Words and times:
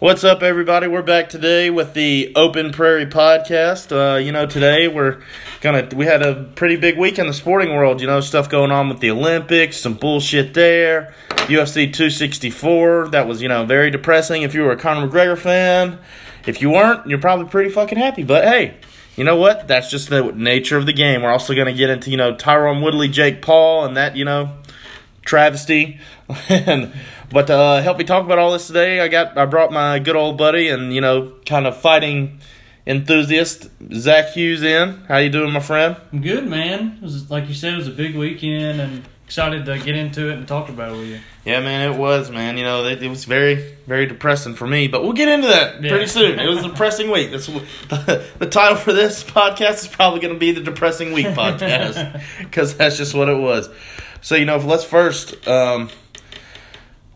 What's 0.00 0.22
up, 0.22 0.44
everybody? 0.44 0.86
We're 0.86 1.02
back 1.02 1.28
today 1.28 1.70
with 1.70 1.92
the 1.92 2.30
Open 2.36 2.70
Prairie 2.70 3.06
podcast. 3.06 3.90
Uh, 3.90 4.18
you 4.18 4.30
know, 4.30 4.46
today 4.46 4.86
we're 4.86 5.20
gonna 5.60 5.88
we 5.92 6.06
had 6.06 6.22
a 6.22 6.44
pretty 6.54 6.76
big 6.76 6.96
week 6.96 7.18
in 7.18 7.26
the 7.26 7.32
sporting 7.32 7.74
world. 7.74 8.00
You 8.00 8.06
know, 8.06 8.20
stuff 8.20 8.48
going 8.48 8.70
on 8.70 8.88
with 8.88 9.00
the 9.00 9.10
Olympics, 9.10 9.78
some 9.78 9.94
bullshit 9.94 10.54
there. 10.54 11.12
UFC 11.48 11.92
264 11.92 13.08
that 13.08 13.26
was 13.26 13.42
you 13.42 13.48
know 13.48 13.64
very 13.64 13.90
depressing. 13.90 14.42
If 14.42 14.54
you 14.54 14.62
were 14.62 14.70
a 14.70 14.76
Conor 14.76 15.08
McGregor 15.08 15.36
fan, 15.36 15.98
if 16.46 16.62
you 16.62 16.70
weren't, 16.70 17.08
you're 17.08 17.18
probably 17.18 17.46
pretty 17.46 17.70
fucking 17.70 17.98
happy. 17.98 18.22
But 18.22 18.44
hey, 18.44 18.76
you 19.16 19.24
know 19.24 19.34
what? 19.34 19.66
That's 19.66 19.90
just 19.90 20.10
the 20.10 20.30
nature 20.30 20.76
of 20.76 20.86
the 20.86 20.92
game. 20.92 21.22
We're 21.22 21.32
also 21.32 21.56
gonna 21.56 21.72
get 21.72 21.90
into 21.90 22.08
you 22.08 22.16
know 22.16 22.36
Tyron 22.36 22.84
Woodley, 22.84 23.08
Jake 23.08 23.42
Paul, 23.42 23.84
and 23.84 23.96
that 23.96 24.14
you 24.14 24.24
know 24.24 24.58
travesty 25.24 25.98
and. 26.48 26.92
But 27.30 27.46
to 27.48 27.54
uh, 27.54 27.82
help 27.82 27.98
me 27.98 28.04
talk 28.04 28.24
about 28.24 28.38
all 28.38 28.52
this 28.52 28.66
today, 28.66 29.00
I 29.00 29.08
got 29.08 29.36
I 29.36 29.44
brought 29.44 29.70
my 29.72 29.98
good 29.98 30.16
old 30.16 30.38
buddy 30.38 30.68
and 30.68 30.92
you 30.94 31.00
know 31.00 31.34
kind 31.44 31.66
of 31.66 31.76
fighting 31.80 32.40
enthusiast 32.86 33.68
Zach 33.92 34.32
Hughes 34.32 34.62
in. 34.62 34.94
How 35.08 35.18
you 35.18 35.28
doing, 35.30 35.52
my 35.52 35.60
friend? 35.60 35.96
I'm 36.12 36.22
good, 36.22 36.46
man. 36.46 36.96
It 36.96 37.02
was 37.02 37.30
like 37.30 37.48
you 37.48 37.54
said, 37.54 37.74
it 37.74 37.76
was 37.78 37.88
a 37.88 37.92
big 37.92 38.16
weekend, 38.16 38.80
and 38.80 39.04
excited 39.26 39.66
to 39.66 39.78
get 39.78 39.94
into 39.94 40.30
it 40.30 40.38
and 40.38 40.48
talk 40.48 40.70
about 40.70 40.94
it 40.94 40.96
with 40.96 41.08
you. 41.08 41.20
Yeah, 41.44 41.60
man, 41.60 41.92
it 41.92 41.98
was, 41.98 42.30
man. 42.30 42.56
You 42.56 42.64
know, 42.64 42.86
it, 42.86 43.02
it 43.02 43.08
was 43.10 43.26
very, 43.26 43.74
very 43.86 44.06
depressing 44.06 44.54
for 44.54 44.66
me, 44.66 44.88
but 44.88 45.02
we'll 45.02 45.12
get 45.12 45.28
into 45.28 45.48
that 45.48 45.82
Yeah. 45.82 45.90
pretty 45.90 46.06
soon. 46.06 46.38
It 46.38 46.48
was 46.48 46.64
a 46.64 46.68
depressing 46.68 47.10
week. 47.10 47.30
That's 47.30 47.46
the, 47.88 48.24
the 48.38 48.46
title 48.46 48.78
for 48.78 48.94
this 48.94 49.22
podcast 49.22 49.80
is 49.82 49.86
probably 49.86 50.20
going 50.20 50.32
to 50.32 50.40
be 50.40 50.52
the 50.52 50.62
depressing 50.62 51.12
week 51.12 51.26
podcast 51.26 52.22
because 52.38 52.74
that's 52.78 52.96
just 52.96 53.12
what 53.12 53.28
it 53.28 53.36
was. 53.36 53.68
So 54.22 54.34
you 54.34 54.46
know, 54.46 54.56
let's 54.56 54.84
first. 54.84 55.46
Um, 55.46 55.90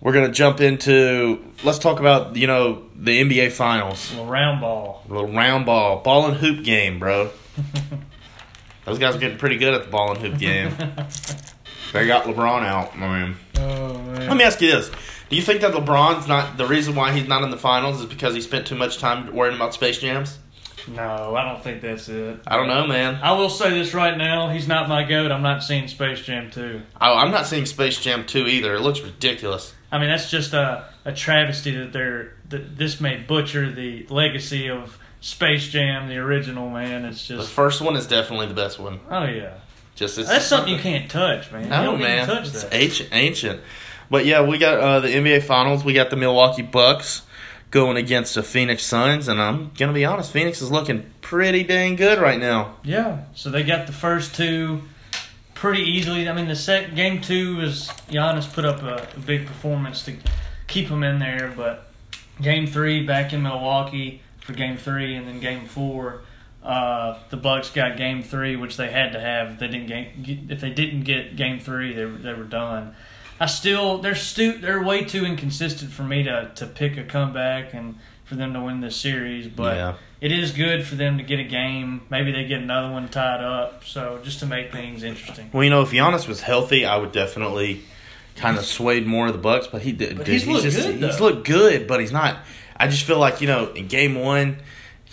we're 0.02 0.12
gonna 0.12 0.32
jump 0.32 0.60
into. 0.60 1.42
Let's 1.62 1.78
talk 1.78 2.00
about 2.00 2.36
you 2.36 2.46
know 2.46 2.82
the 2.96 3.22
NBA 3.22 3.52
Finals. 3.52 4.10
A 4.10 4.16
little 4.16 4.30
round 4.30 4.60
ball. 4.60 5.02
A 5.08 5.12
little 5.12 5.32
round 5.32 5.64
ball, 5.64 6.00
ball 6.00 6.26
and 6.26 6.36
hoop 6.36 6.64
game, 6.64 6.98
bro. 6.98 7.30
Those 8.84 8.98
guys 8.98 9.14
are 9.14 9.18
getting 9.18 9.38
pretty 9.38 9.56
good 9.58 9.74
at 9.74 9.84
the 9.84 9.90
ball 9.90 10.10
and 10.10 10.20
hoop 10.20 10.38
game. 10.38 10.70
they 11.92 12.06
got 12.06 12.24
LeBron 12.24 12.64
out, 12.64 12.96
I 12.96 13.26
mean. 13.26 13.36
Oh 13.56 13.96
man. 13.98 14.28
Let 14.28 14.36
me 14.36 14.44
ask 14.44 14.60
you 14.60 14.72
this: 14.72 14.90
Do 15.30 15.36
you 15.36 15.42
think 15.42 15.60
that 15.60 15.72
LeBron's 15.72 16.26
not 16.26 16.56
the 16.56 16.66
reason 16.66 16.96
why 16.96 17.12
he's 17.12 17.28
not 17.28 17.44
in 17.44 17.50
the 17.50 17.56
finals 17.56 18.00
is 18.00 18.06
because 18.06 18.34
he 18.34 18.40
spent 18.40 18.66
too 18.66 18.74
much 18.74 18.98
time 18.98 19.32
worrying 19.32 19.54
about 19.54 19.72
Space 19.72 19.98
Jams? 19.98 20.38
No, 20.88 21.34
I 21.36 21.44
don't 21.44 21.62
think 21.62 21.82
that's 21.82 22.08
it. 22.08 22.40
I 22.46 22.56
don't 22.56 22.68
know, 22.68 22.86
man. 22.86 23.16
I 23.22 23.32
will 23.32 23.50
say 23.50 23.70
this 23.70 23.94
right 23.94 24.16
now: 24.16 24.48
he's 24.50 24.66
not 24.68 24.88
my 24.88 25.04
goat. 25.04 25.30
I'm 25.32 25.42
not 25.42 25.62
seeing 25.62 25.88
Space 25.88 26.20
Jam 26.22 26.50
2. 26.50 26.80
I, 27.00 27.12
I'm 27.12 27.30
not 27.30 27.46
seeing 27.46 27.66
Space 27.66 28.00
Jam 28.00 28.26
two 28.26 28.46
either. 28.46 28.74
It 28.74 28.80
looks 28.80 29.00
ridiculous. 29.00 29.74
I 29.90 29.98
mean, 29.98 30.08
that's 30.08 30.30
just 30.30 30.52
a, 30.54 30.88
a 31.04 31.12
travesty 31.12 31.76
that 31.76 31.92
they're 31.92 32.34
that 32.48 32.76
this 32.76 33.00
may 33.00 33.18
butcher 33.18 33.70
the 33.70 34.06
legacy 34.08 34.68
of 34.70 34.98
Space 35.20 35.68
Jam, 35.68 36.08
the 36.08 36.16
original. 36.18 36.70
Man, 36.70 37.04
it's 37.04 37.18
just 37.18 37.28
The 37.28 37.36
just 37.38 37.52
first 37.52 37.80
one 37.80 37.96
is 37.96 38.06
definitely 38.06 38.46
the 38.46 38.54
best 38.54 38.78
one. 38.78 39.00
oh 39.10 39.24
yeah, 39.24 39.54
Just 39.94 40.18
it's 40.18 40.28
that's 40.28 40.46
something 40.46 40.72
you 40.74 40.80
can't 40.80 41.10
touch, 41.10 41.52
man. 41.52 41.64
you 41.64 41.68
No, 41.70 41.84
don't 41.84 42.00
man, 42.00 42.24
Even 42.24 42.36
touch 42.36 42.48
it's 42.48 42.62
that. 42.64 42.74
ancient, 42.74 43.08
ancient. 43.12 43.60
But 44.10 44.26
yeah, 44.26 44.42
we 44.46 44.58
got 44.58 44.78
uh, 44.78 45.00
the 45.00 45.08
NBA 45.08 45.42
Finals. 45.44 45.84
We 45.84 45.92
got 45.94 46.10
the 46.10 46.16
Milwaukee 46.16 46.62
Bucks 46.62 47.22
going 47.72 47.96
against 47.96 48.36
the 48.36 48.42
Phoenix 48.44 48.84
Suns, 48.84 49.26
and 49.26 49.42
I'm 49.42 49.72
gonna 49.76 49.92
be 49.92 50.04
honest, 50.04 50.30
Phoenix 50.30 50.62
is 50.62 50.70
looking 50.70 51.10
pretty 51.22 51.64
dang 51.64 51.96
good 51.96 52.20
right 52.20 52.38
now. 52.38 52.76
Yeah, 52.84 53.24
so 53.34 53.50
they 53.50 53.64
got 53.64 53.88
the 53.88 53.92
first 53.92 54.36
two 54.36 54.82
pretty 55.54 55.82
easily. 55.82 56.28
I 56.28 56.34
mean, 56.34 56.46
the 56.46 56.54
sec 56.54 56.94
game 56.94 57.20
two 57.20 57.56
was 57.56 57.88
Giannis 58.08 58.52
put 58.52 58.64
up 58.64 58.82
a, 58.82 59.08
a 59.16 59.20
big 59.20 59.46
performance 59.46 60.04
to 60.04 60.14
keep 60.68 60.88
them 60.90 61.02
in 61.02 61.18
there, 61.18 61.52
but 61.56 61.88
game 62.40 62.66
three 62.66 63.04
back 63.04 63.32
in 63.32 63.42
Milwaukee 63.42 64.20
for 64.40 64.52
game 64.52 64.76
three, 64.76 65.14
and 65.14 65.26
then 65.26 65.40
game 65.40 65.66
four, 65.66 66.22
uh, 66.62 67.18
the 67.30 67.38
Bucks 67.38 67.70
got 67.70 67.96
game 67.96 68.22
three, 68.22 68.54
which 68.54 68.76
they 68.76 68.90
had 68.90 69.12
to 69.12 69.20
have. 69.20 69.52
If 69.52 69.58
they 69.60 69.68
didn't 69.68 69.86
game, 69.86 70.46
if 70.50 70.60
they 70.60 70.70
didn't 70.70 71.04
get 71.04 71.36
game 71.36 71.58
three, 71.58 71.94
they 71.94 72.04
they 72.04 72.34
were 72.34 72.44
done. 72.44 72.94
I 73.42 73.46
still 73.46 73.98
they're 73.98 74.14
stu- 74.14 74.58
they're 74.58 74.80
way 74.80 75.02
too 75.02 75.24
inconsistent 75.24 75.90
for 75.90 76.04
me 76.04 76.22
to 76.22 76.52
to 76.54 76.64
pick 76.64 76.96
a 76.96 77.02
comeback 77.02 77.74
and 77.74 77.96
for 78.24 78.36
them 78.36 78.54
to 78.54 78.60
win 78.60 78.80
this 78.80 78.94
series, 78.94 79.48
but 79.48 79.76
yeah, 79.76 79.94
it 80.20 80.30
is 80.30 80.52
good 80.52 80.86
for 80.86 80.94
them 80.94 81.18
to 81.18 81.24
get 81.24 81.40
a 81.40 81.44
game. 81.44 82.02
Maybe 82.08 82.30
they 82.30 82.44
get 82.44 82.60
another 82.60 82.92
one 82.92 83.08
tied 83.08 83.42
up. 83.42 83.82
So 83.84 84.20
just 84.22 84.38
to 84.40 84.46
make 84.46 84.70
things 84.70 85.02
interesting. 85.02 85.50
well, 85.52 85.64
you 85.64 85.70
know, 85.70 85.82
if 85.82 85.90
Giannis 85.90 86.28
was 86.28 86.40
healthy, 86.40 86.86
I 86.86 86.96
would 86.96 87.10
definitely 87.10 87.82
kind 88.36 88.58
of 88.58 88.64
swayed 88.64 89.08
more 89.08 89.26
of 89.26 89.32
the 89.32 89.40
Bucks, 89.40 89.66
but 89.66 89.82
he 89.82 89.90
did. 89.90 90.18
But 90.18 90.26
dude, 90.26 90.34
he's 90.34 90.46
looked 90.46 90.62
just 90.62 90.76
good, 90.76 91.02
he's 91.02 91.20
looked 91.20 91.44
good, 91.44 91.88
but 91.88 91.98
he's 91.98 92.12
not. 92.12 92.36
I 92.76 92.86
just 92.86 93.02
feel 93.02 93.18
like 93.18 93.40
you 93.40 93.48
know, 93.48 93.72
in 93.72 93.88
game 93.88 94.14
one. 94.14 94.58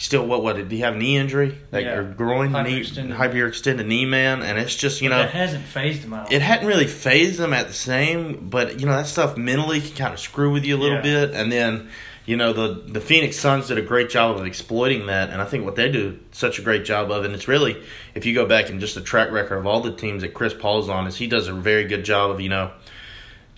Still, 0.02 0.26
what? 0.26 0.42
What 0.42 0.56
did 0.56 0.72
he 0.72 0.80
have? 0.80 0.96
Knee 0.96 1.18
injury, 1.18 1.58
like 1.74 1.84
Yeah. 1.84 1.96
or 1.98 2.04
groin, 2.04 2.54
knee, 2.54 2.82
Hyperextended. 2.84 3.86
knee, 3.86 4.06
man. 4.06 4.42
And 4.44 4.58
it's 4.58 4.74
just 4.76 5.02
you 5.02 5.10
But 5.10 5.18
know, 5.18 5.24
it 5.24 5.32
hasn't 5.32 5.66
phased 5.66 6.04
him 6.04 6.14
out. 6.14 6.32
it 6.32 6.42
hadn't 6.42 6.68
really 6.68 6.88
fazed 6.88 7.38
them 7.38 7.54
at 7.54 7.68
the 7.68 7.74
same, 7.74 8.48
but 8.50 8.80
you 8.80 8.86
know 8.86 8.94
that 8.94 9.08
stuff 9.08 9.36
mentally 9.36 9.82
can 9.82 9.96
kind 9.96 10.14
of 10.14 10.20
screw 10.22 10.52
with 10.54 10.64
you 10.66 10.78
a 10.78 10.80
little 10.80 10.96
Yeah. 10.98 11.26
bit, 11.26 11.32
and 11.34 11.52
then 11.52 11.90
you 12.26 12.38
know 12.38 12.54
the 12.54 12.82
the 12.88 13.02
Phoenix 13.02 13.36
Suns 13.38 13.68
did 13.68 13.78
a 13.78 13.82
great 13.82 14.10
job 14.10 14.38
of 14.38 14.46
exploiting 14.46 15.08
that, 15.08 15.32
and 15.32 15.42
I 15.42 15.46
think 15.46 15.66
what 15.66 15.76
they 15.76 15.90
do 15.92 16.18
such 16.32 16.60
a 16.60 16.62
great 16.62 16.86
job 16.86 17.12
of, 17.12 17.26
and 17.26 17.34
it's 17.36 17.50
really 17.50 17.76
if 18.16 18.26
you 18.26 18.34
go 18.34 18.46
back 18.46 18.70
and 18.70 18.80
just 18.80 18.96
the 18.96 19.02
track 19.02 19.32
record 19.32 19.58
of 19.58 19.68
all 19.68 19.82
the 19.82 19.92
teams 19.92 20.22
that 20.22 20.34
Chris 20.34 20.54
Paul's 20.54 20.88
on, 20.88 21.08
is 21.08 21.18
he 21.18 21.28
does 21.28 21.50
a 21.50 21.54
very 21.54 21.84
good 21.84 22.06
job 22.06 22.32
of 22.32 22.40
you 22.40 22.48
know 22.48 22.72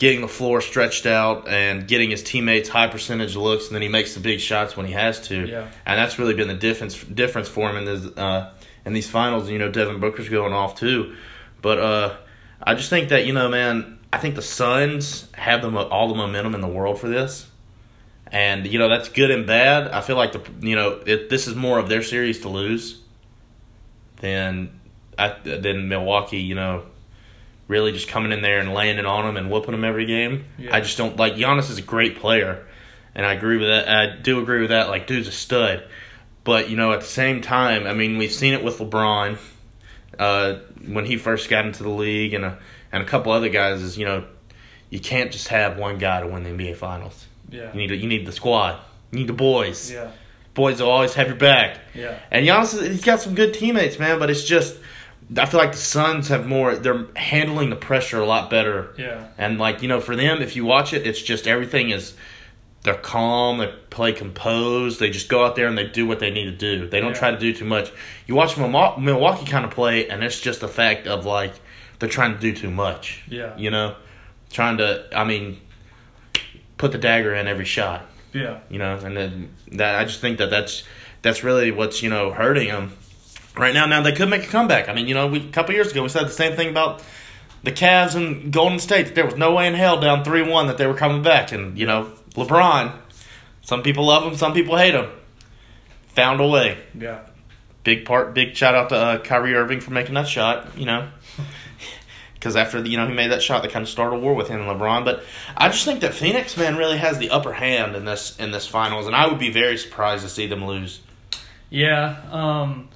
getting 0.02 0.22
the 0.22 0.28
floor 0.28 0.62
stretched 0.62 1.06
out 1.06 1.48
and 1.48 1.88
getting 1.88 2.10
his 2.10 2.24
teammates 2.24 2.68
high 2.68 2.88
percentage 2.88 3.36
looks, 3.36 3.68
and 3.68 3.76
then 3.76 3.84
he 3.84 3.88
makes 3.88 4.16
the 4.16 4.20
big 4.20 4.40
shots 4.40 4.76
when 4.76 4.88
he 4.88 4.94
has 4.94 5.20
to, 5.28 5.46
Yeah. 5.48 5.68
and 5.86 6.00
that's 6.00 6.18
really 6.18 6.34
been 6.34 6.48
the 6.48 6.56
difference 6.56 6.96
difference 7.04 7.48
for 7.48 7.70
him 7.70 7.78
in 7.78 7.86
this 7.86 8.18
uh, 8.18 8.52
in 8.84 8.94
these 8.94 9.08
finals. 9.08 9.48
You 9.48 9.60
know, 9.60 9.70
Devin 9.70 10.00
Booker's 10.00 10.28
going 10.28 10.54
off 10.54 10.74
too, 10.80 11.16
but 11.62 11.78
uh, 11.78 12.16
I 12.64 12.74
just 12.74 12.90
think 12.90 13.10
that 13.10 13.28
you 13.28 13.34
know, 13.34 13.48
man, 13.48 14.00
I 14.12 14.18
think 14.18 14.34
the 14.34 14.42
Suns 14.42 15.30
have 15.36 15.62
the 15.62 15.70
mo- 15.70 15.88
all 15.88 16.08
the 16.08 16.16
momentum 16.16 16.56
in 16.56 16.62
the 16.62 16.68
world 16.68 17.00
for 17.00 17.08
this, 17.08 17.48
and 18.32 18.66
you 18.66 18.80
know 18.80 18.90
that's 18.90 19.08
good 19.10 19.30
and 19.30 19.46
bad. 19.46 19.88
I 19.92 20.02
feel 20.02 20.16
like 20.16 20.32
the 20.32 20.42
you 20.68 20.76
know 20.76 21.00
it, 21.06 21.30
this 21.30 21.46
is 21.48 21.54
more 21.54 21.78
of 21.78 21.90
their 21.90 22.02
series 22.02 22.40
to 22.40 22.50
lose 22.50 23.00
than 24.20 24.80
I, 25.20 25.36
than 25.44 25.88
Milwaukee. 25.90 26.40
You 26.42 26.56
know. 26.56 26.84
Really, 27.72 27.94
just 27.94 28.10
coming 28.10 28.34
in 28.34 28.42
there 28.42 28.60
and 28.60 28.74
laying 28.74 28.98
it 28.98 29.06
on 29.06 29.26
them 29.26 29.38
and 29.38 29.50
whooping 29.50 29.72
them 29.72 29.86
every 29.86 30.06
game. 30.06 30.44
Yeah. 30.58 30.76
I 30.76 30.82
just 30.82 30.98
don't 30.98 31.16
like 31.16 31.36
Giannis 31.36 31.70
is 31.70 31.78
a 31.78 31.82
great 31.82 32.18
player, 32.20 32.68
and 33.16 33.26
I 33.26 33.34
agree 33.34 33.58
with 33.58 33.70
that. 33.70 33.88
I 33.88 34.18
do 34.18 34.42
agree 34.42 34.60
with 34.60 34.72
that. 34.72 34.90
Like, 34.90 35.08
dude's 35.08 35.30
a 35.30 35.32
stud, 35.32 35.88
but 36.44 36.70
you 36.70 36.76
know, 36.76 36.92
at 36.92 37.00
the 37.00 37.06
same 37.06 37.40
time, 37.40 37.88
I 37.88 37.94
mean, 37.94 38.18
we've 38.18 38.32
seen 38.32 38.54
it 38.54 38.62
with 38.62 38.80
LeBron 38.80 39.38
uh, 40.20 40.56
when 40.86 41.06
he 41.06 41.16
first 41.16 41.50
got 41.50 41.66
into 41.66 41.84
the 41.84 41.90
league, 41.90 42.34
and 42.34 42.44
a 42.44 42.58
and 42.92 43.02
a 43.02 43.06
couple 43.06 43.32
other 43.32 43.48
guys. 43.48 43.82
Is 43.82 43.98
you 43.98 44.04
know, 44.04 44.26
you 44.90 45.00
can't 45.00 45.32
just 45.32 45.48
have 45.48 45.78
one 45.78 45.98
guy 45.98 46.20
to 46.20 46.28
win 46.28 46.44
the 46.44 46.50
NBA 46.50 46.76
Finals. 46.76 47.26
yeah. 47.50 47.72
You 47.74 47.88
need 47.88 47.92
you 48.02 48.08
need 48.10 48.26
the 48.28 48.34
squad. 48.34 48.82
You 49.12 49.20
need 49.20 49.28
the 49.28 49.34
boys. 49.34 49.90
Yeah. 49.90 50.12
Boys 50.54 50.82
will 50.82 50.90
always 50.90 51.14
have 51.14 51.28
your 51.28 51.38
back. 51.38 51.78
Yeah. 51.96 52.20
And 52.30 52.46
Giannis, 52.46 52.86
he's 52.86 53.06
got 53.06 53.22
some 53.22 53.34
good 53.34 53.54
teammates, 53.54 53.98
man. 53.98 54.20
But 54.20 54.30
it's 54.30 54.44
just, 54.44 54.78
I 55.38 55.46
feel 55.46 55.60
like 55.60 55.72
the 55.72 55.78
Suns 55.78 56.28
have 56.28 56.46
more. 56.46 56.76
They're 56.76 57.06
handling 57.16 57.70
the 57.70 57.76
pressure 57.76 58.20
a 58.20 58.26
lot 58.26 58.50
better. 58.50 58.94
Yeah. 58.98 59.28
And 59.38 59.58
like 59.60 59.82
you 59.82 59.88
know, 59.88 60.02
for 60.02 60.16
them, 60.16 60.42
if 60.42 60.56
you 60.56 60.66
watch 60.66 60.94
it, 60.94 61.06
it's 61.08 61.22
just 61.22 61.48
everything 61.48 61.90
is. 61.92 62.14
They're 62.84 62.96
calm. 62.96 63.60
They 63.60 63.68
play 63.92 64.12
composed. 64.12 65.00
They 65.00 65.12
just 65.12 65.30
go 65.30 65.46
out 65.46 65.56
there 65.56 65.68
and 65.68 65.78
they 65.78 65.86
do 65.86 66.08
what 66.08 66.20
they 66.20 66.32
need 66.32 66.46
to 66.46 66.52
do. 66.52 66.88
They 66.90 67.00
don't 67.00 67.12
Yeah. 67.12 67.20
try 67.20 67.30
to 67.32 67.38
do 67.38 67.54
too 67.54 67.64
much. 67.66 67.92
You 68.26 68.34
watch 68.34 68.58
Milwaukee 68.58 69.46
kind 69.46 69.64
of 69.66 69.70
play, 69.70 70.08
and 70.10 70.24
it's 70.24 70.40
just 70.40 70.62
the 70.62 70.68
fact 70.68 71.06
of 71.06 71.24
like 71.26 71.54
they're 72.00 72.10
trying 72.10 72.34
to 72.34 72.40
do 72.40 72.54
too 72.56 72.72
much. 72.72 73.22
Yeah. 73.28 73.56
You 73.56 73.70
know, 73.70 73.96
trying 74.52 74.78
to. 74.78 75.06
I 75.16 75.24
mean, 75.26 75.62
put 76.80 76.92
the 76.92 76.98
dagger 76.98 77.36
in 77.36 77.48
every 77.48 77.66
shot 77.66 78.06
Yeah. 78.34 78.58
you 78.70 78.80
know, 78.80 78.98
and 79.04 79.16
then 79.16 79.52
that 79.74 79.96
I 80.00 80.06
just 80.06 80.20
think 80.20 80.40
that 80.40 80.50
that's 80.50 80.84
that's 81.22 81.44
really 81.44 81.70
what's 81.72 82.02
you 82.02 82.10
know 82.10 82.32
hurting 82.32 82.70
them 82.70 82.94
right 83.56 83.74
now. 83.74 83.86
Now 83.86 84.02
they 84.02 84.12
could 84.12 84.30
make 84.30 84.44
a 84.44 84.48
comeback. 84.48 84.90
I 84.90 84.94
mean, 84.94 85.08
you 85.08 85.14
know, 85.14 85.28
we, 85.28 85.40
a 85.40 85.52
couple 85.52 85.74
years 85.74 85.92
ago 85.92 86.04
we 86.04 86.10
said 86.10 86.26
the 86.26 86.32
same 86.32 86.56
thing 86.56 86.70
about 86.70 87.04
the 87.64 87.72
Cavs 87.72 88.16
and 88.16 88.52
Golden 88.52 88.80
State. 88.80 89.16
There 89.16 89.26
was 89.26 89.36
no 89.36 89.54
way 89.54 89.68
in 89.68 89.74
hell 89.74 90.00
down 90.00 90.24
three 90.24 90.42
one 90.42 90.68
that 90.68 90.78
they 90.78 90.88
were 90.88 90.96
coming 90.96 91.22
back, 91.22 91.52
and 91.52 91.78
you 91.78 91.86
know, 91.86 92.12
LeBron. 92.32 92.98
Some 93.62 93.84
people 93.84 94.06
love 94.06 94.24
him, 94.24 94.36
some 94.36 94.54
people 94.54 94.78
hate 94.78 94.96
him. 94.96 95.10
Found 96.10 96.42
a 96.42 96.48
way. 96.48 96.78
Yeah. 96.98 97.22
Big 97.84 98.06
part, 98.06 98.34
big 98.34 98.56
shout 98.56 98.76
out 98.76 98.90
to 98.90 98.96
uh, 98.96 99.18
Kyrie 99.20 99.56
Irving 99.56 99.80
for 99.80 99.92
making 99.92 100.16
that 100.16 100.28
shot. 100.28 100.78
You 100.78 100.86
know. 100.86 101.10
Because 102.34 102.56
after 102.56 102.82
the, 102.82 102.90
you 102.90 102.98
know 102.98 103.08
he 103.08 103.14
made 103.14 103.30
that 103.30 103.44
shot, 103.44 103.62
they 103.62 103.70
kind 103.70 103.84
of 103.84 103.90
started 103.90 104.16
a 104.16 104.20
war 104.20 104.34
with 104.34 104.48
him 104.48 104.62
and 104.62 104.68
LeBron. 104.68 105.06
But 105.06 105.24
I 105.56 105.70
just 105.70 105.86
think 105.86 106.00
that 106.00 106.16
Phoenix 106.16 106.58
man 106.58 106.76
really 106.76 106.98
has 106.98 107.20
the 107.20 107.30
upper 107.30 107.54
hand 107.54 107.96
in 107.96 108.04
this 108.04 108.36
in 108.40 108.50
this 108.50 108.66
finals, 108.66 109.06
and 109.06 109.16
I 109.16 109.28
would 109.28 109.38
be 109.38 109.52
very 109.52 109.78
surprised 109.78 110.24
to 110.24 110.30
see 110.30 110.48
them 110.48 110.66
lose. 110.66 111.02
Yeah. 111.70 112.20
Um, 112.32 112.90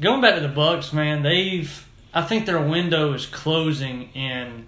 going 0.00 0.20
back 0.20 0.34
to 0.34 0.40
the 0.40 0.48
Bucks, 0.48 0.92
man, 0.92 1.22
they've. 1.22 1.86
I 2.12 2.22
think 2.22 2.46
their 2.46 2.60
window 2.60 3.12
is 3.12 3.26
closing 3.26 4.10
in 4.14 4.66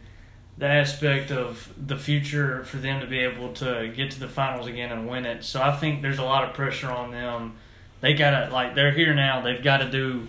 the 0.59 0.67
aspect 0.67 1.33
of 1.33 1.73
the 1.77 1.97
future 1.97 2.63
for 2.63 2.77
them 2.77 3.01
to 3.01 3.07
be 3.07 3.19
able 3.19 3.53
to 3.55 3.93
get 3.97 4.13
to 4.13 4.21
the 4.21 4.29
finals 4.29 4.69
again 4.69 4.93
and 4.93 5.09
win 5.09 5.27
it. 5.27 5.43
So 5.43 5.61
I 5.61 5.73
think 5.73 6.03
there's 6.03 6.21
a 6.21 6.25
lot 6.25 6.45
of 6.45 6.55
pressure 6.55 6.91
on 6.91 7.11
them. 7.11 7.57
They 8.01 8.15
gotta 8.15 8.53
like 8.53 8.77
they're 8.77 8.93
here 8.93 9.15
now. 9.15 9.41
They've 9.41 9.63
got 9.63 9.79
to 9.79 9.91
do 9.91 10.29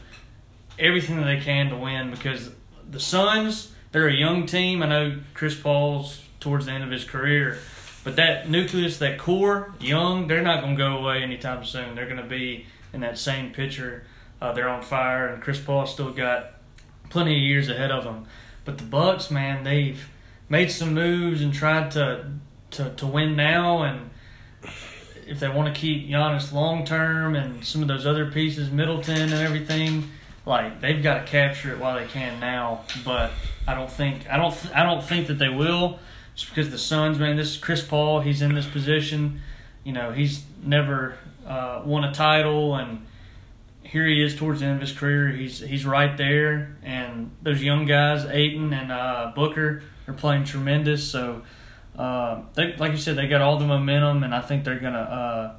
everything 0.80 1.18
that 1.18 1.26
they 1.26 1.40
can 1.40 1.70
to 1.70 1.78
win 1.78 2.10
because 2.10 2.50
the 2.90 3.00
Suns 3.00 3.74
they're 3.94 4.08
a 4.08 4.14
young 4.14 4.48
team. 4.48 4.82
I 4.82 4.88
know 4.88 5.20
Chris 5.36 5.56
Paul's 5.56 6.22
towards 6.40 6.66
the 6.66 6.72
end 6.72 6.84
of 6.84 6.90
his 6.90 7.06
career, 7.06 7.60
but 8.04 8.16
that 8.16 8.50
nucleus, 8.50 8.98
that 8.98 9.20
core, 9.20 9.74
young, 9.80 10.28
they're 10.28 10.42
not 10.42 10.62
going 10.62 10.76
to 10.76 10.78
go 10.78 10.98
away 10.98 11.22
anytime 11.22 11.64
soon. 11.64 11.96
They're 11.96 12.08
going 12.08 12.18
to 12.18 12.24
be 12.24 12.66
in 12.92 13.02
that 13.02 13.20
same 13.20 13.54
picture. 13.54 14.04
Uh, 14.44 14.52
they're 14.52 14.68
on 14.68 14.82
fire, 14.82 15.28
and 15.28 15.42
Chris 15.42 15.58
Paul 15.58 15.88
still 15.88 16.12
got 16.12 16.56
plenty 17.10 17.34
of 17.34 17.42
years 17.42 17.70
ahead 17.70 17.92
of 17.92 18.04
them. 18.04 18.26
But 18.66 18.78
the 18.78 18.84
Bucks, 18.84 19.32
man, 19.32 19.64
they've 19.64 20.10
made 20.50 20.70
some 20.70 20.94
moves 20.94 21.42
and 21.42 21.54
tried 21.54 21.92
to 21.92 22.26
to, 22.72 22.90
to 22.90 23.08
win 23.08 23.38
now, 23.38 23.84
and 23.84 24.10
if 25.26 25.40
they 25.40 25.48
want 25.48 25.74
to 25.74 25.80
keep 25.80 26.10
Giannis 26.10 26.52
long 26.52 26.84
term 26.84 27.36
and 27.36 27.64
some 27.64 27.82
of 27.82 27.88
those 27.88 28.06
other 28.06 28.30
pieces, 28.30 28.70
Middleton 28.70 29.22
and 29.22 29.34
everything, 29.34 30.10
like 30.46 30.82
they've 30.82 31.02
got 31.02 31.26
to 31.26 31.32
capture 31.32 31.72
it 31.72 31.80
while 31.80 31.98
they 31.98 32.08
can 32.08 32.42
now. 32.42 32.84
But 33.06 33.32
I 33.66 33.76
don't 33.76 33.90
think 33.90 34.30
I 34.30 34.36
don't 34.36 34.54
I 34.76 34.84
don't 34.84 35.06
think 35.06 35.28
that 35.28 35.40
they 35.40 35.48
will, 35.48 36.00
just 36.36 36.50
because 36.50 36.70
the 36.70 36.78
Suns, 36.78 37.18
man. 37.18 37.38
This 37.38 37.52
is 37.52 37.58
Chris 37.58 37.82
Paul. 37.82 38.20
He's 38.20 38.42
in 38.42 38.56
this 38.56 38.68
position. 38.68 39.40
You 39.86 39.94
know, 39.94 40.12
he's 40.12 40.44
never 40.62 41.16
uh, 41.48 41.82
won 41.86 42.04
a 42.04 42.14
title, 42.14 42.76
and 42.76 43.06
here 43.94 44.08
he 44.08 44.24
is 44.24 44.36
towards 44.36 44.62
the 44.62 44.66
end 44.66 44.76
of 44.78 44.82
his 44.82 44.92
career. 44.92 45.30
He's 45.30 45.60
he's 45.60 45.86
right 45.86 46.18
there, 46.18 46.76
and 46.82 47.30
those 47.44 47.62
young 47.62 47.86
guys, 47.86 48.26
Ayton 48.26 48.74
and 48.74 48.92
uh, 48.92 49.32
Booker, 49.36 49.84
are 50.08 50.14
playing 50.16 50.46
tremendous. 50.46 51.08
So, 51.08 51.44
uh, 51.96 52.42
they, 52.56 52.76
like 52.76 52.92
you 52.92 52.98
said, 52.98 53.18
they 53.18 53.28
got 53.28 53.42
all 53.42 53.60
the 53.60 53.68
momentum, 53.68 54.24
and 54.24 54.34
I 54.34 54.42
think 54.42 54.64
they're 54.64 54.80
gonna 54.80 54.98
uh, 54.98 55.56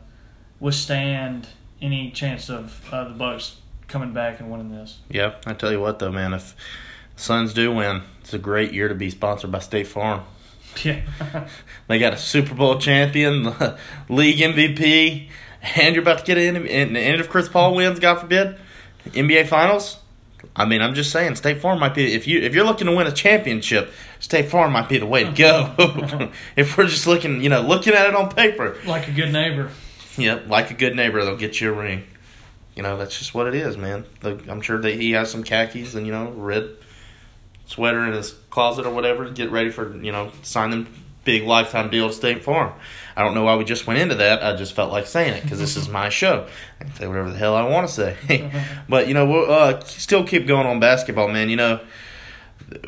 withstand 0.59 1.47
any 1.81 2.11
chance 2.11 2.51
of 2.51 2.85
uh, 2.93 3.05
the 3.05 3.15
Bucks 3.15 3.61
coming 3.87 4.13
back 4.13 4.41
and 4.41 4.51
winning 4.51 4.73
this. 4.73 4.99
Yep, 5.11 5.45
I 5.47 5.53
tell 5.53 5.71
you 5.71 5.81
what 5.81 6.01
though, 6.01 6.11
man, 6.11 6.35
if 6.35 6.57
Suns 7.15 7.55
do 7.55 7.73
win, 7.73 8.03
it's 8.21 8.35
a 8.35 8.39
great 8.39 8.73
year 8.73 8.89
to 8.89 8.97
be 8.97 9.11
sponsored 9.11 9.53
by 9.53 9.61
State 9.61 9.87
Farm. 9.87 10.23
Yeah, 10.83 11.03
They 11.87 12.01
got 12.01 12.15
a 12.15 12.19
Super 12.19 12.57
Bowl 12.57 12.79
champion, 12.81 13.45
league 14.09 14.39
MVP, 14.39 15.29
and 15.77 15.95
you're 15.95 16.03
about 16.03 16.19
to 16.19 16.25
get 16.25 16.39
in. 16.39 16.57
And 16.57 16.97
and 16.97 17.21
if 17.21 17.29
Chris 17.29 17.49
Paul 17.49 17.75
wins, 17.75 17.99
God 17.99 18.21
forbid, 18.21 18.57
NBA 19.07 19.49
Finals. 19.49 19.99
I 20.55 20.67
mean, 20.67 20.83
I'm 20.83 20.95
just 20.95 21.11
saying, 21.11 21.37
State 21.37 21.63
Farm 21.63 21.81
might 21.81 21.95
be 21.95 22.13
if 22.13 22.27
you 22.27 22.41
if 22.41 22.55
you're 22.55 22.67
looking 22.67 22.87
to 22.87 22.95
win 22.95 23.07
a 23.07 23.13
championship, 23.13 23.93
State 24.21 24.51
Farm 24.51 24.73
might 24.73 24.89
be 24.89 24.99
the 24.99 25.07
way 25.07 25.25
to 25.25 25.33
go. 25.33 25.75
if 26.57 26.77
we're 26.77 26.87
just 26.87 27.07
looking, 27.07 27.43
you 27.43 27.49
know, 27.49 27.63
looking 27.63 27.95
at 27.95 28.07
it 28.07 28.15
on 28.15 28.31
paper. 28.31 28.77
like 28.87 29.09
a 29.09 29.13
good 29.13 29.33
neighbor. 29.33 29.71
Yep, 30.17 30.49
like 30.49 30.71
a 30.71 30.75
good 30.75 30.95
neighbor, 30.95 31.25
they'll 31.25 31.37
get 31.37 31.61
you 31.61 31.71
a 31.71 31.73
ring. 31.73 32.05
You 32.77 32.83
know, 32.83 32.97
that's 32.97 33.19
just 33.19 33.35
what 33.35 33.47
it 33.47 33.55
is, 33.55 33.77
man. 33.77 34.05
I'm 34.23 34.61
sure 34.61 34.79
that 34.81 34.95
he 34.95 35.13
has 35.13 35.31
some 35.31 35.45
khakis 35.45 35.95
and 35.95 36.07
you 36.07 36.13
know, 36.13 36.31
red 36.31 36.71
sweater 37.67 38.05
in 38.05 38.13
his 38.13 38.33
closet 38.51 38.87
or 38.87 38.93
whatever 38.93 39.25
to 39.25 39.31
get 39.31 39.51
ready 39.51 39.71
for 39.71 39.97
you 39.97 40.13
know 40.13 40.31
signing 40.43 40.87
big 41.25 41.45
lifetime 41.45 41.91
deal 41.91 42.09
to 42.09 42.15
State 42.15 42.45
Farm. 42.45 42.73
I 43.17 43.23
don't 43.23 43.35
know 43.35 43.45
why 43.45 43.57
we 43.57 43.65
just 43.65 43.87
went 43.87 44.01
into 44.01 44.17
that. 44.17 44.43
I 44.43 44.57
just 44.57 44.75
felt 44.75 44.91
like 44.91 45.07
saying 45.07 45.35
it 45.35 45.43
because 45.43 45.59
this 45.59 45.77
is 45.77 45.89
my 45.89 46.09
show. 46.09 46.47
I 46.81 46.85
can 46.85 46.95
say 46.95 47.07
whatever 47.07 47.31
the 47.31 47.39
hell 47.39 47.55
I 47.55 47.69
want 47.69 47.89
to 47.89 47.95
say. 47.95 48.51
but 48.89 49.09
you 49.09 49.15
know, 49.15 49.27
we'll 49.27 49.51
uh, 49.51 49.81
still 49.85 50.27
keep 50.27 50.47
going 50.47 50.67
on 50.67 50.81
basketball, 50.81 51.29
man. 51.29 51.49
You 51.49 51.57
know, 51.57 51.81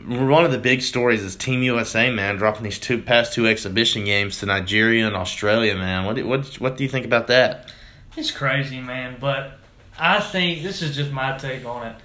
one 0.05 0.45
of 0.45 0.51
the 0.51 0.59
big 0.59 0.83
stories 0.83 1.23
is 1.23 1.37
Team 1.37 1.63
USA, 1.63 2.11
man, 2.11 2.37
dropping 2.37 2.65
these 2.65 2.79
two 2.79 3.01
past 3.01 3.35
two 3.35 3.47
exhibition 3.47 4.05
games 4.05 4.39
to 4.41 4.47
Nigeria 4.47 5.07
and 5.07 5.15
Australia, 5.15 5.77
man. 5.77 6.05
What 6.05 6.17
do, 6.17 6.27
what 6.27 6.47
what 6.61 6.77
do 6.77 6.83
you 6.83 6.91
think 6.91 7.07
about 7.07 7.29
that? 7.29 7.73
It's 8.17 8.31
crazy, 8.31 8.81
man. 8.81 9.19
But 9.21 9.59
I 9.99 10.21
think 10.21 10.63
this 10.63 10.83
is 10.83 10.97
just 10.97 11.13
my 11.13 11.37
take 11.39 11.65
on 11.65 11.87
it. 11.87 11.97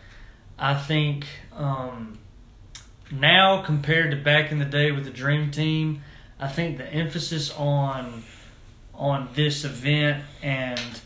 I 0.60 0.76
think 0.76 1.26
um, 1.56 2.20
now 3.12 3.64
compared 3.64 4.12
to 4.12 4.18
back 4.18 4.52
in 4.52 4.60
the 4.60 4.66
day 4.66 4.92
with 4.92 5.06
the 5.06 5.10
Dream 5.10 5.50
Team, 5.50 6.04
I 6.42 6.48
think 6.48 6.78
the 6.78 6.88
emphasis 6.88 7.52
on 7.52 8.24
on 8.94 9.30
this 9.36 9.64
event 9.64 10.24
and 10.42 11.02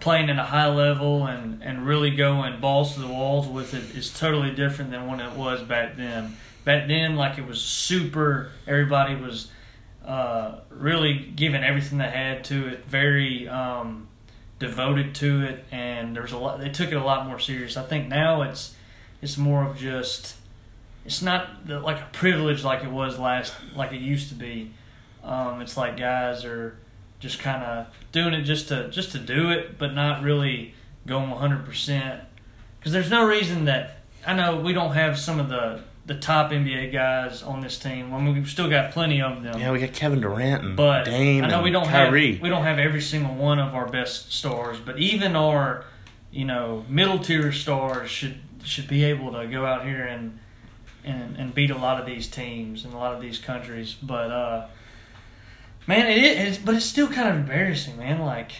playing 0.00 0.30
at 0.30 0.38
a 0.38 0.44
high 0.44 0.68
level 0.68 1.26
and, 1.26 1.62
and 1.62 1.86
really 1.86 2.10
going 2.10 2.60
balls 2.60 2.94
to 2.94 3.00
the 3.00 3.06
walls 3.06 3.46
with 3.46 3.74
it 3.74 3.96
is 3.96 4.12
totally 4.12 4.50
different 4.50 4.90
than 4.90 5.06
when 5.06 5.20
it 5.20 5.32
was 5.32 5.62
back 5.62 5.96
then. 5.96 6.36
Back 6.64 6.88
then, 6.88 7.16
like 7.16 7.38
it 7.38 7.46
was 7.46 7.60
super, 7.60 8.50
everybody 8.66 9.14
was 9.14 9.50
uh, 10.04 10.60
really 10.70 11.14
giving 11.14 11.62
everything 11.62 11.98
they 11.98 12.10
had 12.10 12.44
to 12.44 12.68
it, 12.68 12.84
very 12.86 13.48
um, 13.48 14.08
devoted 14.58 15.14
to 15.16 15.42
it, 15.42 15.64
and 15.70 16.14
there 16.14 16.22
was 16.22 16.32
a 16.32 16.38
lot. 16.38 16.60
They 16.60 16.68
took 16.70 16.92
it 16.92 16.96
a 16.96 17.04
lot 17.04 17.26
more 17.26 17.38
serious. 17.38 17.76
I 17.76 17.84
think 17.84 18.08
now 18.08 18.42
it's 18.42 18.74
it's 19.20 19.36
more 19.36 19.64
of 19.64 19.76
just 19.78 20.36
it's 21.04 21.22
not 21.22 21.66
the, 21.66 21.80
like 21.80 22.00
a 22.00 22.08
privilege 22.12 22.62
like 22.64 22.84
it 22.84 22.90
was 22.90 23.18
last 23.18 23.54
like 23.74 23.92
it 23.92 24.00
used 24.00 24.28
to 24.28 24.34
be. 24.34 24.72
Um, 25.28 25.60
it's 25.60 25.76
like 25.76 25.96
guys 25.96 26.44
are 26.44 26.78
just 27.20 27.38
kind 27.38 27.62
of 27.62 27.86
doing 28.12 28.32
it 28.32 28.42
just 28.42 28.68
to 28.68 28.88
just 28.88 29.12
to 29.12 29.18
do 29.18 29.50
it, 29.50 29.78
but 29.78 29.94
not 29.94 30.22
really 30.22 30.74
going 31.06 31.30
100 31.30 31.64
percent. 31.64 32.22
Because 32.78 32.92
there's 32.92 33.10
no 33.10 33.26
reason 33.26 33.64
that 33.66 33.98
I 34.26 34.34
know 34.34 34.56
we 34.56 34.72
don't 34.72 34.92
have 34.92 35.18
some 35.18 35.38
of 35.38 35.48
the 35.48 35.80
the 36.06 36.14
top 36.14 36.50
NBA 36.50 36.90
guys 36.90 37.42
on 37.42 37.60
this 37.60 37.78
team. 37.78 38.14
I 38.14 38.20
mean, 38.20 38.34
we've 38.34 38.48
still 38.48 38.70
got 38.70 38.92
plenty 38.92 39.20
of 39.20 39.42
them. 39.42 39.60
Yeah, 39.60 39.72
we 39.72 39.78
got 39.78 39.92
Kevin 39.92 40.22
Durant 40.22 40.64
and 40.64 40.76
But 40.76 41.04
Dame 41.04 41.44
I 41.44 41.48
know 41.48 41.62
we 41.62 41.70
don't 41.70 41.86
Kyrie. 41.86 42.32
have 42.32 42.42
we 42.42 42.48
don't 42.48 42.62
have 42.64 42.78
every 42.78 43.02
single 43.02 43.34
one 43.34 43.58
of 43.58 43.74
our 43.74 43.86
best 43.86 44.32
stars, 44.32 44.78
but 44.80 44.98
even 44.98 45.36
our 45.36 45.84
you 46.30 46.46
know 46.46 46.84
middle 46.88 47.18
tier 47.18 47.52
stars 47.52 48.10
should 48.10 48.38
should 48.64 48.88
be 48.88 49.04
able 49.04 49.32
to 49.32 49.46
go 49.46 49.66
out 49.66 49.84
here 49.84 50.04
and 50.04 50.38
and 51.04 51.36
and 51.36 51.54
beat 51.54 51.70
a 51.70 51.76
lot 51.76 52.00
of 52.00 52.06
these 52.06 52.26
teams 52.26 52.84
and 52.86 52.94
a 52.94 52.96
lot 52.96 53.14
of 53.14 53.20
these 53.20 53.38
countries. 53.38 53.94
But 54.02 54.30
uh, 54.30 54.66
man, 55.88 56.06
it 56.06 56.18
is, 56.18 56.58
but 56.58 56.76
it's 56.76 56.86
still 56.86 57.08
kind 57.08 57.28
of 57.28 57.34
embarrassing, 57.34 57.96
man. 57.96 58.20
Like 58.20 58.52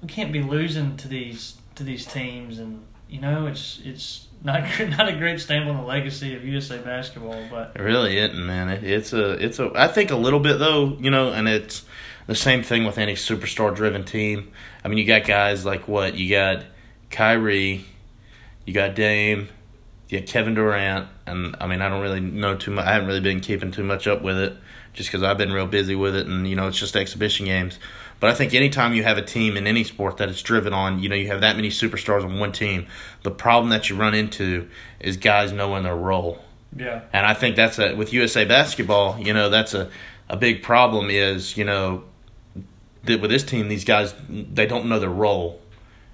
we 0.00 0.08
can't 0.08 0.32
be 0.32 0.42
losing 0.42 0.96
to 0.96 1.08
these 1.08 1.56
to 1.74 1.82
these 1.82 2.06
teams, 2.06 2.58
and 2.58 2.86
you 3.10 3.20
know 3.20 3.46
it's 3.46 3.82
it's 3.84 4.28
not 4.42 4.62
not 4.90 5.08
a 5.08 5.16
great 5.16 5.40
stamp 5.40 5.68
on 5.68 5.76
the 5.76 5.82
legacy 5.82 6.34
of 6.34 6.44
USA 6.44 6.78
basketball, 6.78 7.42
but. 7.50 7.72
It 7.74 7.82
really 7.82 8.16
isn't, 8.16 8.46
man. 8.46 8.70
It, 8.70 8.84
it's 8.84 9.12
a, 9.12 9.32
it's 9.32 9.58
a. 9.58 9.70
I 9.74 9.88
think 9.88 10.10
a 10.10 10.16
little 10.16 10.40
bit 10.40 10.58
though, 10.58 10.96
you 10.98 11.10
know, 11.10 11.32
and 11.32 11.48
it's 11.48 11.84
the 12.26 12.34
same 12.34 12.62
thing 12.62 12.84
with 12.84 12.96
any 12.96 13.14
superstar-driven 13.14 14.04
team. 14.04 14.50
I 14.84 14.88
mean, 14.88 14.98
you 14.98 15.04
got 15.04 15.24
guys 15.24 15.64
like 15.64 15.88
what 15.88 16.14
you 16.14 16.30
got, 16.30 16.64
Kyrie, 17.10 17.84
you 18.64 18.72
got 18.72 18.94
Dame, 18.94 19.48
you 20.08 20.20
got 20.20 20.28
Kevin 20.28 20.54
Durant, 20.54 21.08
and 21.26 21.56
I 21.60 21.66
mean, 21.66 21.82
I 21.82 21.88
don't 21.88 22.00
really 22.00 22.20
know 22.20 22.56
too 22.56 22.70
much. 22.70 22.84
I 22.84 22.92
haven't 22.92 23.08
really 23.08 23.20
been 23.20 23.40
keeping 23.40 23.70
too 23.70 23.84
much 23.84 24.06
up 24.06 24.22
with 24.22 24.38
it, 24.38 24.56
just 24.96 25.10
because 25.10 25.22
I've 25.22 25.38
been 25.38 25.52
real 25.52 25.66
busy 25.66 25.94
with 25.94 26.16
it, 26.16 26.26
and 26.26 26.48
you 26.48 26.56
know, 26.56 26.66
it's 26.66 26.78
just 26.78 26.96
exhibition 26.96 27.46
games. 27.46 27.78
But 28.18 28.30
I 28.30 28.34
think 28.34 28.54
anytime 28.54 28.94
you 28.94 29.04
have 29.04 29.18
a 29.18 29.22
team 29.22 29.56
in 29.56 29.66
any 29.66 29.84
sport 29.84 30.16
that 30.16 30.28
it's 30.30 30.42
driven 30.42 30.72
on, 30.72 30.98
you 31.00 31.08
know, 31.08 31.14
you 31.14 31.28
have 31.28 31.42
that 31.42 31.54
many 31.54 31.68
superstars 31.68 32.24
on 32.24 32.38
one 32.38 32.50
team. 32.50 32.86
The 33.22 33.30
problem 33.30 33.68
that 33.70 33.90
you 33.90 33.96
run 33.96 34.14
into 34.14 34.68
is 34.98 35.18
guys 35.18 35.52
knowing 35.52 35.84
their 35.84 35.94
role. 35.94 36.42
Yeah, 36.74 37.02
And 37.12 37.24
I 37.24 37.32
think 37.34 37.56
that's 37.56 37.78
a 37.78 37.94
with 37.94 38.12
USA 38.12 38.44
basketball, 38.44 39.18
you 39.18 39.32
know, 39.32 39.48
that's 39.48 39.72
a 39.72 39.90
a 40.28 40.36
big 40.36 40.62
problem 40.62 41.08
is, 41.08 41.56
you 41.56 41.64
know, 41.64 42.04
that 43.04 43.20
with 43.20 43.30
this 43.30 43.44
team 43.44 43.68
these 43.68 43.84
guys 43.84 44.14
they 44.28 44.66
don't 44.66 44.86
know 44.86 44.98
their 44.98 45.08
role. 45.08 45.60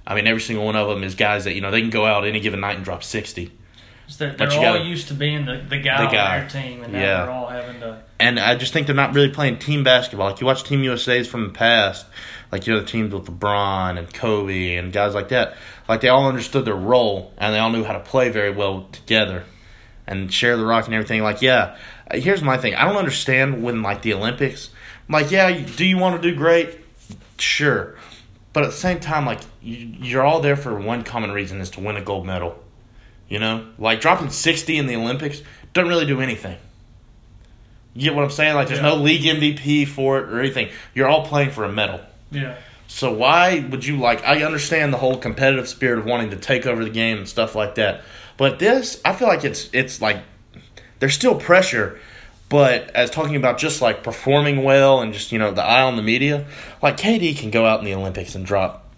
I 0.06 0.14
mean, 0.14 0.26
every 0.26 0.40
single 0.40 0.64
one 0.64 0.76
of 0.76 0.88
them 0.88 1.02
is 1.04 1.14
guys 1.14 1.44
that, 1.44 1.54
you 1.54 1.60
know, 1.60 1.70
they 1.70 1.80
can 1.80 1.90
go 1.90 2.04
out 2.04 2.24
any 2.24 2.40
given 2.40 2.60
night 2.60 2.76
and 2.76 2.84
drop 2.84 3.02
60. 3.02 3.52
They're, 4.19 4.33
they're 4.33 4.50
all 4.52 4.61
gotta- 4.61 4.85
used 4.85 5.09
to 5.09 5.14
being 5.14 5.45
the, 5.47 5.62
the 5.69 5.78
guy 5.78 5.99
The 6.02 6.07
on 6.09 6.12
guy. 6.12 6.40
their 6.40 6.49
team, 6.49 6.83
and 6.83 6.92
now 6.92 6.99
Yeah. 7.00 7.16
they're 7.25 7.31
all 7.31 7.49
having 7.49 7.81
to. 7.81 8.02
And 8.21 8.38
I 8.38 8.54
just 8.54 8.73
think 8.73 8.87
they're 8.87 8.97
not 8.97 9.14
really 9.14 9.31
playing 9.31 9.59
team 9.59 9.83
basketball. 9.85 10.31
Like 10.31 10.40
you 10.40 10.47
watch 10.47 10.62
Team 10.64 10.83
USA's 10.85 11.26
from 11.28 11.45
the 11.45 11.52
past, 11.52 12.07
like 12.52 12.66
you 12.66 12.73
know 12.75 12.81
the 12.81 12.87
teams 12.87 13.12
with 13.12 13.25
LeBron 13.26 13.99
and 13.99 14.12
Kobe 14.14 14.76
and 14.76 14.92
guys 14.92 15.14
like 15.14 15.28
that. 15.31 15.57
Like 15.88 16.00
they 16.02 16.09
all 16.09 16.28
understood 16.28 16.64
their 16.64 16.75
role 16.76 17.33
and 17.38 17.52
they 17.52 17.59
all 17.59 17.71
knew 17.71 17.83
how 17.85 17.92
to 17.95 18.00
play 18.00 18.28
very 18.28 18.50
well 18.52 18.87
together 18.92 19.45
and 20.07 20.33
share 20.33 20.57
the 20.57 20.64
rock 20.64 20.87
and 20.87 20.95
everything. 20.95 21.23
Like 21.23 21.42
yeah, 21.42 21.76
here's 22.12 22.42
my 22.42 22.57
thing. 22.59 22.75
I 22.76 22.85
don't 22.85 22.97
understand 22.97 23.62
when 23.64 23.83
like 23.83 24.02
the 24.02 24.14
Olympics. 24.14 24.71
I'm 25.09 25.12
like 25.14 25.31
yeah, 25.33 25.50
do 25.50 25.85
you 25.85 25.99
want 25.99 26.23
to 26.23 26.31
do 26.31 26.37
great? 26.37 26.78
Sure, 27.38 27.97
but 28.52 28.62
at 28.62 28.71
the 28.71 28.76
same 28.76 29.00
time, 29.00 29.26
like 29.26 29.40
you, 29.61 29.76
you're 30.00 30.23
all 30.23 30.38
there 30.40 30.57
for 30.57 30.78
one 30.78 31.02
common 31.02 31.33
reason 31.33 31.61
is 31.61 31.71
to 31.71 31.81
win 31.81 31.97
a 31.97 32.02
gold 32.02 32.25
medal. 32.25 32.62
You 33.32 33.38
know, 33.38 33.64
like 33.78 34.02
dropping 34.02 34.28
sixty 34.28 34.76
in 34.76 34.86
the 34.86 34.94
Olympics 34.96 35.40
doesn't 35.72 35.88
really 35.88 36.04
do 36.04 36.20
anything. 36.20 36.58
You 37.94 38.02
get 38.02 38.14
what 38.14 38.24
I'm 38.24 38.30
saying? 38.30 38.54
Like, 38.54 38.68
there's 38.68 38.80
Yeah. 38.80 38.90
no 38.90 38.96
league 38.96 39.22
MVP 39.24 39.86
for 39.86 40.18
it 40.18 40.24
or 40.30 40.38
anything. 40.38 40.68
You're 40.94 41.08
all 41.08 41.24
playing 41.24 41.50
for 41.50 41.64
a 41.64 41.72
medal. 41.72 42.00
Yeah, 42.30 42.56
So 42.88 43.10
why 43.10 43.60
would 43.70 43.86
you 43.86 43.96
like? 43.96 44.22
I 44.26 44.42
understand 44.44 44.92
the 44.92 44.98
whole 44.98 45.16
competitive 45.16 45.66
spirit 45.66 45.98
of 45.98 46.04
wanting 46.04 46.28
to 46.30 46.36
take 46.36 46.66
over 46.66 46.84
the 46.84 46.90
game 46.90 47.16
and 47.16 47.26
stuff 47.28 47.54
like 47.54 47.76
that, 47.76 48.02
but 48.36 48.58
this, 48.58 49.00
I 49.02 49.14
feel 49.14 49.28
like 49.28 49.44
it's 49.44 49.70
it's 49.72 50.02
like 50.02 50.18
there's 50.98 51.14
still 51.14 51.34
pressure, 51.34 51.98
But 52.50 52.90
as 52.94 53.08
talking 53.08 53.36
about 53.36 53.56
just 53.56 53.80
like 53.80 54.02
performing 54.02 54.62
well 54.62 55.00
and 55.00 55.14
just 55.14 55.32
you 55.32 55.38
know 55.38 55.52
the 55.52 55.62
eye 55.64 55.80
on 55.80 55.96
the 55.96 56.02
media, 56.02 56.44
like 56.82 56.98
KD 56.98 57.34
can 57.38 57.50
go 57.50 57.64
out 57.64 57.78
in 57.78 57.86
the 57.86 57.94
Olympics 57.94 58.34
and 58.34 58.44
drop 58.44 58.90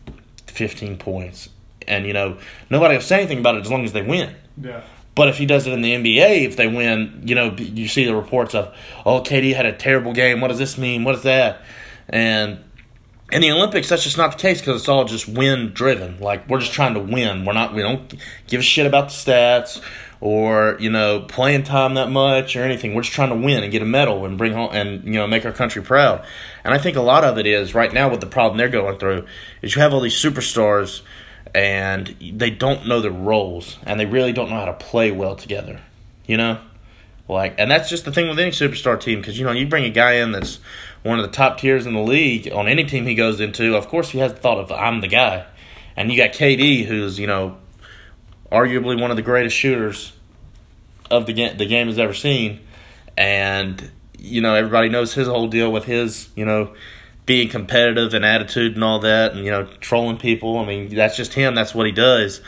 fifteen 0.48 0.96
points, 0.96 1.50
and 1.86 2.06
you 2.06 2.12
know 2.12 2.38
nobody 2.70 2.94
will 2.94 3.02
say 3.02 3.18
anything 3.18 3.38
about 3.38 3.56
it 3.56 3.64
as 3.64 3.70
long 3.70 3.84
as 3.84 3.92
they 3.92 4.02
win. 4.02 4.34
Yeah. 4.60 4.82
But 5.14 5.28
if 5.28 5.38
he 5.38 5.46
does 5.46 5.66
it 5.66 5.72
in 5.72 5.82
the 5.82 5.92
NBA, 5.92 6.44
if 6.44 6.56
they 6.56 6.66
win, 6.66 7.22
you 7.24 7.36
know, 7.36 7.54
you 7.56 7.86
see 7.86 8.04
the 8.04 8.16
reports 8.16 8.52
of, 8.52 8.74
oh, 9.06 9.20
KD 9.20 9.54
had 9.54 9.64
a 9.64 9.72
terrible 9.72 10.12
game. 10.12 10.40
What 10.40 10.48
does 10.48 10.58
this 10.58 10.76
mean? 10.76 11.04
What 11.04 11.14
is 11.14 11.22
that? 11.22 11.62
And 12.08 12.64
in 13.30 13.40
the 13.40 13.50
Olympics, 13.50 13.88
that's 13.88 14.02
just 14.02 14.18
not 14.18 14.32
the 14.32 14.38
case 14.38 14.60
because 14.60 14.80
it's 14.80 14.88
all 14.88 15.04
just 15.04 15.28
win 15.28 15.72
driven. 15.72 16.20
Like 16.20 16.48
we're 16.48 16.60
just 16.60 16.72
trying 16.72 16.94
to 16.94 17.00
win. 17.00 17.44
We're 17.44 17.52
not. 17.52 17.74
We 17.74 17.82
don't 17.82 18.14
give 18.46 18.60
a 18.60 18.62
shit 18.62 18.86
about 18.86 19.08
the 19.08 19.14
stats 19.14 19.80
or 20.20 20.76
you 20.80 20.90
know 20.90 21.20
playing 21.20 21.62
time 21.64 21.94
that 21.94 22.10
much 22.10 22.54
or 22.56 22.62
anything. 22.62 22.94
We're 22.94 23.02
just 23.02 23.14
trying 23.14 23.30
to 23.30 23.36
win 23.36 23.62
and 23.62 23.72
get 23.72 23.82
a 23.82 23.86
medal 23.86 24.24
and 24.24 24.38
bring 24.38 24.52
home 24.52 24.70
and 24.72 25.04
you 25.04 25.14
know 25.14 25.26
make 25.26 25.44
our 25.44 25.52
country 25.52 25.82
proud. 25.82 26.24
And 26.64 26.74
I 26.74 26.78
think 26.78 26.96
a 26.96 27.02
lot 27.02 27.24
of 27.24 27.38
it 27.38 27.46
is 27.46 27.74
right 27.74 27.92
now 27.92 28.08
with 28.08 28.20
the 28.20 28.26
problem 28.26 28.58
they're 28.58 28.68
going 28.68 28.98
through 28.98 29.26
is 29.62 29.74
you 29.74 29.82
have 29.82 29.92
all 29.92 30.00
these 30.00 30.14
superstars 30.14 31.02
and 31.54 32.14
they 32.20 32.50
don't 32.50 32.86
know 32.86 33.00
their 33.00 33.10
roles 33.10 33.78
and 33.84 33.98
they 33.98 34.06
really 34.06 34.32
don't 34.32 34.50
know 34.50 34.56
how 34.56 34.64
to 34.64 34.72
play 34.72 35.10
well 35.10 35.36
together. 35.36 35.80
You 36.26 36.36
know, 36.36 36.60
like 37.28 37.54
and 37.58 37.70
that's 37.70 37.88
just 37.88 38.04
the 38.04 38.12
thing 38.12 38.28
with 38.28 38.38
any 38.38 38.50
superstar 38.50 39.00
team 39.00 39.20
because 39.20 39.38
you 39.38 39.44
know 39.44 39.52
you 39.52 39.66
bring 39.66 39.84
a 39.84 39.90
guy 39.90 40.14
in 40.14 40.32
that's 40.32 40.58
one 41.02 41.18
of 41.18 41.24
the 41.24 41.32
top 41.32 41.58
tiers 41.58 41.86
in 41.86 41.94
the 41.94 42.00
league 42.00 42.50
on 42.50 42.66
any 42.66 42.84
team 42.84 43.06
he 43.06 43.14
goes 43.14 43.40
into. 43.40 43.76
Of 43.76 43.88
course, 43.88 44.10
he 44.10 44.18
has 44.18 44.32
the 44.32 44.40
thought 44.40 44.58
of 44.58 44.72
I'm 44.72 45.00
the 45.00 45.08
guy, 45.08 45.46
and 45.96 46.10
you 46.10 46.16
got 46.16 46.30
KD 46.32 46.84
who's 46.86 47.18
you 47.18 47.26
know 47.26 47.58
arguably 48.50 49.00
one 49.00 49.10
of 49.10 49.16
the 49.16 49.22
greatest 49.22 49.56
shooters 49.56 50.12
of 51.10 51.26
the 51.26 51.32
game 51.32 51.56
the 51.56 51.66
game 51.66 51.88
has 51.88 51.98
ever 51.98 52.14
seen, 52.14 52.60
and 53.16 53.90
you 54.18 54.40
know 54.40 54.54
everybody 54.54 54.88
knows 54.88 55.14
his 55.14 55.28
whole 55.28 55.48
deal 55.48 55.70
with 55.70 55.84
his 55.84 56.28
you 56.34 56.44
know 56.44 56.74
being 57.26 57.48
competitive 57.48 58.12
and 58.14 58.24
attitude 58.24 58.74
and 58.74 58.84
all 58.84 58.98
that, 59.00 59.32
and 59.32 59.44
you 59.44 59.50
know 59.50 59.64
trolling 59.80 60.18
people. 60.18 60.58
I 60.58 60.64
mean 60.66 60.94
that's 60.94 61.16
just 61.16 61.34
him. 61.34 61.54
That's 61.54 61.74
what 61.74 61.86
he 61.86 61.92
does. 61.92 62.40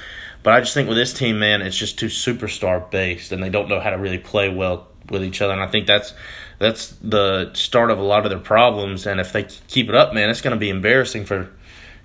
But 0.43 0.53
I 0.55 0.61
just 0.61 0.75
think 0.75 0.89
with 0.89 0.97
this 0.97 1.13
team, 1.13 1.39
man, 1.41 1.61
it's 1.61 1.77
just 1.77 1.99
too 1.99 2.07
superstar 2.07 2.89
based, 2.91 3.33
and 3.33 3.43
they 3.43 3.49
don't 3.49 3.69
know 3.69 3.81
how 3.81 3.91
to 3.91 3.97
really 3.99 4.19
play 4.19 4.49
well 4.49 4.87
with 5.11 5.25
each 5.25 5.41
other. 5.43 5.53
And 5.53 5.63
I 5.63 5.67
think 5.67 5.87
that's 5.87 6.15
that's 6.59 6.89
the 7.03 7.51
start 7.55 7.91
of 7.91 7.99
a 7.99 8.03
lot 8.03 8.25
of 8.25 8.31
their 8.31 8.39
problems. 8.39 9.07
And 9.07 9.19
if 9.21 9.33
they 9.33 9.45
keep 9.69 9.89
it 9.89 9.95
up, 9.95 10.15
man, 10.15 10.31
it's 10.31 10.41
going 10.41 10.55
to 10.55 10.61
be 10.61 10.71
embarrassing 10.71 11.25
for 11.25 11.51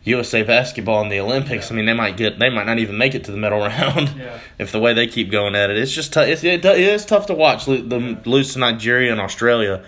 USA 0.03 0.41
basketball 0.41 1.03
in 1.03 1.09
the 1.09 1.19
Olympics. 1.19 1.67
Yeah. 1.69 1.73
I 1.73 1.75
mean, 1.77 1.85
they 1.85 1.93
might 1.93 2.17
get 2.17 2.39
they 2.39 2.49
might 2.49 2.65
not 2.65 2.79
even 2.79 2.97
make 2.97 3.13
it 3.13 3.23
to 3.25 3.31
the 3.31 3.37
medal 3.37 3.59
round 3.61 4.09
Yeah. 4.17 4.39
if 4.57 4.71
the 4.71 4.79
way 4.79 4.93
they 4.93 5.05
keep 5.07 5.29
going 5.29 5.53
at 5.55 5.69
it. 5.69 5.77
It's 5.77 5.91
just 5.93 6.13
tough. 6.13 6.27
It's, 6.27 6.43
it, 6.43 6.65
it 6.65 6.79
is 6.79 7.05
tough 7.05 7.27
to 7.27 7.35
watch 7.35 7.67
lo- 7.67 7.77
them 7.81 8.21
lose 8.25 8.53
to 8.53 8.59
Nigeria 8.59 9.11
and 9.11 9.21
Australia. 9.21 9.83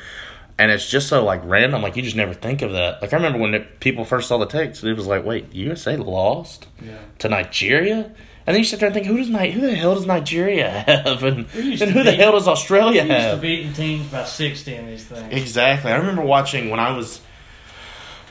And 0.60 0.72
it's 0.72 0.88
just 0.90 1.08
so 1.10 1.24
like 1.24 1.42
random, 1.44 1.82
like 1.82 1.96
you 1.96 2.04
just 2.04 2.16
never 2.16 2.34
think 2.34 2.62
of 2.62 2.74
that. 2.74 3.02
Like 3.02 3.12
I 3.12 3.16
remember 3.16 3.40
when 3.40 3.54
it, 3.56 3.80
people 3.80 4.06
first 4.06 4.28
saw 4.28 4.38
the 4.38 4.46
text, 4.46 4.84
it 4.84 4.94
was 4.94 5.08
like, 5.08 5.26
"Wait, 5.26 5.52
USA 5.54 5.98
lost 5.98 6.68
Yeah. 6.86 6.98
to 7.20 7.30
Nigeria?" 7.30 8.12
And 8.46 8.54
then 8.54 8.58
you 8.58 8.64
sit 8.66 8.80
there 8.80 8.88
and 8.88 8.94
think, 8.94 9.08
"Who 9.08 9.18
does 9.18 9.30
Ni- 9.30 9.52
Who 9.52 9.62
the 9.62 9.74
hell 9.74 9.96
does 9.96 10.06
Nigeria 10.06 10.70
have? 10.70 11.24
And, 11.24 11.38
and 11.40 11.48
who 11.92 12.04
the 12.04 12.12
beat- 12.12 12.20
hell 12.20 12.34
does 12.34 12.48
Australia 12.48 13.02
We 13.04 13.10
used 13.10 13.10
to 13.10 13.30
have?" 13.30 13.42
beating 13.42 13.74
teams 13.74 14.06
by 14.08 14.26
sixty 14.26 14.76
in 14.76 14.86
these 14.86 15.06
things. 15.06 15.34
Exactly. 15.34 15.92
I 15.92 15.96
remember 15.96 16.22
watching 16.22 16.70
when 16.70 16.80
I 16.80 16.96
was 16.96 17.20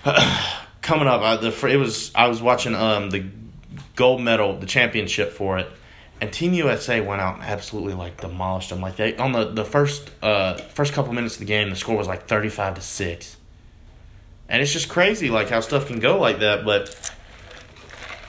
coming 0.83 1.09
up. 1.09 1.23
I, 1.23 1.37
the 1.37 1.67
it 1.69 1.77
was 1.77 2.13
I 2.15 2.29
was 2.29 2.41
watching 2.43 2.75
um 2.75 3.11
the 3.11 3.25
gold 3.97 4.21
medal, 4.21 4.57
the 4.59 4.67
championship 4.67 5.33
for 5.33 5.59
it, 5.59 5.69
and 6.23 6.33
Team 6.33 6.55
USA 6.55 7.01
went 7.01 7.21
out 7.21 7.35
and 7.35 7.43
absolutely 7.43 7.95
like 7.95 8.21
demolished 8.21 8.71
them. 8.71 8.81
Like 8.81 8.95
they 8.95 9.17
on 9.17 9.33
the 9.33 9.45
the 9.47 9.65
first 9.65 10.09
uh 10.23 10.55
first 10.55 10.93
couple 10.93 11.13
minutes 11.13 11.35
of 11.35 11.41
the 11.41 11.47
game, 11.47 11.69
the 11.69 11.75
score 11.75 11.97
was 11.97 12.07
like 12.07 12.29
thirty 12.29 12.49
five 12.49 12.77
to 12.77 12.81
six, 12.81 13.37
and 14.49 14.63
it's 14.63 14.73
just 14.73 14.89
crazy 14.89 15.31
like 15.31 15.51
how 15.51 15.59
stuff 15.59 15.89
can 15.89 15.99
go 15.99 16.21
like 16.21 16.39
that. 16.39 16.65
But 16.65 17.13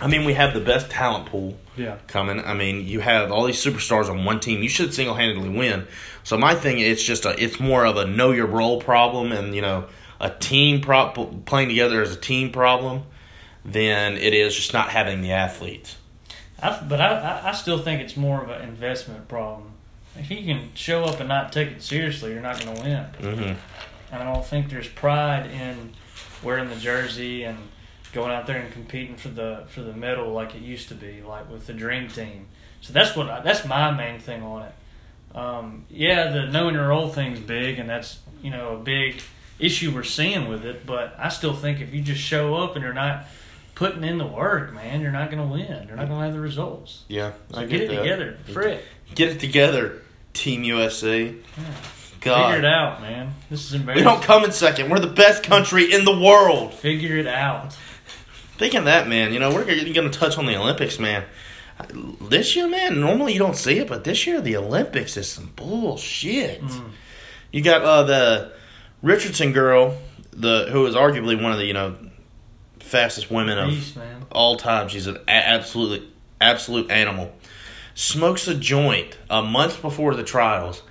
I 0.01 0.07
mean, 0.07 0.25
we 0.25 0.33
have 0.33 0.55
the 0.55 0.59
best 0.59 0.89
talent 0.89 1.27
pool 1.27 1.55
Yeah. 1.77 1.97
coming. 2.07 2.39
I 2.39 2.55
mean, 2.55 2.88
you 2.88 3.00
have 3.00 3.31
all 3.31 3.45
these 3.45 3.63
superstars 3.63 4.09
on 4.09 4.25
one 4.25 4.39
team. 4.39 4.63
You 4.63 4.69
should 4.69 4.91
single 4.91 5.13
handedly 5.15 5.50
win. 5.50 5.88
So 6.23 6.35
my 6.35 6.55
thing, 6.55 6.79
it's 6.79 7.03
just 7.03 7.25
a, 7.25 7.41
it's 7.41 7.59
more 7.59 7.85
of 7.85 7.95
a 7.97 8.05
know 8.07 8.31
your 8.31 8.47
role 8.47 8.81
problem, 8.81 9.31
and 9.31 9.53
you 9.53 9.62
know, 9.62 9.85
a 10.19 10.31
team 10.31 10.81
prop 10.81 11.45
playing 11.45 11.69
together 11.69 12.01
as 12.01 12.12
a 12.12 12.19
team 12.19 12.51
problem, 12.51 13.03
than 13.63 14.17
it 14.17 14.33
is 14.33 14.55
just 14.55 14.73
not 14.73 14.89
having 14.89 15.21
the 15.21 15.31
athletes. 15.33 15.97
I, 16.63 16.82
but 16.88 17.01
I, 17.01 17.08
I, 17.08 17.50
I 17.50 17.51
still 17.51 17.77
think 17.77 18.01
it's 18.01 18.15
more 18.15 18.41
of 18.41 18.50
an 18.50 18.62
investment 18.62 19.27
problem. 19.27 19.72
If 20.15 20.32
you 20.32 20.46
can 20.46 20.70
show 20.75 21.03
up 21.03 21.20
and 21.20 21.27
not 21.27 21.51
take 21.51 21.70
it 21.70 21.82
seriously, 21.82 22.32
you're 22.32 22.41
not 22.41 22.63
going 22.63 22.75
to 22.75 22.82
win. 22.82 23.05
Mm-hmm. 23.20 24.13
And 24.13 24.24
I 24.24 24.32
don't 24.32 24.46
think 24.46 24.70
there's 24.70 24.88
pride 24.88 25.50
in 25.50 25.91
wearing 26.41 26.70
the 26.70 26.75
jersey 26.75 27.43
and 27.43 27.58
going 28.13 28.32
out 28.32 28.48
there 28.48 28.58
and 28.58 28.72
competing 28.72 29.15
for 29.15 29.29
the 29.29 29.63
for 29.67 29.82
the 29.82 29.93
medal 29.93 30.32
like 30.32 30.55
it 30.55 30.62
used 30.62 30.88
to 30.89 30.96
be, 30.96 31.22
like 31.22 31.50
with 31.50 31.67
the 31.67 31.74
dream 31.74 32.08
team. 32.08 32.48
So 32.82 32.93
that's 32.93 33.15
what 33.15 33.29
I, 33.29 33.41
that's 33.41 33.65
my 33.65 33.91
main 33.91 34.20
thing 34.20 34.43
on 34.43 34.63
it. 34.63 35.38
Um, 35.38 35.86
yeah, 35.89 36.29
the 36.29 36.46
knowing 36.46 36.75
your 36.75 36.89
role 36.89 37.10
thing's 37.10 37.39
big, 37.39 37.79
and 37.79 37.89
that's 37.89 38.20
you 38.41 38.51
know 38.51 38.75
a 38.75 38.77
big 38.77 39.22
issue 39.60 39.93
we're 39.93 40.03
seeing 40.03 40.48
with 40.48 40.63
it. 40.63 40.86
But 40.86 41.15
I 41.17 41.29
still 41.29 41.55
think 41.55 41.82
if 41.82 41.93
you 41.93 42.01
just 42.01 42.22
show 42.22 42.55
up 42.55 42.75
and 42.75 42.84
you're 42.84 42.93
not 42.93 43.25
putting 43.75 44.03
in 44.03 44.17
the 44.17 44.25
work, 44.25 44.73
man, 44.73 45.01
you're 45.01 45.11
not 45.11 45.31
going 45.31 45.47
to 45.47 45.51
win. 45.51 45.87
You're 45.87 45.95
not 45.95 46.07
going 46.07 46.19
to 46.19 46.25
have 46.25 46.33
the 46.33 46.39
results. 46.39 47.03
Yeah, 47.07 47.33
So 47.51 47.67
get, 47.67 47.81
it 47.81 47.87
together, 47.89 48.37
Frick. 48.51 48.83
Get 49.15 49.29
it 49.29 49.39
together, 49.39 50.01
Team 50.33 50.63
USA. 50.63 51.25
Yeah. 51.25 51.33
God, 52.21 52.53
Figure 52.53 52.59
it 52.59 52.73
out, 52.73 53.01
man. 53.01 53.33
This 53.49 53.65
is 53.65 53.73
embarrassing. 53.73 54.05
we 54.05 54.09
don't 54.09 54.23
come 54.23 54.45
in 54.45 54.51
second. 54.53 54.89
We're 54.89 54.99
the 54.99 55.07
best 55.07 55.43
country 55.43 55.91
in 55.91 56.05
the 56.05 56.17
world. 56.17 56.73
Figure 56.73 57.17
it 57.17 57.27
out. 57.27 57.75
Thinking 58.57 58.79
of 58.79 58.85
that, 58.85 59.09
man, 59.09 59.33
you 59.33 59.39
know, 59.39 59.53
we're 59.53 59.65
going 59.65 59.93
to 59.93 60.09
touch 60.09 60.37
on 60.37 60.45
the 60.45 60.55
Olympics, 60.55 60.99
man. 60.99 61.25
This 62.21 62.55
year, 62.55 62.67
man, 62.69 63.01
normally 63.01 63.33
you 63.33 63.39
don't 63.39 63.57
see 63.57 63.79
it, 63.79 63.87
but 63.89 64.03
this 64.05 64.25
year 64.25 64.39
the 64.39 64.55
Olympics 64.55 65.17
is 65.17 65.27
some 65.27 65.51
bullshit. 65.55 66.61
Mm. 66.61 66.91
You 67.51 67.61
got 67.61 67.81
uh, 67.81 68.03
the 68.03 68.53
Richardson 69.01 69.51
girl, 69.51 69.97
the 70.31 70.67
who 70.71 70.85
is 70.85 70.95
arguably 70.95 71.41
one 71.41 71.51
of 71.51 71.57
the 71.57 71.65
you 71.65 71.73
know 71.73 71.95
fastest 72.93 73.31
women 73.31 73.57
of 73.57 73.69
Peace, 73.69 73.95
man. 73.95 74.23
all 74.31 74.55
time. 74.55 74.88
She's 74.88 75.07
an 75.07 75.17
a- 75.27 75.31
absolutely 75.31 76.07
absolute 76.39 76.91
animal. 76.91 77.33
Smokes 77.95 78.47
a 78.47 78.53
joint 78.55 79.17
a 79.31 79.41
month 79.41 79.81
before 79.81 80.13
the 80.15 80.23
trials 80.23 80.83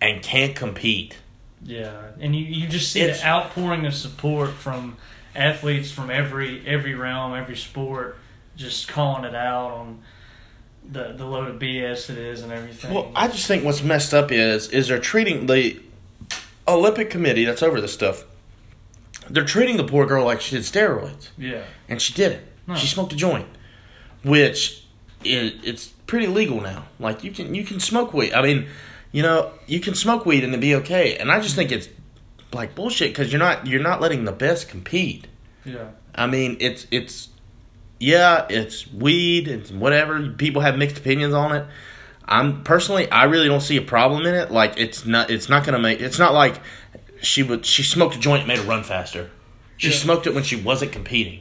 and 0.00 0.22
can't 0.22 0.54
compete. 0.54 1.16
Yeah, 1.64 1.90
and 2.20 2.34
you, 2.36 2.44
you 2.44 2.68
just 2.68 2.92
see 2.92 3.00
It's- 3.00 3.20
the 3.20 3.26
outpouring 3.26 3.84
of 3.86 3.94
support 3.94 4.50
from 4.50 4.96
athletes 5.34 5.90
from 5.90 6.10
every 6.10 6.64
every 6.66 6.94
realm, 6.94 7.34
every 7.34 7.56
sport, 7.56 8.16
just 8.56 8.86
calling 8.88 9.24
it 9.24 9.34
out 9.34 9.72
on 9.72 9.98
the 10.88 11.12
the 11.16 11.24
load 11.26 11.48
of 11.48 11.58
BS 11.60 12.08
it 12.10 12.18
is 12.18 12.42
and 12.42 12.52
everything. 12.52 12.94
Well, 12.94 13.10
I 13.16 13.26
just 13.26 13.46
think 13.48 13.64
what's 13.64 13.82
messed 13.82 14.14
up 14.14 14.30
is 14.30 14.68
is 14.70 14.86
they're 14.88 15.00
treating 15.00 15.46
the 15.46 15.80
Olympic 16.68 17.10
Committee 17.10 17.44
that's 17.44 17.62
over 17.64 17.80
this 17.80 17.92
stuff. 17.92 18.24
They're 19.30 19.44
treating 19.44 19.76
the 19.76 19.84
poor 19.84 20.06
girl 20.06 20.24
like 20.24 20.40
she 20.40 20.56
did 20.56 20.64
steroids, 20.64 21.28
yeah, 21.36 21.64
and 21.88 22.00
she 22.00 22.12
did 22.12 22.32
it. 22.32 22.46
No. 22.66 22.74
She 22.74 22.86
smoked 22.86 23.12
a 23.12 23.16
joint, 23.16 23.48
which 24.22 24.84
is 25.24 25.52
it's 25.64 25.86
pretty 25.86 26.26
legal 26.26 26.60
now. 26.60 26.86
Like 26.98 27.24
you 27.24 27.30
can 27.30 27.54
you 27.54 27.64
can 27.64 27.80
smoke 27.80 28.12
weed. 28.12 28.32
I 28.32 28.42
mean, 28.42 28.66
you 29.12 29.22
know, 29.22 29.52
you 29.66 29.80
can 29.80 29.94
smoke 29.94 30.26
weed 30.26 30.44
and 30.44 30.54
it 30.54 30.60
be 30.60 30.74
okay. 30.76 31.16
And 31.16 31.30
I 31.30 31.40
just 31.40 31.54
think 31.54 31.72
it's 31.72 31.88
like 32.52 32.74
bullshit 32.74 33.10
because 33.10 33.32
you're 33.32 33.38
not 33.38 33.66
you're 33.66 33.82
not 33.82 34.00
letting 34.00 34.24
the 34.24 34.32
best 34.32 34.68
compete. 34.68 35.26
yeah, 35.64 35.90
I 36.14 36.26
mean, 36.26 36.56
it's 36.60 36.86
it's 36.90 37.28
yeah, 38.00 38.46
it's 38.48 38.90
weed, 38.92 39.48
it's 39.48 39.70
whatever. 39.70 40.30
People 40.30 40.62
have 40.62 40.78
mixed 40.78 40.98
opinions 40.98 41.34
on 41.34 41.54
it. 41.54 41.66
I'm 42.24 42.62
personally, 42.62 43.10
I 43.10 43.24
really 43.24 43.48
don't 43.48 43.62
see 43.62 43.78
a 43.78 43.82
problem 43.82 44.26
in 44.26 44.34
it. 44.34 44.50
Like, 44.50 44.74
it's 44.76 45.06
not, 45.06 45.30
it's 45.30 45.48
not 45.48 45.64
gonna 45.64 45.78
make. 45.78 46.00
It's 46.00 46.18
not 46.18 46.34
like 46.34 46.60
she 47.20 47.42
would. 47.42 47.66
She 47.66 47.82
smoked 47.82 48.16
a 48.16 48.18
joint, 48.18 48.40
and 48.40 48.48
made 48.48 48.58
her 48.58 48.64
run 48.64 48.82
faster. 48.84 49.30
She 49.76 49.88
Yeah. 49.88 49.94
smoked 49.96 50.26
it 50.26 50.34
when 50.34 50.44
she 50.44 50.56
wasn't 50.56 50.92
competing. 50.92 51.40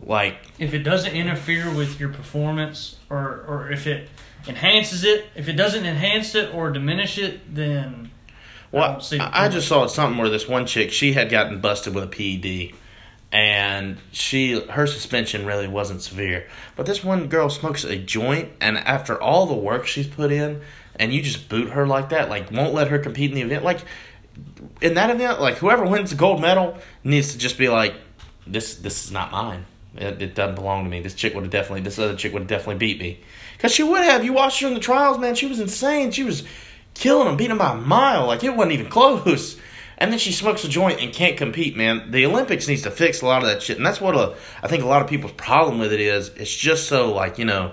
Like, 0.00 0.36
if 0.58 0.74
it 0.74 0.80
doesn't 0.80 1.12
interfere 1.12 1.70
with 1.70 1.98
your 2.00 2.08
performance 2.10 2.96
or 3.08 3.44
or 3.48 3.70
if 3.70 3.86
it 3.86 4.08
enhances 4.46 5.04
it, 5.04 5.26
if 5.34 5.48
it 5.48 5.54
doesn't 5.54 5.86
enhance 5.86 6.34
it 6.34 6.52
or 6.54 6.70
diminish 6.70 7.16
it, 7.18 7.54
then 7.54 8.10
well, 8.70 8.92
don't 8.92 9.02
see 9.02 9.18
the 9.18 9.24
I, 9.24 9.44
I 9.44 9.48
just 9.48 9.68
saw 9.68 9.86
something 9.86 10.18
where 10.18 10.28
this 10.28 10.48
one 10.48 10.66
chick, 10.66 10.92
she 10.92 11.12
had 11.12 11.30
gotten 11.30 11.60
busted 11.60 11.94
with 11.94 12.04
a 12.04 12.06
PED, 12.08 12.76
and 13.32 13.98
she 14.12 14.60
her 14.70 14.86
suspension 14.86 15.46
really 15.46 15.68
wasn't 15.68 16.02
severe. 16.02 16.46
But 16.76 16.86
this 16.86 17.02
one 17.02 17.28
girl 17.28 17.48
smokes 17.48 17.84
a 17.84 17.96
joint, 17.96 18.50
and 18.60 18.76
after 18.78 19.20
all 19.20 19.46
the 19.46 19.54
work 19.54 19.86
she's 19.86 20.06
put 20.08 20.30
in, 20.32 20.60
and 20.96 21.12
you 21.14 21.22
just 21.22 21.48
boot 21.48 21.70
her 21.70 21.86
like 21.86 22.10
that, 22.10 22.28
like 22.28 22.50
won't 22.50 22.74
let 22.74 22.88
her 22.88 22.98
compete 22.98 23.30
in 23.30 23.36
the 23.36 23.42
event, 23.42 23.64
like 23.64 23.80
in 24.80 24.94
that 24.94 25.10
event, 25.10 25.40
like 25.40 25.56
whoever 25.56 25.84
wins 25.84 26.10
the 26.10 26.16
gold 26.16 26.40
medal 26.40 26.76
needs 27.02 27.32
to 27.32 27.38
just 27.38 27.58
be 27.58 27.68
like, 27.68 27.94
this 28.46 28.76
this 28.76 29.04
is 29.04 29.10
not 29.12 29.30
mine. 29.32 29.64
It, 29.96 30.20
it 30.20 30.34
doesn't 30.34 30.56
belong 30.56 30.84
to 30.84 30.90
me. 30.90 31.00
This 31.00 31.14
chick 31.14 31.34
would 31.34 31.44
have 31.44 31.50
definitely, 31.52 31.82
this 31.82 31.98
other 31.98 32.16
chick 32.16 32.32
would 32.32 32.42
have 32.42 32.48
definitely 32.48 32.76
beat 32.78 32.98
me, 33.00 33.20
because 33.56 33.72
she 33.72 33.82
would 33.84 34.02
have. 34.02 34.24
You 34.24 34.32
watched 34.32 34.60
her 34.60 34.66
in 34.68 34.74
the 34.74 34.80
trials, 34.80 35.18
man. 35.18 35.34
She 35.36 35.46
was 35.46 35.60
insane. 35.60 36.10
She 36.10 36.24
was 36.24 36.42
killing 36.94 37.28
him, 37.28 37.36
beating 37.36 37.52
him 37.52 37.58
by 37.58 37.72
a 37.72 37.76
mile. 37.76 38.26
Like 38.26 38.42
it 38.44 38.54
wasn't 38.56 38.72
even 38.72 38.88
close. 38.88 39.56
And 39.96 40.10
then 40.10 40.18
she 40.18 40.32
smokes 40.32 40.64
a 40.64 40.68
joint 40.68 41.00
and 41.00 41.12
can't 41.12 41.36
compete, 41.36 41.76
man. 41.76 42.10
The 42.10 42.26
Olympics 42.26 42.66
needs 42.66 42.82
to 42.82 42.90
fix 42.90 43.22
a 43.22 43.26
lot 43.26 43.42
of 43.44 43.48
that 43.48 43.62
shit, 43.62 43.76
and 43.76 43.86
that's 43.86 44.00
what 44.00 44.16
a, 44.16 44.34
I 44.60 44.66
think 44.66 44.82
a 44.82 44.86
lot 44.88 45.00
of 45.02 45.08
people's 45.08 45.32
problem 45.32 45.78
with 45.78 45.92
it 45.92 46.00
is. 46.00 46.30
It's 46.30 46.54
just 46.54 46.88
so 46.88 47.14
like 47.14 47.38
you 47.38 47.44
know 47.44 47.72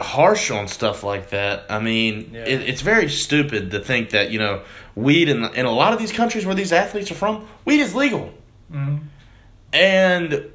harsh 0.00 0.50
on 0.50 0.68
stuff 0.68 1.02
like 1.04 1.30
that. 1.30 1.66
I 1.68 1.78
mean, 1.80 2.30
Yeah. 2.32 2.44
it, 2.44 2.62
it's 2.62 2.80
very 2.82 3.08
stupid 3.08 3.70
to 3.72 3.80
think 3.80 4.10
that 4.10 4.30
you 4.30 4.38
know 4.38 4.62
weed 4.94 5.28
in 5.28 5.44
in 5.54 5.66
a 5.66 5.70
lot 5.70 5.92
of 5.92 5.98
these 5.98 6.12
countries 6.12 6.44
where 6.46 6.54
these 6.54 6.72
athletes 6.72 7.10
are 7.10 7.14
from, 7.14 7.46
weed 7.64 7.80
is 7.80 7.94
legal. 7.94 8.32
Mhm. 8.72 9.00
And 9.72 10.46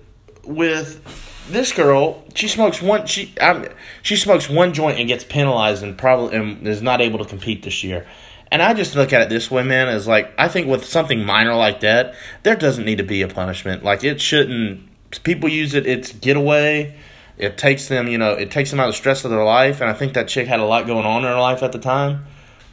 with 0.43 1.01
this 1.49 1.71
girl, 1.71 2.23
she 2.35 2.47
smokes 2.47 2.81
one 2.81 3.05
she 3.07 3.33
um, 3.39 3.65
she 4.01 4.15
smokes 4.15 4.49
one 4.49 4.73
joint 4.73 4.99
and 4.99 5.07
gets 5.07 5.23
penalized 5.23 5.83
and 5.83 5.97
probably 5.97 6.35
and 6.35 6.67
is 6.67 6.81
not 6.81 7.01
able 7.01 7.19
to 7.19 7.25
compete 7.25 7.63
this 7.63 7.83
year. 7.83 8.05
And 8.49 8.61
I 8.61 8.73
just 8.73 8.95
look 8.95 9.11
at 9.11 9.21
it 9.21 9.29
this 9.29 9.51
way, 9.51 9.63
man, 9.63 9.89
is 9.89 10.07
like 10.07 10.33
I 10.37 10.47
think 10.47 10.67
with 10.67 10.85
something 10.85 11.25
minor 11.25 11.55
like 11.55 11.81
that, 11.81 12.15
there 12.43 12.55
doesn't 12.55 12.85
need 12.85 12.97
to 12.97 13.03
be 13.03 13.21
a 13.21 13.27
punishment. 13.27 13.83
Like 13.83 14.03
it 14.03 14.21
shouldn't. 14.21 14.87
People 15.23 15.49
use 15.49 15.73
it. 15.73 15.85
It's 15.85 16.11
getaway. 16.11 16.95
It 17.37 17.57
takes 17.57 17.87
them, 17.87 18.07
you 18.07 18.17
know, 18.17 18.33
it 18.33 18.49
takes 18.49 18.71
them 18.71 18.79
out 18.79 18.87
of 18.87 18.93
the 18.93 18.97
stress 18.97 19.23
of 19.23 19.31
their 19.31 19.43
life. 19.43 19.79
And 19.79 19.89
I 19.89 19.93
think 19.93 20.13
that 20.13 20.27
chick 20.27 20.47
had 20.47 20.59
a 20.59 20.65
lot 20.65 20.87
going 20.87 21.05
on 21.05 21.23
in 21.23 21.29
her 21.29 21.39
life 21.39 21.61
at 21.61 21.71
the 21.71 21.79
time, 21.79 22.25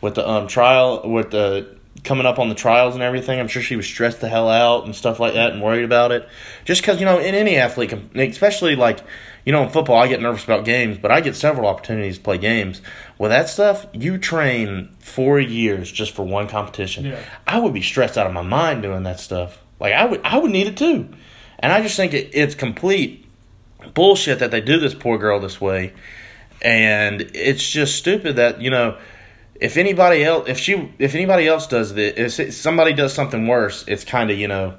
with 0.04 0.14
the 0.14 0.28
um 0.28 0.46
trial, 0.46 1.00
with 1.08 1.30
the 1.30 1.66
coming 2.02 2.26
up 2.26 2.38
on 2.38 2.50
the 2.50 2.54
trials 2.54 2.94
and 2.94 3.02
everything. 3.02 3.40
I'm 3.40 3.48
sure 3.48 3.62
she 3.62 3.76
was 3.76 3.86
stressed 3.86 4.20
the 4.20 4.28
hell 4.28 4.48
out 4.48 4.84
and 4.84 4.94
stuff 4.94 5.18
like 5.18 5.32
that 5.34 5.52
and 5.52 5.62
worried 5.62 5.84
about 5.84 6.12
it. 6.12 6.28
Just 6.64 6.82
because, 6.82 7.00
you 7.00 7.06
know, 7.06 7.18
in 7.18 7.34
any 7.34 7.56
athlete, 7.56 7.92
especially 8.14 8.76
like, 8.76 9.00
you 9.46 9.52
know, 9.52 9.62
in 9.62 9.70
football, 9.70 9.96
I 9.96 10.06
get 10.06 10.20
nervous 10.20 10.44
about 10.44 10.64
games, 10.66 10.98
but 10.98 11.10
I 11.10 11.20
get 11.20 11.36
several 11.36 11.66
opportunities 11.66 12.18
to 12.18 12.22
play 12.22 12.36
games. 12.36 12.82
With 13.18 13.30
that 13.30 13.48
stuff, 13.48 13.86
you 13.92 14.18
train 14.18 14.90
four 14.98 15.40
years 15.40 15.90
just 15.90 16.14
for 16.14 16.24
one 16.24 16.48
competition. 16.48 17.06
Yeah. 17.06 17.22
I 17.46 17.58
would 17.58 17.72
be 17.72 17.82
stressed 17.82 18.18
out 18.18 18.26
of 18.26 18.32
my 18.32 18.42
mind 18.42 18.82
doing 18.82 19.04
that 19.04 19.20
stuff. 19.20 19.62
Like 19.80 19.94
I 19.94 20.04
would, 20.04 20.20
I 20.24 20.36
would 20.36 20.50
need 20.50 20.66
it 20.66 20.76
too. 20.76 21.08
And 21.58 21.72
I 21.72 21.80
just 21.80 21.96
think 21.96 22.12
it, 22.12 22.30
it's 22.34 22.54
complete 22.54 23.26
bullshit 23.94 24.40
that 24.40 24.50
they 24.50 24.60
do 24.60 24.78
this 24.78 24.94
poor 24.94 25.16
girl 25.16 25.40
this 25.40 25.60
way. 25.60 25.94
And 26.60 27.20
it's 27.34 27.66
just 27.68 27.96
stupid 27.96 28.36
that 28.36 28.60
you 28.60 28.70
know 28.70 28.96
if 29.60 29.76
anybody 29.76 30.24
else 30.24 30.48
if 30.48 30.58
she 30.58 30.92
if 30.98 31.14
anybody 31.14 31.46
else 31.46 31.66
does 31.66 31.94
this 31.94 32.38
if 32.38 32.54
somebody 32.54 32.92
does 32.92 33.12
something 33.12 33.46
worse 33.46 33.84
it's 33.86 34.04
kind 34.04 34.30
of 34.30 34.38
you 34.38 34.48
know 34.48 34.74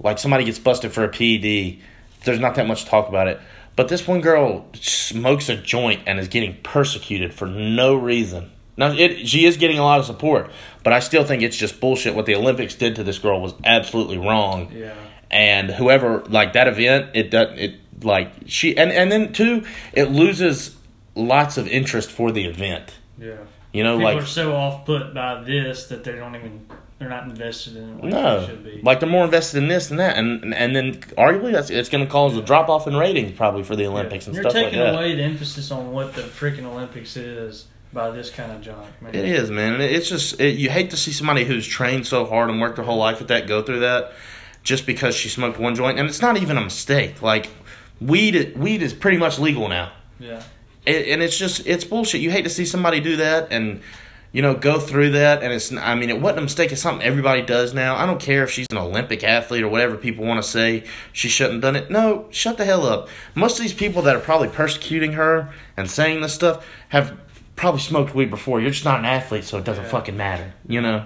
like 0.00 0.18
somebody 0.18 0.44
gets 0.44 0.58
busted 0.58 0.92
for 0.92 1.04
a 1.04 1.08
ped 1.08 1.80
there's 2.24 2.40
not 2.40 2.54
that 2.54 2.66
much 2.66 2.84
talk 2.84 3.08
about 3.08 3.28
it. 3.28 3.40
But 3.74 3.88
this 3.88 4.06
one 4.06 4.20
girl 4.20 4.66
smokes 4.74 5.48
a 5.48 5.56
joint 5.56 6.02
and 6.06 6.18
is 6.18 6.28
getting 6.28 6.56
persecuted 6.62 7.32
for 7.32 7.46
no 7.46 7.94
reason. 7.94 8.50
Now 8.76 8.92
it, 8.92 9.26
she 9.26 9.44
is 9.44 9.56
getting 9.56 9.78
a 9.78 9.82
lot 9.82 9.98
of 10.00 10.06
support 10.06 10.50
but 10.82 10.92
i 10.92 10.98
still 10.98 11.24
think 11.24 11.42
it's 11.42 11.56
just 11.56 11.78
bullshit. 11.80 12.14
What 12.14 12.26
the 12.26 12.34
olympics 12.34 12.74
did 12.74 12.96
to 12.96 13.04
this 13.04 13.18
girl 13.18 13.40
was 13.40 13.54
absolutely 13.64 14.18
wrong. 14.18 14.72
Yeah. 14.72 14.94
and 15.30 15.70
whoever 15.70 16.20
like 16.24 16.54
that 16.54 16.68
event 16.68 17.10
it 17.14 17.30
doesn't 17.30 17.58
it 17.58 17.74
like 18.02 18.32
she 18.46 18.76
and 18.76 18.90
and 18.90 19.12
then 19.12 19.32
too 19.32 19.64
it 19.92 20.10
loses 20.10 20.74
lots 21.14 21.58
of 21.58 21.68
interest 21.68 22.10
for 22.10 22.32
the 22.32 22.46
event. 22.46 22.94
Yeah. 23.18 23.36
You 23.72 23.82
know 23.82 23.96
People 23.98 24.14
like 24.14 24.22
are 24.22 24.26
so 24.26 24.54
off 24.54 24.84
put 24.86 25.14
by 25.14 25.42
this 25.42 25.86
that 25.86 26.04
they 26.04 26.12
don't 26.12 26.34
even 26.36 26.66
they're 26.98 27.08
not 27.08 27.24
invested 27.24 27.76
in 27.76 27.88
it 27.88 27.92
like 27.94 28.02
they 28.02 28.08
no 28.10 28.46
should 28.46 28.64
be. 28.64 28.80
like 28.82 29.00
they're 29.00 29.08
more 29.08 29.24
invested 29.24 29.58
in 29.58 29.68
this 29.68 29.88
than 29.88 29.96
that 29.96 30.16
and 30.16 30.54
and 30.54 30.76
then 30.76 30.94
arguably 31.18 31.50
that's 31.52 31.68
it's 31.70 31.88
going 31.88 32.04
to 32.04 32.10
cause 32.10 32.36
a 32.36 32.42
drop 32.42 32.68
off 32.68 32.86
in 32.86 32.96
ratings 32.96 33.36
probably 33.36 33.64
for 33.64 33.74
the 33.74 33.86
olympics 33.86 34.26
and 34.26 34.36
You're 34.36 34.44
stuff 34.44 34.54
like 34.54 34.66
taking 34.66 34.80
away 34.80 35.16
the 35.16 35.22
emphasis 35.22 35.70
on 35.72 35.90
what 35.90 36.14
the 36.14 36.22
freaking 36.22 36.64
Olympics 36.64 37.16
is 37.16 37.66
by 37.92 38.10
this 38.10 38.30
kind 38.30 38.50
of 38.52 38.62
junk, 38.62 38.86
man. 39.02 39.14
It 39.14 39.26
is, 39.26 39.50
man. 39.50 39.80
It's 39.80 40.08
just 40.08 40.40
it, 40.40 40.56
you 40.58 40.70
hate 40.70 40.90
to 40.90 40.96
see 40.96 41.12
somebody 41.12 41.44
who's 41.44 41.66
trained 41.66 42.06
so 42.06 42.24
hard 42.24 42.48
and 42.48 42.60
worked 42.60 42.76
their 42.76 42.84
whole 42.84 42.96
life 42.96 43.20
at 43.20 43.28
that 43.28 43.46
go 43.46 43.62
through 43.62 43.80
that 43.80 44.12
just 44.62 44.86
because 44.86 45.14
she 45.14 45.28
smoked 45.28 45.58
one 45.58 45.74
joint, 45.74 45.98
and 45.98 46.08
it's 46.08 46.22
not 46.22 46.36
even 46.36 46.56
a 46.56 46.60
mistake. 46.62 47.20
Like 47.20 47.50
weed, 48.00 48.56
weed 48.56 48.80
is 48.82 48.94
pretty 48.94 49.18
much 49.18 49.38
legal 49.38 49.68
now, 49.68 49.92
Yeah. 50.18 50.42
It, 50.86 51.08
and 51.08 51.22
it's 51.22 51.36
just 51.36 51.66
it's 51.66 51.84
bullshit. 51.84 52.20
You 52.20 52.30
hate 52.30 52.42
to 52.42 52.50
see 52.50 52.64
somebody 52.64 53.00
do 53.00 53.16
that 53.16 53.48
and 53.50 53.80
you 54.32 54.42
know 54.42 54.54
go 54.54 54.80
through 54.80 55.10
that, 55.10 55.42
and 55.42 55.52
it's 55.52 55.72
I 55.72 55.94
mean 55.94 56.10
it 56.10 56.20
wasn't 56.20 56.40
a 56.40 56.42
mistake. 56.42 56.72
It's 56.72 56.80
something 56.82 57.06
everybody 57.06 57.42
does 57.42 57.72
now. 57.74 57.96
I 57.96 58.06
don't 58.06 58.20
care 58.20 58.44
if 58.44 58.50
she's 58.50 58.66
an 58.70 58.78
Olympic 58.78 59.22
athlete 59.24 59.62
or 59.62 59.68
whatever 59.68 59.96
people 59.96 60.24
want 60.24 60.42
to 60.42 60.48
say 60.48 60.84
she 61.12 61.28
shouldn't 61.28 61.54
have 61.54 61.62
done 61.62 61.76
it. 61.76 61.90
No, 61.90 62.26
shut 62.30 62.56
the 62.56 62.64
hell 62.64 62.86
up. 62.86 63.08
Most 63.34 63.58
of 63.58 63.62
these 63.62 63.74
people 63.74 64.02
that 64.02 64.16
are 64.16 64.20
probably 64.20 64.48
persecuting 64.48 65.12
her 65.12 65.50
and 65.76 65.90
saying 65.90 66.20
this 66.22 66.34
stuff 66.34 66.66
have 66.88 67.16
probably 67.56 67.80
smoked 67.80 68.14
weed 68.14 68.30
before. 68.30 68.60
You're 68.60 68.70
just 68.70 68.84
not 68.84 68.98
an 68.98 69.04
athlete, 69.04 69.44
so 69.44 69.58
it 69.58 69.64
doesn't 69.64 69.84
Yeah. 69.84 69.90
fucking 69.90 70.16
matter. 70.16 70.52
You 70.66 70.80
know. 70.80 71.04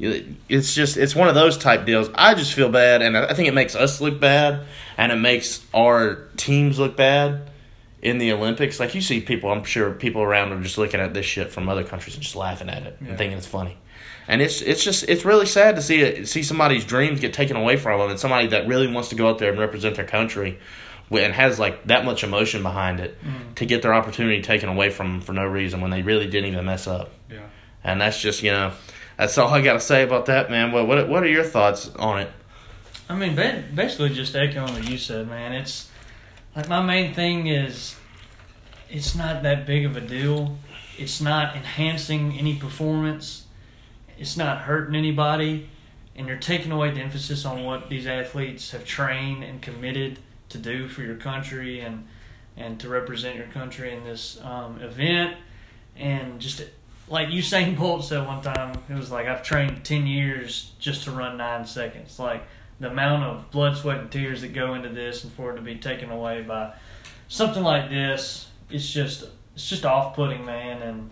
It's 0.00 0.74
just 0.74 0.96
it's 0.96 1.16
one 1.16 1.26
of 1.28 1.34
those 1.34 1.58
type 1.58 1.84
deals. 1.84 2.08
I 2.14 2.34
just 2.34 2.54
feel 2.54 2.68
bad, 2.68 3.02
and 3.02 3.16
I 3.16 3.34
think 3.34 3.48
it 3.48 3.54
makes 3.54 3.74
us 3.74 4.00
look 4.00 4.20
bad, 4.20 4.60
and 4.96 5.10
it 5.10 5.16
makes 5.16 5.64
our 5.74 6.28
teams 6.36 6.78
look 6.78 6.96
bad 6.96 7.40
in 8.02 8.18
the 8.18 8.32
Olympics. 8.32 8.78
Like 8.80 8.94
you 8.94 9.00
see 9.00 9.20
people, 9.20 9.50
I'm 9.50 9.64
sure 9.64 9.92
people 9.92 10.22
around 10.22 10.52
are 10.52 10.60
just 10.62 10.78
looking 10.78 11.00
at 11.00 11.14
this 11.14 11.26
shit 11.26 11.50
from 11.52 11.68
other 11.68 11.84
countries 11.84 12.14
and 12.14 12.22
just 12.22 12.36
laughing 12.36 12.68
at 12.68 12.84
it 12.84 12.96
Yeah. 13.00 13.08
and 13.08 13.18
thinking 13.18 13.38
it's 13.38 13.46
funny. 13.46 13.76
And 14.28 14.42
it's 14.42 14.60
it's 14.60 14.84
just 14.84 15.08
it's 15.08 15.24
really 15.24 15.46
sad 15.46 15.76
to 15.76 15.82
see 15.82 16.00
it 16.00 16.28
see 16.28 16.42
somebody's 16.42 16.84
dreams 16.84 17.18
get 17.18 17.32
taken 17.32 17.56
away 17.56 17.76
from 17.76 17.98
them, 17.98 18.10
and 18.10 18.20
somebody 18.20 18.48
that 18.48 18.68
really 18.68 18.86
wants 18.86 19.08
to 19.08 19.14
go 19.14 19.28
out 19.28 19.38
there 19.38 19.50
and 19.50 19.58
represent 19.58 19.96
their 19.96 20.04
country, 20.04 20.58
and 21.10 21.32
has 21.32 21.58
like 21.58 21.86
that 21.86 22.04
much 22.04 22.22
emotion 22.22 22.62
behind 22.62 23.00
it, 23.00 23.18
mm-hmm. 23.22 23.54
to 23.54 23.64
get 23.64 23.80
their 23.80 23.94
opportunity 23.94 24.42
taken 24.42 24.68
away 24.68 24.90
from 24.90 25.12
them 25.12 25.20
for 25.22 25.32
no 25.32 25.46
reason 25.46 25.80
when 25.80 25.90
they 25.90 26.02
really 26.02 26.26
didn't 26.26 26.52
even 26.52 26.66
mess 26.66 26.86
up. 26.86 27.10
Yeah. 27.30 27.38
And 27.82 28.02
that's 28.02 28.20
just 28.20 28.42
you 28.42 28.50
know, 28.50 28.72
that's 29.16 29.38
all 29.38 29.48
I 29.48 29.62
got 29.62 29.72
to 29.74 29.80
say 29.80 30.02
about 30.02 30.26
that, 30.26 30.50
man. 30.50 30.72
What 30.72 30.86
what 30.86 31.08
what 31.08 31.22
are 31.22 31.28
your 31.28 31.44
thoughts 31.44 31.88
on 31.96 32.20
it? 32.20 32.30
I 33.08 33.16
mean, 33.16 33.34
basically 33.74 34.10
just 34.10 34.36
echoing 34.36 34.74
what 34.74 34.88
you 34.88 34.98
said, 34.98 35.28
man. 35.28 35.54
It's 35.54 35.87
like 36.58 36.68
my 36.68 36.82
main 36.82 37.14
thing 37.14 37.46
is 37.46 37.94
it's 38.90 39.14
not 39.14 39.44
that 39.44 39.64
big 39.64 39.84
of 39.84 39.96
a 39.96 40.00
deal. 40.00 40.58
It's 40.98 41.20
not 41.20 41.54
enhancing 41.54 42.36
any 42.36 42.56
performance. 42.56 43.46
It's 44.18 44.36
not 44.36 44.62
hurting 44.62 44.96
anybody. 44.96 45.70
And 46.16 46.26
you're 46.26 46.36
taking 46.36 46.72
away 46.72 46.90
the 46.90 47.00
emphasis 47.00 47.44
on 47.44 47.62
what 47.62 47.88
these 47.88 48.08
athletes 48.08 48.72
have 48.72 48.84
trained 48.84 49.44
and 49.44 49.62
committed 49.62 50.18
to 50.48 50.58
do 50.58 50.88
for 50.88 51.02
your 51.02 51.14
country 51.14 51.78
and 51.78 52.08
and 52.56 52.80
to 52.80 52.88
represent 52.88 53.36
your 53.36 53.46
country 53.46 53.94
in 53.94 54.02
this 54.02 54.40
um, 54.42 54.80
event. 54.80 55.36
And 55.96 56.40
just 56.40 56.60
like 57.06 57.28
Usain 57.28 57.78
Bolt 57.78 58.04
said 58.04 58.26
one 58.26 58.42
time, 58.42 58.82
it 58.88 58.94
was 58.94 59.12
like 59.12 59.28
I've 59.28 59.44
trained 59.44 59.84
ten 59.84 60.08
years 60.08 60.72
just 60.80 61.04
to 61.04 61.12
run 61.12 61.36
nine 61.36 61.66
seconds. 61.66 62.18
Like 62.18 62.42
the 62.80 62.90
amount 62.90 63.24
of 63.24 63.50
blood, 63.50 63.76
sweat, 63.76 63.98
and 63.98 64.10
tears 64.10 64.42
that 64.42 64.52
go 64.52 64.74
into 64.74 64.88
this, 64.88 65.24
and 65.24 65.32
for 65.32 65.52
it 65.52 65.56
to 65.56 65.62
be 65.62 65.76
taken 65.76 66.10
away 66.10 66.42
by 66.42 66.72
something 67.28 67.62
like 67.62 67.90
this, 67.90 68.48
it's 68.70 68.88
just 68.88 69.24
it's 69.54 69.68
just 69.68 69.84
off-putting, 69.84 70.44
man. 70.44 70.82
And 70.82 71.10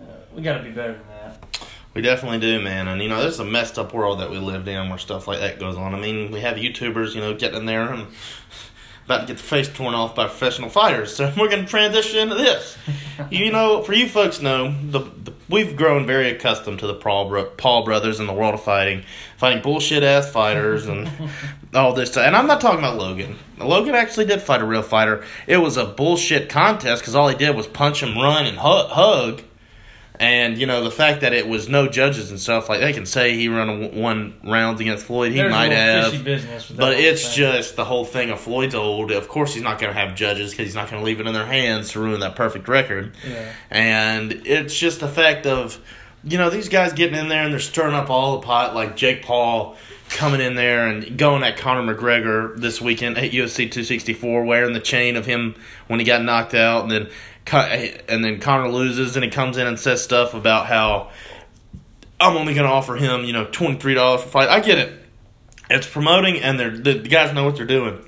uh, 0.00 0.16
we 0.34 0.42
got 0.42 0.58
to 0.58 0.64
be 0.64 0.70
better 0.70 0.94
than 0.94 1.08
that. 1.08 1.48
We 1.94 2.02
definitely 2.02 2.38
do, 2.38 2.60
man. 2.60 2.88
And 2.88 3.02
you 3.02 3.08
know, 3.08 3.22
this 3.22 3.34
is 3.34 3.40
a 3.40 3.44
messed 3.44 3.78
up 3.78 3.92
world 3.92 4.20
that 4.20 4.30
we 4.30 4.38
live 4.38 4.68
in 4.68 4.88
where 4.88 4.98
stuff 4.98 5.26
like 5.26 5.40
that 5.40 5.58
goes 5.58 5.76
on. 5.76 5.94
I 5.94 5.98
mean, 5.98 6.30
we 6.30 6.40
have 6.40 6.56
YouTubers, 6.56 7.14
you 7.14 7.20
know, 7.20 7.34
getting 7.34 7.58
in 7.58 7.66
there 7.66 7.92
and 7.92 8.06
about 9.08 9.22
to 9.22 9.26
get 9.28 9.38
the 9.38 9.42
face 9.42 9.68
torn 9.68 9.94
off 9.94 10.14
by 10.14 10.26
professional 10.26 10.68
fighters. 10.68 11.08
So 11.18 11.32
we're 11.38 11.48
going 11.48 11.64
to 11.64 11.68
transition 11.70 12.18
into 12.20 12.34
this. 12.34 12.76
you 13.30 13.50
know, 13.50 13.82
for 13.82 13.94
you 13.94 14.06
folks 14.08 14.40
know, 14.42 14.74
the, 14.90 15.00
the 15.00 15.32
we've 15.48 15.76
grown 15.76 16.06
very 16.06 16.30
accustomed 16.30 16.78
to 16.80 16.86
the 16.86 16.94
Paul, 16.94 17.28
bro- 17.30 17.46
Paul 17.56 17.84
brothers 17.84 18.20
in 18.20 18.26
the 18.26 18.32
world 18.34 18.52
of 18.54 18.62
fighting, 18.62 19.04
fighting 19.38 19.62
bullshit 19.62 20.02
ass 20.02 20.30
fighters 20.30 20.86
and 20.86 21.10
all 21.74 21.94
this 21.94 22.12
stuff. 22.12 22.24
And 22.26 22.36
I'm 22.36 22.46
not 22.46 22.60
talking 22.60 22.78
about 22.80 22.98
Logan. 22.98 23.36
Logan 23.58 23.94
actually 23.94 24.26
did 24.26 24.42
fight 24.42 24.60
a 24.60 24.64
real 24.66 24.82
fighter. 24.82 25.24
It 25.46 25.56
was 25.56 25.76
a 25.78 25.86
bullshit 25.86 26.48
contest 26.50 27.00
because 27.02 27.14
all 27.14 27.28
he 27.28 27.34
did 27.36 27.56
was 27.56 27.66
punch 27.66 28.02
him, 28.02 28.16
run, 28.16 28.46
and 28.46 28.58
hu- 28.58 28.88
hug. 28.88 29.42
And 30.20 30.58
you 30.58 30.66
know 30.66 30.82
the 30.82 30.90
fact 30.90 31.20
that 31.20 31.32
it 31.32 31.46
was 31.46 31.68
no 31.68 31.86
judges 31.86 32.30
and 32.30 32.40
stuff 32.40 32.68
like 32.68 32.80
they 32.80 32.92
can 32.92 33.06
say 33.06 33.36
he 33.36 33.48
run 33.48 33.68
a, 33.68 33.88
one 33.88 34.34
rounds 34.42 34.80
against 34.80 35.06
Floyd, 35.06 35.30
he 35.30 35.38
There's 35.38 35.52
might 35.52 35.70
have, 35.70 36.10
fishy 36.10 36.24
business 36.24 36.68
with 36.68 36.76
that 36.78 36.82
but 36.82 36.94
it's 36.98 37.22
thing. 37.24 37.36
just 37.36 37.76
the 37.76 37.84
whole 37.84 38.04
thing 38.04 38.30
of 38.30 38.40
Floyd's 38.40 38.74
old. 38.74 39.12
Of 39.12 39.28
course, 39.28 39.54
he's 39.54 39.62
not 39.62 39.78
going 39.78 39.92
to 39.94 39.98
have 39.98 40.16
judges 40.16 40.50
because 40.50 40.66
he's 40.66 40.74
not 40.74 40.90
going 40.90 41.00
to 41.00 41.06
leave 41.06 41.20
it 41.20 41.26
in 41.28 41.34
their 41.34 41.46
hands 41.46 41.92
to 41.92 42.00
ruin 42.00 42.18
that 42.20 42.34
perfect 42.34 42.66
record. 42.66 43.14
yeah. 43.28 43.52
And 43.70 44.32
it's 44.44 44.76
just 44.76 44.98
the 44.98 45.08
fact 45.08 45.46
of, 45.46 45.78
you 46.24 46.36
know, 46.36 46.50
these 46.50 46.68
guys 46.68 46.92
getting 46.92 47.16
in 47.16 47.28
there 47.28 47.44
and 47.44 47.52
they're 47.52 47.60
stirring 47.60 47.94
up 47.94 48.10
all 48.10 48.40
the 48.40 48.44
pot, 48.44 48.74
like 48.74 48.96
Jake 48.96 49.22
Paul 49.22 49.76
coming 50.08 50.40
in 50.40 50.54
there 50.56 50.88
and 50.88 51.16
going 51.16 51.42
at 51.44 51.58
Conor 51.58 51.94
McGregor 51.94 52.56
this 52.56 52.80
weekend 52.80 53.18
at 53.18 53.30
UFC 53.30 53.70
264, 53.70 54.44
wearing 54.44 54.72
the 54.72 54.80
chain 54.80 55.16
of 55.16 55.26
him 55.26 55.54
when 55.86 56.00
he 56.00 56.04
got 56.04 56.22
knocked 56.24 56.54
out, 56.54 56.82
and 56.82 56.90
then 56.90 57.08
and 57.52 58.24
then 58.24 58.40
Conor 58.40 58.68
loses 58.70 59.16
and 59.16 59.24
he 59.24 59.30
comes 59.30 59.56
in 59.56 59.66
and 59.66 59.78
says 59.78 60.02
stuff 60.02 60.34
about 60.34 60.66
how 60.66 61.10
I'm 62.20 62.36
only 62.36 62.54
going 62.54 62.66
to 62.66 62.72
offer 62.72 62.96
him, 62.96 63.24
you 63.24 63.32
know, 63.32 63.46
twenty 63.46 63.78
three 63.78 63.94
dollars 63.94 64.22
for 64.22 64.28
fight. 64.28 64.48
I 64.48 64.60
get 64.60 64.78
it. 64.78 64.92
It's 65.70 65.86
promoting, 65.86 66.40
and 66.40 66.58
they're 66.58 66.70
the, 66.70 66.94
the 66.94 67.08
guys 67.08 67.34
know 67.34 67.44
what 67.44 67.56
they're 67.56 67.66
doing. 67.66 68.04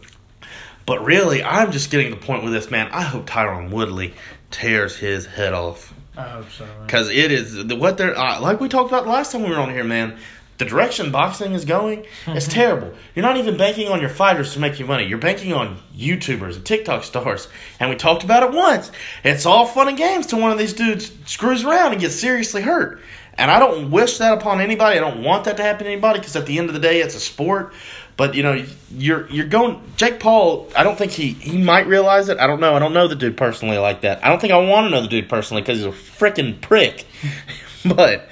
But 0.87 1.05
really, 1.05 1.43
I'm 1.43 1.73
just 1.73 1.91
getting 1.91 2.13
to 2.13 2.19
the 2.19 2.25
point 2.25 2.43
with 2.43 2.53
this 2.53 2.71
man. 2.71 2.89
I 2.91 3.03
hope 3.03 3.27
Tyron 3.27 3.71
Woodley 3.71 4.15
tears 4.51 4.97
his 4.97 5.27
head 5.27 5.53
off. 5.53 5.95
I 6.17 6.23
hope 6.29 6.51
so. 6.51 6.67
because 6.85 7.09
it 7.09 7.31
is 7.31 7.65
what 7.75 7.97
they're 7.97 8.19
uh, 8.19 8.41
like 8.41 8.61
we 8.61 8.69
talked 8.69 8.91
about 8.91 9.07
last 9.07 9.33
time 9.33 9.43
we 9.43 9.51
were 9.51 9.59
on 9.61 9.71
here, 9.71 9.85
man. 9.85 10.19
The 10.61 10.67
direction 10.67 11.11
boxing 11.11 11.55
is 11.55 11.65
going 11.65 12.01
is 12.01 12.45
mm-hmm. 12.45 12.53
terrible. 12.53 12.93
You're 13.15 13.25
not 13.25 13.39
even 13.39 13.57
banking 13.57 13.89
on 13.89 14.03
your 14.03 14.11
fighters 14.11 14.53
to 14.53 14.61
make 14.61 14.79
you 14.79 14.85
money. 14.85 15.07
You're 15.07 15.17
banking 15.17 15.55
on 15.55 15.79
YouTubers 15.97 16.57
and 16.57 16.67
TikTok 16.67 17.03
stars. 17.03 17.49
And 17.81 17.89
we 17.89 17.97
talked 17.97 18.25
about 18.25 18.43
it 18.43 18.53
once. 18.53 18.93
It's 19.25 19.47
all 19.47 19.65
fun 19.65 19.89
and 19.89 19.97
games 19.97 20.27
till 20.27 20.39
one 20.39 20.53
of 20.53 20.59
these 20.59 20.75
dudes 20.75 21.13
screws 21.25 21.65
around 21.65 21.93
and 21.93 22.01
gets 22.03 22.15
seriously 22.15 22.61
hurt. 22.61 23.01
And 23.39 23.51
I 23.51 23.59
don't 23.59 23.91
wish 23.91 24.19
that 24.19 24.35
upon 24.35 24.61
anybody. 24.61 24.99
I 24.99 25.01
don't 25.01 25.23
want 25.23 25.45
that 25.45 25.57
to 25.57 25.63
happen 25.63 25.87
to 25.87 25.91
anybody 25.91 26.19
because 26.19 26.37
at 26.37 26.45
the 26.45 26.59
end 26.59 26.69
of 26.69 26.75
the 26.75 26.81
day, 26.81 27.01
it's 27.01 27.15
a 27.15 27.21
sport. 27.21 27.73
But 28.19 28.35
you 28.35 28.43
know, 28.43 28.63
you're 28.95 29.31
you're 29.31 29.47
going. 29.47 29.81
Jake 29.97 30.21
Paul. 30.21 30.69
I 30.77 30.83
don't 30.83 30.99
think 30.99 31.13
he 31.13 31.33
he 31.33 31.57
might 31.57 31.87
realize 31.87 32.29
it. 32.29 32.39
I 32.39 32.47
don't 32.47 32.61
know. 32.61 32.75
I 32.75 32.79
don't 32.81 32.93
know 32.93 33.09
the 33.09 33.17
dude 33.17 33.39
personally 33.39 33.79
like 33.79 34.03
that. 34.03 34.23
I 34.23 34.29
don't 34.29 34.43
think 34.43 34.53
I 34.53 34.59
want 34.59 34.85
to 34.85 34.91
know 34.91 35.01
the 35.01 35.09
dude 35.09 35.31
personally 35.31 35.63
because 35.63 35.79
he's 35.79 35.87
a 35.87 35.91
freaking 35.91 36.61
prick. 36.61 37.07
but 37.87 38.29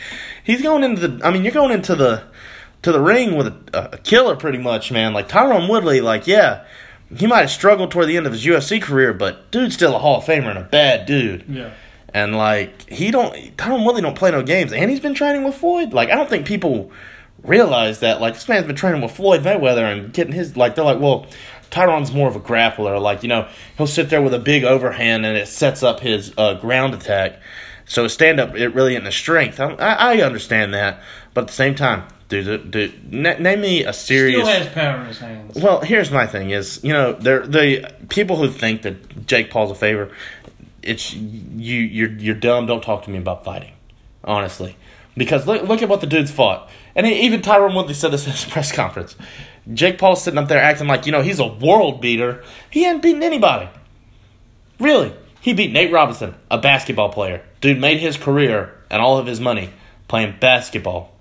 he's 0.49 0.63
going 0.63 0.83
into 0.83 1.07
the. 1.07 1.25
I 1.25 1.31
mean, 1.31 1.45
you're 1.45 1.53
going 1.53 1.71
into 1.71 1.95
the 1.95 2.25
to 2.83 2.91
the 2.91 3.01
ring 3.01 3.37
with 3.37 3.47
a, 3.47 3.91
a 3.93 3.99
killer, 3.99 4.35
pretty 4.35 4.59
much, 4.59 4.91
man. 4.91 5.13
Like 5.13 5.29
Tyron 5.29 5.69
Woodley. 5.69 6.01
Like, 6.01 6.27
yeah, 6.27 6.65
he 7.15 7.29
might 7.29 7.43
have 7.43 7.51
struggled 7.51 7.93
toward 7.93 8.09
the 8.09 8.17
end 8.17 8.27
of 8.27 8.33
his 8.33 8.45
UFC 8.45 8.83
career, 8.83 9.13
but 9.13 9.51
dude's 9.53 9.75
still 9.75 9.95
a 9.95 9.99
Hall 9.99 10.19
of 10.19 10.25
Famer 10.25 10.49
and 10.49 10.59
a 10.59 10.65
bad 10.65 11.07
dude. 11.07 11.45
Yeah. 11.49 11.73
And 12.13 12.37
like 12.37 12.89
he 12.89 13.11
don't 13.11 13.35
Tyron 13.57 13.85
Woodley 13.85 14.03
don't 14.03 14.17
play 14.17 14.31
no 14.31 14.43
games, 14.43 14.73
and 14.73 14.91
he's 14.91 15.01
been 15.01 15.15
training 15.15 15.45
with 15.45 15.55
Floyd. 15.55 15.93
Like 15.93 16.11
I 16.11 16.17
don't 16.17 16.29
think 16.29 16.47
people 16.47 16.91
realize 17.45 18.01
that. 18.01 18.21
Like 18.21 18.35
this 18.35 18.49
man's 18.49 18.67
been 18.67 18.77
training 18.77 19.03
with 19.03 19.13
Floyd 19.13 19.43
Mayweather 19.43 19.85
and 19.93 20.13
getting 20.13 20.33
his 20.33 20.57
like 20.57 20.75
they're 20.75 20.85
like, 20.85 20.99
well, 21.01 21.27
Tyron's 21.71 22.13
more 22.13 22.27
of 22.27 22.35
a 22.35 22.41
grappler. 22.41 23.01
Like 23.01 23.23
you 23.23 23.29
know 23.29 23.47
he'll 23.77 23.87
sit 23.87 24.09
there 24.09 24.23
with 24.23 24.33
a 24.33 24.39
big 24.39 24.65
overhand 24.65 25.27
and 25.27 25.37
it 25.37 25.49
sets 25.49 25.83
up 25.83 26.01
his 26.01 26.33
uh, 26.39 26.55
ground 26.55 26.95
attack. 26.95 27.39
So 27.89 28.07
stand 28.07 28.39
up 28.39 28.55
it 28.55 28.69
really 28.69 28.95
isn't 28.95 29.07
a 29.07 29.13
strength. 29.13 29.59
I, 29.59 29.75
I 29.79 30.21
understand 30.21 30.75
that, 30.75 31.03
but 31.35 31.43
at 31.43 31.47
the 31.49 31.55
same 31.55 31.75
time, 31.75 32.05
dude, 32.29 32.71
dude, 32.71 33.13
na- 33.13 33.39
name 33.39 33.63
me 33.63 33.85
a 33.85 33.93
serious. 33.93 34.43
Still 34.43 34.63
has 34.63 34.69
power 34.73 35.01
in 35.01 35.07
his 35.07 35.19
hands. 35.19 35.57
Well, 35.57 35.81
here's 35.81 36.11
my 36.11 36.27
thing: 36.27 36.51
is 36.51 36.83
you 36.85 36.93
know, 36.93 37.15
they're 37.15 37.47
the 37.47 37.91
people 38.09 38.37
who 38.37 38.51
think 38.51 38.83
that 38.83 39.27
Jake 39.27 39.51
Paul's 39.51 39.71
a 39.71 39.75
favor. 39.75 40.11
It's 40.83 41.13
you. 41.15 41.81
You're 41.81 42.11
you're 42.11 42.35
dumb. 42.35 42.67
Don't 42.67 42.83
talk 42.83 43.05
to 43.05 43.11
me 43.11 43.19
about 43.19 43.45
fighting, 43.45 43.73
honestly, 44.23 44.77
because 45.17 45.47
look 45.47 45.63
look 45.63 45.83
at 45.83 45.89
what 45.89 46.01
the 46.03 46.07
dude's 46.07 46.31
fought, 46.31 46.69
and 46.95 47.07
even 47.07 47.41
Tyron 47.41 47.75
Woodley 47.75 47.95
said 47.95 48.11
this 48.11 48.27
at 48.29 48.35
his 48.35 48.45
press 48.45 48.71
conference. 48.71 49.17
Jake 49.73 49.99
Paul's 49.99 50.23
sitting 50.23 50.39
up 50.39 50.49
there 50.49 50.61
acting 50.63 50.89
like 50.89 51.07
you 51.07 51.13
know 51.13 51.23
he's 51.23 51.41
a 51.41 51.47
world 51.47 52.01
beater. 52.01 52.45
He 52.71 52.85
hadn't 52.85 53.03
beaten 53.03 53.23
anybody. 53.23 53.69
Really, 54.79 55.13
he 55.41 55.53
beat 55.53 55.73
Nate 55.73 55.93
Robinson, 55.93 56.35
a 56.51 56.59
basketball 56.59 57.11
player. 57.11 57.43
Dude 57.61 57.79
made 57.79 57.99
his 57.99 58.17
career 58.17 58.75
and 58.91 59.01
all 59.03 59.19
of 59.19 59.27
his 59.27 59.41
money 59.41 59.71
playing 60.09 60.37
basketball. 60.41 61.13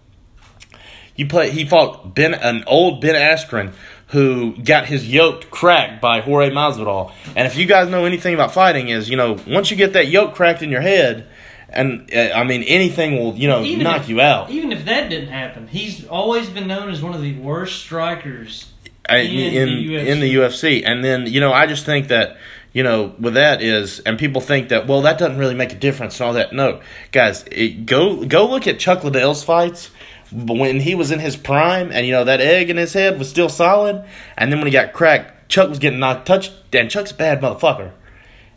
You 1.15 1.27
play. 1.27 1.49
He 1.49 1.65
fought 1.65 2.13
Ben, 2.13 2.33
an 2.35 2.63
old 2.67 3.01
Ben 3.01 3.15
Askren, 3.15 3.73
who 4.07 4.55
got 4.57 4.85
his 4.85 5.07
yoke 5.11 5.49
cracked 5.49 5.99
by 5.99 6.21
Jorge 6.21 6.51
Masvidal. 6.51 7.11
And 7.35 7.47
if 7.47 7.57
you 7.57 7.65
guys 7.65 7.89
know 7.89 8.05
anything 8.05 8.33
about 8.35 8.53
fighting, 8.53 8.89
is 8.89 9.09
you 9.09 9.17
know 9.17 9.37
once 9.47 9.71
you 9.71 9.77
get 9.77 9.93
that 9.93 10.07
yoke 10.07 10.35
cracked 10.35 10.61
in 10.61 10.69
your 10.69 10.81
head, 10.81 11.27
and 11.69 12.07
uh, 12.13 12.33
I 12.35 12.43
mean 12.43 12.61
anything 12.63 13.17
will 13.17 13.35
you 13.35 13.47
know 13.47 13.63
Even 13.63 13.83
knock 13.83 14.01
if- 14.01 14.09
you 14.09 14.21
out. 14.21 14.51
Even 14.51 14.71
if 14.71 14.85
that 14.85 15.09
didn't 15.09 15.29
happen, 15.29 15.67
he's 15.67 16.05
always 16.07 16.49
been 16.51 16.67
known 16.67 16.89
as 16.89 17.01
one 17.01 17.15
of 17.15 17.21
the 17.21 17.33
worst 17.39 17.79
strikers. 17.79 18.71
In 19.09 19.15
in 19.25 19.69
the 19.87 19.95
in 20.11 20.19
the 20.19 20.35
UFC. 20.35 20.83
And 20.85 21.03
then 21.03 21.25
you 21.25 21.39
know, 21.39 21.51
I 21.53 21.65
just 21.65 21.85
think 21.85 22.09
that 22.09 22.37
you 22.77 22.83
know, 22.83 23.15
with 23.17 23.33
that 23.33 23.59
is, 23.63 24.01
and 24.01 24.19
people 24.19 24.39
think 24.39 24.69
that 24.69 24.85
well, 24.85 25.01
that 25.01 25.17
doesn't 25.17 25.39
really 25.39 25.55
make 25.55 25.71
a 25.71 25.75
difference 25.75 26.19
and 26.19 26.27
all 26.27 26.33
that. 26.33 26.53
No, 26.53 26.79
guys, 27.11 27.43
it, 27.51 27.87
go 27.87 28.23
go 28.23 28.47
look 28.47 28.67
at 28.67 28.77
Chuck 28.77 29.01
Liddell's 29.01 29.43
fights 29.43 29.89
when 30.31 30.81
he 30.81 30.93
was 30.93 31.09
in 31.09 31.17
his 31.17 31.35
prime, 31.35 31.91
and 31.91 32.05
you 32.05 32.11
know 32.11 32.23
that 32.23 32.39
egg 32.39 32.69
in 32.69 32.77
his 32.77 32.93
head 32.93 33.17
was 33.17 33.31
still 33.31 33.49
solid, 33.49 34.07
and 34.37 34.51
then 34.51 34.59
when 34.59 34.67
he 34.67 34.71
got 34.71 34.93
cracked, 34.93 35.49
Chuck 35.49 35.69
was 35.69 35.79
getting 35.79 35.97
knocked 35.97 36.27
touch, 36.27 36.51
and 36.71 36.87
Chuck's 36.87 37.09
a 37.09 37.15
bad 37.15 37.41
motherfucker. 37.41 37.93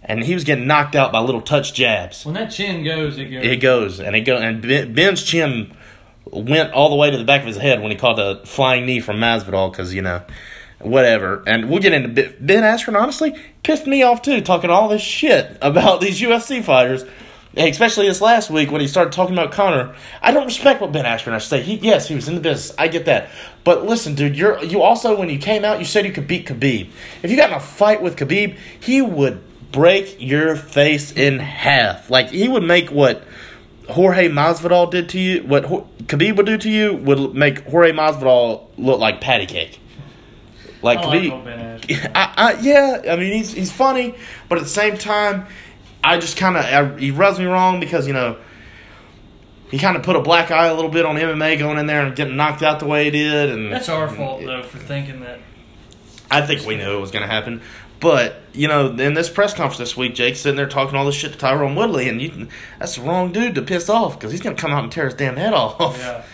And 0.02 0.22
he 0.24 0.34
was 0.34 0.44
getting 0.44 0.66
knocked 0.66 0.94
out 0.94 1.12
by 1.12 1.20
little 1.20 1.40
touch 1.40 1.72
jabs. 1.72 2.26
When 2.26 2.34
that 2.34 2.50
chin 2.50 2.84
goes, 2.84 3.16
it 3.16 3.26
goes. 3.26 3.44
It 3.44 3.56
goes 3.56 4.00
and 4.00 4.16
it 4.16 4.20
go 4.20 4.36
and 4.36 4.60
Ben's 4.94 5.22
chin 5.22 5.74
went 6.26 6.72
all 6.72 6.90
the 6.90 6.96
way 6.96 7.10
to 7.10 7.16
the 7.16 7.24
back 7.24 7.40
of 7.40 7.46
his 7.46 7.56
head 7.56 7.80
when 7.80 7.90
he 7.90 7.96
caught 7.96 8.18
a 8.18 8.44
flying 8.44 8.84
knee 8.84 9.00
from 9.00 9.16
Masvidal 9.16 9.70
because 9.70 9.94
you 9.94 10.02
know 10.02 10.22
whatever. 10.80 11.42
And 11.46 11.70
we'll 11.70 11.80
get 11.80 11.92
into 11.92 12.08
Ben- 12.08 12.62
Askren. 12.62 13.00
Honestly, 13.00 13.34
pissed 13.62 13.86
me 13.86 14.02
off 14.02 14.22
too, 14.22 14.40
talking 14.40 14.70
all 14.70 14.88
this 14.88 15.02
shit 15.02 15.56
about 15.62 16.00
these 16.00 16.20
UFC 16.20 16.62
fighters. 16.62 17.04
Especially 17.56 18.06
this 18.06 18.20
last 18.20 18.48
week 18.48 18.70
when 18.70 18.80
he 18.80 18.86
started 18.86 19.12
talking 19.12 19.36
about 19.36 19.50
Conor, 19.50 19.96
I 20.22 20.30
don't 20.30 20.44
respect 20.44 20.80
what 20.80 20.92
Ben 20.92 21.04
Askren 21.04 21.32
has 21.32 21.42
to 21.44 21.48
say. 21.48 21.62
He, 21.62 21.74
yes, 21.74 22.06
he 22.06 22.14
was 22.14 22.28
in 22.28 22.36
the 22.36 22.40
business. 22.40 22.72
I 22.78 22.86
get 22.86 23.06
that, 23.06 23.28
but 23.64 23.84
listen, 23.84 24.14
dude, 24.14 24.36
you're 24.36 24.62
you 24.62 24.82
also 24.82 25.18
when 25.18 25.28
you 25.28 25.38
came 25.38 25.64
out, 25.64 25.80
you 25.80 25.84
said 25.84 26.06
you 26.06 26.12
could 26.12 26.28
beat 26.28 26.46
Khabib. 26.46 26.90
If 27.24 27.30
you 27.30 27.36
got 27.36 27.50
in 27.50 27.56
a 27.56 27.60
fight 27.60 28.02
with 28.02 28.14
Khabib, 28.14 28.56
he 28.78 29.02
would 29.02 29.42
break 29.72 30.16
your 30.20 30.54
face 30.54 31.10
in 31.10 31.40
half. 31.40 32.08
Like 32.08 32.30
he 32.30 32.48
would 32.48 32.62
make 32.62 32.92
what 32.92 33.24
Jorge 33.88 34.28
Masvidal 34.28 34.88
did 34.88 35.08
to 35.10 35.18
you, 35.18 35.42
what 35.42 35.64
Khabib 35.64 36.36
would 36.36 36.46
do 36.46 36.56
to 36.56 36.70
you, 36.70 36.94
would 36.94 37.34
make 37.34 37.64
Jorge 37.64 37.90
Masvidal 37.90 38.68
look 38.78 39.00
like 39.00 39.20
patty 39.20 39.46
cake. 39.46 39.80
Like 40.82 40.98
oh, 40.98 41.02
I 41.02 41.04
like 41.06 41.22
Khabib, 41.22 41.32
old 41.32 41.44
Ben 41.44 41.80
Askren. 41.80 42.12
I, 42.14 42.34
I, 42.36 42.60
yeah, 42.60 43.02
I 43.12 43.16
mean 43.16 43.32
he's 43.32 43.52
he's 43.52 43.72
funny, 43.72 44.14
but 44.48 44.58
at 44.58 44.64
the 44.64 44.70
same 44.70 44.96
time, 44.96 45.46
I 46.02 46.18
just 46.18 46.36
kind 46.36 46.56
of 46.56 46.98
he 46.98 47.10
rubs 47.10 47.38
me 47.38 47.44
wrong 47.44 47.80
because 47.80 48.06
you 48.06 48.12
know 48.12 48.36
he 49.70 49.78
kind 49.78 49.96
of 49.96 50.02
put 50.02 50.16
a 50.16 50.20
black 50.20 50.50
eye 50.50 50.66
a 50.66 50.74
little 50.74 50.90
bit 50.90 51.04
on 51.04 51.16
MMA 51.16 51.58
going 51.58 51.78
in 51.78 51.86
there 51.86 52.04
and 52.04 52.16
getting 52.16 52.36
knocked 52.36 52.62
out 52.62 52.80
the 52.80 52.86
way 52.86 53.04
he 53.04 53.10
did, 53.10 53.50
and 53.50 53.72
That's 53.72 53.88
our 53.88 54.08
mm, 54.08 54.16
fault 54.16 54.42
though 54.44 54.62
for 54.62 54.78
thinking 54.78 55.20
that. 55.20 55.40
I 56.30 56.42
think 56.46 56.64
we 56.64 56.76
knew 56.76 56.96
it 56.96 57.00
was 57.00 57.10
going 57.10 57.22
to 57.22 57.32
happen. 57.32 57.60
But 58.00 58.36
you 58.52 58.66
know, 58.66 58.88
in 58.88 59.14
this 59.14 59.28
press 59.28 59.52
conference 59.52 59.78
this 59.78 59.96
week, 59.96 60.14
Jake's 60.14 60.40
sitting 60.40 60.56
there 60.56 60.68
talking 60.68 60.96
all 60.96 61.04
this 61.04 61.14
shit 61.14 61.32
to 61.32 61.38
Tyron 61.38 61.76
Woodley, 61.76 62.08
and 62.08 62.20
you, 62.20 62.48
that's 62.78 62.96
the 62.96 63.02
wrong 63.02 63.30
dude 63.30 63.54
to 63.56 63.62
piss 63.62 63.88
off 63.88 64.18
because 64.18 64.32
he's 64.32 64.40
going 64.40 64.56
to 64.56 64.60
come 64.60 64.72
out 64.72 64.82
and 64.82 64.90
tear 64.90 65.04
his 65.04 65.14
damn 65.14 65.36
head 65.36 65.52
off. 65.52 65.98
Yeah. 65.98 66.24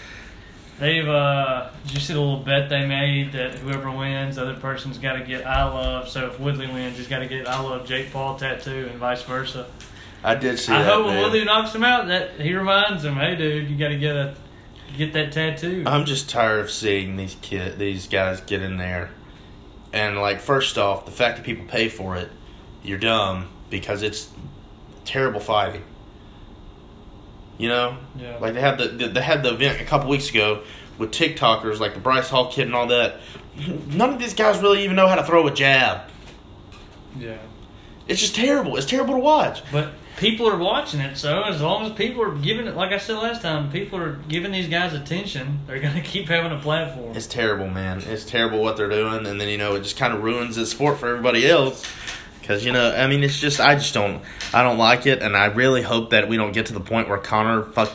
They've 0.78 1.08
uh 1.08 1.70
did 1.86 1.94
you 1.94 2.00
see 2.00 2.12
the 2.12 2.20
little 2.20 2.40
bet 2.40 2.68
they 2.68 2.86
made 2.86 3.32
that 3.32 3.54
whoever 3.54 3.90
wins, 3.90 4.36
the 4.36 4.42
other 4.42 4.54
person's 4.54 4.98
gotta 4.98 5.24
get 5.24 5.46
I 5.46 5.64
love. 5.64 6.08
So 6.08 6.26
if 6.26 6.38
Woodley 6.38 6.66
wins, 6.66 6.98
he's 6.98 7.08
gotta 7.08 7.26
get 7.26 7.48
I 7.48 7.60
love 7.60 7.86
Jake 7.86 8.12
Paul 8.12 8.38
tattoo 8.38 8.88
and 8.90 8.98
vice 8.98 9.22
versa. 9.22 9.66
I 10.22 10.34
did 10.34 10.58
see 10.58 10.72
I 10.72 10.82
that. 10.82 10.92
hope 10.92 11.06
when 11.06 11.14
man. 11.14 11.22
Woodley 11.24 11.44
knocks 11.44 11.74
him 11.74 11.84
out 11.84 12.08
that 12.08 12.40
he 12.40 12.54
reminds 12.54 13.04
him, 13.04 13.14
Hey 13.14 13.36
dude, 13.36 13.70
you 13.70 13.76
gotta 13.78 13.96
get 13.96 14.16
a 14.16 14.34
get 14.98 15.12
that 15.14 15.32
tattoo. 15.32 15.84
I'm 15.86 16.04
just 16.04 16.28
tired 16.28 16.60
of 16.60 16.70
seeing 16.70 17.16
these 17.16 17.36
kid, 17.40 17.78
these 17.78 18.06
guys 18.06 18.40
get 18.42 18.60
in 18.62 18.76
there, 18.76 19.10
and 19.92 20.18
like 20.18 20.40
first 20.40 20.76
off, 20.76 21.06
the 21.06 21.10
fact 21.10 21.36
that 21.38 21.44
people 21.46 21.64
pay 21.66 21.88
for 21.88 22.16
it, 22.16 22.30
you're 22.82 22.98
dumb 22.98 23.48
because 23.70 24.02
it's 24.02 24.30
terrible 25.06 25.40
fighting. 25.40 25.82
You 27.58 27.68
know, 27.68 27.96
Yeah. 28.20 28.36
like 28.40 28.54
they 28.54 28.60
had 28.60 28.78
the 28.78 28.88
they 28.88 29.22
had 29.22 29.42
the 29.42 29.54
event 29.54 29.80
a 29.80 29.84
couple 29.84 30.08
weeks 30.10 30.28
ago 30.30 30.62
with 30.98 31.10
TikTokers 31.10 31.78
like 31.78 31.94
the 31.94 32.00
Bryce 32.00 32.28
Hall 32.28 32.50
kid 32.50 32.66
and 32.66 32.74
all 32.74 32.86
that. 32.88 33.16
None 33.88 34.12
of 34.12 34.18
these 34.18 34.34
guys 34.34 34.58
really 34.60 34.84
even 34.84 34.96
know 34.96 35.06
how 35.08 35.14
to 35.14 35.24
throw 35.24 35.46
a 35.46 35.50
jab. 35.52 36.02
yeah. 37.18 37.36
It's 38.08 38.20
just 38.20 38.36
terrible. 38.36 38.76
It's 38.76 38.86
terrible 38.86 39.14
to 39.14 39.20
watch. 39.20 39.62
But 39.72 39.90
people 40.16 40.48
are 40.48 40.56
watching 40.56 41.00
it, 41.00 41.16
so 41.16 41.42
as 41.42 41.60
long 41.60 41.84
as 41.86 41.92
people 41.92 42.22
are 42.22 42.34
giving 42.36 42.66
it 42.66 42.76
like 42.76 42.92
I 42.92 42.98
said 42.98 43.16
last 43.16 43.42
time, 43.42 43.70
people 43.72 43.98
are 43.98 44.12
giving 44.28 44.52
these 44.52 44.68
guys 44.68 44.92
attention, 44.92 45.60
they're 45.66 45.80
gonna 45.80 46.00
keep 46.04 46.28
having 46.28 46.52
a 46.52 46.60
platform. 46.60 47.16
It's 47.16 47.26
terrible, 47.26 47.66
man. 47.68 48.02
It's 48.06 48.24
terrible 48.24 48.62
what 48.62 48.76
they're 48.76 48.88
doing, 48.88 49.26
and 49.26 49.40
then 49.40 49.48
you 49.48 49.58
know 49.58 49.74
it 49.74 49.82
just 49.82 49.96
kind 49.96 50.14
of 50.14 50.22
ruins 50.22 50.54
the 50.56 50.66
sport 50.66 50.98
for 50.98 51.08
everybody 51.08 51.48
else. 51.48 51.84
Because 52.46 52.64
you 52.64 52.70
know, 52.72 52.94
I 52.94 53.08
mean, 53.08 53.24
it's 53.24 53.40
just 53.40 53.58
I 53.58 53.74
just 53.74 53.92
don't, 53.92 54.22
I 54.54 54.62
don't 54.62 54.78
like 54.78 55.04
it, 55.06 55.20
and 55.20 55.36
I 55.36 55.46
really 55.46 55.82
hope 55.82 56.10
that 56.10 56.28
we 56.28 56.36
don't 56.36 56.52
get 56.52 56.66
to 56.66 56.74
the 56.74 56.80
point 56.80 57.08
where 57.08 57.18
Conor 57.18 57.64
fuck 57.72 57.90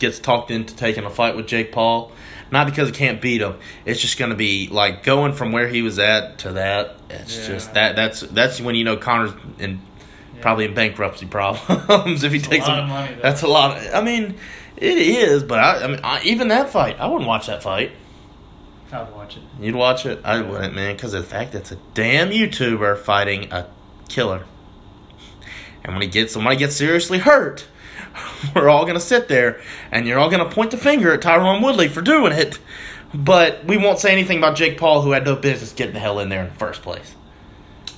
gets 0.00 0.18
talked 0.18 0.50
into 0.50 0.74
taking 0.74 1.04
a 1.04 1.10
fight 1.10 1.36
with 1.36 1.46
Jake 1.46 1.70
Paul. 1.70 2.10
Not 2.50 2.66
because 2.66 2.88
he 2.88 2.94
can't 2.94 3.20
beat 3.22 3.40
him. 3.40 3.54
It's 3.84 4.00
just 4.00 4.18
going 4.18 4.30
to 4.30 4.36
be 4.36 4.68
like 4.68 5.02
going 5.04 5.32
from 5.34 5.52
where 5.52 5.68
he 5.68 5.82
was 5.82 5.98
at 6.00 6.38
to 6.38 6.52
that. 6.52 6.96
It's 7.10 7.38
Yeah. 7.38 7.46
just 7.46 7.74
that 7.74 7.94
that's 7.96 8.20
that's 8.22 8.60
when 8.60 8.74
you 8.74 8.82
know 8.82 8.96
Conor's 8.96 9.32
in 9.60 9.80
Yeah. 10.34 10.42
probably 10.42 10.64
in 10.64 10.74
bankruptcy 10.74 11.26
problems 11.30 12.24
if 12.24 12.32
he 12.32 12.38
a 12.38 12.42
takes 12.42 12.66
lot 12.66 12.78
him. 12.78 12.84
of 12.84 12.90
money. 12.90 13.16
That's 13.22 13.42
a 13.42 13.46
lot. 13.48 13.76
Of, 13.78 13.94
I 13.94 14.00
mean, 14.02 14.34
it 14.76 14.98
is, 14.98 15.44
but 15.44 15.60
I, 15.60 15.84
I 15.84 15.86
mean, 15.86 16.00
I, 16.02 16.22
even 16.24 16.48
that 16.48 16.70
fight, 16.70 16.98
I 16.98 17.06
wouldn't 17.06 17.28
watch 17.28 17.46
that 17.46 17.62
fight. 17.62 17.92
I'd 18.94 19.12
watch 19.12 19.36
it. 19.36 19.42
You'd 19.60 19.74
watch 19.74 20.06
it? 20.06 20.20
I 20.24 20.40
wouldn't, 20.40 20.74
man, 20.74 20.94
because 20.94 21.14
of 21.14 21.22
the 21.24 21.28
fact 21.28 21.52
that 21.52 21.62
it's 21.62 21.72
a 21.72 21.78
damn 21.94 22.30
YouTuber 22.30 22.98
fighting 22.98 23.52
a 23.52 23.66
killer. 24.08 24.44
And 25.82 25.94
when 25.94 26.02
he 26.02 26.08
gets 26.08 26.34
he 26.34 26.56
gets 26.56 26.76
seriously 26.76 27.18
hurt, 27.18 27.66
we're 28.54 28.68
all 28.68 28.86
gonna 28.86 29.00
sit 29.00 29.28
there 29.28 29.60
and 29.90 30.06
you're 30.06 30.18
all 30.18 30.30
gonna 30.30 30.48
point 30.48 30.70
the 30.70 30.76
finger 30.76 31.12
at 31.12 31.20
Tyron 31.20 31.62
Woodley 31.62 31.88
for 31.88 32.02
doing 32.02 32.32
it. 32.32 32.58
But 33.12 33.64
we 33.64 33.76
won't 33.76 33.98
say 33.98 34.12
anything 34.12 34.38
about 34.38 34.56
Jake 34.56 34.78
Paul, 34.78 35.02
who 35.02 35.12
had 35.12 35.24
no 35.24 35.36
business 35.36 35.72
getting 35.72 35.94
the 35.94 36.00
hell 36.00 36.18
in 36.20 36.28
there 36.28 36.42
in 36.42 36.48
the 36.48 36.54
first 36.54 36.82
place. 36.82 37.14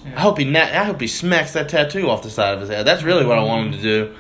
Yeah. 0.05 0.17
I 0.17 0.21
hope 0.21 0.39
he 0.39 0.45
na- 0.45 0.61
I 0.61 0.85
hope 0.85 1.01
he 1.01 1.07
smacks 1.07 1.53
that 1.53 1.69
tattoo 1.69 2.09
off 2.11 2.23
the 2.23 2.31
side 2.31 2.55
of 2.55 2.61
his 2.61 2.69
head. 2.69 2.87
That's 2.87 3.03
really 3.03 3.25
what 3.25 3.39
I 3.39 3.43
want 3.43 3.67
him 3.67 3.73
to 3.73 3.83
do. 3.83 4.15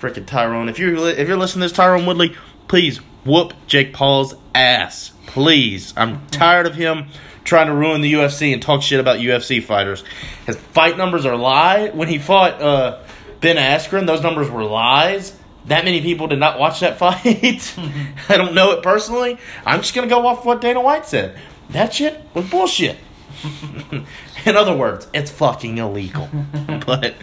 Freaking 0.00 0.24
Tyron. 0.24 0.68
If 0.70 0.78
you're 0.78 0.96
if 1.08 1.26
you're 1.26 1.36
listening 1.36 1.68
to 1.68 1.74
this, 1.74 1.78
Tyron 1.78 2.06
Woodley, 2.06 2.36
please 2.66 2.98
whoop 3.24 3.52
Jake 3.66 3.92
Paul's 3.92 4.34
ass. 4.58 5.12
Please. 5.26 5.94
I'm 5.96 6.26
tired 6.28 6.66
of 6.66 6.74
him 6.74 7.08
trying 7.44 7.68
to 7.68 7.74
ruin 7.74 8.00
the 8.00 8.12
UFC 8.12 8.52
and 8.52 8.60
talk 8.60 8.82
shit 8.82 9.00
about 9.00 9.18
UFC 9.18 9.62
fighters. 9.62 10.04
His 10.46 10.56
fight 10.56 10.98
numbers 10.98 11.24
are 11.24 11.36
lie. 11.36 11.88
When 11.90 12.08
he 12.08 12.18
fought 12.18 12.60
uh, 12.60 12.98
Ben 13.40 13.56
Askren, 13.56 14.06
those 14.06 14.22
numbers 14.22 14.50
were 14.50 14.64
lies. 14.64 15.36
That 15.66 15.84
many 15.84 16.00
people 16.00 16.26
did 16.28 16.38
not 16.38 16.58
watch 16.58 16.80
that 16.80 16.98
fight. 16.98 17.74
I 18.28 18.36
don't 18.36 18.54
know 18.54 18.72
it 18.72 18.82
personally. 18.82 19.38
I'm 19.64 19.80
just 19.80 19.94
gonna 19.94 20.08
go 20.08 20.26
off 20.26 20.44
what 20.44 20.60
Dana 20.60 20.80
White 20.80 21.06
said. 21.06 21.38
That 21.70 21.92
shit 21.92 22.20
was 22.34 22.48
bullshit. 22.48 22.96
In 24.44 24.56
other 24.56 24.74
words, 24.76 25.06
it's 25.12 25.30
fucking 25.30 25.78
illegal. 25.78 26.28
but 26.86 27.14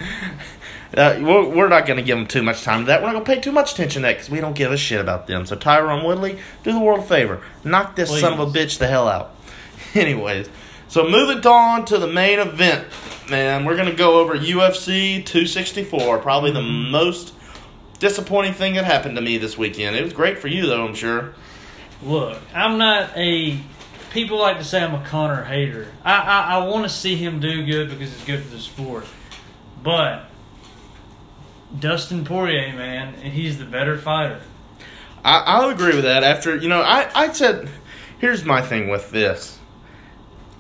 uh, 0.96 1.20
we're, 1.22 1.50
we're 1.50 1.68
not 1.68 1.86
going 1.86 1.98
to 1.98 2.04
give 2.04 2.18
them 2.18 2.28
too 2.28 2.42
much 2.42 2.64
time 2.64 2.82
to 2.82 2.86
that. 2.88 3.02
We're 3.02 3.08
not 3.08 3.14
going 3.14 3.26
to 3.26 3.36
pay 3.36 3.42
too 3.42 3.52
much 3.52 3.74
attention 3.74 4.02
to 4.02 4.08
that 4.08 4.14
because 4.14 4.30
we 4.30 4.40
don't 4.40 4.56
give 4.56 4.72
a 4.72 4.78
shit 4.78 5.02
about 5.02 5.28
them. 5.28 5.46
So 5.46 5.56
Tyron 5.56 6.06
Woodley, 6.06 6.40
do 6.64 6.72
the 6.72 6.80
world 6.80 7.00
a 7.00 7.04
favor. 7.04 7.42
Knock 7.64 7.96
this 7.96 8.10
Please. 8.10 8.22
son 8.22 8.34
of 8.34 8.40
a 8.40 8.46
bitch 8.46 8.78
the 8.78 8.88
hell 8.88 9.08
out. 9.08 9.36
Anyways, 9.94 10.50
so 10.88 11.08
moving 11.08 11.46
on 11.46 11.86
to 11.86 11.98
the 11.98 12.08
main 12.08 12.40
event, 12.40 12.88
man. 13.30 13.66
We're 13.66 13.76
going 13.76 13.90
to 13.90 13.96
go 13.96 14.20
over 14.20 14.38
UFC 14.38 15.26
264. 15.26 16.20
Probably 16.20 16.52
the 16.52 16.62
most 16.62 17.34
disappointing 18.00 18.54
thing 18.54 18.76
that 18.76 18.86
happened 18.86 19.16
to 19.18 19.22
me 19.22 19.38
this 19.38 19.58
weekend. 19.58 19.96
It 19.96 20.04
was 20.04 20.14
great 20.14 20.40
for 20.40 20.48
you, 20.48 20.66
though, 20.66 20.86
I'm 20.86 20.96
sure. 20.96 21.34
Look, 22.04 22.38
I'm 22.54 22.78
not 22.78 23.18
a. 23.18 23.60
People 24.12 24.40
like 24.40 24.60
to 24.60 24.64
say 24.64 24.82
I'm 24.82 24.96
a 24.96 25.04
Conor 25.06 25.44
hater. 25.44 25.88
I 26.06 26.14
I, 26.14 26.42
I 26.56 26.68
want 26.68 26.84
to 26.84 26.90
see 26.90 27.18
him 27.18 27.42
do 27.42 27.66
good 27.66 27.90
because 27.90 28.14
it's 28.14 28.24
good 28.24 28.44
for 28.44 28.56
the 28.56 28.62
sport. 28.62 29.06
But 29.84 30.30
Dustin 31.78 32.26
Poirier, 32.26 32.74
man, 32.74 33.16
and 33.16 33.34
he's 33.34 33.58
the 33.58 33.66
better 33.66 33.98
fighter. 33.98 34.42
I, 35.24 35.40
I'll 35.46 35.70
agree 35.70 35.96
with 35.96 36.04
that. 36.04 36.24
After 36.24 36.56
you 36.56 36.70
know, 36.70 36.82
I 36.82 37.10
I 37.14 37.32
said, 37.32 37.70
here's 38.20 38.46
my 38.46 38.62
thing 38.62 38.90
with 38.90 39.12
this. 39.12 39.60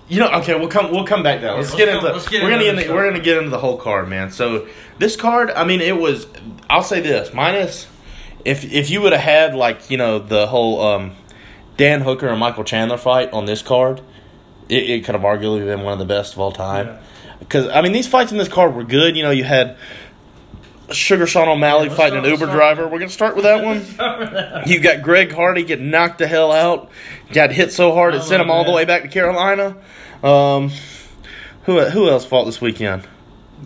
You 0.07 0.19
know, 0.19 0.31
okay, 0.39 0.55
we'll 0.55 0.67
come 0.67 0.91
we'll 0.91 1.05
come 1.05 1.23
back 1.23 1.39
to 1.39 1.45
that. 1.47 1.55
Let's, 1.55 1.69
let's 1.69 1.77
get 1.77 1.89
into 1.89 2.43
we're 2.43 2.49
gonna 2.49 2.63
into, 2.63 2.93
we're 2.93 3.09
gonna 3.09 3.23
get 3.23 3.37
into 3.37 3.49
the 3.49 3.59
whole 3.59 3.77
card, 3.77 4.07
man. 4.07 4.31
So 4.31 4.67
this 4.99 5.15
card, 5.15 5.51
I 5.51 5.63
mean, 5.63 5.81
it 5.81 5.97
was. 5.97 6.27
I'll 6.69 6.83
say 6.83 6.99
this, 7.01 7.33
minus 7.33 7.87
if 8.45 8.71
if 8.71 8.89
you 8.89 9.01
would 9.01 9.11
have 9.11 9.21
had 9.21 9.55
like 9.55 9.89
you 9.89 9.97
know 9.97 10.19
the 10.19 10.47
whole 10.47 10.79
um, 10.81 11.15
Dan 11.75 12.01
Hooker 12.01 12.27
and 12.27 12.39
Michael 12.39 12.63
Chandler 12.63 12.97
fight 12.97 13.33
on 13.33 13.45
this 13.45 13.61
card, 13.61 14.01
it, 14.69 14.89
it 14.89 15.03
could 15.03 15.15
have 15.15 15.23
arguably 15.23 15.65
been 15.65 15.81
one 15.81 15.93
of 15.93 15.99
the 15.99 16.05
best 16.05 16.33
of 16.33 16.39
all 16.39 16.51
time. 16.51 16.87
Yeah. 16.87 17.01
Because 17.39 17.67
I 17.67 17.81
mean, 17.81 17.91
these 17.91 18.07
fights 18.07 18.31
in 18.31 18.37
this 18.37 18.47
card 18.47 18.75
were 18.75 18.83
good. 18.83 19.17
You 19.17 19.23
know, 19.23 19.31
you 19.31 19.43
had 19.43 19.77
Sugar 20.91 21.25
Sean 21.25 21.47
O'Malley 21.47 21.87
Yeah, 21.87 21.95
fighting 21.95 22.19
an 22.19 22.25
Uber 22.25 22.47
driver. 22.47 22.87
We're 22.87 22.99
gonna 22.99 23.09
start 23.09 23.35
with 23.35 23.43
that 23.43 23.63
one. 23.63 23.85
You 24.67 24.79
got 24.79 25.01
Greg 25.03 25.31
Hardy 25.31 25.63
getting 25.63 25.91
knocked 25.91 26.17
the 26.17 26.27
hell 26.27 26.51
out. 26.51 26.89
Got 27.31 27.51
hit 27.51 27.71
so 27.71 27.93
hard 27.93 28.15
it 28.15 28.23
sent 28.23 28.41
him 28.41 28.49
all 28.49 28.65
the 28.65 28.71
way 28.71 28.85
back 28.85 29.03
to 29.03 29.07
Carolina. 29.07 29.75
Um, 30.23 30.71
who 31.63 31.79
who 31.81 32.09
else 32.09 32.25
fought 32.25 32.45
this 32.45 32.61
weekend? 32.61 33.07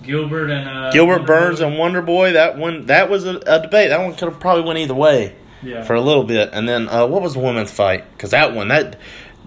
Gilbert 0.03 0.49
and 0.49 0.69
uh, 0.69 0.91
Gilbert 0.91 1.25
Burns 1.25 1.61
and 1.61 1.77
Wonder 1.77 2.01
Boy. 2.01 2.33
That 2.33 2.57
one 2.57 2.85
that 2.87 3.09
was 3.09 3.25
a, 3.25 3.37
a 3.45 3.61
debate. 3.61 3.89
That 3.89 4.01
one 4.01 4.13
could 4.15 4.29
have 4.29 4.39
probably 4.39 4.63
went 4.63 4.79
either 4.79 4.93
way 4.93 5.35
yeah. 5.61 5.83
for 5.83 5.93
a 5.93 6.01
little 6.01 6.23
bit. 6.23 6.49
And 6.53 6.67
then 6.67 6.87
uh, 6.89 7.07
what 7.07 7.21
was 7.21 7.33
the 7.33 7.39
women's 7.39 7.71
fight? 7.71 8.09
Because 8.11 8.31
that 8.31 8.53
one 8.53 8.69
that 8.69 8.97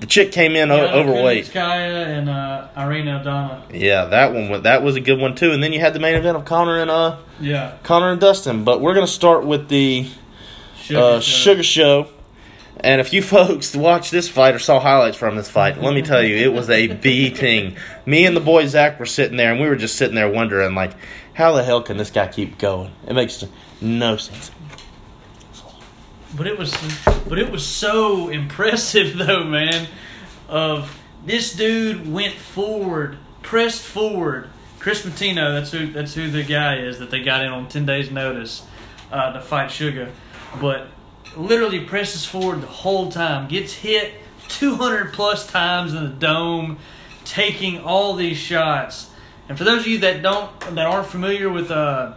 the 0.03 0.07
chick 0.09 0.33
came 0.33 0.57
in 0.57 0.71
o- 0.71 0.87
overweight. 0.88 1.47
Kunitskaya 1.47 2.07
and 2.19 2.29
uh, 2.29 2.69
Aldana. 2.77 3.62
Yeah, 3.73 4.07
that 4.07 4.35
one 4.35 4.62
that 4.65 4.83
was 4.83 4.97
a 4.97 5.01
good 5.01 5.19
one 5.19 5.35
too. 5.35 5.53
And 5.53 5.62
then 5.62 5.73
you 5.73 5.81
had 5.81 5.95
the 5.95 6.01
main 6.01 6.17
event 6.17 6.37
of 6.37 6.45
Conor 6.45 6.79
and 6.81 6.91
uh 6.91 7.17
Yeah. 7.41 7.77
Conor 7.85 8.11
and 8.11 8.21
Dustin. 8.21 8.65
But 8.65 8.81
we're 8.81 8.95
gonna 8.95 9.07
start 9.07 9.47
with 9.47 9.69
the 9.69 10.09
Sugar, 10.77 11.01
uh, 11.01 11.21
Show. 11.21 11.21
Sugar 11.21 11.62
Show. 11.62 12.09
And 12.81 13.01
if 13.01 13.12
you 13.12 13.23
folks 13.37 13.77
watched 13.77 14.11
this 14.11 14.29
fight 14.29 14.55
or 14.57 14.59
saw 14.59 14.81
highlights 14.81 15.17
from 15.17 15.37
this 15.37 15.49
fight, 15.49 15.81
let 15.81 15.95
me 15.95 16.03
tell 16.03 16.23
you, 16.23 16.35
it 16.37 16.53
was 16.53 16.69
a 16.69 16.88
beating. 17.03 17.77
Me 18.07 18.27
and 18.27 18.37
the 18.37 18.41
boy 18.41 18.67
Zach 18.67 18.99
were 18.99 19.07
sitting 19.07 19.37
there, 19.37 19.53
and 19.53 19.61
we 19.61 19.69
were 19.69 19.77
just 19.77 19.95
sitting 19.97 20.17
there 20.17 20.29
wondering, 20.29 20.75
like, 20.75 20.93
how 21.35 21.53
the 21.53 21.62
hell 21.62 21.81
can 21.81 21.97
this 21.97 22.11
guy 22.11 22.27
keep 22.27 22.59
going? 22.59 22.91
It 23.07 23.12
makes 23.15 23.45
no 23.81 24.17
sense. 24.17 24.51
But 26.37 26.47
it 26.47 26.59
was, 26.59 26.75
but 27.29 27.38
it 27.38 27.51
was 27.51 27.66
so 27.66 28.29
impressive 28.40 29.16
though, 29.16 29.45
man. 29.45 29.88
Of 30.49 30.99
this 31.25 31.55
dude 31.55 32.12
went 32.12 32.35
forward, 32.35 33.18
pressed 33.42 33.83
forward. 33.83 34.51
Kris 34.79 35.07
Moutinho, 35.07 35.53
that's 35.53 35.71
who 35.71 35.87
that's 35.92 36.14
who 36.14 36.31
the 36.31 36.42
guy 36.42 36.79
is 36.79 36.99
that 36.99 37.11
they 37.11 37.23
got 37.23 37.45
in 37.45 37.53
on 37.53 37.68
ten 37.68 37.87
days' 37.87 38.11
notice 38.11 38.66
uh, 39.12 39.33
to 39.33 39.40
fight 39.40 39.71
Sugar. 39.71 40.11
But 40.61 40.88
literally 41.37 41.81
presses 41.81 42.27
forward 42.27 42.62
the 42.62 42.66
whole 42.66 43.11
time, 43.11 43.49
gets 43.49 43.75
hit 43.75 44.14
two 44.49 44.75
hundred 44.75 45.12
plus 45.12 45.47
times 45.47 45.95
in 45.95 46.03
the 46.03 46.11
dome, 46.11 46.79
taking 47.25 47.81
all 47.81 48.14
these 48.14 48.37
shots. 48.37 49.11
And 49.49 49.57
for 49.57 49.64
those 49.64 49.83
of 49.83 49.87
you 49.87 49.99
that 49.99 50.23
don't 50.23 50.59
that 50.61 50.87
aren't 50.87 51.07
familiar 51.07 51.49
with 51.49 51.71
uh, 51.71 52.14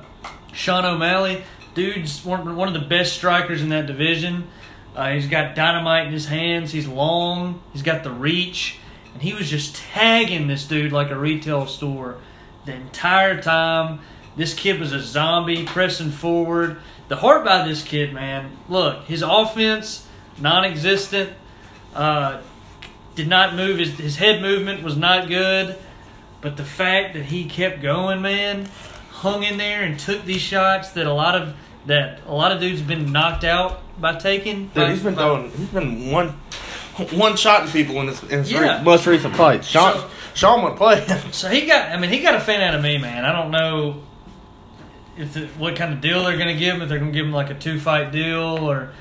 Sean 0.51 0.85
O'Malley, 0.85 1.43
dude's 1.75 2.25
one, 2.25 2.55
one 2.55 2.67
of 2.67 2.73
the 2.73 2.87
best 2.87 3.13
strikers 3.13 3.61
in 3.61 3.69
that 3.69 3.85
division. 3.85 4.47
Uh, 4.95 5.11
he's 5.11 5.27
got 5.27 5.55
dynamite 5.55 6.07
in 6.07 6.13
his 6.13 6.27
hands. 6.27 6.71
He's 6.71 6.87
long. 6.87 7.61
He's 7.73 7.83
got 7.83 8.03
the 8.03 8.11
reach, 8.11 8.79
and 9.13 9.21
he 9.21 9.33
was 9.33 9.49
just 9.49 9.75
tagging 9.75 10.47
this 10.47 10.65
dude 10.65 10.91
like 10.91 11.11
a 11.11 11.17
retail 11.17 11.67
store 11.67 12.17
the 12.65 12.73
entire 12.73 13.41
time. 13.41 13.99
This 14.35 14.53
kid 14.53 14.79
was 14.79 14.91
a 14.91 15.01
zombie 15.01 15.65
pressing 15.65 16.11
forward. 16.11 16.77
The 17.09 17.17
heart 17.17 17.45
by 17.45 17.67
this 17.67 17.83
kid, 17.83 18.13
man. 18.13 18.57
Look, 18.67 19.05
his 19.05 19.21
offense 19.21 20.07
non-existent. 20.39 21.33
Uh, 21.93 22.41
did 23.15 23.27
not 23.27 23.55
move. 23.55 23.79
His, 23.79 23.97
his 23.97 24.15
head 24.17 24.41
movement 24.41 24.83
was 24.83 24.97
not 24.97 25.27
good. 25.27 25.77
But 26.41 26.57
the 26.57 26.65
fact 26.65 27.13
that 27.13 27.25
he 27.25 27.45
kept 27.45 27.81
going, 27.81 28.21
man, 28.21 28.65
hung 29.09 29.43
in 29.43 29.57
there 29.57 29.81
and 29.81 29.97
took 29.97 30.25
these 30.25 30.41
shots 30.41 30.91
that 30.91 31.07
a 31.07 31.13
lot 31.13 31.35
of 31.35 31.55
that 31.87 32.19
a 32.27 32.33
lot 32.33 32.51
of 32.51 32.59
dudes 32.59 32.79
have 32.79 32.87
been 32.87 33.11
knocked 33.11 33.43
out 33.43 33.81
by 33.99 34.15
taking. 34.15 34.67
Dude, 34.73 34.89
he's 34.89 35.03
been 35.03 35.15
throwing, 35.15 35.51
he's 35.51 35.69
been 35.69 36.11
one, 36.11 36.29
one 37.11 37.35
shotting 37.37 37.71
people 37.71 37.99
in 38.01 38.07
this 38.07 38.21
in 38.23 38.39
his 38.39 38.51
Yeah. 38.51 38.77
re- 38.79 38.83
most 38.83 39.05
recent 39.07 39.35
fights. 39.35 39.67
Sean, 39.67 39.93
So- 39.93 40.09
Sean 40.33 40.63
would 40.63 40.75
play. 40.77 41.05
So 41.31 41.49
he 41.49 41.65
got. 41.65 41.91
I 41.91 41.97
mean, 41.97 42.09
he 42.11 42.19
got 42.21 42.35
a 42.35 42.39
fan 42.39 42.61
out 42.61 42.75
of 42.75 42.81
me, 42.81 42.97
man. 42.97 43.23
I 43.25 43.31
don't 43.31 43.51
know 43.51 44.01
if 45.17 45.35
what 45.57 45.75
kind 45.75 45.93
of 45.93 46.01
deal 46.01 46.23
they're 46.23 46.37
going 46.37 46.53
to 46.53 46.59
give 46.59 46.75
him. 46.75 46.81
If 46.81 46.89
they're 46.89 46.99
going 46.99 47.11
to 47.11 47.17
give 47.17 47.25
him 47.25 47.31
like 47.33 47.49
a 47.49 47.55
two 47.55 47.79
fight 47.79 48.11
deal 48.11 48.41
or. 48.69 48.91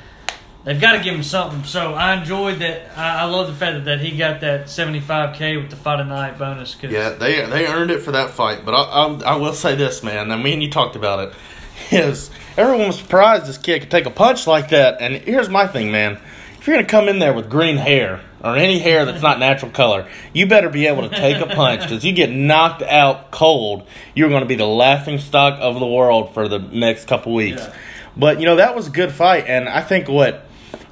They've 0.64 0.80
got 0.80 0.92
to 0.92 0.98
give 1.04 1.14
him 1.14 1.22
something. 1.22 1.64
So 1.64 1.92
I 1.92 2.14
enjoyed 2.18 2.60
that. 2.60 2.96
I, 2.96 3.20
I 3.20 3.24
love 3.24 3.48
the 3.48 3.52
fact 3.52 3.74
that, 3.74 3.84
that 3.84 4.00
he 4.00 4.16
got 4.16 4.40
that 4.40 4.64
75K 4.64 5.60
with 5.60 5.68
the 5.68 5.76
fight 5.76 6.00
of 6.00 6.08
the 6.08 6.14
night 6.14 6.38
bonus. 6.38 6.74
Cause 6.74 6.90
Yeah, 6.90 7.10
they 7.10 7.44
they 7.44 7.66
earned 7.66 7.90
it 7.90 8.00
for 8.00 8.12
that 8.12 8.30
fight. 8.30 8.64
But 8.64 8.72
I, 8.72 8.82
I, 8.84 9.34
I 9.34 9.36
will 9.36 9.52
say 9.52 9.74
this, 9.74 10.02
man. 10.02 10.30
I 10.30 10.36
mean, 10.36 10.62
you 10.62 10.70
talked 10.70 10.96
about 10.96 11.28
it. 11.28 11.34
Is 11.92 12.30
everyone 12.56 12.88
was 12.88 12.98
surprised 12.98 13.46
this 13.46 13.58
kid 13.58 13.80
could 13.80 13.90
take 13.90 14.06
a 14.06 14.10
punch 14.10 14.46
like 14.46 14.70
that? 14.70 15.00
And 15.00 15.14
here's 15.14 15.48
my 15.48 15.66
thing, 15.66 15.90
man. 15.90 16.18
If 16.58 16.66
you're 16.66 16.76
gonna 16.76 16.88
come 16.88 17.08
in 17.08 17.18
there 17.18 17.32
with 17.32 17.50
green 17.50 17.76
hair 17.76 18.20
or 18.44 18.56
any 18.56 18.78
hair 18.78 19.06
that's 19.06 19.22
not 19.22 19.38
natural 19.38 19.70
color, 19.70 20.06
you 20.34 20.46
better 20.46 20.68
be 20.68 20.86
able 20.86 21.08
to 21.08 21.16
take 21.16 21.38
a 21.38 21.46
punch 21.46 21.80
because 21.80 22.04
you 22.04 22.12
get 22.12 22.30
knocked 22.30 22.82
out 22.82 23.30
cold. 23.30 23.86
You're 24.14 24.28
going 24.28 24.42
to 24.42 24.46
be 24.46 24.54
the 24.54 24.66
laughing 24.66 25.18
stock 25.18 25.58
of 25.60 25.80
the 25.80 25.86
world 25.86 26.34
for 26.34 26.46
the 26.46 26.58
next 26.58 27.08
couple 27.08 27.32
weeks. 27.32 27.62
Yeah. 27.62 27.74
But 28.16 28.40
you 28.40 28.46
know 28.46 28.56
that 28.56 28.76
was 28.76 28.88
a 28.88 28.90
good 28.90 29.12
fight, 29.12 29.46
and 29.48 29.68
I 29.68 29.80
think 29.80 30.08
what 30.08 30.46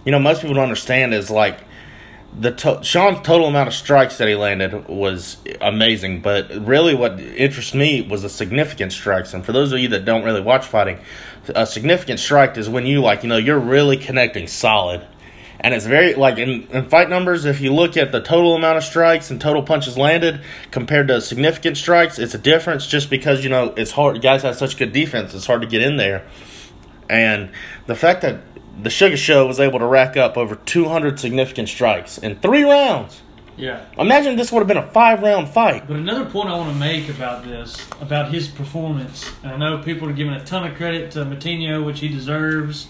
you 0.05 0.13
know 0.13 0.19
most 0.19 0.41
people 0.41 0.55
don't 0.55 0.65
understand 0.65 1.15
is 1.15 1.31
like 1.31 1.59
the 2.39 2.53
to- 2.53 2.83
Sean's 2.83 3.21
total 3.21 3.47
amount 3.47 3.69
of 3.69 3.75
strikes 3.75 4.19
that 4.19 4.27
he 4.27 4.35
landed 4.35 4.89
was 4.89 5.37
amazing, 5.61 6.23
but 6.23 6.51
really 6.67 6.95
what 6.95 7.21
interests 7.21 7.75
me 7.75 8.01
was 8.03 8.23
the 8.23 8.29
significant 8.29 8.93
strikes. 8.93 9.35
And 9.35 9.45
for 9.45 9.53
those 9.53 9.73
of 9.73 9.79
you 9.79 9.89
that 9.89 10.05
don't 10.05 10.25
really 10.25 10.41
watch 10.41 10.67
fighting, 10.67 10.99
a 11.55 11.67
significant 11.67 12.21
strike 12.21 12.57
is 12.57 12.69
when 12.69 12.87
you 12.87 13.01
like 13.01 13.23
you 13.23 13.29
know 13.29 13.37
you're 13.37 13.59
really 13.59 13.97
connecting 13.97 14.47
solid. 14.47 15.07
And 15.61 15.75
it's 15.75 15.87
very 15.87 16.15
like 16.15 16.39
in, 16.39 16.67
in 16.69 16.89
fight 16.89 17.09
numbers. 17.09 17.45
If 17.45 17.61
you 17.61 17.73
look 17.73 17.97
at 17.97 18.11
the 18.11 18.21
total 18.21 18.57
amount 18.57 18.79
of 18.79 18.85
strikes 18.85 19.31
and 19.31 19.41
total 19.41 19.63
punches 19.63 19.97
landed 19.97 20.41
compared 20.73 21.09
to 21.09 21.21
significant 21.21 21.77
strikes, 21.77 22.19
it's 22.19 22.35
a 22.35 22.39
difference. 22.39 22.87
Just 22.87 23.11
because 23.11 23.45
you 23.45 23.51
know 23.51 23.73
it's 23.77 23.93
hard. 23.93 24.21
Guys 24.23 24.43
have 24.43 24.57
such 24.57 24.77
good 24.77 24.93
defense; 24.93 25.35
it's 25.35 25.47
hard 25.47 25.61
to 25.63 25.69
get 25.69 25.83
in 25.83 25.99
there. 25.99 26.27
And 27.09 27.51
the 27.87 27.95
fact 27.95 28.23
that 28.23 28.41
the 28.81 28.91
Sugar 28.91 29.17
Show 29.17 29.47
was 29.47 29.61
able 29.61 29.79
to 29.79 29.87
rack 29.87 30.17
up 30.17 30.37
over 30.37 30.57
200 30.57 31.19
significant 31.19 31.69
strikes 31.69 32.19
in 32.19 32.37
three 32.37 32.63
rounds. 32.63 33.23
Yeah. 33.57 33.85
Imagine 33.99 34.37
this 34.37 34.51
would 34.51 34.61
have 34.61 34.69
been 34.69 34.79
a 34.79 34.91
five 34.91 35.23
round 35.23 35.49
fight. 35.49 35.87
But 35.87 35.97
another 35.97 36.25
point 36.25 36.49
I 36.49 36.57
want 36.57 36.73
to 36.73 36.79
make 36.79 37.09
about 37.09 37.45
this, 37.45 37.77
about 38.01 38.33
his 38.33 38.49
performance, 38.49 39.31
and 39.43 39.53
I 39.53 39.57
know 39.57 39.83
people 39.83 40.09
are 40.09 40.13
giving 40.13 40.33
a 40.33 40.45
ton 40.45 40.67
of 40.67 40.77
credit 40.77 41.11
to 41.13 41.25
Moutinho, 41.25 41.85
which 41.85 42.01
he 42.01 42.09
deserves, 42.09 42.89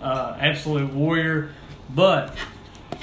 uh, 0.00 0.36
absolute 0.38 0.92
warrior. 0.92 1.50
But 1.90 2.34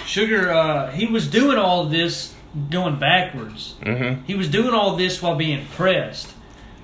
Sugar, 0.05 0.51
uh, 0.51 0.91
he 0.91 1.05
was 1.05 1.27
doing 1.27 1.57
all 1.57 1.85
this 1.85 2.33
going 2.69 2.99
backwards. 2.99 3.75
Mm-hmm. 3.81 4.23
He 4.23 4.35
was 4.35 4.49
doing 4.49 4.73
all 4.73 4.95
this 4.95 5.21
while 5.21 5.35
being 5.35 5.65
pressed. 5.67 6.33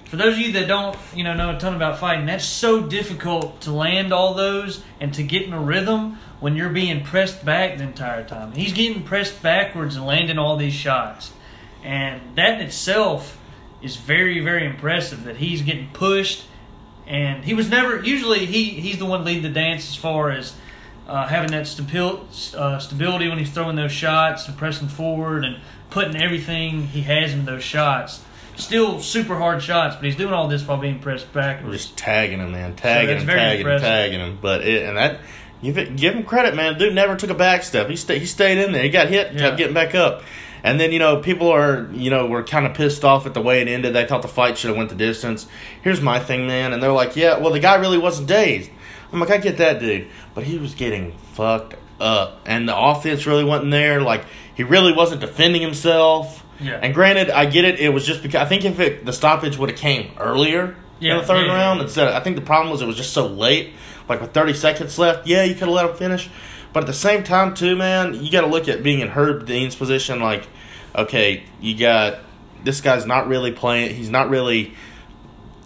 For 0.10 0.16
those 0.16 0.34
of 0.34 0.40
you 0.40 0.52
that 0.54 0.68
don't, 0.68 0.98
you 1.14 1.24
know, 1.24 1.34
know 1.34 1.56
a 1.56 1.60
ton 1.60 1.76
about 1.76 2.00
fighting, 2.00 2.26
that's 2.26 2.46
so 2.46 2.82
difficult 2.82 3.62
to 3.62 3.72
land 3.72 4.14
all 4.14 4.34
those 4.34 4.84
and 5.00 5.14
to 5.14 5.24
get 5.24 5.44
in 5.44 5.54
a 5.54 5.60
rhythm 5.60 6.18
when 6.40 6.56
you're 6.56 6.70
being 6.70 7.04
pressed 7.04 7.44
back 7.44 7.78
the 7.78 7.84
entire 7.84 8.24
time. 8.24 8.54
He's 8.54 8.74
getting 8.74 9.04
pressed 9.04 9.42
backwards 9.42 9.96
and 9.96 10.06
landing 10.06 10.38
all 10.38 10.56
these 10.56 10.74
shots. 10.74 11.32
And 11.84 12.36
that 12.36 12.60
in 12.60 12.66
itself 12.66 13.40
is 13.82 13.98
very, 13.98 14.40
very 14.40 14.66
impressive 14.66 15.24
that 15.26 15.38
he's 15.38 15.62
getting 15.62 15.90
pushed 15.94 16.46
and 17.08 17.46
he 17.46 17.54
was 17.54 17.70
never 17.70 18.04
usually 18.04 18.46
he 18.46 18.66
he's 18.66 19.00
the 19.00 19.06
one 19.06 19.24
leading 19.24 19.44
the 19.44 19.50
dance 19.50 19.90
as 19.90 19.96
far 19.96 20.30
as 20.30 20.54
uh, 21.08 21.26
having 21.26 21.52
that 21.52 21.66
stabil, 21.66 22.54
uh, 22.54 22.80
stability 22.80 23.30
when 23.30 23.38
he's 23.38 23.50
throwing 23.50 23.78
those 23.78 23.94
shots 23.94 24.46
and 24.48 24.58
pressing 24.58 24.90
forward 24.90 25.46
and 25.46 25.58
putting 25.90 26.22
everything 26.22 26.88
he 26.88 27.04
has 27.04 27.32
in 27.32 27.46
those 27.46 27.64
shots. 27.64 28.22
Still 28.58 29.00
super 29.00 29.36
hard 29.38 29.62
shots, 29.62 29.96
but 29.96 30.06
he's 30.06 30.16
doing 30.16 30.34
all 30.34 30.48
this 30.48 30.68
while 30.68 30.78
being 30.78 31.00
pressed 31.00 31.32
back. 31.32 31.64
Just 31.70 31.96
tagging 31.96 32.40
him, 32.40 32.52
man, 32.52 32.76
tagging 32.76 33.10
that's 33.10 33.22
him, 33.22 33.28
very 33.28 33.40
tagging 33.40 33.68
him, 33.68 33.80
tagging 33.80 34.20
him. 34.20 34.40
But 34.42 34.62
it, 34.68 34.84
and 34.84 34.98
that 34.98 35.20
give 35.62 35.78
it, 35.78 35.96
give 35.96 36.16
him 36.16 36.24
credit, 36.24 36.56
man. 36.56 36.78
Dude 36.78 36.96
never 36.96 37.16
took 37.16 37.30
a 37.30 37.36
back 37.36 37.64
step. 37.64 37.88
He 37.88 37.96
stayed, 37.96 38.20
he 38.20 38.26
stayed 38.26 38.58
in 38.58 38.72
there. 38.72 38.82
He 38.84 38.90
got 38.90 39.10
hit, 39.10 39.34
Yeah. 39.34 39.40
kept 39.40 39.58
getting 39.58 39.76
back 39.76 39.94
up. 39.94 40.24
And 40.64 40.80
then 40.80 40.92
you 40.92 40.98
know 40.98 41.18
people 41.18 41.50
are 41.52 41.88
you 41.94 42.10
know 42.10 42.26
were 42.26 42.42
kind 42.44 42.66
of 42.66 42.74
pissed 42.74 43.06
off 43.06 43.28
at 43.28 43.36
the 43.36 43.42
way 43.42 43.62
it 43.62 43.68
ended. 43.68 43.94
They 43.94 44.06
thought 44.08 44.24
the 44.24 44.28
fight 44.28 44.58
should 44.58 44.70
have 44.70 44.78
went 44.78 44.90
the 44.90 44.96
distance. 44.96 45.46
Here's 45.84 46.02
my 46.02 46.20
thing, 46.20 46.48
man. 46.48 46.74
And 46.74 46.82
they're 46.82 46.92
like, 46.92 47.16
yeah, 47.16 47.38
well 47.38 47.54
the 47.54 47.60
guy 47.60 47.76
really 47.76 48.00
wasn't 48.00 48.28
dazed. 48.28 48.72
I'm 49.14 49.20
like, 49.20 49.30
I 49.30 49.38
get 49.38 49.58
that, 49.58 49.80
dude, 49.80 50.08
but 50.34 50.44
he 50.44 50.58
was 50.58 50.74
getting 50.74 51.14
fucked 51.34 51.76
up, 52.02 52.42
and 52.46 52.68
the 52.68 52.78
offense 52.78 53.26
really 53.26 53.44
wasn't 53.44 53.72
there. 53.72 54.02
Like 54.02 54.26
he 54.56 54.64
really 54.64 54.94
wasn't 54.94 55.22
defending 55.22 55.62
himself. 55.62 56.44
Yeah. 56.60 56.80
And 56.82 56.94
granted, 56.94 57.30
I 57.30 57.46
get 57.46 57.66
it. 57.66 57.80
It 57.80 57.90
was 57.90 58.06
just 58.06 58.24
because 58.24 58.42
I 58.42 58.46
think 58.46 58.66
if 58.66 58.80
it, 58.80 59.06
the 59.06 59.14
stoppage 59.14 59.58
would 59.58 59.70
have 59.70 59.78
came 59.80 60.12
earlier 60.20 60.76
Yeah, 61.00 61.14
in 61.14 61.18
the 61.20 61.26
third 61.26 61.46
yeah, 61.48 61.54
round 61.54 61.78
yeah. 61.80 61.84
instead, 61.86 62.08
I 62.14 62.20
think 62.20 62.36
the 62.36 62.42
problem 62.42 62.72
was 62.72 62.82
it 62.82 62.88
was 62.88 62.98
just 62.98 63.14
so 63.14 63.28
late. 63.28 63.74
Like 64.10 64.22
with 64.22 64.34
30 64.34 64.54
seconds 64.54 64.98
left, 64.98 65.28
yeah, 65.28 65.44
you 65.44 65.54
could 65.54 65.68
have 65.68 65.70
let 65.70 65.90
him 65.90 65.96
finish. 65.96 66.30
But 66.74 66.84
at 66.84 66.88
the 66.88 66.94
same 66.94 67.24
time, 67.24 67.54
too, 67.54 67.76
man, 67.76 68.14
you 68.24 68.32
got 68.32 68.42
to 68.42 68.48
look 68.48 68.68
at 68.68 68.82
being 68.84 69.00
in 69.02 69.08
Herb 69.10 69.46
Dean's 69.46 69.76
position. 69.76 70.20
Like, 70.20 70.48
okay, 70.96 71.44
you 71.62 71.78
got 71.78 72.20
this 72.64 72.82
guy's 72.82 73.06
not 73.06 73.28
really 73.28 73.52
playing. 73.52 73.96
He's 73.96 74.10
not 74.10 74.30
really 74.30 74.74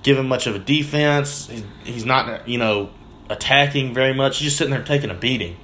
giving 0.04 0.27
much 0.27 0.47
of 0.47 0.56
a 0.56 0.60
defense. 0.60 1.47
He's, 1.47 1.63
he's 1.84 2.06
not, 2.06 2.47
you 2.47 2.58
know, 2.58 2.89
attacking 3.30 3.93
very 3.93 4.13
much. 4.13 4.38
He's 4.39 4.47
just 4.49 4.58
sitting 4.58 4.71
there 4.73 4.84
taking 4.84 5.10
a 5.10 5.13
beating. 5.15 5.58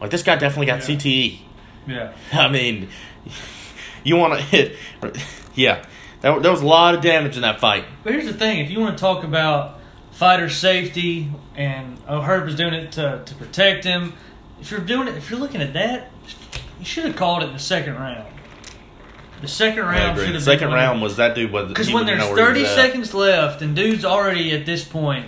Like 0.00 0.10
this 0.10 0.22
guy 0.22 0.36
definitely 0.36 0.66
got 0.66 0.88
Yeah. 0.88 0.96
CTE. 0.96 1.38
Yeah. 1.86 2.12
I 2.32 2.48
mean, 2.48 2.88
you 4.06 4.16
want 4.16 4.34
to 4.34 4.40
hit. 4.44 4.76
Yeah, 5.54 5.84
there, 6.20 6.38
there 6.40 6.50
was 6.50 6.62
a 6.62 6.66
lot 6.66 6.94
of 6.94 7.00
damage 7.02 7.36
in 7.36 7.42
that 7.42 7.60
fight. 7.60 7.84
But 8.04 8.12
here's 8.12 8.26
the 8.26 8.34
thing: 8.34 8.60
if 8.60 8.70
you 8.70 8.80
want 8.80 8.96
to 8.96 9.00
talk 9.00 9.24
about 9.24 9.80
fighter 10.12 10.48
safety, 10.48 11.30
and 11.54 11.98
oh, 12.08 12.20
Herb 12.20 12.48
is 12.48 12.54
doing 12.56 12.74
it 12.74 12.92
to, 12.92 13.22
to 13.24 13.34
protect 13.34 13.84
him. 13.84 14.14
If 14.60 14.70
you're 14.70 14.80
doing 14.80 15.08
it, 15.08 15.16
if 15.16 15.30
you're 15.30 15.38
looking 15.40 15.60
at 15.60 15.74
that, 15.74 16.10
you 16.78 16.84
should 16.84 17.04
have 17.04 17.16
called 17.16 17.42
it 17.42 17.46
in 17.48 17.52
the 17.52 17.58
second 17.58 17.94
round. 17.94 18.26
The 19.42 19.48
second 19.48 19.84
round 19.84 20.18
should 20.18 20.34
have 20.34 20.42
Second 20.42 20.68
been 20.68 20.76
round 20.76 21.02
was 21.02 21.16
that 21.16 21.34
dude 21.34 21.52
was 21.52 21.68
Because 21.68 21.92
when 21.92 22.06
there's 22.06 22.20
know 22.20 22.30
where 22.30 22.38
he 22.38 22.42
30 22.42 22.60
was 22.62 22.70
at. 22.70 22.74
seconds 22.74 23.12
left 23.14 23.60
and 23.60 23.76
dude's 23.76 24.02
already 24.02 24.52
at 24.52 24.64
this 24.64 24.82
point 24.82 25.26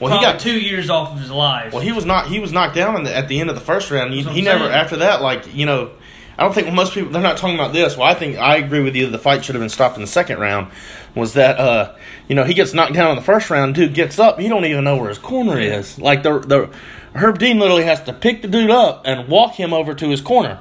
Well, 0.00 0.16
he 0.16 0.24
got 0.24 0.38
two 0.38 0.56
years 0.56 0.88
off 0.90 1.12
of 1.12 1.18
his 1.18 1.28
life. 1.30 1.72
Well, 1.72 1.82
he 1.82 1.90
was 1.90 2.04
not. 2.04 2.28
He 2.28 2.38
was 2.38 2.52
knocked 2.52 2.76
down 2.76 2.94
in 2.94 3.02
the, 3.02 3.14
at 3.14 3.26
the 3.26 3.40
end 3.40 3.50
of 3.50 3.56
the 3.56 3.60
first 3.62 3.90
round. 3.90 4.12
He, 4.14 4.22
he 4.22 4.42
never 4.42 4.64
after 4.70 4.98
that. 4.98 5.22
Like 5.22 5.52
you 5.52 5.66
know, 5.66 5.90
I 6.36 6.42
don't 6.42 6.52
think 6.52 6.72
most 6.72 6.94
people 6.94 7.12
they're 7.12 7.22
not 7.22 7.36
talking 7.36 7.54
about 7.54 7.72
this. 7.72 7.96
Well, 7.96 8.08
I 8.08 8.14
think 8.14 8.38
I 8.38 8.56
agree 8.56 8.80
with 8.80 8.96
you. 8.96 9.06
That 9.06 9.12
the 9.12 9.18
fight 9.18 9.44
should 9.44 9.54
have 9.54 9.62
been 9.62 9.68
stopped 9.68 9.96
in 9.96 10.00
the 10.00 10.08
second 10.08 10.38
round. 10.40 10.72
Was 11.14 11.34
that 11.34 11.58
uh 11.58 11.94
you 12.28 12.34
know 12.34 12.44
he 12.44 12.54
gets 12.54 12.74
knocked 12.74 12.94
down 12.94 13.10
in 13.10 13.16
the 13.16 13.22
first 13.22 13.50
round. 13.50 13.74
Dude 13.74 13.94
gets 13.94 14.18
up. 14.18 14.40
He 14.40 14.48
don't 14.48 14.64
even 14.64 14.84
know 14.84 14.96
where 14.96 15.08
his 15.08 15.18
corner 15.18 15.58
is. 15.58 15.98
Like 15.98 16.22
the 16.22 16.40
the 16.40 16.70
Herb 17.14 17.38
Dean 17.38 17.58
literally 17.58 17.84
has 17.84 18.02
to 18.04 18.12
pick 18.12 18.42
the 18.42 18.48
dude 18.48 18.70
up 18.70 19.02
and 19.04 19.28
walk 19.28 19.54
him 19.54 19.72
over 19.72 19.94
to 19.94 20.08
his 20.08 20.20
corner. 20.20 20.58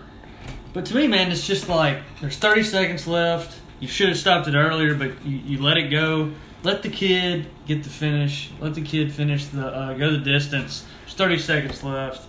But 0.74 0.86
to 0.88 0.96
me, 0.96 1.08
man, 1.08 1.32
it's 1.32 1.46
just 1.46 1.70
like 1.70 2.00
there's 2.22 2.38
30 2.38 2.64
seconds 2.64 3.08
left. 3.08 3.60
You 3.80 3.88
should 3.88 4.10
have 4.10 4.18
stopped 4.18 4.48
it 4.48 4.56
earlier, 4.56 4.96
but 4.96 5.26
you, 5.26 5.38
you 5.38 5.62
let 5.62 5.78
it 5.78 5.90
go. 5.90 6.32
Let 6.64 6.84
the 6.84 6.90
kid 6.90 7.48
get 7.66 7.84
the 7.84 7.90
finish. 7.90 8.52
Let 8.60 8.76
the 8.76 8.82
kid 8.82 9.12
finish 9.12 9.46
the 9.48 9.68
uh, 9.68 9.94
go 9.96 10.12
the 10.12 10.20
distance. 10.20 10.86
There's 11.02 11.16
30 11.16 11.40
seconds 11.40 11.84
left. 11.84 12.28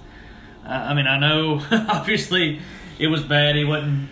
I 0.66 0.94
mean, 0.94 1.06
I 1.06 1.18
know 1.18 1.62
obviously 1.70 2.60
it 2.98 3.08
was 3.08 3.22
bad. 3.22 3.56
He 3.56 3.64
wasn't 3.64 4.08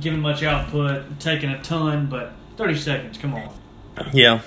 giving 0.00 0.20
much 0.20 0.42
output, 0.42 1.20
taking 1.20 1.50
a 1.50 1.62
ton, 1.62 2.06
but 2.06 2.32
30 2.56 2.76
seconds. 2.76 3.18
Come 3.18 3.34
on. 3.34 3.48
Yeah, 4.12 4.40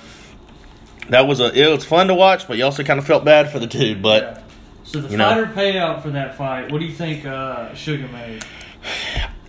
that 1.08 1.26
was 1.26 1.40
a 1.40 1.52
it 1.58 1.70
was 1.72 1.84
fun 1.84 2.08
to 2.08 2.14
watch, 2.14 2.46
but 2.46 2.58
you 2.58 2.64
also 2.64 2.82
kind 2.84 2.98
of 2.98 3.06
felt 3.06 3.24
bad 3.24 3.50
for 3.50 3.58
the 3.58 3.66
dude. 3.66 4.02
But 4.02 4.22
Yeah. 4.22 4.42
So 4.84 5.00
the 5.00 5.08
you 5.10 5.16
know. 5.18 5.28
fighter 5.28 5.46
payout 5.46 6.02
for 6.02 6.10
that 6.10 6.36
fight. 6.36 6.70
What 6.72 6.78
do 6.80 6.86
you 6.86 6.92
think 6.92 7.24
uh, 7.26 7.74
Sugar 7.74 8.08
made? 8.08 8.44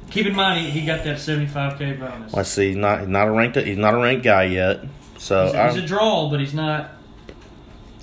Keep 0.10 0.26
in 0.28 0.36
mind 0.36 0.66
he, 0.66 0.70
he 0.72 0.86
got 0.86 1.04
that 1.04 1.18
75k 1.18 2.00
bonus. 2.00 2.34
let's 2.34 2.50
see, 2.50 2.70
he's 2.70 2.76
not 2.78 3.00
he's 3.02 3.08
not 3.10 3.28
a 3.28 3.32
ranked 3.32 3.56
he's 3.58 3.78
not 3.78 3.94
a 3.94 3.98
ranked 3.98 4.24
guy 4.24 4.44
yet. 4.46 4.82
So 5.18 5.46
He's, 5.46 5.56
I- 5.56 5.72
he's 5.74 5.84
a 5.84 5.86
draw, 5.88 6.30
but 6.30 6.40
he's 6.40 6.54
not. 6.54 6.92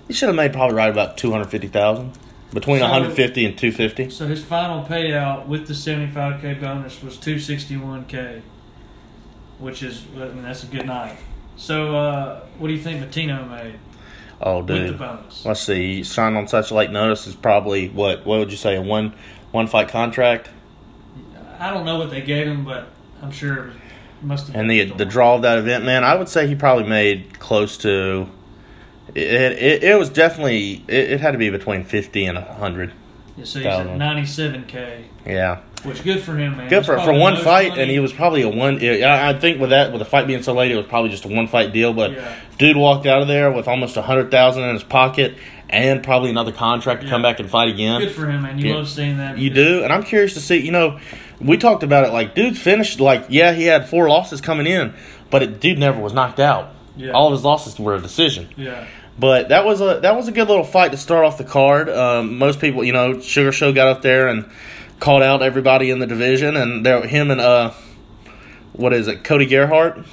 He 0.06 0.12
should 0.14 0.28
have 0.28 0.36
made 0.36 0.52
probably 0.52 0.76
right 0.76 0.90
about 0.90 1.16
two 1.18 1.32
hundred 1.32 1.46
fifty 1.46 1.66
thousand, 1.68 2.12
between 2.52 2.78
So- 2.78 2.84
one 2.84 2.92
hundred 3.02 3.14
fifty 3.16 3.44
and 3.44 3.56
two 3.58 3.72
fifty. 3.72 4.10
So 4.10 4.26
his 4.26 4.42
final 4.42 4.84
payout 4.84 5.46
with 5.46 5.66
the 5.66 5.74
75k 5.74 6.60
bonus 6.60 7.02
was 7.02 7.16
261k, 7.18 8.40
which 9.58 9.82
is 9.82 10.04
I 10.16 10.28
mean, 10.28 10.42
that's 10.42 10.62
a 10.64 10.66
good 10.66 10.86
night. 10.86 11.16
So 11.56 11.96
uh, 11.96 12.40
what 12.58 12.68
do 12.68 12.74
you 12.74 12.80
think 12.80 13.02
Moutinho 13.02 13.48
made 13.48 13.78
Oh, 14.40 14.58
with 14.58 14.66
the 14.66 14.74
dude. 14.78 14.98
bonus? 14.98 15.44
Let's 15.46 15.60
see. 15.62 16.02
Signed 16.02 16.36
on 16.36 16.46
such 16.46 16.70
late 16.70 16.90
notice 16.90 17.26
is 17.26 17.34
probably 17.34 17.88
what? 17.88 18.26
What 18.26 18.38
would 18.40 18.50
you 18.50 18.58
say? 18.58 18.76
A 18.76 18.82
one 18.82 19.14
one 19.52 19.66
fight 19.66 19.88
contract, 19.88 20.50
I 21.58 21.70
don't 21.70 21.86
know 21.86 21.98
what 21.98 22.10
they 22.10 22.20
gave 22.20 22.46
him, 22.46 22.64
but 22.64 22.88
I'm 23.22 23.30
sure 23.30 23.68
it 23.68 23.72
must 24.22 24.48
have. 24.48 24.56
and 24.56 24.70
the 24.70 24.84
the 24.84 25.06
draw 25.06 25.36
of 25.36 25.42
that 25.42 25.58
event, 25.58 25.84
man. 25.86 26.04
I 26.04 26.14
would 26.16 26.28
say 26.28 26.46
he 26.46 26.54
probably 26.54 26.84
made 26.84 27.38
close 27.38 27.78
to. 27.78 28.28
It 29.16 29.52
it, 29.52 29.82
it 29.84 29.98
was 29.98 30.10
definitely 30.10 30.82
it, 30.88 31.12
it 31.12 31.20
had 31.20 31.32
to 31.32 31.38
be 31.38 31.50
between 31.50 31.84
fifty 31.84 32.26
and 32.26 32.36
hundred. 32.38 32.92
Yeah, 33.38 33.44
so 33.44 33.58
he's 33.58 33.66
at 33.66 33.86
97k, 33.86 35.04
Yeah, 35.26 35.60
which 35.84 36.02
good 36.02 36.22
for 36.22 36.36
him, 36.36 36.56
man. 36.56 36.68
good 36.70 36.86
for 36.86 36.98
for 37.00 37.12
one 37.12 37.36
fight, 37.36 37.68
money- 37.70 37.82
and 37.82 37.90
he 37.90 37.98
was 38.00 38.10
probably 38.12 38.40
a 38.42 38.48
one. 38.48 38.82
I 38.82 39.28
I 39.30 39.32
think 39.38 39.60
with 39.60 39.70
that 39.70 39.92
with 39.92 39.98
the 39.98 40.04
fight 40.06 40.26
being 40.26 40.42
so 40.42 40.54
late, 40.54 40.70
it 40.72 40.76
was 40.76 40.86
probably 40.86 41.10
just 41.10 41.24
a 41.26 41.28
one 41.28 41.46
fight 41.46 41.72
deal. 41.72 41.92
But 41.92 42.12
Yeah. 42.12 42.34
dude 42.58 42.76
walked 42.76 43.06
out 43.06 43.20
of 43.22 43.28
there 43.28 43.50
with 43.52 43.68
almost 43.68 43.96
a 43.98 44.02
hundred 44.02 44.30
thousand 44.30 44.64
in 44.64 44.72
his 44.74 44.82
pocket, 44.84 45.34
and 45.68 46.02
probably 46.02 46.30
another 46.30 46.52
contract 46.52 47.02
to 47.02 47.08
come 47.08 47.20
back 47.22 47.38
and 47.40 47.50
fight 47.50 47.68
again. 47.68 48.00
Good 48.00 48.12
for 48.12 48.26
him, 48.26 48.42
man. 48.42 48.58
You 48.58 48.68
Yeah. 48.70 48.74
love 48.76 48.88
seeing 48.88 49.18
that. 49.18 49.36
You 49.38 49.50
do, 49.50 49.82
and 49.84 49.92
I'm 49.92 50.02
curious 50.02 50.32
to 50.34 50.40
see. 50.40 50.56
You 50.58 50.72
know, 50.72 50.98
we 51.40 51.58
talked 51.58 51.82
about 51.82 52.06
it. 52.06 52.12
Like, 52.14 52.34
dude 52.34 52.56
finished. 52.56 53.00
Like, 53.00 53.26
yeah, 53.28 53.52
he 53.52 53.64
had 53.64 53.86
four 53.86 54.08
losses 54.08 54.40
coming 54.40 54.66
in, 54.66 54.94
but 55.30 55.42
it, 55.42 55.60
dude 55.60 55.78
never 55.78 56.00
was 56.00 56.14
knocked 56.14 56.40
out. 56.40 56.70
Yeah. 56.96 57.10
All 57.12 57.26
of 57.26 57.32
his 57.32 57.44
losses 57.44 57.78
were 57.78 57.94
a 57.96 58.00
decision. 58.00 58.48
Yeah. 58.56 58.86
But 59.18 59.48
that 59.48 59.64
was 59.64 59.80
a 59.80 60.00
that 60.02 60.14
was 60.14 60.28
a 60.28 60.32
good 60.32 60.48
little 60.48 60.64
fight 60.64 60.90
to 60.90 60.96
start 60.98 61.24
off 61.24 61.38
the 61.38 61.44
card. 61.44 61.88
Um, 61.88 62.36
most 62.38 62.60
people, 62.60 62.84
you 62.84 62.92
know, 62.92 63.20
Sugar 63.20 63.50
Sean 63.52 63.72
got 63.74 63.88
up 63.88 64.02
there 64.02 64.28
and 64.28 64.48
called 65.00 65.22
out 65.22 65.42
everybody 65.42 65.90
in 65.90 65.98
the 66.00 66.06
division, 66.06 66.56
and 66.56 66.84
there 66.84 67.06
him 67.06 67.30
and 67.30 67.40
uh, 67.40 67.70
what 68.72 68.92
is 68.92 69.08
it, 69.08 69.24
Cody 69.24 69.46
Gerhart, 69.46 70.04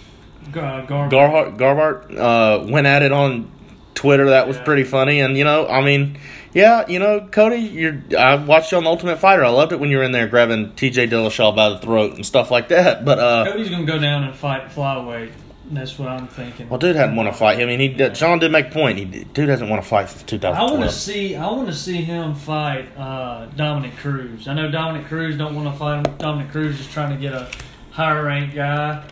Gar- 0.54 0.86
Gar- 0.86 1.10
Garhart, 1.10 1.58
Garbart, 1.58 2.18
uh, 2.18 2.66
went 2.72 2.88
at 2.88 3.02
it 3.02 3.12
on 3.12 3.52
Twitter. 3.94 4.30
That 4.30 4.48
was 4.48 4.56
Yeah. 4.58 4.63
pretty 4.63 4.84
funny, 4.86 5.20
and 5.20 5.38
you 5.38 5.44
know, 5.44 5.68
I 5.68 5.82
mean, 5.84 6.18
yeah, 6.54 6.86
you 6.88 7.00
know, 7.00 7.28
Cody, 7.30 7.58
you're 7.58 8.02
I 8.18 8.36
watched 8.36 8.72
you 8.72 8.78
on 8.78 8.86
the 8.86 8.89
Ultimate 8.89 9.20
Fighter. 9.20 9.44
I 9.44 9.50
loved 9.50 9.74
it 9.74 9.82
when 9.82 9.89
you 9.89 9.98
were 9.98 10.04
in 10.04 10.13
there 10.13 10.28
grabbing 10.28 10.72
T.J. 10.78 11.08
Dillashaw 11.08 11.54
by 11.56 11.70
the 11.70 11.78
throat 11.80 12.16
and 12.16 12.26
stuff 12.26 12.52
like 12.52 12.70
that. 12.70 13.04
But 13.04 13.20
uh, 13.20 13.46
Cody's 13.52 13.70
gonna 13.70 13.84
go 13.86 14.00
down 14.00 14.24
and 14.24 14.34
fight 14.36 14.70
flyweight. 14.70 15.32
That's 15.71 15.97
what 15.97 16.10
I'm 16.10 16.28
thinking. 16.28 16.67
well, 16.69 16.78
dude 16.78 16.95
hadn't 16.95 17.15
want 17.15 17.30
to 17.30 17.34
fight. 17.34 17.60
I 17.60 17.65
mean, 17.65 17.80
he 17.80 17.89
John 18.10 18.39
did 18.39 18.52
make 18.52 18.67
a 18.67 18.69
point. 18.71 18.97
He 18.99 19.06
dude 19.06 19.47
hasn't 19.49 19.69
won 19.69 19.80
a 19.80 19.82
fight 19.82 20.10
since 20.10 20.43
I 20.43 20.62
want 20.63 20.84
to 20.84 20.91
see. 20.91 21.36
I 21.36 21.47
want 21.49 21.68
to 21.68 21.74
see 21.74 21.97
him 21.97 22.36
fight 22.36 22.89
uh, 22.97 23.45
Dominick 23.55 23.95
Cruz. 23.97 24.47
I 24.47 24.53
know 24.53 24.70
Dominick 24.70 25.07
Cruz 25.07 25.38
don't 25.38 25.55
want 25.55 25.72
to 25.72 25.78
fight 25.80 26.05
him. 26.05 26.18
Dominick 26.18 26.51
Cruz 26.51 26.80
is 26.80 26.88
trying 26.88 27.11
to 27.11 27.18
get 27.18 27.34
a 27.34 27.49
higher 27.91 28.24
ranked 28.26 28.55
guy 28.55 29.03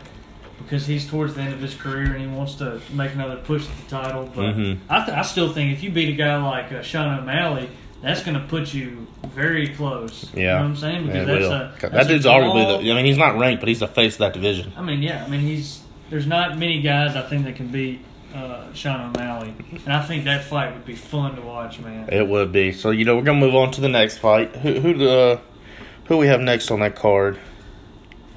because 0.62 0.86
he's 0.86 1.08
towards 1.08 1.34
the 1.34 1.40
end 1.40 1.52
of 1.54 1.60
his 1.60 1.74
career 1.74 2.12
and 2.12 2.20
he 2.20 2.26
wants 2.26 2.54
to 2.56 2.80
make 2.92 3.14
another 3.14 3.36
push 3.36 3.66
at 3.68 3.76
the 3.84 3.90
title. 3.96 4.30
But 4.34 4.54
Mhm. 4.54 4.78
I, 4.90 5.04
th- 5.04 5.16
I 5.16 5.22
still 5.22 5.52
think 5.52 5.72
if 5.72 5.82
you 5.82 5.90
beat 5.90 6.08
a 6.10 6.16
guy 6.16 6.36
like 6.36 6.70
uh, 6.72 6.82
Sean 6.82 7.18
O'Malley, 7.18 7.68
that's 8.02 8.22
going 8.22 8.38
to 8.40 8.46
put 8.46 8.74
you 8.74 9.06
very 9.28 9.68
close. 9.68 10.30
Yeah, 10.34 10.40
you 10.40 10.46
know 10.48 10.54
what 10.56 10.64
I'm 10.64 10.76
saying? 10.76 11.06
Because 11.06 11.22
it 11.22 11.26
that's 11.26 11.44
a 11.46 11.74
that 11.80 11.92
that's 11.92 12.06
a 12.06 12.08
dude's 12.12 12.26
arguably 12.26 12.82
the. 12.82 12.90
I 12.90 12.94
mean, 12.94 13.04
he's 13.06 13.16
not 13.18 13.38
ranked, 13.38 13.60
but 13.60 13.68
he's 13.68 13.80
the 13.80 13.88
face 13.88 14.14
of 14.14 14.18
that 14.20 14.32
division. 14.34 14.72
I 14.76 14.82
mean, 14.82 15.02
yeah. 15.02 15.24
I 15.24 15.28
mean, 15.28 15.40
he's 15.40 15.81
there's 16.12 16.26
not 16.26 16.58
many 16.58 16.82
guys 16.82 17.16
I 17.16 17.22
think 17.22 17.46
that 17.46 17.56
can 17.56 17.68
beat 17.68 18.04
uh, 18.34 18.70
Sean 18.74 19.16
O'Malley, 19.16 19.54
and 19.72 19.92
I 19.92 20.02
think 20.02 20.24
that 20.24 20.44
fight 20.44 20.74
would 20.74 20.84
be 20.84 20.94
fun 20.94 21.36
to 21.36 21.42
watch, 21.42 21.80
man. 21.80 22.06
It 22.12 22.28
would 22.28 22.52
be. 22.52 22.72
So 22.72 22.90
you 22.90 23.06
know, 23.06 23.16
we're 23.16 23.22
gonna 23.22 23.40
move 23.40 23.54
on 23.54 23.70
to 23.72 23.80
the 23.80 23.88
next 23.88 24.18
fight. 24.18 24.54
Who 24.56 24.78
who 24.78 25.08
uh, 25.08 25.40
who 26.04 26.18
we 26.18 26.26
have 26.26 26.40
next 26.40 26.70
on 26.70 26.80
that 26.80 26.96
card? 26.96 27.38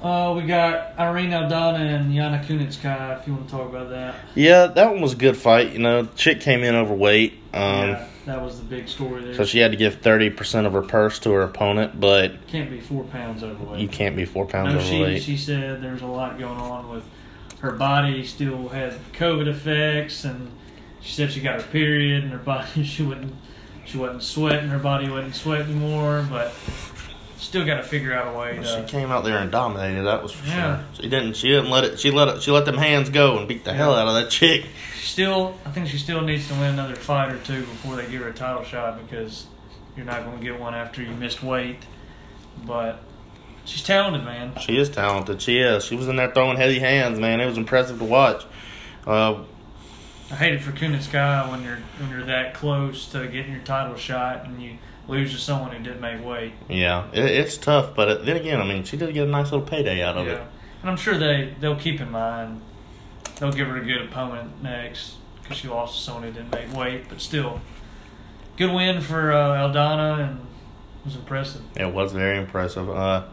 Uh, 0.02 0.34
we 0.34 0.46
got 0.46 0.98
Irene 0.98 1.30
Aldana 1.30 2.00
and 2.00 2.14
Yana 2.14 2.42
Kunitskaya. 2.44 3.20
If 3.20 3.26
you 3.26 3.34
want 3.34 3.46
to 3.48 3.50
talk 3.50 3.68
about 3.68 3.90
that. 3.90 4.14
Yeah, 4.34 4.68
that 4.68 4.90
one 4.90 5.02
was 5.02 5.12
a 5.12 5.16
good 5.16 5.36
fight. 5.36 5.72
You 5.72 5.78
know, 5.78 6.06
chick 6.16 6.40
came 6.40 6.62
in 6.62 6.74
overweight. 6.74 7.34
Um, 7.52 7.90
yeah, 7.90 8.08
that 8.24 8.40
was 8.40 8.58
the 8.58 8.64
big 8.64 8.88
story 8.88 9.22
there. 9.22 9.34
So 9.34 9.44
she 9.44 9.58
had 9.58 9.72
to 9.72 9.76
give 9.76 9.96
thirty 9.96 10.30
percent 10.30 10.66
of 10.66 10.72
her 10.72 10.82
purse 10.82 11.18
to 11.20 11.32
her 11.32 11.42
opponent, 11.42 12.00
but 12.00 12.46
can't 12.46 12.70
be 12.70 12.80
four 12.80 13.04
pounds 13.04 13.42
overweight. 13.42 13.80
You 13.80 13.88
can't 13.88 14.16
be 14.16 14.24
four 14.24 14.46
pounds 14.46 14.72
no, 14.72 14.80
overweight. 14.80 15.22
She, 15.22 15.36
she 15.36 15.44
said 15.44 15.82
there's 15.82 16.00
a 16.00 16.06
lot 16.06 16.38
going 16.38 16.58
on 16.58 16.88
with 16.88 17.04
her 17.60 17.72
body. 17.72 18.24
Still 18.24 18.68
had 18.68 18.94
COVID 19.12 19.46
effects, 19.48 20.24
and 20.24 20.50
she 21.00 21.12
said 21.12 21.32
she 21.32 21.40
got 21.40 21.60
her 21.62 21.68
period, 21.68 22.22
and 22.24 22.32
her 22.32 22.38
body 22.38 22.84
she 22.84 23.02
wouldn't 23.02 23.34
she 23.84 23.98
wasn't 23.98 24.22
sweating. 24.22 24.68
Her 24.68 24.78
body 24.78 25.08
wasn't 25.08 25.34
sweating 25.34 25.76
anymore, 25.76 26.26
but 26.28 26.52
still 27.38 27.64
got 27.64 27.76
to 27.76 27.82
figure 27.84 28.12
out 28.12 28.34
a 28.34 28.38
way. 28.38 28.58
Well, 28.58 28.82
to, 28.82 28.86
she 28.88 28.90
came 28.92 29.10
out 29.10 29.22
there 29.24 29.38
and 29.38 29.50
dominated. 29.52 30.02
That 30.02 30.22
was 30.22 30.32
for 30.32 30.46
Yeah. 30.46 30.78
sure. 30.78 30.84
She 31.04 31.08
didn't. 31.08 31.36
She 31.36 31.48
didn't 31.48 31.70
let 31.70 31.84
it. 31.84 32.00
She 32.00 32.10
let 32.10 32.28
it. 32.28 32.42
She 32.42 32.50
let 32.50 32.64
them 32.64 32.78
hands 32.78 33.10
go 33.10 33.38
and 33.38 33.46
beat 33.46 33.64
the 33.64 33.72
hell 33.72 33.94
out 33.94 34.08
of 34.08 34.14
that 34.14 34.30
chick. 34.30 34.66
Still, 35.00 35.56
I 35.64 35.70
think 35.70 35.86
she 35.88 35.98
still 35.98 36.20
needs 36.20 36.48
to 36.48 36.54
win 36.54 36.64
another 36.74 36.96
fight 36.96 37.32
or 37.32 37.38
two 37.38 37.60
before 37.60 37.96
they 37.96 38.10
give 38.10 38.22
her 38.22 38.28
a 38.28 38.34
title 38.34 38.64
shot 38.64 39.00
because 39.06 39.46
you're 39.96 40.04
not 40.04 40.24
going 40.24 40.38
to 40.38 40.42
get 40.44 40.58
one 40.60 40.74
after 40.74 41.00
you 41.02 41.10
missed 41.12 41.42
weight. 41.42 41.78
But 42.66 43.00
she's 43.66 43.82
talented, 43.82 44.24
man. 44.24 44.56
She 44.60 44.78
is 44.78 44.88
talented. 44.88 45.42
She 45.42 45.58
is. 45.58 45.84
She 45.84 45.96
was 45.96 46.08
in 46.08 46.16
there 46.16 46.32
throwing 46.32 46.56
heavy 46.56 46.78
hands, 46.78 47.18
man. 47.18 47.40
It 47.40 47.46
was 47.46 47.58
impressive 47.58 47.98
to 47.98 48.04
watch. 48.04 48.44
Uh, 49.06 49.44
I 50.30 50.34
hate 50.34 50.54
it 50.54 50.62
for 50.62 50.72
Kunitskaya 50.72 51.50
when 51.50 51.62
you're 51.62 51.78
when 51.98 52.10
you're 52.10 52.24
that 52.24 52.54
close 52.54 53.06
to 53.12 53.26
getting 53.28 53.52
your 53.52 53.62
title 53.62 53.96
shot 53.96 54.44
and 54.46 54.60
you 54.60 54.78
lose 55.06 55.32
to 55.32 55.38
someone 55.38 55.70
who 55.70 55.82
didn't 55.82 56.00
make 56.00 56.24
weight. 56.24 56.52
yeah, 56.68 57.08
it, 57.12 57.24
it's 57.24 57.56
tough, 57.56 57.94
but 57.94 58.26
then 58.26 58.36
again, 58.36 58.60
I 58.60 58.64
mean, 58.64 58.82
she 58.82 58.96
did 58.96 59.14
get 59.14 59.28
a 59.28 59.30
nice 59.30 59.52
little 59.52 59.66
payday 59.66 60.02
out 60.02 60.16
of 60.16 60.26
it. 60.26 60.40
And 60.80 60.90
I'm 60.90 60.96
sure 60.96 61.16
they 61.16 61.54
they'll 61.60 61.76
keep 61.76 62.00
in 62.00 62.10
mind 62.10 62.62
they'll 63.38 63.52
give 63.52 63.68
her 63.68 63.76
a 63.76 63.84
good 63.84 64.02
opponent 64.02 64.62
next 64.62 65.16
because 65.42 65.58
she 65.58 65.68
lost 65.68 65.96
to 65.96 66.02
someone 66.02 66.24
who 66.24 66.32
didn't 66.32 66.52
make 66.52 66.72
weight, 66.74 67.08
but 67.08 67.20
still 67.20 67.60
good 68.56 68.72
win 68.72 69.00
for 69.00 69.32
uh, 69.32 69.68
Aldana 69.68 70.28
and 70.28 70.40
it 70.40 71.04
was 71.04 71.16
impressive. 71.16 71.62
It 71.76 71.92
was 71.92 72.12
very 72.12 72.38
impressive. 72.38 72.90
Uh, 72.90 73.24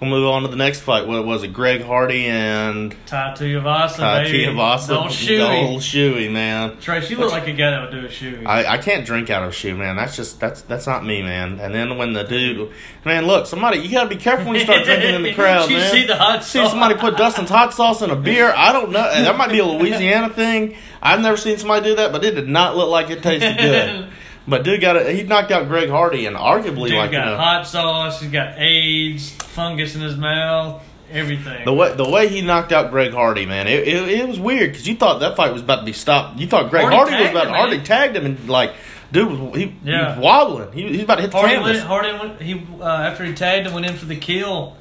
we'll 0.00 0.10
move 0.10 0.26
on 0.26 0.42
to 0.42 0.48
the 0.48 0.56
next 0.56 0.80
fight. 0.80 1.06
What 1.06 1.24
was 1.24 1.42
it? 1.42 1.48
Greg 1.52 1.82
Hardy 1.82 2.26
and 2.26 2.94
Tai 3.06 3.34
Tuivasa, 3.36 4.24
baby. 4.24 4.46
Tuivasa. 4.46 4.88
Don't 4.88 5.12
shoot 5.12 5.40
old 5.40 5.80
shoey, 5.80 6.30
man. 6.30 6.78
Trey, 6.80 7.00
she 7.00 7.16
looked 7.16 7.32
like 7.32 7.46
a 7.48 7.52
guy 7.52 7.70
that 7.70 7.82
would 7.82 8.00
do 8.00 8.06
a 8.06 8.10
shoe. 8.10 8.42
I, 8.46 8.64
I 8.74 8.78
can't 8.78 9.04
drink 9.04 9.30
out 9.30 9.42
of 9.42 9.50
a 9.50 9.52
shoe, 9.52 9.76
man. 9.76 9.96
That's 9.96 10.16
just 10.16 10.40
that's 10.40 10.62
that's 10.62 10.86
not 10.86 11.04
me, 11.04 11.22
man. 11.22 11.60
And 11.60 11.74
then 11.74 11.98
when 11.98 12.12
the 12.12 12.24
dude, 12.24 12.70
man, 13.04 13.26
look, 13.26 13.46
somebody, 13.46 13.78
you 13.78 13.90
gotta 13.90 14.08
be 14.08 14.16
careful 14.16 14.46
when 14.46 14.54
you 14.56 14.62
start 14.62 14.84
drinking 14.84 15.14
in 15.14 15.22
the 15.22 15.34
crowd, 15.34 15.70
you 15.70 15.76
man. 15.76 15.92
see 15.92 16.06
the 16.06 16.16
hot 16.16 16.44
sauce. 16.44 16.48
See 16.50 16.68
somebody 16.68 16.94
put 16.94 17.16
Dustin's 17.16 17.50
hot 17.50 17.74
sauce 17.74 18.02
in 18.02 18.10
a 18.10 18.16
beer. 18.16 18.52
I 18.56 18.72
don't 18.72 18.90
know. 18.90 19.02
That 19.02 19.36
might 19.36 19.50
be 19.50 19.58
a 19.58 19.66
Louisiana 19.66 20.32
thing. 20.32 20.76
I've 21.02 21.20
never 21.20 21.36
seen 21.36 21.58
somebody 21.58 21.90
do 21.90 21.96
that, 21.96 22.12
but 22.12 22.24
it 22.24 22.32
did 22.34 22.48
not 22.48 22.76
look 22.76 22.88
like 22.90 23.10
it 23.10 23.22
tasted 23.22 23.56
good. 23.58 24.08
But 24.48 24.64
dude 24.64 24.80
got 24.80 24.96
it. 24.96 25.14
He 25.14 25.22
knocked 25.22 25.50
out 25.50 25.68
Greg 25.68 25.88
Hardy, 25.90 26.26
and 26.26 26.36
arguably 26.36 26.88
Dude 26.88 26.98
like 26.98 27.10
you 27.10 27.18
got 27.18 27.26
know, 27.26 27.36
hot 27.36 27.66
sauce. 27.66 28.20
He's 28.20 28.30
got 28.30 28.58
AIDS, 28.58 29.30
fungus 29.30 29.94
in 29.94 30.00
his 30.00 30.16
mouth, 30.16 30.82
everything. 31.10 31.64
the 31.64 31.72
way 31.72 31.94
the 31.94 32.08
way 32.08 32.28
he 32.28 32.40
knocked 32.40 32.72
out 32.72 32.90
Greg 32.90 33.12
Hardy, 33.12 33.46
man, 33.46 33.66
it 33.68 33.86
it, 33.86 34.08
it 34.08 34.28
was 34.28 34.40
weird 34.40 34.72
because 34.72 34.88
you 34.88 34.96
thought 34.96 35.20
that 35.20 35.36
fight 35.36 35.52
was 35.52 35.62
about 35.62 35.80
to 35.80 35.84
be 35.84 35.92
stopped. 35.92 36.38
You 36.38 36.46
thought 36.46 36.70
Greg 36.70 36.84
Hardy 36.84 36.96
Hardy, 36.96 37.22
was 37.22 37.30
about 37.30 37.46
him, 37.48 37.54
Hardy 37.54 37.76
man. 37.76 37.86
tagged 37.86 38.16
him 38.16 38.26
and 38.26 38.48
like. 38.48 38.72
Dude 39.12 39.28
was 39.28 39.56
he, 39.56 39.66
he 39.66 39.90
was 39.90 40.18
wobbling. 40.18 40.70
He, 40.70 40.82
he 40.82 40.92
was 40.92 41.00
about 41.02 41.16
to 41.16 41.22
hit 41.22 41.32
the 41.32 41.36
Hardy 41.36 41.54
canvas. 41.54 41.76
went. 41.78 41.86
Hardy 41.88 42.12
went. 42.12 42.40
He 42.40 42.66
uh, 42.80 42.84
after 42.84 43.24
he 43.24 43.34
tagged 43.34 43.66
him, 43.66 43.74
went 43.74 43.86
in 43.86 43.96
for 43.96 44.06
the 44.06 44.14
kill. 44.14 44.76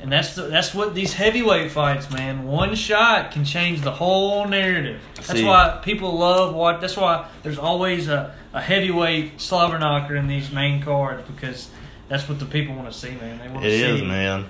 And 0.00 0.12
that's 0.12 0.34
the, 0.34 0.42
that's 0.42 0.74
what 0.74 0.94
these 0.94 1.14
heavyweight 1.14 1.70
fights, 1.70 2.10
man. 2.10 2.44
One 2.44 2.74
shot 2.74 3.30
can 3.30 3.44
change 3.44 3.80
the 3.80 3.92
whole 3.92 4.46
narrative. 4.46 5.00
That's 5.14 5.30
See. 5.30 5.44
why 5.44 5.80
people 5.82 6.18
love 6.18 6.54
what. 6.54 6.82
That's 6.82 6.96
why 6.96 7.26
there's 7.42 7.56
always 7.56 8.08
a, 8.08 8.34
a 8.54 8.60
heavyweight 8.62 9.38
slobber 9.40 9.78
knocker 9.78 10.16
in 10.16 10.26
these 10.28 10.50
main 10.50 10.80
cards 10.80 11.22
because 11.28 11.68
that's 12.08 12.28
what 12.28 12.38
the 12.38 12.46
people 12.46 12.74
want 12.74 12.90
to 12.90 12.96
see, 12.98 13.10
man. 13.10 13.38
They 13.38 13.48
want 13.48 13.64
It 13.66 13.70
to 13.70 13.76
see 13.78 13.84
is, 13.96 14.02
man. 14.02 14.46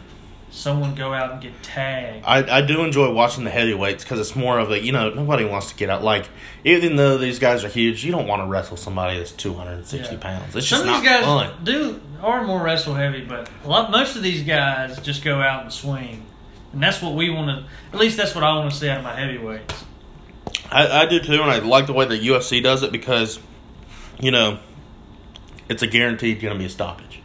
someone 0.50 0.94
go 0.94 1.12
out 1.12 1.32
and 1.32 1.40
get 1.40 1.60
tagged. 1.62 2.24
I, 2.24 2.58
I 2.58 2.60
do 2.60 2.84
enjoy 2.84 3.10
watching 3.12 3.42
the 3.44 3.50
heavyweights 3.50 4.04
because 4.04 4.20
it's 4.20 4.36
more 4.36 4.58
of 4.60 4.70
a 4.70 4.80
you 4.80 4.92
know 4.92 5.10
nobody 5.10 5.44
wants 5.44 5.70
to 5.70 5.74
get 5.76 5.90
out 5.90 6.04
like 6.04 6.28
even 6.64 6.94
though 6.96 7.18
these 7.18 7.38
guys 7.40 7.64
are 7.64 7.68
huge 7.68 8.04
you 8.04 8.12
don't 8.12 8.26
want 8.28 8.40
to 8.42 8.46
wrestle 8.46 8.76
somebody 8.76 9.18
that's 9.18 9.32
two 9.32 9.54
hundred 9.54 9.72
and 9.78 9.86
sixty 9.86 10.14
Yeah. 10.14 10.20
pounds 10.20 10.54
it's 10.54 10.68
Some 10.68 10.86
just 10.86 10.88
of 10.96 11.02
these 11.02 11.10
not 11.10 11.22
guys 11.22 11.24
fun. 11.56 11.64
do 11.64 12.00
are 12.22 12.44
more 12.44 12.62
wrestle 12.62 12.94
heavy, 12.94 13.24
but 13.24 13.50
a 13.64 13.68
lot 13.68 13.90
most 13.90 14.14
of 14.16 14.22
these 14.22 14.42
guys 14.44 15.00
just 15.00 15.24
go 15.24 15.40
out 15.40 15.62
and 15.64 15.72
swing, 15.72 16.24
and 16.72 16.82
that's 16.82 17.02
what 17.02 17.14
we 17.14 17.30
want 17.30 17.48
to. 17.48 17.66
At 17.92 17.98
least 18.00 18.16
that's 18.16 18.34
what 18.34 18.44
I 18.44 18.54
want 18.56 18.70
to 18.70 18.76
see 18.76 18.88
out 18.88 18.98
of 18.98 19.04
my 19.04 19.14
heavyweights. 19.18 19.84
I, 20.70 21.02
I 21.02 21.06
do 21.06 21.20
too, 21.20 21.40
and 21.42 21.50
I 21.50 21.58
like 21.58 21.86
the 21.86 21.92
way 21.92 22.04
the 22.06 22.18
UFC 22.18 22.62
does 22.62 22.82
it 22.82 22.92
because 22.92 23.38
you 24.24 24.30
know 24.30 24.58
it's 25.68 25.82
a 25.82 25.86
guaranteed 25.86 26.40
going 26.40 26.52
to 26.54 26.58
be 26.58 26.64
a 26.66 26.68
stoppage 26.68 27.20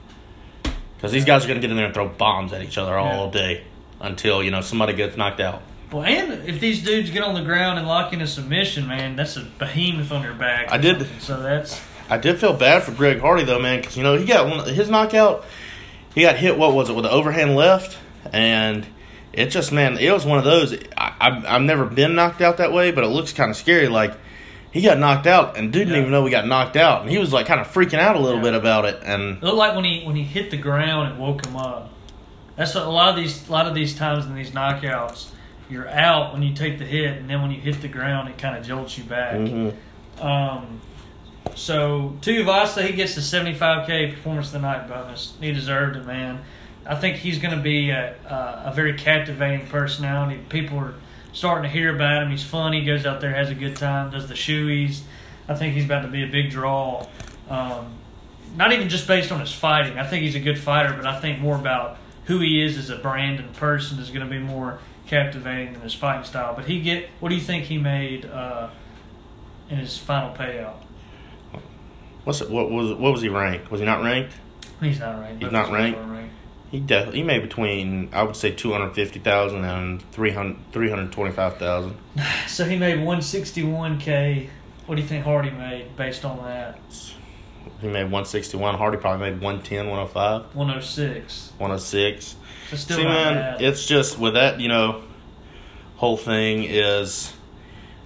because 0.95 1.11
these 1.11 1.25
guys 1.25 1.43
are 1.43 1.47
going 1.47 1.59
to 1.59 1.61
get 1.61 1.71
in 1.71 1.77
there 1.77 1.85
and 1.85 1.93
throw 1.93 2.07
bombs 2.07 2.53
at 2.53 2.61
each 2.61 2.77
other 2.77 2.97
all 2.97 3.25
Yeah. 3.27 3.31
day 3.31 3.63
until 4.01 4.43
you 4.43 4.51
know 4.51 4.61
somebody 4.61 4.93
gets 4.93 5.17
knocked 5.17 5.39
out. 5.39 5.61
Well, 5.91 6.03
and 6.03 6.47
if 6.47 6.59
these 6.59 6.83
dudes 6.83 7.09
get 7.09 7.23
on 7.23 7.33
the 7.33 7.41
ground 7.41 7.79
and 7.79 7.87
lock 7.87 8.13
in 8.13 8.21
a 8.21 8.27
submission, 8.27 8.87
man, 8.87 9.15
that's 9.15 9.35
a 9.37 9.41
behemoth 9.41 10.11
on 10.11 10.21
their 10.21 10.33
back. 10.33 10.71
I 10.71 10.77
did- 10.77 11.07
So 11.19 11.41
that's 11.41 11.81
I 12.09 12.17
did 12.17 12.39
feel 12.39 12.53
bad 12.53 12.83
for 12.83 12.91
Greg 12.91 13.19
Hardy 13.19 13.43
though, 13.43 13.59
man, 13.59 13.81
because 13.81 13.97
you 13.97 14.03
know 14.03 14.15
he 14.15 14.25
got 14.25 14.47
one 14.47 14.67
his 14.73 14.89
knockout. 14.89 15.45
He 16.15 16.21
got 16.21 16.35
hit. 16.37 16.57
What 16.57 16.73
was 16.73 16.89
it 16.89 16.93
with 16.93 17.03
the 17.05 17.11
overhand 17.11 17.55
left? 17.55 17.97
And 18.33 18.85
it 19.33 19.47
just 19.47 19.71
man, 19.71 19.97
it 19.97 20.11
was 20.11 20.25
one 20.25 20.37
of 20.37 20.43
those. 20.43 20.73
I, 20.97 21.13
I've, 21.19 21.45
I've 21.45 21.61
never 21.61 21.85
been 21.85 22.15
knocked 22.15 22.41
out 22.41 22.57
that 22.57 22.71
way, 22.73 22.91
but 22.91 23.03
it 23.03 23.07
looks 23.07 23.31
kind 23.33 23.49
of 23.51 23.57
scary. 23.57 23.87
Like 23.87 24.13
he 24.71 24.81
got 24.81 24.97
knocked 24.99 25.25
out, 25.27 25.57
and 25.57 25.71
dude 25.71 25.81
didn't 25.87 25.93
Yeah. 25.95 25.99
even 26.01 26.11
know 26.11 26.25
he 26.25 26.31
got 26.31 26.45
knocked 26.47 26.75
out, 26.77 27.01
and 27.01 27.09
he 27.09 27.17
was 27.17 27.31
like 27.33 27.45
kind 27.45 27.59
of 27.59 27.67
freaking 27.67 27.99
out 27.99 28.15
a 28.15 28.19
little 28.19 28.37
Yeah. 28.37 28.43
bit 28.43 28.53
about 28.55 28.85
it. 28.85 28.99
And 29.03 29.37
it 29.37 29.43
looked 29.43 29.57
like 29.57 29.75
when 29.75 29.85
he 29.85 30.03
when 30.03 30.15
he 30.15 30.23
hit 30.23 30.51
the 30.51 30.57
ground, 30.57 31.13
it 31.13 31.17
woke 31.19 31.45
him 31.45 31.55
up. 31.55 31.89
That's 32.55 32.75
a 32.75 32.85
lot 32.85 33.09
of 33.09 33.15
these 33.15 33.47
a 33.47 33.51
lot 33.51 33.67
of 33.67 33.73
these 33.73 33.95
times 33.95 34.25
in 34.25 34.35
these 34.35 34.51
knockouts. 34.51 35.29
You're 35.69 35.87
out 35.89 36.33
when 36.33 36.41
you 36.43 36.53
take 36.53 36.79
the 36.79 36.85
hit, 36.85 37.17
and 37.17 37.29
then 37.29 37.41
when 37.41 37.51
you 37.51 37.61
hit 37.61 37.81
the 37.81 37.87
ground, 37.87 38.27
it 38.29 38.37
kind 38.37 38.57
of 38.57 38.65
jolts 38.65 38.97
you 38.97 39.03
back. 39.03 39.35
mhm. 39.35 39.73
Um, 40.19 40.81
so 41.55 42.15
Tuivasa, 42.21 42.85
he 42.85 42.93
gets 42.93 43.15
the 43.15 43.21
75k 43.21 44.11
performance 44.13 44.47
of 44.47 44.53
the 44.53 44.59
night 44.59 44.87
bonus. 44.87 45.33
He 45.39 45.51
deserved 45.51 45.95
it, 45.95 46.05
man. 46.05 46.39
I 46.85 46.95
think 46.95 47.17
he's 47.17 47.37
going 47.37 47.55
to 47.55 47.61
be 47.61 47.91
a, 47.91 48.15
a, 48.27 48.63
a 48.67 48.73
very 48.75 48.93
captivating 48.93 49.67
personality. 49.67 50.39
People 50.49 50.79
are 50.79 50.93
starting 51.39 51.63
to 51.63 51.69
hear 51.69 51.95
about 51.95 52.23
him. 52.23 52.29
He's 52.29 52.43
funny, 52.43 52.83
goes 52.83 53.05
out 53.05 53.21
there, 53.21 53.33
has 53.33 53.49
a 53.49 53.55
good 53.55 53.77
time, 53.77 54.11
does 54.11 54.27
the 54.27 54.33
shoeies. 54.33 54.99
I 55.47 55.55
think 55.55 55.73
he's 55.73 55.85
about 55.85 56.01
to 56.01 56.09
be 56.09 56.21
a 56.21 56.27
big 56.27 56.51
draw. 56.51 57.07
Um, 57.49 57.93
not 58.57 58.73
even 58.73 58.89
just 58.89 59.07
based 59.07 59.31
on 59.31 59.39
his 59.39 59.53
fighting. 59.53 59.97
I 59.97 60.05
think 60.05 60.23
he's 60.23 60.35
a 60.35 60.41
good 60.41 60.59
fighter, 60.59 60.93
but 60.93 61.05
I 61.05 61.17
think 61.19 61.39
more 61.39 61.55
about 61.55 61.97
who 62.25 62.39
he 62.39 62.61
is 62.61 62.77
as 62.77 62.89
a 62.89 62.97
brand 62.97 63.39
and 63.39 63.53
person 63.53 63.99
is 63.99 64.09
going 64.09 64.25
to 64.25 64.29
be 64.29 64.37
more 64.37 64.79
captivating 65.07 65.73
than 65.73 65.81
his 65.81 65.93
fighting 65.93 66.25
style. 66.25 66.53
But 66.55 66.65
he 66.65 66.81
get 66.81 67.09
what 67.21 67.29
do 67.29 67.35
you 67.35 67.41
think 67.41 67.65
he 67.65 67.77
made 67.77 68.25
uh, 68.25 68.69
in 69.69 69.77
his 69.77 69.97
final 69.97 70.35
payout? 70.35 70.75
what's 72.25 72.41
it? 72.41 72.49
What 72.49 72.69
was 72.69 72.91
what 72.93 73.13
was 73.13 73.21
he 73.21 73.29
ranked? 73.29 73.71
Was 73.71 73.79
he 73.79 73.85
not 73.85 74.03
ranked? 74.03 74.33
He's 74.81 74.99
not 74.99 75.19
ranked. 75.19 75.41
He's 75.41 75.51
not 75.51 75.67
Both 75.67 75.73
ranked? 75.73 75.99
ranked. 75.99 76.33
He 76.71 76.79
def- 76.79 77.13
he 77.13 77.23
made 77.23 77.41
between 77.41 78.09
I 78.13 78.23
would 78.23 78.35
say 78.35 78.51
two 78.51 78.71
hundred 78.71 78.93
fifty 78.93 79.19
thousand 79.19 79.65
and 79.65 80.01
three 80.11 80.31
hundred 80.31 80.57
three 80.71 80.89
hundred 80.89 81.11
twenty 81.11 81.31
five 81.31 81.57
thousand. 81.57 81.95
So 82.47 82.65
he 82.65 82.75
made 82.77 82.99
161k. 82.99 84.49
What 84.85 84.95
do 84.95 85.01
you 85.01 85.07
think 85.07 85.23
Hardy 85.23 85.51
made 85.51 85.95
based 85.95 86.25
on 86.25 86.37
that? 86.43 86.79
He 87.79 87.87
made 87.87 88.03
161. 88.05 88.75
Hardy 88.75 88.97
probably 88.97 89.29
made 89.29 89.41
110, 89.41 89.87
105, 89.87 90.55
106. 90.55 91.53
106. 91.57 92.35
So 92.71 92.75
still 92.75 92.97
See, 92.97 93.03
man, 93.03 93.35
bad. 93.35 93.61
it's 93.61 93.85
just 93.85 94.17
with 94.19 94.33
that, 94.33 94.59
you 94.59 94.67
know, 94.67 95.03
whole 95.95 96.17
thing 96.17 96.63
is. 96.63 97.33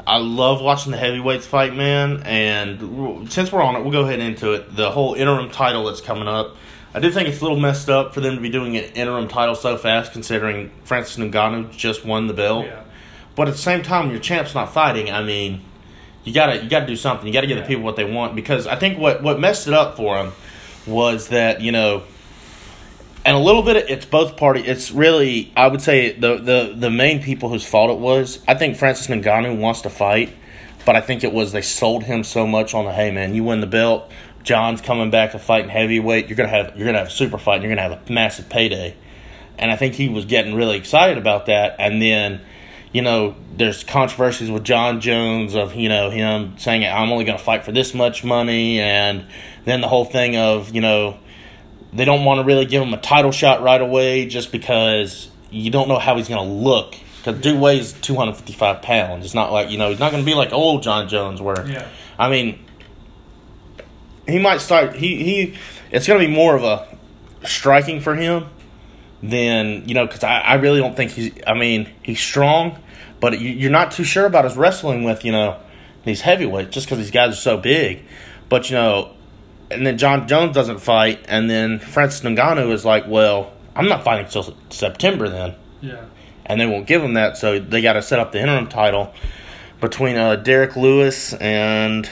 I 0.06 0.18
love 0.18 0.62
watching 0.62 0.92
the 0.92 0.98
heavyweights 0.98 1.46
fight, 1.46 1.74
man. 1.74 2.24
And 2.26 3.32
since 3.32 3.52
we're 3.54 3.62
on 3.62 3.78
it, 3.78 3.84
we'll 3.84 3.94
go 3.94 4.02
ahead 4.02 4.20
into 4.20 4.52
it. 4.52 4.76
The 4.76 4.92
whole 4.92 5.14
interim 5.14 5.50
title 5.50 5.86
that's 5.86 6.02
coming 6.02 6.28
up. 6.28 6.58
I 6.94 7.00
do 7.00 7.10
think 7.12 7.28
it's 7.28 7.40
a 7.40 7.44
little 7.44 7.60
messed 7.60 7.90
up 7.90 8.14
for 8.14 8.22
them 8.22 8.36
to 8.36 8.42
be 8.42 8.50
doing 8.50 8.78
an 8.78 8.84
interim 8.94 9.28
title 9.28 9.56
so 9.56 9.78
fast, 9.78 10.12
considering 10.12 10.70
Francis 10.84 11.18
Ngannou 11.18 11.72
just 11.72 12.06
won 12.06 12.28
the 12.28 12.34
belt. 12.34 12.66
yeah. 12.68 12.82
But 13.36 13.48
at 13.48 13.56
the 13.56 13.60
same 13.62 13.82
time, 13.82 14.12
your 14.12 14.20
champ's 14.20 14.54
not 14.54 14.72
fighting. 14.74 15.10
I 15.12 15.24
mean, 15.24 15.62
you 16.24 16.34
gotta 16.34 16.62
you 16.64 16.70
gotta 16.70 16.86
do 16.86 16.96
something. 16.96 17.26
You 17.26 17.34
gotta 17.34 17.48
give 17.48 17.58
Yeah. 17.58 17.64
the 17.64 17.68
people 17.68 17.84
what 17.84 17.96
they 17.96 18.06
want 18.06 18.36
because 18.36 18.68
I 18.68 18.76
think 18.76 19.00
what 19.00 19.24
what 19.24 19.40
messed 19.40 19.68
it 19.68 19.74
up 19.74 19.98
for 19.98 20.18
him 20.18 20.32
was 20.86 21.30
that 21.30 21.60
you 21.62 21.72
know, 21.72 22.04
and 23.26 23.36
a 23.36 23.40
little 23.40 23.64
bit 23.64 23.76
of, 23.78 23.84
it's 23.90 24.06
both 24.06 24.38
party. 24.38 24.62
It's 24.62 24.92
really 24.92 25.52
I 25.58 25.68
would 25.68 25.82
say 25.82 26.12
the 26.12 26.36
the 26.38 26.74
the 26.78 26.90
main 26.92 27.24
people 27.24 27.50
whose 27.50 27.66
fault 27.66 27.90
it 27.90 27.98
was. 28.00 28.38
I 28.48 28.54
think 28.54 28.78
Francis 28.78 29.08
Ngannou 29.08 29.58
wants 29.58 29.82
to 29.82 29.90
fight, 29.90 30.30
but 30.86 30.96
I 30.96 31.02
think 31.02 31.24
it 31.24 31.34
was 31.34 31.54
they 31.54 31.62
sold 31.64 32.04
him 32.04 32.24
so 32.24 32.46
much 32.46 32.76
on 32.76 32.86
the 32.86 32.92
hey 32.92 33.10
man, 33.10 33.34
you 33.34 33.44
win 33.44 33.62
the 33.62 33.68
belt. 33.68 34.12
John's 34.44 34.82
coming 34.82 35.10
back 35.10 35.32
to 35.32 35.40
fight 35.40 35.64
in 35.64 35.70
heavyweight. 35.70 36.28
You're 36.28 36.36
gonna 36.38 36.50
have 36.50 36.76
you're 36.78 36.86
gonna 36.86 36.98
have 37.00 37.08
a 37.08 37.12
super 37.12 37.38
fight. 37.38 37.56
and 37.56 37.64
You're 37.64 37.76
gonna 37.76 37.90
have 37.96 38.10
a 38.10 38.12
massive 38.12 38.50
payday. 38.50 38.96
and 39.58 39.72
I 39.72 39.76
think 39.76 39.94
he 39.96 40.10
was 40.10 40.26
getting 40.26 40.56
really 40.56 40.78
excited 40.78 41.18
about 41.18 41.46
that. 41.46 41.76
And 41.80 42.02
then, 42.02 42.42
you 42.92 43.02
know, 43.04 43.36
there's 43.56 43.84
controversies 43.84 44.50
with 44.50 44.64
John 44.64 45.00
Jones 45.00 45.56
of 45.56 45.76
you 45.76 45.90
know 45.90 46.10
him 46.10 46.56
saying 46.58 46.84
I'm 46.86 47.12
only 47.12 47.24
going 47.26 47.38
to 47.38 47.44
fight 47.44 47.64
for 47.64 47.72
this 47.72 47.94
much 47.94 48.24
money, 48.24 48.80
and 48.80 49.26
then 49.66 49.82
the 49.82 49.88
whole 49.88 50.06
thing 50.06 50.36
of 50.36 50.74
you 50.76 50.82
know 50.82 51.18
they 51.94 52.06
don't 52.06 52.26
want 52.26 52.40
to 52.40 52.44
really 52.44 52.66
give 52.66 52.82
him 52.82 52.94
a 52.94 52.98
title 53.02 53.32
shot 53.32 53.62
right 53.62 53.80
away 53.80 54.26
just 54.26 54.52
because 54.52 55.30
you 55.52 55.70
don't 55.70 55.88
know 55.88 56.00
how 56.00 56.18
he's 56.18 56.28
going 56.28 56.44
to 56.48 56.54
look. 56.54 56.96
Because 57.24 57.40
dude 57.40 57.60
weighs 57.62 57.94
255 57.94 58.82
pounds. 58.82 59.24
It's 59.26 59.36
not 59.36 59.52
like, 59.54 59.70
you 59.70 59.78
know, 59.78 59.92
he's 59.92 60.00
not 60.00 60.12
going 60.12 60.24
to 60.24 60.26
be 60.26 60.34
like 60.34 60.52
old 60.52 60.82
John 60.82 61.08
Jones 61.08 61.40
where, 61.40 61.66
Yeah. 61.70 61.88
I 62.18 62.30
mean, 62.32 62.66
he 64.28 64.40
might 64.40 64.62
start, 64.62 64.96
he, 64.96 65.24
he, 65.24 65.58
it's 65.92 66.08
going 66.08 66.20
to 66.20 66.26
be 66.28 66.32
more 66.34 66.56
of 66.56 66.64
a 66.64 66.88
striking 67.46 68.00
for 68.02 68.16
him 68.16 68.46
than, 69.22 69.88
you 69.88 69.94
know, 69.94 70.06
because 70.06 70.24
I, 70.24 70.40
I 70.40 70.54
really 70.56 70.80
don't 70.80 70.96
think 70.96 71.12
he's, 71.12 71.32
I 71.48 71.54
mean, 71.54 71.90
he's 72.02 72.20
strong, 72.20 72.78
but 73.20 73.40
you, 73.40 73.50
you're 73.50 73.72
not 73.72 73.92
too 73.92 74.04
sure 74.04 74.26
about 74.26 74.46
his 74.46 74.56
wrestling 74.58 75.04
with, 75.04 75.24
you 75.26 75.32
know, 75.32 75.60
these 76.06 76.22
heavyweights 76.22 76.74
just 76.74 76.88
because 76.88 76.98
these 76.98 77.12
guys 77.12 77.34
are 77.34 77.38
so 77.42 77.58
big. 77.58 78.04
But, 78.50 78.70
you 78.70 78.76
know, 78.76 79.14
and 79.72 79.88
then 79.88 79.98
John 79.98 80.28
Jones 80.28 80.54
doesn't 80.54 80.80
fight, 80.80 81.26
and 81.28 81.50
then 81.50 81.80
Francis 81.80 82.22
Ngannou 82.22 82.72
is 82.72 82.84
like, 82.86 83.06
well, 83.08 83.54
I'm 83.76 83.88
not 83.88 84.04
fighting 84.04 84.26
until 84.26 84.56
September 84.70 85.30
then, 85.30 85.56
Yeah. 85.82 86.04
and 86.46 86.60
they 86.60 86.66
won't 86.66 86.86
give 86.86 87.02
him 87.02 87.14
that, 87.16 87.38
so 87.38 87.60
they 87.60 87.82
got 87.82 87.94
to 87.94 88.02
set 88.02 88.20
up 88.20 88.32
the 88.34 88.40
interim 88.42 88.68
title 88.68 89.14
between 89.82 90.16
uh, 90.16 90.36
Derrick 90.36 90.76
Lewis 90.76 91.34
and 91.34 92.08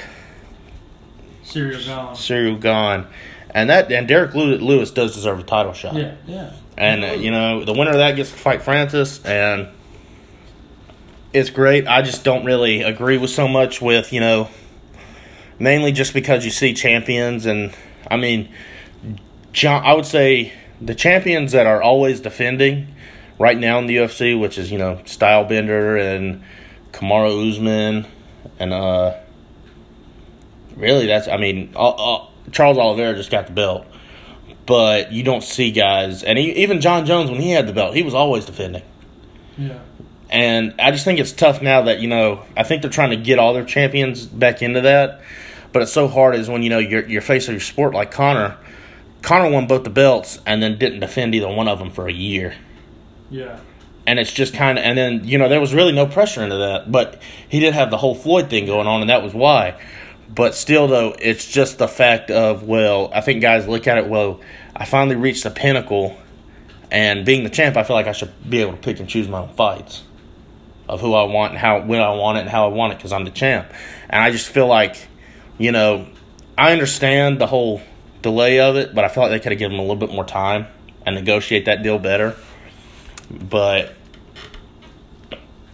Ciryl 1.52 1.86
Gane. 1.86 2.16
Ciryl 2.16 2.60
Gane, 2.60 3.08
and 3.54 3.70
that 3.70 3.92
and 3.92 4.08
Derrick 4.08 4.34
Lewis 4.34 4.92
does 4.92 5.14
deserve 5.14 5.40
a 5.40 5.44
title 5.44 5.74
shot, 5.74 5.96
Yeah. 5.96 6.16
Yeah. 6.26 6.54
and 6.78 7.04
uh, 7.04 7.08
you 7.14 7.32
know 7.32 7.64
the 7.66 7.74
winner 7.74 7.92
of 7.92 7.98
that 7.98 8.16
gets 8.16 8.32
to 8.32 8.38
fight 8.38 8.62
Francis, 8.62 9.24
and 9.26 9.68
it's 11.34 11.50
great. 11.50 11.88
I 11.88 12.02
just 12.02 12.24
don't 12.24 12.44
really 12.46 12.82
agree 12.82 13.18
with 13.18 13.30
so 13.30 13.48
much 13.48 13.82
with 13.82 14.12
you 14.14 14.20
know 14.20 14.50
mainly 15.60 15.92
just 15.92 16.14
because 16.14 16.44
you 16.44 16.52
see 16.52 16.74
champions 16.74 17.46
and 17.46 17.74
I 18.10 18.18
mean 18.18 18.50
John 19.54 19.84
I 19.86 19.94
would 19.94 20.06
say 20.06 20.54
the 20.82 20.96
champions 20.96 21.52
that 21.52 21.68
are 21.68 21.82
always 21.82 22.20
defending 22.20 22.88
right 23.40 23.58
now 23.58 23.78
in 23.80 23.86
the 23.88 23.98
UFC 23.98 24.40
which 24.40 24.58
is 24.58 24.72
you 24.72 24.78
know 24.78 24.96
Stylebender 25.06 26.00
and 26.02 26.44
Kamaru 26.92 27.52
Usman 27.52 28.08
and 28.60 28.74
uh 28.74 29.18
really 30.82 31.06
that's 31.08 31.28
I 31.28 31.38
mean 31.38 31.72
uh, 31.76 31.90
uh, 31.90 32.28
Charles 32.52 32.78
Oliveira 32.78 33.16
just 33.16 33.32
got 33.32 33.48
the 33.48 33.54
belt 33.54 33.86
but 34.66 35.12
you 35.12 35.24
don't 35.24 35.44
see 35.44 35.72
guys 35.72 36.24
and 36.24 36.38
he, 36.38 36.52
even 36.64 36.82
John 36.82 37.06
Jones 37.06 37.32
when 37.32 37.40
he 37.42 37.52
had 37.52 37.68
the 37.68 37.74
belt 37.74 37.96
he 37.96 38.04
was 38.04 38.14
always 38.14 38.46
defending 38.46 38.84
Yeah. 39.58 39.80
and 40.30 40.74
I 40.80 40.92
just 40.92 41.06
think 41.06 41.20
it's 41.20 41.32
tough 41.32 41.62
now 41.62 41.84
that, 41.84 42.00
you 42.00 42.08
know, 42.08 42.44
I 42.56 42.64
think 42.64 42.82
they're 42.82 42.92
trying 42.92 43.10
to 43.12 43.18
get 43.18 43.38
all 43.40 43.54
their 43.54 43.66
champions 43.66 44.26
back 44.26 44.62
into 44.62 44.82
that. 44.82 45.22
But 45.74 45.82
it's 45.84 45.92
so 45.92 46.08
hard 46.08 46.36
is 46.36 46.50
when, 46.50 46.64
you 46.64 46.70
know, 46.70 46.80
you're, 46.80 47.06
you're 47.08 47.22
facing 47.22 47.54
your 47.54 47.62
sport 47.62 47.94
like 47.94 48.12
Conor. 48.12 48.58
Conor 49.22 49.50
won 49.50 49.68
both 49.68 49.84
the 49.84 49.90
belts 49.90 50.40
and 50.46 50.62
then 50.62 50.78
didn't 50.78 51.00
defend 51.00 51.34
either 51.36 51.48
one 51.48 51.68
of 51.68 51.80
them 51.80 51.92
for 51.92 52.08
a 52.08 52.14
year. 52.14 52.56
Yeah. 53.30 53.60
And 54.08 54.20
it's 54.20 54.32
just 54.34 54.54
kind 54.54 54.78
of, 54.78 54.84
and 54.84 54.98
then, 54.98 55.24
you 55.26 55.38
know, 55.38 55.48
there 55.48 55.62
was 55.62 55.74
really 55.74 55.92
no 55.94 56.06
pressure 56.08 56.44
into 56.44 56.58
that. 56.58 56.92
But 56.92 57.22
he 57.48 57.60
did 57.60 57.74
have 57.74 57.90
the 57.92 57.98
whole 57.98 58.16
Floyd 58.16 58.50
thing 58.50 58.66
going 58.66 58.88
on, 58.88 59.02
and 59.02 59.10
that 59.10 59.22
was 59.24 59.34
why. 59.34 59.80
But 60.34 60.56
still, 60.56 60.88
though, 60.88 61.14
it's 61.20 61.46
just 61.46 61.78
the 61.78 61.88
fact 61.88 62.32
of, 62.32 62.64
well, 62.64 63.12
I 63.14 63.22
think 63.22 63.42
guys 63.42 63.68
look 63.68 63.88
at 63.88 63.98
it, 63.98 64.08
well, 64.08 64.40
I 64.76 64.86
finally 64.86 65.18
reached 65.18 65.44
the 65.44 65.52
pinnacle. 65.52 66.18
And 66.90 67.26
being 67.26 67.44
the 67.44 67.50
champ, 67.50 67.78
I 67.78 67.84
feel 67.84 67.96
like 67.96 68.08
I 68.08 68.12
should 68.12 68.32
be 68.50 68.62
able 68.62 68.72
to 68.72 68.78
pick 68.78 69.00
and 69.00 69.08
choose 69.08 69.28
my 69.28 69.40
own 69.40 69.54
fights 69.56 70.04
of 70.90 71.00
who 71.00 71.14
I 71.14 71.24
want 71.24 71.52
and 71.52 71.60
how 71.60 71.82
when 71.82 72.02
I 72.02 72.14
want 72.14 72.38
it 72.38 72.42
and 72.42 72.50
how 72.50 72.66
I 72.66 72.70
want 72.70 72.94
it 72.94 72.98
because 72.98 73.14
I'm 73.14 73.24
the 73.24 73.32
champ. 73.32 73.72
And 74.10 74.22
I 74.22 74.32
just 74.32 74.50
feel 74.50 74.68
like, 74.68 75.08
you 75.58 75.72
know, 75.72 76.08
I 76.58 76.74
understand 76.74 77.40
the 77.40 77.48
whole 77.48 77.82
delay 78.22 78.60
of 78.60 78.76
it, 78.76 78.94
but 78.94 79.06
I 79.06 79.08
feel 79.08 79.24
like 79.24 79.32
they 79.32 79.40
could 79.40 79.54
have 79.54 79.60
given 79.60 79.76
him 79.76 79.80
a 79.80 79.84
little 79.84 79.96
bit 79.96 80.12
more 80.12 80.26
time 80.26 80.68
and 81.06 81.16
negotiate 81.16 81.66
that 81.66 81.82
deal 81.82 81.98
better. 81.98 82.36
But 83.30 83.96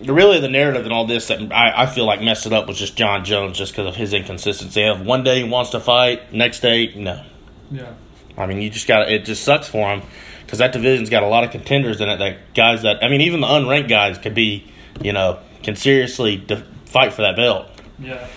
really, 0.01 0.39
the 0.39 0.49
narrative 0.49 0.83
and 0.85 0.93
all 0.93 1.05
this 1.05 1.27
that 1.27 1.51
I, 1.51 1.83
I 1.83 1.85
feel 1.87 2.05
like 2.05 2.21
messed 2.21 2.45
it 2.45 2.53
up 2.53 2.67
was 2.67 2.77
just 2.77 2.95
John 2.95 3.25
Jones 3.25 3.57
just 3.57 3.71
because 3.73 3.87
of 3.87 3.95
his 3.95 4.13
inconsistency. 4.13 4.83
Of 4.83 5.01
one 5.01 5.23
day 5.23 5.43
he 5.43 5.49
wants 5.49 5.71
to 5.71 5.79
fight, 5.79 6.33
next 6.33 6.59
day 6.61 6.93
no. 6.95 7.23
Yeah. 7.71 7.93
I 8.37 8.45
mean, 8.45 8.61
you 8.61 8.69
just 8.69 8.87
got 8.87 9.11
it. 9.11 9.25
Just 9.25 9.43
sucks 9.43 9.67
for 9.67 9.89
him 9.93 10.03
because 10.45 10.59
that 10.59 10.71
division's 10.71 11.09
got 11.09 11.23
a 11.23 11.27
lot 11.27 11.43
of 11.43 11.51
contenders 11.51 11.99
in 12.01 12.09
it. 12.09 12.17
That 12.17 12.53
guys 12.53 12.83
that 12.83 13.03
I 13.03 13.07
mean, 13.09 13.21
even 13.21 13.41
the 13.41 13.47
unranked 13.47 13.89
guys 13.89 14.17
could 14.17 14.35
be, 14.35 14.71
you 15.01 15.11
know, 15.13 15.39
can 15.63 15.75
seriously 15.75 16.37
de- 16.37 16.63
fight 16.85 17.13
for 17.13 17.23
that 17.23 17.35
belt, 17.35 17.67
Yeah. 17.99 18.27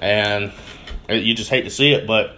and 0.00 0.52
uh, 1.10 1.14
you 1.14 1.34
just 1.34 1.50
hate 1.50 1.62
to 1.62 1.70
see 1.70 1.92
it. 1.92 2.06
But 2.06 2.34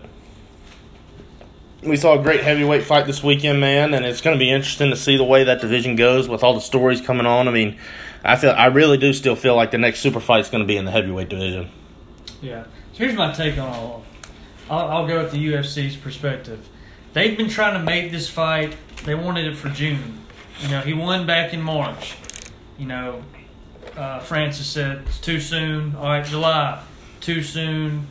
we 1.83 1.97
saw 1.97 2.19
a 2.19 2.23
great 2.23 2.41
heavyweight 2.43 2.85
fight 2.85 3.07
this 3.07 3.23
weekend, 3.23 3.61
man, 3.61 3.95
and 3.95 4.05
it's 4.05 4.21
going 4.21 4.35
to 4.37 4.39
be 4.39 4.51
interesting 4.51 4.91
to 4.91 4.97
see 4.97 5.17
the 5.17 5.25
way 5.25 5.45
that 5.45 5.61
division 5.61 5.97
goes 5.97 6.29
with 6.29 6.43
all 6.43 6.55
the 6.55 6.61
stories 6.61 7.01
coming 7.01 7.27
on. 7.27 7.47
I 7.47 7.51
mean, 7.51 7.79
I 8.25 8.37
feel 8.37 8.53
I 8.53 8.67
really 8.67 8.97
do 8.97 9.13
still 9.13 9.37
feel 9.37 9.55
like 9.55 9.71
the 9.71 9.79
next 9.79 10.01
super 10.01 10.21
fight 10.21 10.41
is 10.41 10.49
going 10.49 10.63
to 10.63 10.67
be 10.67 10.77
in 10.77 10.87
the 10.87 10.91
heavyweight 10.91 11.29
division. 11.29 11.71
Yeah. 12.41 12.65
So 12.93 12.99
here's 12.99 13.15
my 13.15 13.33
take 13.33 13.59
on 13.59 13.69
all. 13.69 14.05
I'll, 14.71 14.89
I'll 14.89 15.07
go 15.07 15.23
with 15.23 15.33
the 15.33 15.47
UFC's 15.53 15.97
perspective. 15.97 16.69
They've 17.13 17.37
been 17.37 17.49
trying 17.49 17.75
to 17.75 17.81
make 17.81 18.11
this 18.11 18.29
fight. 18.29 18.77
They 19.05 19.15
wanted 19.15 19.47
it 19.47 19.57
for 19.57 19.69
June. 19.69 20.21
You 20.61 20.69
know, 20.69 20.81
he 20.81 20.95
won 20.95 21.27
back 21.27 21.53
in 21.53 21.61
March. 21.61 22.17
You 22.79 22.87
know, 22.87 23.23
uh, 23.97 24.21
Francis 24.21 24.67
said 24.67 25.03
it's 25.07 25.21
too 25.21 25.39
soon. 25.39 25.95
All 25.97 26.05
right, 26.05 26.25
July, 26.25 26.83
too 27.21 27.43
soon. 27.43 28.07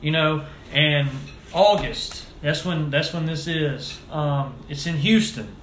You 0.00 0.12
know, 0.12 0.44
and 0.72 1.08
August. 1.52 2.24
That's 2.40 2.64
when. 2.64 2.90
That's 2.90 3.12
when 3.12 3.26
this 3.26 3.46
is. 3.46 3.98
Um, 4.10 4.54
it's 4.68 4.86
in 4.86 4.98
Houston. 4.98 5.56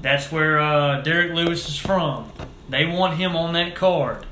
That's 0.00 0.32
where 0.32 0.58
uh, 0.58 1.02
Derrick 1.02 1.32
Lewis 1.32 1.68
is 1.68 1.76
from. 1.76 2.32
They 2.70 2.86
want 2.86 3.14
him 3.14 3.36
on 3.36 3.52
that 3.54 3.74
card. 3.74 4.26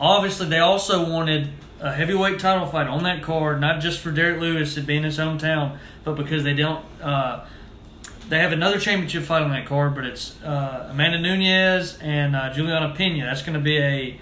Obviously, 0.00 0.48
they 0.48 0.58
also 0.58 1.08
wanted 1.08 1.50
a 1.80 1.92
heavyweight 1.92 2.38
title 2.38 2.66
fight 2.66 2.86
on 2.86 3.02
that 3.04 3.22
card, 3.22 3.60
not 3.60 3.80
just 3.80 4.00
for 4.00 4.10
Derrick 4.10 4.40
Lewis 4.40 4.76
it 4.76 4.86
being 4.86 5.02
his 5.02 5.18
hometown, 5.18 5.78
but 6.04 6.14
because 6.16 6.44
they 6.44 6.54
don't. 6.54 6.84
Uh, 7.02 7.44
they 8.28 8.38
have 8.38 8.52
another 8.52 8.78
championship 8.78 9.24
fight 9.24 9.42
on 9.42 9.50
that 9.50 9.66
card, 9.66 9.94
but 9.94 10.04
it's 10.04 10.40
uh, 10.42 10.88
Amanda 10.90 11.18
Nunes 11.18 11.98
and 12.00 12.36
uh, 12.36 12.52
Juliana 12.52 12.94
Pena. 12.94 13.24
That's 13.24 13.42
going 13.42 13.54
to 13.54 13.60
be 13.60 13.78
a 13.78 14.20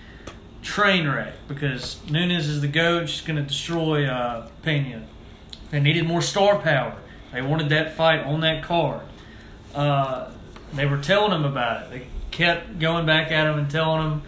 train 0.63 1.07
wreck 1.07 1.35
because 1.47 1.99
Nunes 2.11 2.49
is 2.49 2.63
the 2.63 2.69
goat. 2.69 3.11
She's 3.11 3.21
going 3.21 3.37
to 3.37 3.43
destroy 3.43 4.07
uh, 4.07 4.49
Pena. 4.63 5.05
They 5.71 5.81
needed 5.81 6.07
more 6.07 6.23
star 6.23 6.59
power. 6.59 6.97
They 7.33 7.43
wanted 7.43 7.69
that 7.69 7.95
fight 7.95 8.21
on 8.21 8.41
that 8.41 8.63
card. 8.63 9.03
Uh, 9.75 10.31
they 10.73 10.87
were 10.87 10.99
telling 10.99 11.33
him 11.33 11.45
about 11.45 11.83
it. 11.83 11.91
They 11.91 12.07
kept 12.39 12.79
going 12.79 13.05
back 13.05 13.33
at 13.33 13.49
him 13.49 13.59
and 13.59 13.69
telling 13.69 14.13
him, 14.13 14.23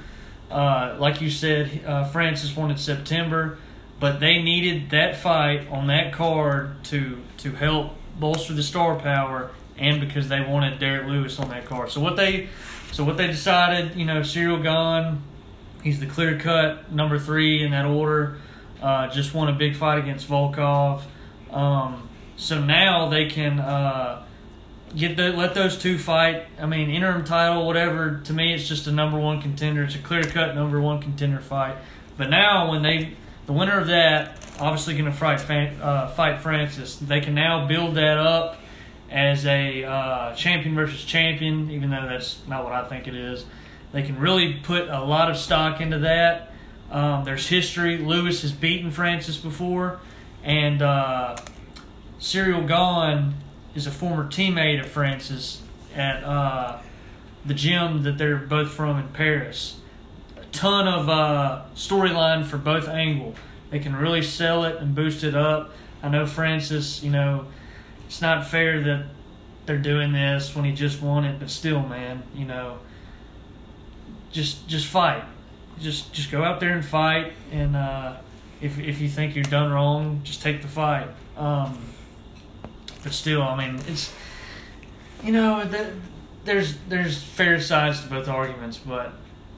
uh, 0.51 0.97
like 0.99 1.21
you 1.21 1.31
said, 1.31 1.85
uh, 1.87 2.05
Francis 2.05 2.57
wanted 2.57 2.81
September, 2.81 3.57
but 4.01 4.19
they 4.19 4.43
needed 4.43 4.91
that 4.91 5.17
fight 5.17 5.69
on 5.71 5.87
that 5.87 6.13
card 6.13 6.83
to 6.85 7.23
to 7.37 7.53
help 7.53 7.95
bolster 8.19 8.53
the 8.53 8.65
star 8.65 8.99
power, 8.99 9.53
and 9.79 10.01
because 10.01 10.29
they 10.29 10.41
wanted 10.41 10.81
Derrick 10.81 11.07
Lewis 11.07 11.39
on 11.39 11.49
that 11.51 11.67
card. 11.67 11.91
So 11.91 12.01
what 12.01 12.17
they, 12.17 12.49
so 12.91 13.05
what 13.05 13.17
they 13.17 13.29
decided, 13.29 13.95
you 13.95 14.05
know, 14.05 14.21
Ciryl 14.21 14.61
Gane. 14.63 15.23
He's 15.83 15.99
the 15.99 16.07
clear 16.07 16.39
cut 16.39 16.93
number 16.93 17.19
three 17.19 17.63
in 17.63 17.71
that 17.71 17.87
order. 17.87 18.37
Uh, 18.83 19.09
just 19.09 19.33
won 19.33 19.49
a 19.49 19.53
big 19.53 19.77
fight 19.77 19.99
against 19.99 20.29
Volkov. 20.29 21.01
Um, 21.51 22.07
so 22.37 22.61
now 22.61 23.09
they 23.09 23.31
can 23.31 23.59
uh, 23.59 24.27
get 24.97 25.17
the, 25.17 25.31
let 25.31 25.55
those 25.55 25.79
two 25.79 25.99
fight. 25.99 26.47
I 26.59 26.67
mean, 26.67 26.91
interim 26.91 27.25
title, 27.25 27.67
whatever. 27.67 28.21
To 28.25 28.33
me, 28.33 28.55
it's 28.55 28.69
just 28.69 28.87
a 28.87 28.93
number 28.93 29.19
one 29.19 29.41
contender. 29.41 29.85
It's 29.85 29.95
a 29.95 29.99
clear 29.99 30.23
cut 30.23 30.55
number 30.55 30.81
one 30.81 31.01
contender 31.01 31.41
fight. 31.41 31.77
But 32.17 32.31
now, 32.31 32.71
when 32.71 32.83
they 32.83 33.15
the 33.47 33.53
winner 33.53 33.81
of 33.81 33.89
that, 33.89 34.37
obviously 34.59 34.95
going 34.95 35.11
to 35.11 35.13
fight 35.13 35.41
uh, 35.81 36.09
fight 36.09 36.41
Francis. 36.41 36.97
They 36.97 37.21
can 37.21 37.35
now 37.35 37.67
build 37.67 37.95
that 37.97 38.19
up 38.19 38.59
as 39.11 39.45
a 39.47 39.85
uh, 39.85 40.35
champion 40.35 40.75
versus 40.75 41.05
champion, 41.05 41.71
even 41.71 41.91
though 41.91 42.07
that's 42.09 42.41
not 42.47 42.65
what 42.65 42.73
I 42.73 42.85
think 42.85 43.09
it 43.09 43.15
is. 43.15 43.45
They 43.93 44.03
can 44.03 44.19
really 44.21 44.55
put 44.63 44.89
a 44.89 45.03
lot 45.03 45.31
of 45.31 45.37
stock 45.37 45.81
into 45.81 45.99
that. 46.01 46.53
Um, 46.91 47.25
there's 47.25 47.49
history. 47.49 47.99
Lewis 47.99 48.43
has 48.43 48.53
beaten 48.53 48.91
Francis 48.91 49.37
before, 49.37 50.01
and 50.45 50.83
uh, 50.83 51.37
Ciryl 52.21 52.67
Gane 52.67 53.35
is 53.75 53.87
a 53.87 53.91
former 53.91 54.25
teammate 54.25 54.81
of 54.81 54.87
Francis 54.87 55.63
at 55.95 56.23
uh, 56.25 56.79
the 57.45 57.55
gym 57.55 58.03
that 58.03 58.19
they're 58.19 58.37
both 58.37 58.71
from 58.71 58.99
in 58.99 59.09
Paris. 59.09 59.81
A 60.37 60.45
ton 60.47 60.89
of 60.89 61.09
uh, 61.09 61.63
storyline 61.75 62.45
for 62.45 62.59
both 62.59 62.89
angle. 62.89 63.35
They 63.71 63.79
can 63.79 63.95
really 63.95 64.23
sell 64.23 64.65
it 64.65 64.77
and 64.77 64.95
boost 64.95 65.23
it 65.23 65.35
up. 65.35 65.73
I 66.03 66.09
know 66.09 66.27
Francis, 66.27 67.03
you 67.03 67.11
know, 67.11 67.47
it's 68.07 68.21
not 68.21 68.47
fair 68.47 68.83
that 68.83 69.07
they're 69.67 69.79
doing 69.79 70.13
this 70.13 70.55
when 70.57 70.65
he 70.65 70.73
just 70.73 71.01
won 71.01 71.25
it, 71.25 71.39
but 71.39 71.51
still, 71.51 71.81
man, 71.81 72.23
you 72.35 72.45
know, 72.45 72.79
just 74.33 74.67
just 74.67 74.87
fight, 74.87 75.23
just 75.81 76.13
just 76.13 76.31
go 76.31 76.43
out 76.43 76.61
there 76.61 76.73
and 76.73 76.85
fight, 76.85 77.33
and 77.53 77.77
uh, 77.77 78.17
if 78.61 78.79
if 78.79 79.01
you 79.01 79.09
think 79.09 79.35
you're 79.35 79.45
done 79.45 79.71
wrong, 79.71 80.21
just 80.25 80.43
take 80.43 80.63
the 80.63 80.69
fight. 80.69 81.09
Um, 81.37 81.79
but 83.03 83.13
still, 83.13 83.43
I 83.43 83.57
mean, 83.57 83.81
it's 83.87 84.13
you 85.23 85.33
know 85.33 85.65
there's 86.45 86.77
there's 86.89 87.23
fair 87.23 87.61
sides 87.61 88.03
to 88.03 88.09
both 88.09 88.29
arguments, 88.29 88.79
but 88.79 89.13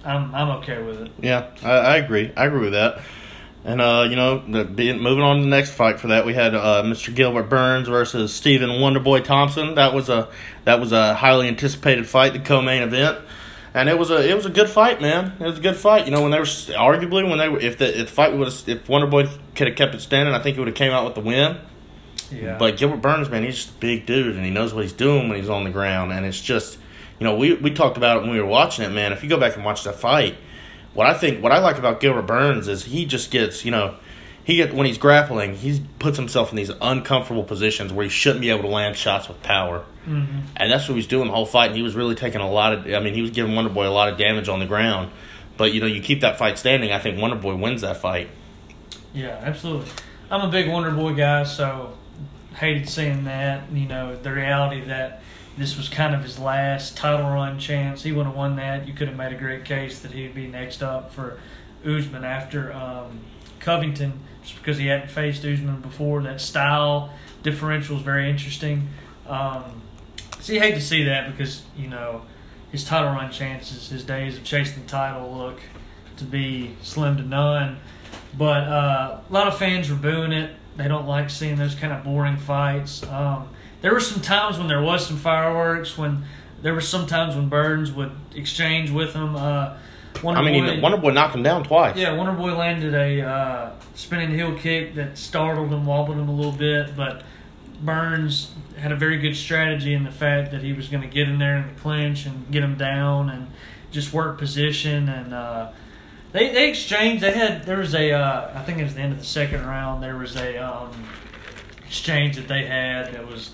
I'm 0.05 0.35
I'm 0.35 0.51
okay 0.59 0.83
with 0.83 1.03
it. 1.03 1.13
Yeah, 1.21 1.49
I, 1.63 1.71
I 1.71 1.97
agree. 1.97 2.33
I 2.37 2.47
agree 2.47 2.61
with 2.61 2.73
that. 2.73 3.03
And 3.65 3.81
uh, 3.81 4.07
you 4.11 4.17
know, 4.17 4.39
the, 4.39 4.65
being, 4.65 4.99
moving 5.01 5.23
on 5.23 5.37
to 5.37 5.43
the 5.43 5.49
next 5.49 5.71
fight 5.71 6.01
for 6.01 6.09
that, 6.09 6.27
we 6.27 6.35
had 6.35 6.55
uh, 6.55 6.83
Mr. 6.85 7.15
Gilbert 7.15 7.45
Burns 7.45 7.87
versus 7.87 8.33
Stephen 8.35 8.71
Wonderboy 8.71 9.23
Thompson. 9.25 9.77
That 9.77 9.95
was 9.95 10.09
a 10.09 10.29
that 10.65 10.81
was 10.81 10.91
a 10.93 11.15
highly 11.15 11.47
anticipated 11.47 12.09
fight, 12.09 12.33
the 12.33 12.41
co-main 12.41 12.83
event, 12.83 13.19
and 13.73 13.89
it 13.89 13.97
was 13.97 14.11
a 14.11 14.29
it 14.29 14.35
was 14.35 14.47
a 14.47 14.51
good 14.51 14.69
fight, 14.69 15.01
man. 15.01 15.35
It 15.39 15.45
was 15.45 15.59
a 15.59 15.63
good 15.63 15.77
fight. 15.77 16.07
You 16.07 16.11
know, 16.11 16.23
when 16.23 16.33
they 16.33 16.41
were 16.41 16.45
arguably 16.45 17.29
when 17.29 17.39
they 17.39 17.49
were 17.49 17.61
if 17.61 17.79
the 17.79 18.01
if 18.01 18.09
the 18.09 18.13
fight 18.13 18.37
would 18.37 18.49
if 18.49 18.87
Wonderboy 18.89 19.31
could 19.55 19.69
have 19.69 19.77
kept 19.77 19.95
it 19.95 20.01
standing, 20.01 20.35
I 20.35 20.41
think 20.41 20.57
it 20.57 20.61
would 20.61 20.69
have 20.69 20.77
came 20.77 20.91
out 20.91 21.05
with 21.05 21.15
the 21.15 21.21
win. 21.21 21.59
Yeah. 22.33 22.59
But 22.59 22.77
Gilbert 22.77 23.03
Burns, 23.03 23.29
man, 23.29 23.43
he's 23.43 23.57
just 23.57 23.71
a 23.71 23.81
big 23.81 24.07
dude, 24.07 24.37
and 24.37 24.45
he 24.45 24.51
knows 24.51 24.73
what 24.73 24.83
he's 24.83 24.93
doing 24.93 25.29
when 25.29 25.39
he's 25.39 25.51
on 25.51 25.65
the 25.65 25.71
ground, 25.71 26.13
and 26.13 26.25
it's 26.25 26.41
just, 26.41 26.79
you 27.19 27.25
know, 27.25 27.37
we 27.37 27.55
we 27.55 27.73
talked 27.73 27.97
about 27.97 28.19
it 28.19 28.21
when 28.21 28.31
we 28.31 28.41
were 28.41 28.47
watching 28.47 28.85
it, 28.85 28.91
man. 28.91 29.13
If 29.13 29.23
you 29.23 29.29
go 29.29 29.39
back 29.39 29.57
and 29.57 29.65
watch 29.65 29.85
that 29.85 29.97
fight 29.97 30.37
what 30.95 31.07
I 31.07 31.15
think, 31.15 31.43
what 31.43 31.53
I 31.53 31.59
like 31.59 31.79
about 31.79 32.01
Gilbert 32.01 32.23
Burns 32.23 32.69
is 32.69 32.85
he 32.85 33.07
just 33.07 33.31
gets, 33.31 33.65
you 33.65 33.71
know, 33.71 33.97
he 34.45 34.57
get 34.57 34.75
when 34.75 34.87
he's 34.87 34.99
grappling, 34.99 35.55
he 35.55 35.83
puts 35.99 36.19
himself 36.19 36.51
in 36.51 36.57
these 36.57 36.71
uncomfortable 36.81 37.45
positions 37.45 37.93
where 37.93 38.05
he 38.05 38.11
shouldn't 38.11 38.41
be 38.41 38.51
able 38.51 38.63
to 38.63 38.69
land 38.69 38.97
shots 38.97 39.29
with 39.29 39.43
power, 39.43 39.85
mm-hmm. 40.07 40.41
and 40.57 40.71
that's 40.71 40.85
what 40.85 40.95
he 40.95 40.97
was 40.97 41.07
doing 41.07 41.29
the 41.29 41.35
whole 41.35 41.47
fight. 41.47 41.69
And 41.69 41.77
he 41.77 41.83
was 41.83 41.95
really 41.95 42.15
taking 42.15 42.41
a 42.41 42.51
lot 42.51 42.73
of, 42.73 42.87
I 42.87 42.99
mean, 43.01 43.15
he 43.15 43.23
was 43.23 43.31
giving 43.31 43.53
Wonderboy 43.53 43.87
a 43.87 43.91
lot 43.91 44.09
of 44.09 44.19
damage 44.19 44.49
on 44.49 44.59
the 44.59 44.67
ground. 44.67 45.13
But 45.57 45.73
you 45.73 45.81
know, 45.81 45.87
you 45.87 46.03
keep 46.03 46.23
that 46.23 46.39
fight 46.39 46.59
standing. 46.59 46.93
I 46.93 46.99
think 46.99 47.19
Wonderboy 47.19 47.61
wins 47.61 47.83
that 47.83 47.99
fight. 47.99 48.29
Yeah, 49.15 49.39
absolutely. 49.43 49.89
I'm 50.31 50.41
a 50.41 50.51
big 50.51 50.67
Wonderboy 50.67 51.17
guy, 51.17 51.45
so 51.45 51.97
hated 52.55 52.89
seeing 52.89 53.25
that. 53.25 53.71
You 53.73 53.87
know, 53.87 54.17
the 54.17 54.33
reality 54.33 54.81
that 54.87 55.23
this 55.57 55.77
was 55.77 55.89
kind 55.89 56.15
of 56.15 56.23
his 56.23 56.39
last 56.39 56.97
title 56.97 57.27
run 57.27 57.59
chance. 57.59 58.03
He 58.03 58.13
would 58.13 58.27
have 58.27 58.35
won 58.35 58.57
that. 58.57 58.87
You 58.87 58.95
could 58.95 59.09
have 59.09 59.17
made 59.17 59.33
a 59.33 59.39
great 59.39 59.65
case 59.65 60.01
that 60.01 60.13
he'd 60.13 60.35
be 60.35 60.47
next 60.47 60.83
up 60.83 61.13
for 61.13 61.39
Usman 61.85 62.25
after 62.25 62.73
um, 62.73 63.21
Covington, 63.61 64.21
just 64.43 64.57
because 64.57 64.79
he 64.79 64.87
hadn't 64.87 65.11
faced 65.11 65.45
Usman 65.45 65.81
before. 65.81 66.23
That 66.23 66.41
style 66.41 67.13
differential 67.43 67.97
is 67.97 68.03
very 68.03 68.31
interesting. 68.31 68.89
Um, 69.27 69.83
so 70.41 70.53
you 70.53 70.61
hate 70.61 70.75
to 70.75 70.81
see 70.81 71.05
that 71.05 71.31
because 71.31 71.63
you 71.77 71.89
know 71.89 72.23
his 72.71 72.85
title 72.85 73.11
run 73.11 73.31
chances, 73.31 73.91
his 73.91 74.05
days 74.05 74.37
of 74.37 74.45
chasing 74.45 74.83
the 74.83 74.89
title 74.89 75.35
look 75.37 75.61
to 76.17 76.25
be 76.25 76.77
slim 76.83 77.17
to 77.19 77.23
none. 77.23 77.79
But 78.37 78.65
uh, 78.65 79.21
a 79.29 79.33
lot 79.33 79.47
of 79.47 79.59
fans 79.59 79.91
were 79.91 79.97
booing 79.97 80.33
it. 80.33 80.51
They 80.77 80.89
don't 80.89 81.07
like 81.07 81.31
seeing 81.31 81.57
those 81.57 81.75
kind 81.75 81.93
of 81.93 82.05
boring 82.05 82.37
fights. 82.37 83.03
Um, 83.05 83.49
there 83.83 83.93
were 83.93 84.01
some 84.01 84.23
times 84.23 84.59
when 84.59 84.69
there 84.69 84.83
was 84.83 85.07
some 85.07 85.17
fireworks. 85.17 85.99
When 85.99 86.25
there 86.63 86.75
were 86.75 86.81
some 86.81 87.07
times 87.07 87.35
when 87.35 87.49
Burns 87.49 87.93
would 87.93 88.13
exchange 88.35 88.91
with 88.91 89.13
him. 89.13 89.37
Uh, 89.37 89.77
Wonder 90.23 90.41
I 90.41 90.45
mean, 90.45 90.65
Boy, 90.65 90.81
Wonder 90.81 90.99
Boy 90.99 91.11
knocked 91.11 91.35
him 91.35 91.43
down 91.43 91.65
twice. 91.65 91.97
Yeah, 91.97 92.15
Wonder 92.15 92.33
Boy 92.33 92.55
landed 92.57 92.95
a 92.95 93.23
uh, 93.23 93.71
spinning 93.95 94.31
heel 94.31 94.57
kick 94.57 94.95
that 94.95 95.19
startled 95.19 95.73
him, 95.73 95.87
wobbled 95.87 96.19
him 96.19 96.29
a 96.29 96.33
little 96.33 96.53
bit, 96.53 96.97
but 96.97 97.23
Burns 97.83 98.53
had 98.79 98.93
a 98.93 98.97
very 98.97 99.19
good 99.19 99.35
strategy 99.35 99.95
in 99.95 100.05
the 100.05 100.11
fact 100.11 100.53
that 100.53 100.63
he 100.63 100.73
was 100.73 100.89
going 100.89 101.03
to 101.03 101.09
get 101.09 101.29
in 101.29 101.39
there 101.39 101.57
in 101.57 101.75
the 101.75 101.81
clinch 101.81 102.27
and 102.27 102.51
get 102.51 102.63
him 102.63 102.77
down 102.77 103.31
and 103.31 103.49
just 103.91 104.13
work 104.13 104.39
position 104.39 105.09
and. 105.09 105.35
Uh, 105.35 105.71
they, 106.33 106.51
they 106.51 106.69
exchanged. 106.71 107.23
They 107.23 107.33
had 107.33 107.65
there 107.65 107.79
was 107.79 107.95
a 107.95 108.13
uh, 108.13 108.53
I 108.55 108.63
think 108.63 108.79
it 108.79 108.85
was 108.85 108.95
the 108.95 109.01
end 109.01 109.13
of 109.13 109.19
the 109.19 109.25
second 109.25 109.67
round. 109.67 110.03
There 110.03 110.17
was 110.17 110.35
a 110.37 110.59
um, 110.59 110.91
exchange 111.85 112.37
that 112.37 112.49
they 112.49 112.65
had 112.65 113.13
that 113.13 113.27
was 113.27 113.51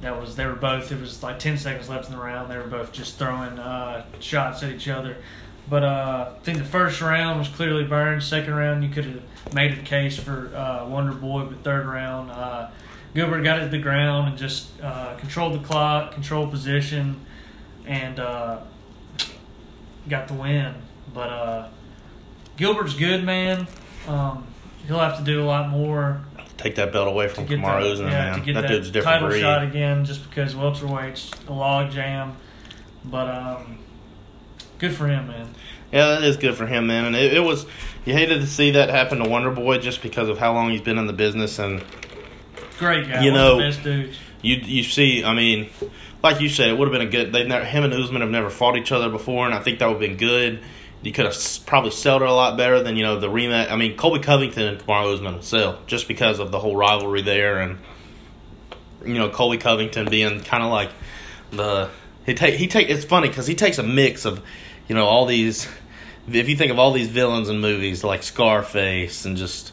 that 0.00 0.20
was 0.20 0.36
they 0.36 0.46
were 0.46 0.54
both. 0.54 0.92
It 0.92 1.00
was 1.00 1.22
like 1.22 1.38
ten 1.38 1.58
seconds 1.58 1.88
left 1.88 2.06
in 2.06 2.12
the 2.14 2.22
round. 2.22 2.50
They 2.50 2.56
were 2.56 2.66
both 2.66 2.92
just 2.92 3.18
throwing 3.18 3.58
uh, 3.58 4.04
shots 4.20 4.62
at 4.62 4.70
each 4.70 4.88
other. 4.88 5.16
But 5.68 5.84
uh, 5.84 6.32
I 6.36 6.44
think 6.44 6.58
the 6.58 6.64
first 6.64 7.00
round 7.00 7.38
was 7.38 7.48
clearly 7.48 7.84
Burns. 7.84 8.26
Second 8.26 8.54
round, 8.54 8.84
you 8.84 8.90
could 8.90 9.04
have 9.04 9.54
made 9.54 9.78
a 9.78 9.82
case 9.82 10.18
for 10.18 10.54
uh, 10.54 10.86
Wonder 10.86 11.12
Boy. 11.12 11.44
But 11.44 11.62
third 11.64 11.86
round, 11.86 12.30
uh, 12.30 12.70
Gilbert 13.14 13.42
got 13.42 13.58
it 13.58 13.64
to 13.64 13.68
the 13.68 13.78
ground 13.78 14.28
and 14.28 14.38
just 14.38 14.68
uh, 14.80 15.16
controlled 15.16 15.54
the 15.54 15.66
clock, 15.66 16.12
controlled 16.12 16.50
position, 16.50 17.24
and 17.86 18.18
uh, 18.18 18.60
got 20.08 20.28
the 20.28 20.34
win. 20.34 20.74
But 21.14 21.30
uh, 21.30 21.68
Gilbert's 22.56 22.94
good, 22.94 23.24
man. 23.24 23.66
Um, 24.06 24.46
he'll 24.86 24.98
have 24.98 25.18
to 25.18 25.24
do 25.24 25.42
a 25.42 25.46
lot 25.46 25.70
more 25.70 26.22
take 26.62 26.76
that 26.76 26.92
belt 26.92 27.08
away 27.08 27.28
from 27.28 27.46
Kamaru 27.46 27.92
Usman, 27.92 28.08
yeah, 28.08 28.30
man. 28.30 28.38
To 28.38 28.44
get 28.44 28.54
that, 28.54 28.60
that 28.62 28.68
dude's 28.68 28.90
different 28.90 29.14
title 29.14 29.28
breed. 29.28 29.40
shot 29.40 29.62
again, 29.62 30.04
just 30.04 30.28
because 30.28 30.54
welterweight's 30.54 31.30
a 31.48 31.52
log 31.52 31.90
jam. 31.90 32.36
But 33.04 33.28
um, 33.28 33.78
good 34.78 34.94
for 34.94 35.08
him, 35.08 35.28
man. 35.28 35.48
Yeah, 35.90 36.08
that 36.08 36.22
is 36.22 36.36
good 36.36 36.54
for 36.54 36.66
him, 36.66 36.86
man. 36.86 37.06
And 37.06 37.16
it, 37.16 37.34
it 37.34 37.40
was 37.40 37.66
you 38.04 38.14
hated 38.14 38.40
to 38.40 38.46
see 38.46 38.72
that 38.72 38.88
happen 38.88 39.18
to 39.18 39.28
Wonder 39.28 39.50
Boy 39.50 39.78
just 39.78 40.02
because 40.02 40.28
of 40.28 40.38
how 40.38 40.52
long 40.54 40.70
he's 40.70 40.80
been 40.80 40.98
in 40.98 41.06
the 41.06 41.12
business 41.12 41.58
and 41.58 41.84
great 42.78 43.08
guy. 43.08 43.22
You 43.22 43.32
know. 43.32 43.58
You 44.44 44.56
you 44.56 44.82
see, 44.82 45.22
I 45.22 45.34
mean, 45.34 45.70
like 46.20 46.40
you 46.40 46.48
said, 46.48 46.68
it 46.68 46.76
would 46.76 46.88
have 46.88 46.92
been 46.92 47.06
a 47.06 47.10
good. 47.10 47.32
They 47.32 47.44
never 47.44 47.64
him 47.64 47.84
and 47.84 47.94
Usman 47.94 48.22
have 48.22 48.30
never 48.30 48.50
fought 48.50 48.76
each 48.76 48.90
other 48.90 49.08
before, 49.08 49.46
and 49.46 49.54
I 49.54 49.60
think 49.60 49.78
that 49.78 49.86
would 49.86 49.94
have 49.94 50.00
been 50.00 50.16
good 50.16 50.60
you 51.02 51.12
could 51.12 51.24
have 51.24 51.36
probably 51.66 51.90
sold 51.90 52.22
it 52.22 52.28
a 52.28 52.32
lot 52.32 52.56
better 52.56 52.82
than 52.82 52.96
you 52.96 53.02
know 53.02 53.18
the 53.18 53.28
rematch. 53.28 53.70
I 53.70 53.76
mean, 53.76 53.96
Colby 53.96 54.20
Covington 54.20 54.62
and 54.62 54.78
Kamaru 54.78 55.14
Usman 55.14 55.34
will 55.34 55.42
sell 55.42 55.78
just 55.86 56.08
because 56.08 56.38
of 56.38 56.50
the 56.50 56.58
whole 56.58 56.76
rivalry 56.76 57.22
there, 57.22 57.60
and 57.60 57.78
you 59.04 59.14
know 59.14 59.28
Colby 59.28 59.58
Covington 59.58 60.08
being 60.08 60.40
kind 60.40 60.62
of 60.62 60.70
like 60.70 60.90
the 61.50 61.90
he 62.24 62.34
take 62.34 62.54
he 62.54 62.68
take. 62.68 62.88
It's 62.88 63.04
funny 63.04 63.28
because 63.28 63.46
he 63.46 63.54
takes 63.54 63.78
a 63.78 63.82
mix 63.82 64.24
of 64.24 64.42
you 64.88 64.94
know 64.94 65.06
all 65.06 65.26
these. 65.26 65.68
If 66.28 66.48
you 66.48 66.56
think 66.56 66.70
of 66.70 66.78
all 66.78 66.92
these 66.92 67.08
villains 67.08 67.48
in 67.48 67.58
movies 67.58 68.04
like 68.04 68.22
Scarface 68.22 69.24
and 69.24 69.36
just 69.36 69.72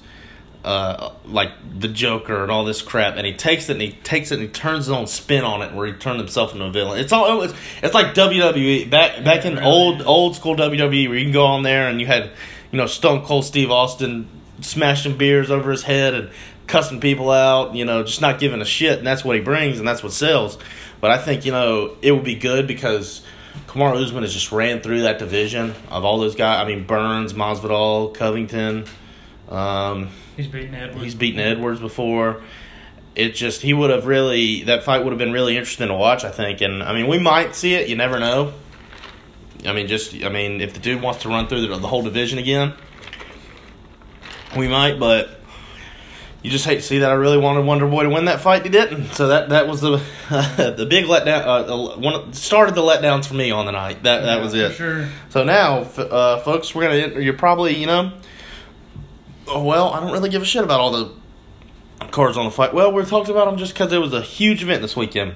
uh, 0.63 1.13
like 1.25 1.51
the 1.79 1.87
Joker 1.87 2.43
and 2.43 2.51
all 2.51 2.65
this 2.65 2.81
crap, 2.81 3.15
and 3.15 3.25
he 3.25 3.33
takes 3.33 3.69
it 3.69 3.73
and 3.73 3.81
he 3.81 3.91
takes 3.91 4.31
it 4.31 4.39
and 4.39 4.43
he 4.43 4.49
turns 4.49 4.85
his 4.85 4.91
own 4.91 5.07
spin 5.07 5.43
on 5.43 5.61
it, 5.61 5.73
where 5.73 5.87
he 5.87 5.93
turned 5.93 6.19
himself 6.19 6.53
into 6.53 6.65
a 6.65 6.71
villain. 6.71 6.99
It's 6.99 7.13
all 7.13 7.41
it's, 7.41 7.53
it's 7.81 7.93
like 7.93 8.13
WWE 8.13 8.89
back 8.89 9.23
back 9.23 9.45
in 9.45 9.57
old 9.59 10.01
old 10.01 10.35
school 10.35 10.55
WWE, 10.55 11.07
where 11.07 11.17
you 11.17 11.25
can 11.25 11.31
go 11.31 11.45
on 11.45 11.63
there 11.63 11.87
and 11.87 12.01
you 12.01 12.07
had 12.07 12.31
you 12.71 12.77
know 12.77 12.87
Stone 12.87 13.23
Cold 13.23 13.45
Steve 13.45 13.71
Austin 13.71 14.27
smashing 14.61 15.17
beers 15.17 15.49
over 15.49 15.71
his 15.71 15.83
head 15.83 16.13
and 16.13 16.29
cussing 16.67 16.99
people 16.99 17.31
out, 17.31 17.73
you 17.73 17.85
know, 17.85 18.03
just 18.03 18.19
not 18.19 18.39
giving 18.39 18.61
a 18.61 18.65
shit, 18.65 18.97
and 18.97 19.07
that's 19.07 19.23
what 19.23 19.37
he 19.37 19.41
brings 19.41 19.79
and 19.79 19.87
that's 19.87 20.03
what 20.03 20.11
sells. 20.11 20.57
But 20.99 21.11
I 21.11 21.17
think 21.17 21.45
you 21.45 21.53
know 21.53 21.95
it 22.01 22.11
would 22.11 22.25
be 22.25 22.35
good 22.35 22.67
because. 22.67 23.23
Kamaru 23.67 24.03
Usman 24.03 24.23
has 24.23 24.33
just 24.33 24.51
ran 24.51 24.81
through 24.81 25.01
that 25.01 25.19
division 25.19 25.75
of 25.89 26.03
all 26.03 26.17
those 26.17 26.33
guys. 26.33 26.65
I 26.65 26.67
mean, 26.67 26.85
Burns, 26.87 27.33
Masvidal, 27.33 28.15
Covington, 28.15 28.85
um, 29.47 30.09
He's 30.39 30.47
beaten 30.47 30.73
Edwards. 30.73 31.03
He's 31.03 31.15
beaten 31.15 31.41
Edwards 31.41 31.81
before. 31.81 32.41
It 33.13 33.35
just 33.35 33.61
he 33.61 33.73
would 33.73 33.89
have 33.89 34.05
really 34.05 34.63
that 34.63 34.83
fight 34.83 35.03
would 35.03 35.11
have 35.11 35.17
been 35.17 35.33
really 35.33 35.57
interesting 35.57 35.89
to 35.89 35.93
watch. 35.93 36.23
I 36.23 36.31
think, 36.31 36.61
and 36.61 36.81
I 36.81 36.93
mean 36.93 37.07
we 37.07 37.19
might 37.19 37.55
see 37.55 37.73
it. 37.73 37.89
You 37.89 37.97
never 37.97 38.19
know. 38.19 38.53
I 39.65 39.73
mean, 39.73 39.87
just 39.87 40.13
I 40.15 40.29
mean, 40.29 40.61
if 40.61 40.73
the 40.73 40.79
dude 40.79 41.01
wants 41.01 41.23
to 41.23 41.27
run 41.27 41.47
through 41.47 41.67
the, 41.67 41.77
the 41.77 41.89
whole 41.89 42.03
division 42.03 42.39
again, 42.39 42.73
we 44.55 44.69
might. 44.69 44.97
But 44.97 45.29
you 46.41 46.49
just 46.49 46.63
hate 46.63 46.75
to 46.75 46.81
see 46.83 46.99
that. 46.99 47.11
I 47.11 47.15
really 47.15 47.37
wanted 47.37 47.65
Wonder 47.65 47.85
Boy 47.85 48.03
to 48.03 48.09
win 48.09 48.23
that 48.23 48.39
fight. 48.39 48.63
He 48.63 48.69
didn't. 48.69 49.11
So 49.15 49.27
that 49.27 49.49
that 49.49 49.67
was 49.67 49.81
the 49.81 50.01
uh, 50.29 50.71
the 50.77 50.85
big 50.85 51.03
letdown. 51.03 51.43
Uh, 51.45 51.99
one 51.99 52.31
started 52.31 52.75
the 52.75 52.81
letdowns 52.81 53.25
for 53.25 53.33
me 53.33 53.51
on 53.51 53.65
the 53.65 53.73
night. 53.73 54.03
That 54.03 54.21
that 54.21 54.41
was 54.41 54.53
it. 54.53 54.71
Sure. 54.71 55.09
So 55.31 55.43
now, 55.43 55.79
uh, 55.79 56.39
folks, 56.39 56.73
we're 56.73 56.83
gonna. 56.83 57.19
You're 57.19 57.33
probably 57.33 57.75
you 57.75 57.87
know 57.87 58.13
oh, 59.49 59.63
well, 59.63 59.89
I 59.89 59.99
don't 59.99 60.11
really 60.11 60.29
give 60.29 60.41
a 60.41 60.45
shit 60.45 60.63
about 60.63 60.79
all 60.79 60.91
the 60.91 61.11
cards 62.11 62.37
on 62.37 62.45
the 62.45 62.51
fight. 62.51 62.73
Well, 62.73 62.91
we 62.91 63.03
talked 63.03 63.29
about 63.29 63.45
them 63.45 63.57
just 63.57 63.73
because 63.73 63.91
it 63.91 63.99
was 63.99 64.13
a 64.13 64.21
huge 64.21 64.63
event 64.63 64.81
this 64.81 64.95
weekend. 64.95 65.35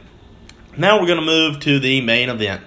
Now 0.77 0.99
we're 0.99 1.07
going 1.07 1.19
to 1.19 1.25
move 1.25 1.59
to 1.61 1.79
the 1.79 2.01
main 2.01 2.29
event. 2.29 2.61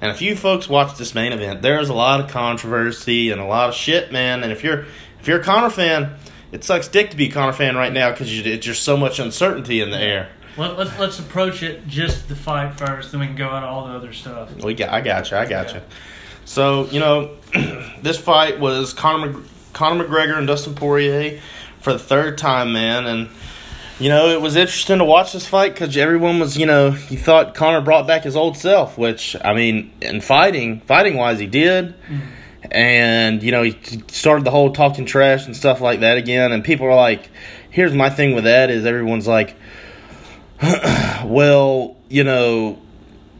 And 0.00 0.10
if 0.10 0.20
you 0.20 0.36
folks 0.36 0.68
watch 0.68 0.98
this 0.98 1.14
main 1.14 1.32
event, 1.32 1.62
there's 1.62 1.88
a 1.88 1.94
lot 1.94 2.20
of 2.20 2.28
controversy 2.28 3.30
and 3.30 3.40
a 3.40 3.44
lot 3.44 3.68
of 3.68 3.74
shit, 3.74 4.12
man. 4.12 4.42
And 4.42 4.52
if 4.52 4.64
you're 4.64 4.86
if 5.20 5.28
you're 5.28 5.40
a 5.40 5.42
Conor 5.42 5.70
fan, 5.70 6.16
it 6.52 6.64
sucks 6.64 6.88
dick 6.88 7.10
to 7.10 7.16
be 7.16 7.28
a 7.28 7.30
Conor 7.30 7.52
fan 7.52 7.76
right 7.76 7.92
now 7.92 8.10
because 8.10 8.28
there's 8.42 8.58
just 8.58 8.82
so 8.82 8.96
much 8.96 9.18
uncertainty 9.18 9.80
in 9.80 9.90
the 9.90 9.98
air. 9.98 10.30
Let, 10.56 10.76
let's 10.76 10.98
let's 10.98 11.18
approach 11.18 11.62
it 11.62 11.86
just 11.86 12.28
the 12.28 12.36
fight 12.36 12.78
first, 12.78 13.12
then 13.12 13.20
we 13.20 13.26
can 13.26 13.36
go 13.36 13.48
on 13.48 13.64
all 13.64 13.86
the 13.86 13.94
other 13.94 14.12
stuff. 14.12 14.54
We 14.62 14.74
got, 14.74 14.90
I 14.90 15.00
got 15.00 15.30
you, 15.30 15.36
I 15.36 15.46
got 15.46 15.68
yeah. 15.68 15.76
you. 15.76 15.80
So 16.44 16.86
you 16.86 17.00
know, 17.00 17.36
this 18.02 18.18
fight 18.18 18.60
was 18.60 18.92
Conor 18.92 19.40
Conor 19.74 20.04
McGregor 20.04 20.38
and 20.38 20.46
Dustin 20.46 20.74
Poirier 20.74 21.40
for 21.80 21.92
the 21.92 21.98
third 21.98 22.38
time, 22.38 22.72
man. 22.72 23.06
And 23.06 23.28
you 24.00 24.08
know, 24.08 24.28
it 24.28 24.40
was 24.40 24.56
interesting 24.56 24.98
to 24.98 25.04
watch 25.04 25.32
this 25.32 25.46
fight 25.46 25.72
because 25.72 25.96
everyone 25.96 26.40
was, 26.40 26.56
you 26.56 26.66
know, 26.66 26.96
you 27.10 27.18
thought 27.18 27.54
Conor 27.54 27.80
brought 27.80 28.06
back 28.06 28.22
his 28.24 28.34
old 28.34 28.56
self, 28.56 28.98
which 28.98 29.36
I 29.44 29.54
mean, 29.54 29.92
in 30.00 30.20
fighting, 30.20 30.80
fighting 30.80 31.16
wise, 31.16 31.38
he 31.38 31.46
did. 31.46 31.94
And 32.70 33.42
you 33.42 33.52
know, 33.52 33.62
he 33.62 33.78
started 34.08 34.44
the 34.44 34.50
whole 34.50 34.72
talking 34.72 35.04
trash 35.04 35.46
and 35.46 35.54
stuff 35.56 35.80
like 35.80 36.00
that 36.00 36.16
again. 36.16 36.50
And 36.50 36.64
people 36.64 36.86
are 36.86 36.94
like, 36.94 37.28
"Here's 37.70 37.92
my 37.92 38.08
thing 38.08 38.34
with 38.34 38.44
that: 38.44 38.70
is 38.70 38.86
everyone's 38.86 39.26
like, 39.26 39.54
well, 41.24 41.96
you 42.08 42.24
know." 42.24 42.80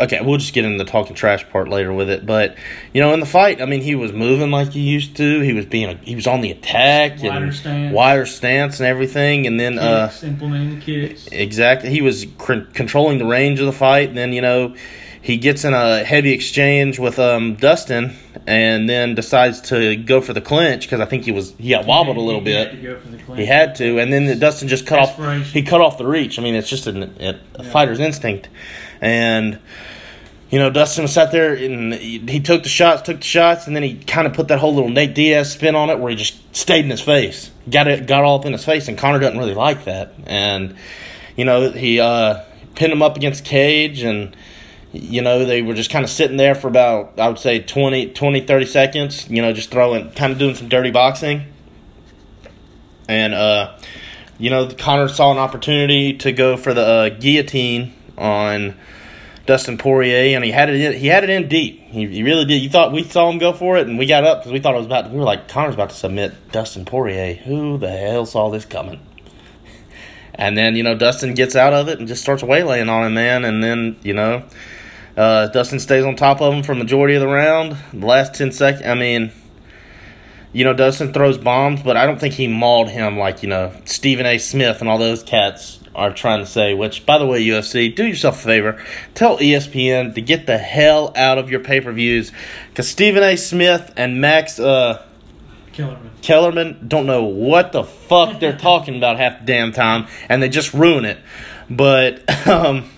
Okay, 0.00 0.20
we'll 0.20 0.38
just 0.38 0.52
get 0.52 0.64
into 0.64 0.82
the 0.82 0.90
talking 0.90 1.14
trash 1.14 1.48
part 1.50 1.68
later 1.68 1.92
with 1.92 2.10
it, 2.10 2.26
but 2.26 2.56
you 2.92 3.00
know, 3.00 3.14
in 3.14 3.20
the 3.20 3.26
fight, 3.26 3.62
I 3.62 3.64
mean, 3.66 3.80
he 3.80 3.94
was 3.94 4.12
moving 4.12 4.50
like 4.50 4.70
he 4.72 4.80
used 4.80 5.16
to. 5.18 5.40
He 5.40 5.52
was 5.52 5.66
being, 5.66 5.88
a, 5.88 5.94
he 5.98 6.16
was 6.16 6.26
on 6.26 6.40
the 6.40 6.50
attack 6.50 7.22
Wider 7.22 7.44
and 7.44 7.54
stance. 7.54 7.94
wider 7.94 8.26
stance 8.26 8.80
and 8.80 8.88
everything, 8.88 9.46
and 9.46 9.60
then 9.60 9.78
uh, 9.78 10.10
implementing 10.24 10.80
the 10.80 10.84
kicks. 10.84 11.28
Exactly. 11.28 11.90
He 11.90 12.02
was 12.02 12.26
cr- 12.38 12.62
controlling 12.72 13.18
the 13.18 13.24
range 13.24 13.60
of 13.60 13.66
the 13.66 13.72
fight. 13.72 14.08
And 14.08 14.18
then, 14.18 14.32
you 14.32 14.40
know, 14.42 14.74
he 15.22 15.36
gets 15.36 15.64
in 15.64 15.72
a 15.74 16.02
heavy 16.02 16.32
exchange 16.32 16.98
with 16.98 17.20
um, 17.20 17.54
Dustin 17.54 18.16
and 18.48 18.88
then 18.88 19.14
decides 19.14 19.60
to 19.68 19.94
go 19.94 20.20
for 20.20 20.32
the 20.32 20.40
clinch 20.40 20.86
because 20.86 20.98
I 21.00 21.06
think 21.06 21.24
he 21.24 21.30
was 21.30 21.54
he 21.56 21.70
got 21.70 21.86
wobbled 21.86 22.16
a 22.16 22.20
little 22.20 22.40
He 22.40 22.50
had 22.50 22.72
bit. 22.72 22.76
to 22.76 22.82
go 22.82 22.98
for 22.98 23.08
the 23.10 23.18
clinch. 23.18 23.38
He 23.38 23.46
had 23.46 23.76
to, 23.76 24.00
and 24.00 24.12
then 24.12 24.40
Dustin 24.40 24.66
just 24.66 24.86
cut 24.88 24.98
off. 24.98 25.16
He 25.52 25.62
cut 25.62 25.80
off 25.80 25.98
the 25.98 26.06
reach. 26.06 26.40
I 26.40 26.42
mean, 26.42 26.56
it's 26.56 26.68
just 26.68 26.88
an, 26.88 27.14
a, 27.20 27.38
a 27.54 27.62
fighter's 27.62 28.00
instinct, 28.00 28.48
and 29.04 29.60
you 30.50 30.58
know, 30.58 30.70
Dustin 30.70 31.08
sat 31.08 31.32
there 31.32 31.54
and 31.54 31.92
he, 31.94 32.38
took 32.40 32.62
the 32.62 32.68
shots, 32.68 33.02
took 33.02 33.16
the 33.16 33.24
shots, 33.24 33.66
and 33.66 33.74
then 33.74 33.82
he 33.82 33.96
kind 33.96 34.26
of 34.26 34.34
put 34.34 34.48
that 34.48 34.60
whole 34.60 34.72
little 34.72 34.90
Nate 34.90 35.14
Diaz 35.14 35.52
spin 35.52 35.74
on 35.74 35.90
it, 35.90 35.98
where 35.98 36.10
he 36.10 36.16
just 36.16 36.54
stayed 36.54 36.84
in 36.84 36.90
his 36.90 37.00
face, 37.00 37.50
got 37.68 37.88
it, 37.88 38.06
got 38.06 38.22
all 38.22 38.38
up 38.38 38.46
in 38.46 38.52
his 38.52 38.64
face, 38.64 38.86
and 38.86 38.96
Conor 38.96 39.18
doesn't 39.18 39.38
really 39.38 39.54
like 39.54 39.84
that, 39.84 40.14
and 40.26 40.76
you 41.36 41.44
know, 41.44 41.72
he 41.72 41.98
uh, 41.98 42.44
pinned 42.74 42.92
him 42.92 43.02
up 43.02 43.16
against 43.16 43.44
cage 43.44 44.02
and 44.02 44.36
you 44.92 45.20
know 45.20 45.44
they 45.44 45.60
were 45.60 45.74
just 45.74 45.90
kind 45.90 46.04
of 46.04 46.10
sitting 46.10 46.36
there 46.36 46.54
for 46.54 46.68
about 46.68 47.18
i 47.18 47.26
would 47.26 47.38
say 47.38 47.58
20 47.58 48.12
20 48.12 48.46
30 48.46 48.66
seconds 48.66 49.28
you 49.28 49.42
know 49.42 49.52
just 49.52 49.72
throwing 49.72 50.08
kind 50.12 50.32
of 50.32 50.38
doing 50.38 50.54
some 50.54 50.68
dirty 50.68 50.92
boxing. 50.92 51.46
And 53.08 53.34
uh 53.34 53.76
you 54.38 54.50
know 54.50 54.68
conor 54.68 55.08
saw 55.08 55.32
an 55.32 55.38
opportunity 55.38 56.16
to 56.18 56.30
go 56.32 56.56
for 56.56 56.72
the 56.72 56.86
uh, 56.86 57.08
guillotine 57.08 57.92
on 58.16 58.76
dustin 59.46 59.76
poirier 59.78 60.34
and 60.34 60.44
he 60.44 60.50
had 60.50 60.70
it 60.70 60.80
in, 60.80 60.92
he 60.98 61.06
had 61.06 61.24
it 61.24 61.30
in 61.30 61.48
deep 61.48 61.80
he, 61.88 62.06
he 62.06 62.22
really 62.22 62.44
did 62.44 62.62
you 62.62 62.70
thought 62.70 62.92
we 62.92 63.02
saw 63.02 63.30
him 63.30 63.38
go 63.38 63.52
for 63.52 63.76
it 63.76 63.86
and 63.86 63.98
we 63.98 64.06
got 64.06 64.24
up 64.24 64.40
because 64.40 64.52
we 64.52 64.60
thought 64.60 64.74
it 64.74 64.78
was 64.78 64.86
about 64.86 65.10
we 65.10 65.18
were 65.18 65.24
like 65.24 65.48
conor's 65.48 65.74
about 65.74 65.90
to 65.90 65.96
submit 65.96 66.32
dustin 66.52 66.84
poirier 66.84 67.34
who 67.34 67.78
the 67.78 67.90
hell 67.90 68.24
saw 68.24 68.50
this 68.50 68.64
coming 68.64 69.00
and 70.34 70.56
then, 70.56 70.76
you 70.76 70.82
know, 70.82 70.96
Dustin 70.96 71.34
gets 71.34 71.56
out 71.56 71.72
of 71.72 71.88
it 71.88 71.98
and 71.98 72.08
just 72.08 72.22
starts 72.22 72.42
waylaying 72.42 72.88
on 72.88 73.06
him, 73.06 73.14
man. 73.14 73.44
And 73.44 73.62
then, 73.62 73.96
you 74.02 74.14
know, 74.14 74.44
uh, 75.16 75.48
Dustin 75.48 75.78
stays 75.78 76.04
on 76.04 76.16
top 76.16 76.40
of 76.40 76.52
him 76.52 76.62
for 76.62 76.74
majority 76.74 77.14
of 77.14 77.20
the 77.20 77.28
round. 77.28 77.76
The 77.92 78.06
last 78.06 78.34
10 78.34 78.52
seconds, 78.52 78.86
I 78.86 78.94
mean, 78.94 79.32
you 80.54 80.62
know, 80.62 80.72
Dustin 80.72 81.12
throws 81.12 81.36
bombs, 81.36 81.82
but 81.82 81.96
I 81.96 82.06
don't 82.06 82.18
think 82.18 82.34
he 82.34 82.46
mauled 82.46 82.88
him 82.88 83.18
like, 83.18 83.42
you 83.42 83.48
know, 83.48 83.72
Stephen 83.84 84.24
A. 84.24 84.38
Smith 84.38 84.80
and 84.80 84.88
all 84.88 84.98
those 84.98 85.24
cats 85.24 85.80
are 85.96 86.14
trying 86.14 86.38
to 86.38 86.46
say. 86.46 86.74
Which, 86.74 87.04
by 87.04 87.18
the 87.18 87.26
way, 87.26 87.44
UFC, 87.44 87.94
do 87.94 88.06
yourself 88.06 88.40
a 88.40 88.44
favor. 88.44 88.84
Tell 89.14 89.36
ESPN 89.38 90.14
to 90.14 90.20
get 90.20 90.46
the 90.46 90.56
hell 90.56 91.12
out 91.16 91.38
of 91.38 91.50
your 91.50 91.58
pay 91.58 91.80
per 91.80 91.90
views. 91.90 92.30
Because 92.68 92.88
Stephen 92.88 93.24
A. 93.24 93.36
Smith 93.36 93.92
and 93.96 94.20
Max, 94.20 94.60
uh, 94.60 95.04
Killerman. 95.72 96.10
Kellerman 96.22 96.84
don't 96.86 97.06
know 97.06 97.24
what 97.24 97.72
the 97.72 97.82
fuck 97.82 98.38
they're 98.38 98.56
talking 98.58 98.96
about 98.96 99.18
half 99.18 99.40
the 99.40 99.46
damn 99.46 99.72
time, 99.72 100.06
and 100.28 100.40
they 100.40 100.48
just 100.48 100.72
ruin 100.72 101.04
it. 101.04 101.18
But 101.68 102.22
um, 102.46 102.88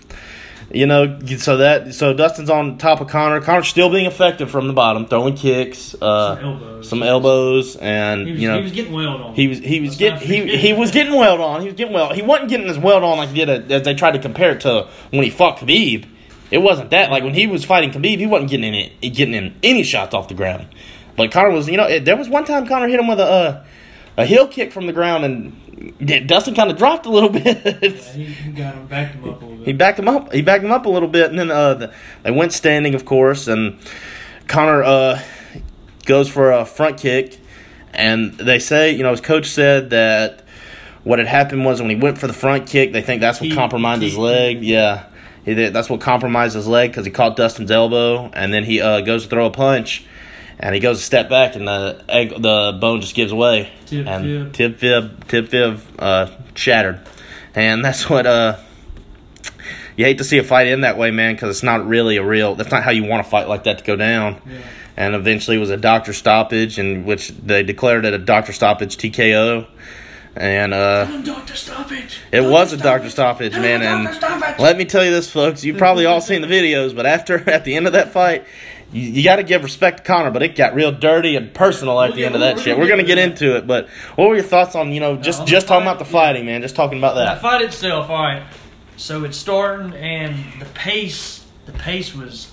you 0.76 0.86
know, 0.86 1.18
so 1.38 1.56
that 1.56 1.94
so 1.94 2.12
Dustin's 2.12 2.50
on 2.50 2.76
top 2.78 3.00
of 3.00 3.08
Conor. 3.08 3.40
Conor's 3.40 3.68
still 3.68 3.90
being 3.90 4.06
effective 4.06 4.50
from 4.50 4.68
the 4.68 4.74
bottom, 4.74 5.06
throwing 5.06 5.34
kicks, 5.34 5.94
uh, 6.00 6.36
Some 6.36 6.44
elbows. 6.44 6.88
some 6.88 7.02
elbows, 7.02 7.76
and 7.76 8.26
was, 8.26 8.40
you 8.40 8.48
know. 8.48 8.58
he 8.58 8.62
was 8.62 8.72
getting 8.72 8.92
wailed 8.92 9.20
on. 9.20 9.34
He 9.34 9.48
was 9.48 9.58
he 9.58 9.80
was 9.80 9.96
getting 9.96 10.18
he, 10.18 10.56
he 10.56 10.72
was 10.72 10.90
getting 10.90 11.14
welled 11.14 11.40
on. 11.40 11.62
He 11.62 11.68
was 11.68 11.76
getting 11.76 11.94
well. 11.94 12.12
He 12.12 12.22
wasn't 12.22 12.50
getting 12.50 12.68
as 12.68 12.78
welled 12.78 13.02
on 13.02 13.18
like 13.18 13.30
he 13.30 13.44
did 13.44 13.72
as 13.72 13.82
they 13.82 13.94
tried 13.94 14.12
to 14.12 14.18
compare 14.18 14.52
it 14.52 14.60
to 14.60 14.88
when 15.10 15.24
he 15.24 15.30
fought 15.30 15.58
Khabib. 15.58 16.06
It 16.50 16.58
wasn't 16.58 16.90
that 16.90 17.10
like 17.10 17.24
when 17.24 17.34
he 17.34 17.46
was 17.46 17.64
fighting 17.64 17.90
Khabib, 17.90 18.18
he 18.18 18.26
wasn't 18.26 18.50
getting 18.50 18.72
in 18.72 18.74
it, 18.74 19.00
getting 19.14 19.34
in 19.34 19.56
any 19.62 19.82
shots 19.82 20.14
off 20.14 20.28
the 20.28 20.34
ground. 20.34 20.68
But 21.16 21.32
Conor 21.32 21.50
was, 21.50 21.68
you 21.68 21.78
know, 21.78 21.86
it, 21.86 22.04
there 22.04 22.16
was 22.16 22.28
one 22.28 22.44
time 22.44 22.66
Conor 22.66 22.88
hit 22.88 23.00
him 23.00 23.08
with 23.08 23.18
a 23.18 23.24
uh, 23.24 23.64
a 24.16 24.24
heel 24.24 24.46
kick 24.48 24.72
from 24.72 24.86
the 24.86 24.92
ground, 24.92 25.24
and 25.24 26.26
Dustin 26.26 26.54
kind 26.54 26.70
of 26.70 26.76
dropped 26.78 27.06
a 27.06 27.10
little 27.10 27.28
bit. 27.40 27.58
He, 28.04 28.24
he 28.24 28.50
got 28.52 28.74
him, 28.74 28.86
backed 28.86 29.14
him 29.14 29.28
up 29.28 29.42
a 29.42 29.44
little 29.44 29.56
bit. 29.58 29.66
he 29.66 29.72
backed 29.72 29.98
him 29.98 30.08
up. 30.08 30.32
He 30.32 30.42
backed 30.42 30.64
him 30.64 30.72
up 30.72 30.86
a 30.86 30.88
little 30.88 31.08
bit, 31.08 31.30
and 31.30 31.38
then 31.38 31.50
uh, 31.50 31.74
the, 31.74 31.94
they 32.22 32.30
went 32.30 32.52
standing, 32.52 32.94
of 32.94 33.04
course, 33.04 33.46
and 33.48 33.78
Conor 34.48 34.82
uh, 34.82 35.22
goes 36.04 36.28
for 36.28 36.50
a 36.52 36.64
front 36.64 36.98
kick, 36.98 37.38
and 37.92 38.32
they 38.34 38.58
say, 38.58 38.92
you 38.92 39.02
know, 39.02 39.10
his 39.10 39.20
coach 39.20 39.46
said 39.46 39.90
that 39.90 40.44
what 41.04 41.18
had 41.18 41.28
happened 41.28 41.64
was 41.64 41.80
when 41.80 41.90
he 41.90 41.96
went 41.96 42.18
for 42.18 42.26
the 42.26 42.32
front 42.32 42.66
kick, 42.66 42.92
they 42.92 43.02
think 43.02 43.20
that's 43.20 43.40
what 43.40 43.50
He- 43.50 43.54
compromised 43.54 44.02
his 44.02 44.16
leg. 44.16 44.62
Yeah, 44.62 45.04
he, 45.44 45.54
that's 45.54 45.88
what 45.90 46.00
compromised 46.00 46.54
his 46.54 46.66
leg 46.66 46.90
because 46.90 47.04
he 47.04 47.12
caught 47.12 47.36
Dustin's 47.36 47.70
elbow, 47.70 48.30
and 48.32 48.52
then 48.52 48.64
he 48.64 48.80
uh, 48.80 49.02
goes 49.02 49.24
to 49.24 49.28
throw 49.28 49.46
a 49.46 49.50
punch. 49.50 50.04
And 50.58 50.74
he 50.74 50.80
goes 50.80 50.98
a 50.98 51.02
step 51.02 51.28
back, 51.28 51.54
and 51.54 51.68
the 51.68 52.02
egg, 52.08 52.30
the 52.30 52.76
bone 52.80 53.00
just 53.02 53.14
gives 53.14 53.32
way, 53.32 53.70
Tib 53.86 54.06
and 54.08 54.24
fib. 54.24 54.78
tib 54.78 54.78
fib, 54.78 55.28
tib 55.28 55.48
fib, 55.48 55.80
uh, 55.98 56.30
shattered, 56.54 57.00
and 57.54 57.84
that's 57.84 58.08
what 58.08 58.26
uh, 58.26 58.56
you 59.96 60.04
hate 60.06 60.18
to 60.18 60.24
see 60.24 60.38
a 60.38 60.42
fight 60.42 60.66
end 60.66 60.84
that 60.84 60.96
way, 60.96 61.10
man, 61.10 61.34
because 61.34 61.50
it's 61.50 61.62
not 61.62 61.86
really 61.86 62.16
a 62.16 62.24
real. 62.24 62.54
That's 62.54 62.70
not 62.70 62.82
how 62.82 62.90
you 62.90 63.04
want 63.04 63.26
a 63.26 63.28
fight 63.28 63.48
like 63.48 63.64
that 63.64 63.78
to 63.78 63.84
go 63.84 63.96
down. 63.96 64.40
Yeah. 64.46 64.58
And 64.96 65.14
eventually, 65.14 65.58
it 65.58 65.60
was 65.60 65.68
a 65.70 65.76
doctor 65.76 66.14
stoppage, 66.14 66.78
in 66.78 67.04
which 67.04 67.28
they 67.28 67.62
declared 67.62 68.06
it 68.06 68.14
a 68.14 68.18
doctor 68.18 68.52
stoppage 68.54 68.96
TKO. 68.96 69.66
And 70.34 70.74
uh, 70.74 71.22
Doctor 71.22 71.54
Stoppage. 71.54 72.18
it 72.30 72.42
was 72.42 72.72
a 72.74 72.76
doctor 72.76 73.08
stoppage, 73.08 73.52
man. 73.52 73.80
And 73.82 74.58
let 74.58 74.76
me 74.76 74.84
tell 74.84 75.02
you 75.02 75.10
this, 75.10 75.30
folks. 75.30 75.64
You've 75.64 75.78
probably 75.78 76.04
all 76.04 76.20
seen 76.20 76.42
the 76.42 76.46
videos, 76.46 76.94
but 76.94 77.06
after 77.06 77.38
at 77.50 77.64
the 77.64 77.74
end 77.74 77.86
of 77.86 77.94
that 77.94 78.12
fight, 78.12 78.44
you, 78.92 79.02
you 79.02 79.24
got 79.24 79.36
to 79.36 79.42
give 79.42 79.62
respect 79.62 79.98
to 79.98 80.02
Conor. 80.04 80.30
But 80.30 80.42
it 80.42 80.56
got 80.56 80.74
real 80.74 80.92
dirty 80.92 81.36
and 81.36 81.52
personal 81.52 82.00
at 82.00 82.14
the 82.14 82.24
end 82.24 82.34
of 82.34 82.40
that 82.40 82.58
shit. 82.58 82.78
We're 82.78 82.88
gonna 82.88 83.02
get 83.02 83.18
into 83.18 83.56
it, 83.56 83.66
but 83.66 83.88
what 84.16 84.28
were 84.28 84.34
your 84.34 84.44
thoughts 84.44 84.74
on 84.74 84.92
you 84.92 85.00
know 85.00 85.16
just 85.16 85.40
on 85.40 85.46
the 85.46 85.50
just 85.50 85.66
talking 85.68 85.86
about 85.86 85.98
the 85.98 86.04
fighting, 86.04 86.46
man? 86.46 86.62
Just 86.62 86.76
talking 86.76 86.98
about 86.98 87.14
that. 87.16 87.34
The 87.36 87.40
fight 87.40 87.62
itself, 87.62 88.08
all 88.10 88.22
right. 88.22 88.42
So 88.96 89.24
it's 89.24 89.36
starting, 89.36 89.92
and 89.94 90.34
the 90.60 90.66
pace, 90.66 91.44
the 91.66 91.72
pace 91.72 92.14
was 92.14 92.50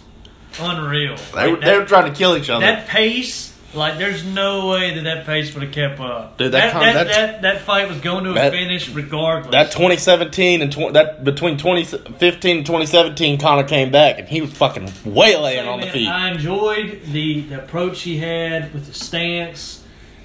unreal. 0.60 1.16
They 1.34 1.48
were, 1.48 1.54
Like, 1.58 1.66
they 1.66 1.78
were 1.78 1.86
trying 1.86 2.12
to 2.12 2.18
kill 2.18 2.36
each 2.36 2.50
other. 2.50 2.66
that 2.66 2.88
pace, 2.88 3.53
like, 3.74 3.98
there's 3.98 4.24
no 4.24 4.70
way 4.70 4.94
that 4.96 5.04
that 5.04 5.26
pace 5.26 5.54
would 5.54 5.64
have 5.64 5.72
kept 5.72 6.00
up. 6.00 6.38
Dude, 6.38 6.52
that 6.52 6.72
that, 6.72 6.72
con- 6.74 6.82
that, 6.82 7.08
that- 7.08 7.42
that, 7.42 7.62
fight 7.62 7.88
was 7.90 8.00
going 8.00 8.24
to 8.26 8.32
a 8.32 8.52
finish 8.52 8.90
regardless. 8.90 9.52
That 9.52 9.72
2017 9.72 10.62
and 10.62 10.72
tw- 10.72 10.94
that 10.94 11.24
between 11.24 11.58
2015 11.58 12.58
and 12.58 12.66
2017, 12.66 13.40
Conor 13.40 13.64
came 13.64 13.92
back 13.92 14.20
and 14.20 14.28
he 14.28 14.42
was 14.42 14.52
fucking 14.52 14.88
waylaying 15.06 15.68
on 15.68 15.80
the 15.82 15.88
feet. 15.88 16.08
I 16.08 16.32
enjoyed 16.32 17.02
the, 17.06 17.42
the 17.42 17.64
approach 17.64 18.02
he 18.02 18.18
had 18.18 18.74
with 18.74 18.88
the 18.88 18.94
stance. 18.94 19.84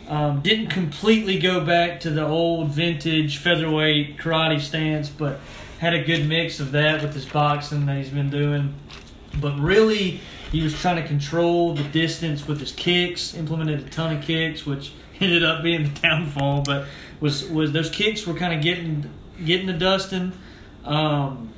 Um, 0.08 0.40
didn't 0.40 0.68
completely 0.68 1.38
go 1.38 1.64
back 1.64 2.00
to 2.00 2.10
the 2.10 2.26
old 2.26 2.70
vintage 2.70 3.36
featherweight 3.38 4.16
karate 4.16 4.60
stance, 4.60 5.10
but 5.10 5.38
had 5.80 5.92
a 5.94 6.02
good 6.02 6.26
mix 6.26 6.60
of 6.60 6.72
that 6.72 7.02
with 7.02 7.14
his 7.14 7.26
boxing 7.26 7.86
that 7.86 7.98
he's 7.98 8.08
been 8.08 8.30
doing. 8.30 8.74
But 9.40 9.58
really, 9.58 10.20
he 10.50 10.62
was 10.62 10.78
trying 10.78 10.96
to 10.96 11.06
control 11.06 11.74
the 11.74 11.84
distance 11.84 12.46
with 12.46 12.60
his 12.60 12.72
kicks. 12.72 13.34
Implemented 13.34 13.80
a 13.80 13.90
ton 13.90 14.16
of 14.16 14.22
kicks, 14.24 14.64
which 14.64 14.92
ended 15.20 15.44
up 15.44 15.62
being 15.62 15.82
the 15.82 16.00
downfall. 16.02 16.62
But 16.62 16.86
was 17.20 17.48
was 17.48 17.72
those 17.72 17.90
kicks 17.90 18.26
were 18.26 18.34
kind 18.34 18.54
of 18.54 18.62
getting 18.62 19.10
getting 19.44 19.66
to 19.66 19.72
Dustin. 19.72 20.32
Um, 20.84 21.52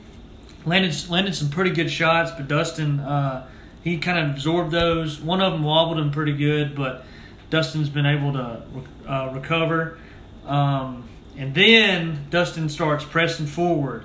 landed 0.65 1.09
landed 1.09 1.35
some 1.35 1.51
pretty 1.51 1.71
good 1.71 1.91
shots, 1.91 2.31
but 2.33 2.49
Dustin 2.49 3.01
uh, 3.01 3.49
he 3.83 3.99
kind 3.99 4.19
of 4.19 4.35
absorbed 4.35 4.73
those. 4.73 5.21
One 5.21 5.41
of 5.41 5.53
them 5.53 5.63
wobbled 5.63 5.99
him 5.99 6.11
pretty 6.11 6.37
good, 6.37 6.75
but 6.75 7.05
Dustin's 7.49 7.89
been 7.89 8.07
able 8.07 8.33
to 8.33 8.63
uh, 9.07 9.31
recover. 9.33 9.99
Um, 10.47 11.09
and 11.37 11.55
then 11.55 12.27
Dustin 12.31 12.69
starts 12.69 13.05
pressing 13.05 13.47
forward, 13.47 14.05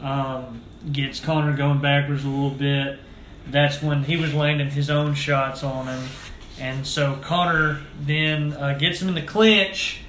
um, 0.00 0.60
gets 0.92 1.20
Conor 1.20 1.56
going 1.56 1.80
backwards 1.80 2.24
a 2.24 2.28
little 2.28 2.50
bit. 2.50 3.00
That's 3.50 3.82
when 3.82 4.04
he 4.04 4.16
was 4.16 4.32
landing 4.34 4.70
his 4.70 4.90
own 4.90 5.14
shots 5.14 5.62
on 5.62 5.86
him, 5.86 6.08
and 6.58 6.86
so 6.86 7.16
Conor 7.16 7.80
then 8.00 8.52
uh, 8.52 8.76
gets 8.78 9.00
him 9.00 9.08
in 9.08 9.14
the 9.14 9.22
clinch. 9.22 10.02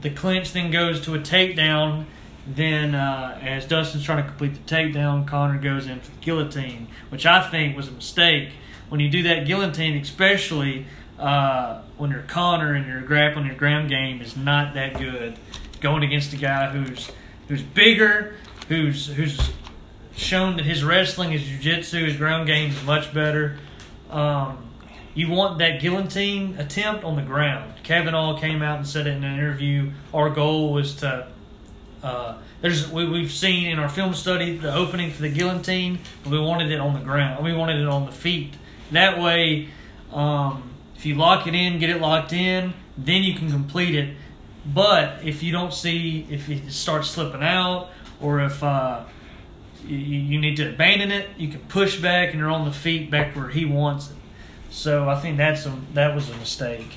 The 0.00 0.10
clinch 0.10 0.52
then 0.52 0.70
goes 0.70 1.00
to 1.02 1.14
a 1.14 1.18
takedown. 1.18 2.06
Then, 2.46 2.94
uh, 2.94 3.38
as 3.42 3.66
Dustin's 3.66 4.04
trying 4.04 4.22
to 4.22 4.28
complete 4.28 4.54
the 4.54 4.74
takedown, 4.74 5.26
Conor 5.26 5.58
goes 5.58 5.86
in 5.86 6.00
for 6.00 6.10
the 6.10 6.20
guillotine, 6.20 6.88
which 7.10 7.26
I 7.26 7.46
think 7.48 7.76
was 7.76 7.88
a 7.88 7.92
mistake. 7.92 8.52
When 8.88 9.00
you 9.00 9.10
do 9.10 9.22
that 9.24 9.46
guillotine, 9.46 10.00
especially 10.00 10.86
uh, 11.18 11.82
when 11.98 12.10
you're 12.10 12.22
Conor 12.22 12.72
and 12.72 12.86
your 12.86 13.02
grappling, 13.02 13.46
your 13.46 13.54
ground 13.54 13.90
game 13.90 14.22
is 14.22 14.34
not 14.36 14.72
that 14.74 14.98
good, 14.98 15.36
going 15.80 16.02
against 16.02 16.32
a 16.32 16.36
guy 16.36 16.70
who's 16.70 17.10
who's 17.48 17.62
bigger, 17.62 18.34
who's 18.68 19.08
who's 19.08 19.38
shown 20.18 20.56
that 20.56 20.66
his 20.66 20.84
wrestling, 20.84 21.30
his 21.30 21.44
jiu-jitsu, 21.44 22.04
his 22.04 22.16
ground 22.16 22.46
game 22.46 22.70
is 22.70 22.82
much 22.82 23.14
better. 23.14 23.56
Um, 24.10 24.68
you 25.14 25.30
want 25.30 25.58
that 25.58 25.80
guillotine 25.80 26.56
attempt 26.58 27.04
on 27.04 27.16
the 27.16 27.22
ground. 27.22 27.74
Kevin 27.82 28.12
Kavanagh 28.12 28.40
came 28.40 28.62
out 28.62 28.78
and 28.78 28.86
said 28.86 29.06
it 29.06 29.16
in 29.16 29.24
an 29.24 29.38
interview. 29.38 29.92
Our 30.12 30.30
goal 30.30 30.72
was 30.72 30.96
to. 30.96 31.28
Uh, 32.02 32.38
there's 32.60 32.90
we, 32.90 33.08
we've 33.08 33.32
seen 33.32 33.68
in 33.68 33.78
our 33.78 33.88
film 33.88 34.14
study 34.14 34.56
the 34.56 34.72
opening 34.72 35.10
for 35.10 35.22
the 35.22 35.28
guillotine, 35.28 36.00
but 36.22 36.30
we 36.30 36.38
wanted 36.38 36.70
it 36.70 36.80
on 36.80 36.94
the 36.94 37.00
ground. 37.00 37.44
We 37.44 37.52
wanted 37.52 37.80
it 37.80 37.88
on 37.88 38.06
the 38.06 38.12
feet. 38.12 38.54
That 38.92 39.18
way, 39.18 39.68
um, 40.12 40.70
if 40.96 41.06
you 41.06 41.14
lock 41.14 41.46
it 41.46 41.54
in, 41.54 41.78
get 41.78 41.90
it 41.90 42.00
locked 42.00 42.32
in, 42.32 42.74
then 42.96 43.22
you 43.22 43.34
can 43.34 43.50
complete 43.50 43.94
it. 43.94 44.16
But 44.66 45.24
if 45.24 45.42
you 45.42 45.52
don't 45.52 45.72
see 45.72 46.26
if 46.30 46.48
it 46.48 46.70
starts 46.70 47.10
slipping 47.10 47.42
out, 47.42 47.90
or 48.20 48.40
if 48.40 48.62
uh, 48.62 49.04
you, 49.86 49.96
you 49.96 50.40
need 50.40 50.56
to 50.56 50.70
abandon 50.70 51.10
it, 51.10 51.28
you 51.36 51.48
can 51.48 51.60
push 51.60 52.00
back 52.00 52.30
and 52.30 52.38
you're 52.38 52.50
on 52.50 52.64
the 52.64 52.72
feet 52.72 53.10
back 53.10 53.36
where 53.36 53.48
he 53.48 53.64
wants 53.64 54.10
it. 54.10 54.16
So 54.70 55.08
I 55.08 55.18
think 55.18 55.36
that's 55.36 55.66
a, 55.66 55.76
that 55.94 56.14
was 56.14 56.28
a 56.28 56.36
mistake. 56.36 56.96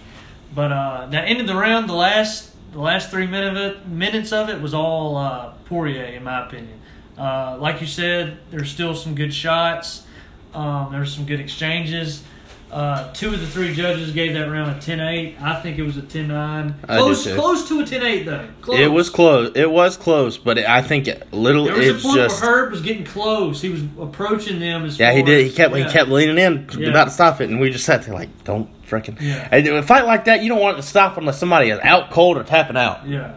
But 0.53 0.71
uh, 0.71 1.09
end 1.11 1.39
of 1.39 1.47
the 1.47 1.55
round, 1.55 1.87
the 1.87 1.93
last 1.93 2.51
the 2.71 2.79
last 2.79 3.11
three 3.11 3.27
minute 3.27 3.55
of 3.55 3.57
it, 3.57 3.87
minutes 3.87 4.31
of 4.31 4.49
it 4.49 4.61
was 4.61 4.73
all 4.73 5.17
uh, 5.17 5.53
Poirier, 5.65 6.05
in 6.05 6.23
my 6.23 6.45
opinion. 6.45 6.79
Uh, 7.17 7.57
like 7.59 7.81
you 7.81 7.87
said, 7.87 8.39
there's 8.49 8.71
still 8.71 8.95
some 8.95 9.13
good 9.13 9.33
shots. 9.33 10.05
Um, 10.53 10.89
there 10.91 10.99
were 10.99 11.05
some 11.05 11.25
good 11.25 11.39
exchanges. 11.39 12.23
Uh, 12.71 13.11
two 13.13 13.33
of 13.33 13.39
the 13.41 13.47
three 13.47 13.73
judges 13.73 14.11
gave 14.11 14.33
that 14.33 14.45
round 14.49 14.71
a 14.71 14.75
10-8. 14.79 15.41
I 15.41 15.61
think 15.61 15.77
it 15.77 15.83
was 15.83 15.97
a 15.97 16.01
10-9. 16.01 16.87
Close, 16.87 17.25
close 17.33 17.67
to 17.67 17.81
a 17.81 17.83
10-8 17.83 18.25
though. 18.25 18.47
Close. 18.61 18.79
It 18.79 18.87
was 18.91 19.09
close. 19.09 19.51
It 19.55 19.69
was 19.69 19.97
close, 19.97 20.37
but 20.37 20.57
it, 20.57 20.67
I 20.69 20.81
think 20.81 21.07
it, 21.09 21.33
little. 21.33 21.65
There 21.65 21.75
was 21.75 21.89
a 21.89 22.07
point 22.07 22.15
just. 22.15 22.41
where 22.41 22.63
Herb 22.63 22.71
was 22.71 22.81
getting 22.81 23.03
close. 23.03 23.61
He 23.61 23.69
was 23.69 23.81
approaching 23.99 24.59
them 24.59 24.85
as 24.85 24.97
Yeah, 24.97 25.11
he 25.11 25.21
did. 25.21 25.41
He 25.43 25.49
as- 25.49 25.55
kept 25.55 25.75
he 25.75 25.83
kept 25.83 26.09
leaning 26.09 26.37
in, 26.37 26.69
Yeah. 26.77 26.89
about 26.89 27.05
to 27.05 27.11
stop 27.11 27.41
it, 27.41 27.49
and 27.49 27.59
we 27.59 27.69
just 27.71 27.83
sat 27.85 28.03
there 28.03 28.13
like, 28.13 28.43
"Don't 28.45 28.69
freaking." 28.85 29.19
Yeah. 29.19 29.49
And 29.51 29.67
a 29.67 29.83
fight 29.83 30.05
like 30.05 30.25
that, 30.25 30.41
you 30.41 30.47
don't 30.47 30.61
want 30.61 30.77
it 30.77 30.81
to 30.81 30.87
stop 30.87 31.17
unless 31.17 31.37
somebody 31.39 31.69
is 31.71 31.79
out 31.83 32.09
cold 32.11 32.37
or 32.37 32.43
tapping 32.43 32.77
out. 32.77 33.05
Yeah. 33.07 33.33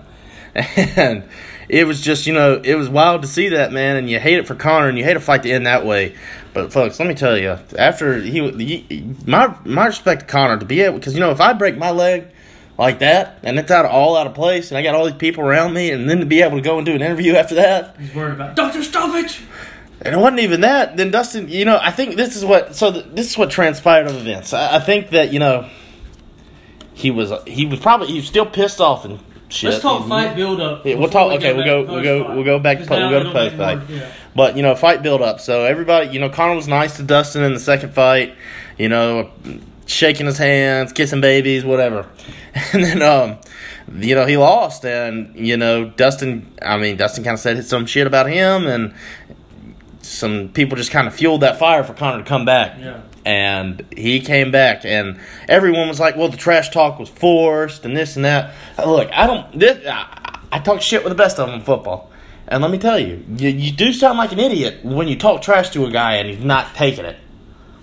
And 0.96 1.24
it 1.68 1.86
was 1.86 2.00
just, 2.00 2.26
you 2.26 2.32
know, 2.34 2.60
it 2.62 2.74
was 2.76 2.88
wild 2.88 3.22
to 3.22 3.28
see 3.28 3.48
that 3.48 3.72
man, 3.72 3.96
and 3.96 4.08
you 4.08 4.20
hate 4.20 4.38
it 4.38 4.46
for 4.46 4.54
Conor, 4.54 4.88
and 4.88 4.96
you 4.98 5.02
hate 5.02 5.16
a 5.16 5.20
fight 5.20 5.42
to 5.42 5.50
end 5.50 5.66
that 5.66 5.84
way. 5.84 6.14
But 6.54 6.72
folks, 6.72 6.98
let 7.00 7.08
me 7.08 7.14
tell 7.14 7.36
you, 7.36 7.58
after 7.78 8.20
he, 8.20 8.48
he 8.52 9.14
my 9.26 9.54
my 9.64 9.86
respect 9.86 10.20
to 10.22 10.26
Conor 10.26 10.58
to 10.58 10.64
be 10.64 10.80
able, 10.82 10.98
because 10.98 11.12
you 11.14 11.20
know, 11.20 11.30
if 11.32 11.40
I 11.40 11.52
break 11.52 11.76
my 11.76 11.90
leg 11.90 12.26
like 12.78 13.00
that, 13.00 13.38
and 13.42 13.58
it's 13.58 13.70
out 13.70 13.84
all 13.86 14.16
out 14.16 14.26
of 14.28 14.34
place, 14.34 14.70
and 14.70 14.78
I 14.78 14.82
got 14.82 14.94
all 14.94 15.04
these 15.04 15.14
people 15.16 15.42
around 15.44 15.74
me, 15.74 15.90
and 15.90 16.08
then 16.08 16.20
to 16.20 16.26
be 16.26 16.42
able 16.42 16.56
to 16.56 16.62
go 16.62 16.76
and 16.78 16.86
do 16.86 16.94
an 16.94 17.02
interview 17.02 17.34
after 17.34 17.56
that, 17.56 17.96
He's 17.98 18.14
worried 18.14 18.34
about 18.34 18.54
Dr. 18.56 18.78
Stovich. 18.80 19.40
and 20.00 20.14
it 20.14 20.18
wasn't 20.18 20.40
even 20.40 20.60
that. 20.62 20.96
Then 20.96 21.10
Dustin, 21.10 21.48
you 21.48 21.64
know, 21.64 21.78
I 21.82 21.90
think 21.90 22.14
this 22.16 22.36
is 22.36 22.44
what. 22.44 22.74
So 22.76 22.92
th- 22.92 23.06
this 23.12 23.30
is 23.30 23.36
what 23.38 23.50
transpired 23.50 24.06
of 24.06 24.14
events. 24.16 24.52
I, 24.52 24.76
I 24.76 24.80
think 24.80 25.10
that 25.10 25.32
you 25.32 25.40
know, 25.40 25.68
he 26.94 27.10
was 27.10 27.32
he 27.46 27.66
was 27.66 27.80
probably 27.80 28.06
he 28.08 28.16
was 28.16 28.26
still 28.26 28.46
pissed 28.46 28.80
off 28.80 29.04
and 29.04 29.18
shit. 29.48 29.70
Let's 29.70 29.82
talk 29.82 30.08
fight 30.08 30.36
build 30.36 30.60
up. 30.60 30.86
Yeah, 30.86 30.94
we'll 30.96 31.08
talk- 31.10 31.32
okay, 31.32 31.52
we'll 31.52 31.64
go- 31.64 31.82
we'll 31.92 32.02
go- 32.02 32.34
we'll 32.34 32.44
go 32.44 32.58
back 32.60 32.78
to- 32.78 32.86
we'll 32.88 33.10
go 33.10 33.22
to 33.24 33.32
post 33.32 33.56
fight. 33.56 33.80
Yeah. 33.88 34.08
But 34.34 34.56
you 34.56 34.62
know, 34.62 34.74
fight 34.74 35.02
build 35.02 35.22
up. 35.22 35.40
So 35.40 35.64
everybody, 35.64 36.10
you 36.10 36.18
know, 36.18 36.28
Conor 36.28 36.56
was 36.56 36.68
nice 36.68 36.96
to 36.96 37.02
Dustin 37.02 37.42
in 37.44 37.54
the 37.54 37.60
second 37.60 37.94
fight. 37.94 38.34
You 38.78 38.88
know, 38.88 39.30
shaking 39.86 40.26
his 40.26 40.38
hands, 40.38 40.92
kissing 40.92 41.20
babies, 41.20 41.64
whatever. 41.64 42.08
And 42.72 42.84
then, 42.84 43.02
um, 43.02 43.38
you 43.92 44.14
know, 44.14 44.26
he 44.26 44.36
lost, 44.36 44.84
and 44.84 45.34
you 45.34 45.56
know, 45.56 45.86
Dustin. 45.86 46.52
I 46.62 46.76
mean, 46.76 46.96
Dustin 46.96 47.24
kind 47.24 47.34
of 47.34 47.40
said 47.40 47.64
some 47.64 47.84
shit 47.84 48.06
about 48.06 48.28
him, 48.30 48.68
and 48.68 48.94
some 50.02 50.50
people 50.50 50.76
just 50.76 50.92
kind 50.92 51.08
of 51.08 51.14
fueled 51.14 51.40
that 51.40 51.58
fire 51.58 51.82
for 51.82 51.94
Conor 51.94 52.22
to 52.22 52.28
come 52.28 52.44
back. 52.44 52.78
Yeah. 52.78 53.00
And 53.24 53.84
he 53.96 54.20
came 54.20 54.52
back, 54.52 54.84
and 54.84 55.18
everyone 55.48 55.88
was 55.88 55.98
like, 55.98 56.16
"Well, 56.16 56.28
the 56.28 56.36
trash 56.36 56.70
talk 56.70 57.00
was 57.00 57.08
forced, 57.08 57.84
and 57.84 57.96
this 57.96 58.14
and 58.14 58.24
that." 58.24 58.54
Look, 58.78 59.10
I 59.12 59.26
don't. 59.26 59.58
This, 59.58 59.84
I, 59.84 60.38
I 60.52 60.58
talk 60.60 60.80
shit 60.80 61.02
with 61.02 61.10
the 61.10 61.16
best 61.16 61.40
of 61.40 61.48
them 61.48 61.58
in 61.58 61.64
football, 61.64 62.10
and 62.46 62.62
let 62.62 62.70
me 62.70 62.78
tell 62.78 62.98
you, 62.98 63.24
you, 63.36 63.48
you 63.48 63.72
do 63.72 63.92
sound 63.92 64.18
like 64.18 64.32
an 64.32 64.38
idiot 64.38 64.84
when 64.84 65.08
you 65.08 65.16
talk 65.16 65.42
trash 65.42 65.70
to 65.70 65.86
a 65.86 65.90
guy 65.90 66.16
and 66.16 66.28
he's 66.28 66.44
not 66.44 66.74
taking 66.74 67.04
it, 67.04 67.16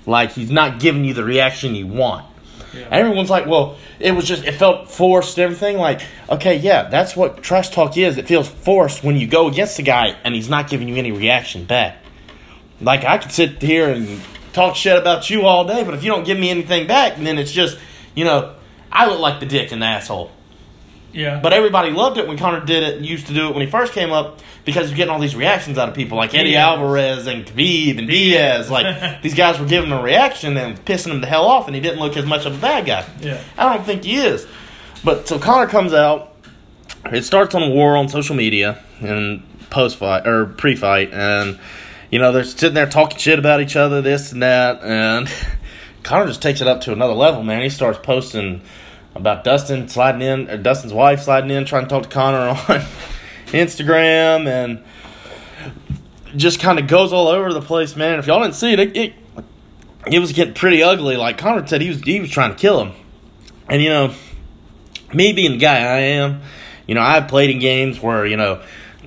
like 0.06 0.32
he's 0.32 0.52
not 0.52 0.80
giving 0.80 1.04
you 1.04 1.14
the 1.14 1.24
reaction 1.24 1.76
you 1.76 1.88
want. 1.88 2.26
Yeah. 2.74 2.84
And 2.86 2.94
everyone's 2.94 3.30
like, 3.30 3.48
"Well, 3.48 3.78
it 4.00 4.14
was 4.14 4.26
just 4.26 4.46
it 4.46 4.54
felt 4.54 4.90
forced 4.90 5.38
and 5.38 5.46
everything." 5.46 5.78
Like, 5.78 6.02
okay, 6.30 6.58
yeah, 6.58 6.84
that's 6.84 7.16
what 7.16 7.44
trash 7.44 7.70
talk 7.70 7.98
is. 7.98 8.18
It 8.18 8.28
feels 8.28 8.48
forced 8.48 9.04
when 9.04 9.18
you 9.18 9.28
go 9.28 9.48
against 9.48 9.78
the 9.78 9.84
guy 9.84 10.16
and 10.24 10.34
he's 10.34 10.50
not 10.50 10.70
giving 10.70 10.88
you 10.88 10.96
any 10.96 11.12
reaction 11.12 11.66
back. 11.66 11.98
Like 12.80 13.04
I 13.04 13.18
could 13.18 13.32
sit 13.32 13.62
here 13.62 13.90
and 13.90 14.22
talk 14.54 14.76
shit 14.76 14.98
about 14.98 15.30
you 15.30 15.44
all 15.44 15.66
day, 15.66 15.84
but 15.84 15.94
if 15.94 16.04
you 16.04 16.12
don't 16.12 16.26
give 16.26 16.40
me 16.40 16.50
anything 16.50 16.88
back, 16.88 17.18
then 17.18 17.38
it's 17.38 17.52
just, 17.52 17.78
you 18.16 18.26
know, 18.26 18.56
I 18.92 19.08
look 19.08 19.20
like 19.20 19.40
the 19.40 19.46
dick 19.46 19.72
and 19.72 19.82
the 19.82 19.86
asshole. 19.86 20.32
Yeah. 21.14 21.40
But 21.42 21.54
everybody 21.54 21.92
loved 21.92 22.18
it 22.18 22.28
when 22.28 22.38
Conor 22.38 22.66
did 22.66 22.84
it. 22.84 22.98
and 22.98 23.06
Used 23.06 23.28
to 23.28 23.34
do 23.34 23.48
it 23.50 23.56
when 23.56 23.66
he 23.66 23.70
first 23.72 23.94
came 23.94 24.12
up 24.12 24.40
because 24.66 24.86
he 24.86 24.92
was 24.92 24.98
getting 24.98 25.12
all 25.14 25.20
these 25.20 25.36
reactions 25.36 25.78
out 25.78 25.90
of 25.90 25.96
people 25.96 26.18
like 26.18 26.34
Eddie 26.34 26.52
Diaz. 26.52 26.58
Alvarez 26.78 27.28
and 27.28 27.46
Khabib 27.46 27.98
and 28.00 28.08
Diaz. 28.08 28.70
Like 28.72 29.22
these 29.22 29.34
guys 29.34 29.60
were 29.60 29.66
giving 29.66 29.90
him 29.92 29.98
a 30.00 30.02
reaction 30.04 30.56
and 30.58 30.78
pissing 30.86 31.12
him 31.12 31.22
the 31.22 31.28
hell 31.28 31.46
off, 31.46 31.68
and 31.68 31.76
he 31.76 31.82
didn't 31.82 32.00
look 32.00 32.16
as 32.18 32.26
much 32.26 32.46
of 32.46 32.56
a 32.58 32.62
bad 32.62 32.86
guy. 32.86 33.06
yeah. 33.20 33.42
I 33.58 33.74
don't 33.76 33.86
think 33.86 34.04
he 34.04 34.16
is. 34.18 34.48
But 35.04 35.28
so 35.28 35.40
Conor 35.40 35.68
comes 35.68 35.94
out. 35.94 36.34
It 37.06 37.24
starts 37.24 37.56
on 37.56 37.64
a 37.64 37.70
war 37.70 37.98
on 37.98 38.08
social 38.10 38.36
media 38.36 38.84
and 39.00 39.42
post 39.72 39.98
fight 39.98 40.28
or 40.28 40.46
pre 40.46 40.76
fight, 40.76 41.12
and 41.12 41.60
you 42.12 42.20
know 42.20 42.32
they're 42.32 42.44
sitting 42.44 42.76
there 42.76 42.86
talking 42.88 43.18
shit 43.18 43.40
about 43.40 43.60
each 43.62 43.76
other, 43.76 44.02
this 44.02 44.32
and 44.32 44.44
that, 44.44 44.84
and 44.84 45.28
Conor 46.04 46.28
just 46.28 46.42
takes 46.42 46.62
it 46.62 46.68
up 46.68 46.82
to 46.82 46.94
another 46.94 47.14
level, 47.14 47.42
man. 47.44 47.64
He 47.64 47.70
starts 47.70 47.98
posting 48.04 48.62
about 49.16 49.44
Dustin 49.44 49.88
sliding 49.88 50.22
in, 50.22 50.50
or 50.50 50.58
Dustin's 50.58 50.94
wife 50.94 51.22
sliding 51.22 51.52
in, 51.52 51.66
trying 51.66 51.84
to 51.84 51.90
talk 51.90 52.04
to 52.04 52.10
Conor 52.10 52.50
on 52.70 52.82
Instagram, 53.48 54.48
and 54.48 54.84
just 56.36 56.60
kind 56.60 56.80
of 56.80 56.88
goes 56.88 57.12
all 57.12 57.28
over 57.28 57.54
the 57.54 57.62
place, 57.62 57.96
man. 57.96 58.20
If 58.20 58.28
y'all 58.28 58.42
didn't 58.42 58.56
see 58.56 58.74
it, 58.74 58.80
it, 58.80 58.98
it, 58.98 59.14
it 60.08 60.20
was 60.20 60.32
getting 60.32 60.54
pretty 60.54 60.82
ugly. 60.82 61.18
Like 61.18 61.38
Conor 61.38 61.66
said, 61.68 61.82
he 61.82 61.90
was 61.90 62.02
he 62.02 62.20
was 62.20 62.30
trying 62.30 62.52
to 62.52 62.58
kill 62.58 62.84
him. 62.84 62.94
And 63.68 63.82
you 63.82 63.90
know, 63.90 64.14
me 65.14 65.34
being 65.34 65.52
the 65.52 65.58
guy 65.58 65.78
I 65.78 66.00
am, 66.00 66.42
you 66.88 66.96
know, 66.96 67.02
I've 67.02 67.28
played 67.28 67.50
in 67.50 67.60
games 67.60 68.02
where 68.02 68.26
you 68.26 68.38
know, 68.38 68.62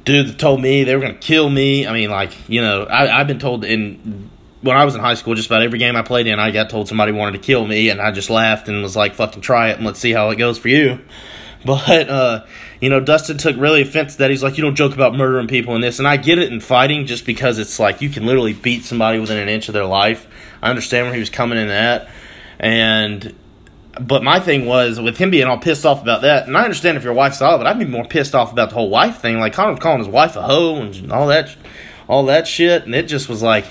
dudes 0.05 0.35
told 0.37 0.61
me 0.61 0.85
they 0.85 0.95
were 0.95 1.03
gonna 1.03 1.15
kill 1.15 1.49
me. 1.49 1.87
I 1.87 1.93
mean, 1.93 2.11
like 2.11 2.49
you 2.49 2.61
know, 2.61 2.85
I, 2.85 3.21
I've 3.21 3.27
been 3.27 3.39
told 3.39 3.65
in 3.65 4.31
when 4.65 4.79
I 4.79 4.85
was 4.87 4.95
in 4.95 5.01
high 5.03 5.15
school, 5.15 5.35
just 5.35 5.47
about 5.47 5.63
every 5.63 5.79
game 5.79 5.95
I 5.95 6.03
played 6.03 6.27
in, 6.27 6.41
I 6.41 6.51
got 6.51 6.71
told 6.71 6.89
somebody 6.89 7.13
wanted 7.13 7.39
to 7.39 7.47
kill 7.47 7.67
me, 7.67 7.91
and 7.91 8.01
I 8.01 8.11
just 8.13 8.31
laughed 8.31 8.67
and 8.67 8.83
was 8.83 8.97
like, 8.97 9.15
"Fucking 9.15 9.43
try 9.43 9.69
it 9.69 9.77
and 9.77 9.85
let's 9.85 10.01
see 10.01 10.13
how 10.13 10.31
it 10.31 10.37
goes 10.37 10.59
for 10.59 10.69
you." 10.69 11.01
But 11.67 12.11
uh, 12.11 12.45
you 12.79 12.91
know, 12.91 13.01
Dustin 13.01 13.39
took 13.39 13.57
really 13.57 13.81
offense 13.81 14.13
to 14.13 14.19
that. 14.19 14.29
He's 14.29 14.43
like, 14.43 14.59
"You 14.59 14.65
don't 14.65 14.75
joke 14.75 14.93
about 14.93 15.15
murdering 15.15 15.49
people 15.49 15.75
in 15.75 15.81
this," 15.81 15.99
and 15.99 16.07
I 16.07 16.19
get 16.19 16.39
it 16.39 16.53
in 16.53 16.61
fighting, 16.61 17.07
just 17.07 17.25
because 17.25 17.59
it's 17.59 17.81
like 17.81 18.03
you 18.03 18.11
can 18.11 18.27
literally 18.27 18.53
beat 18.53 18.85
somebody 18.85 19.19
within 19.19 19.39
an 19.39 19.49
inch 19.49 19.69
of 19.69 19.73
their 19.73 19.87
life. 19.87 20.27
I 20.61 20.69
understand 20.69 21.07
where 21.07 21.15
he 21.15 21.21
was 21.21 21.31
coming 21.31 21.57
in 21.57 21.71
at, 21.71 22.11
and 22.59 23.35
but 23.99 24.23
my 24.23 24.41
thing 24.41 24.67
was 24.67 25.01
with 25.01 25.17
him 25.17 25.31
being 25.31 25.47
all 25.47 25.57
pissed 25.57 25.87
off 25.87 26.03
about 26.03 26.21
that, 26.21 26.47
and 26.47 26.55
I 26.55 26.65
understand 26.65 26.99
if 26.99 27.05
your 27.05 27.15
wife's 27.15 27.39
solid, 27.39 27.57
but 27.57 27.67
I'd 27.67 27.79
be 27.79 27.87
more 27.87 28.05
pissed 28.05 28.35
off 28.35 28.53
about 28.53 28.69
the 28.69 28.75
whole 28.75 28.91
wife 28.91 29.23
thing. 29.23 29.39
Like 29.39 29.55
Conor 29.55 29.79
calling 29.79 30.01
his 30.01 30.09
wife 30.09 30.37
a 30.37 30.43
hoe 30.43 30.83
and 30.83 31.11
all 31.11 31.29
that, 31.29 31.57
all 32.07 32.27
that 32.27 32.47
shit, 32.47 32.85
and 32.85 32.95
it 32.95 33.05
just 33.05 33.31
was 33.31 33.43
like 33.43 33.65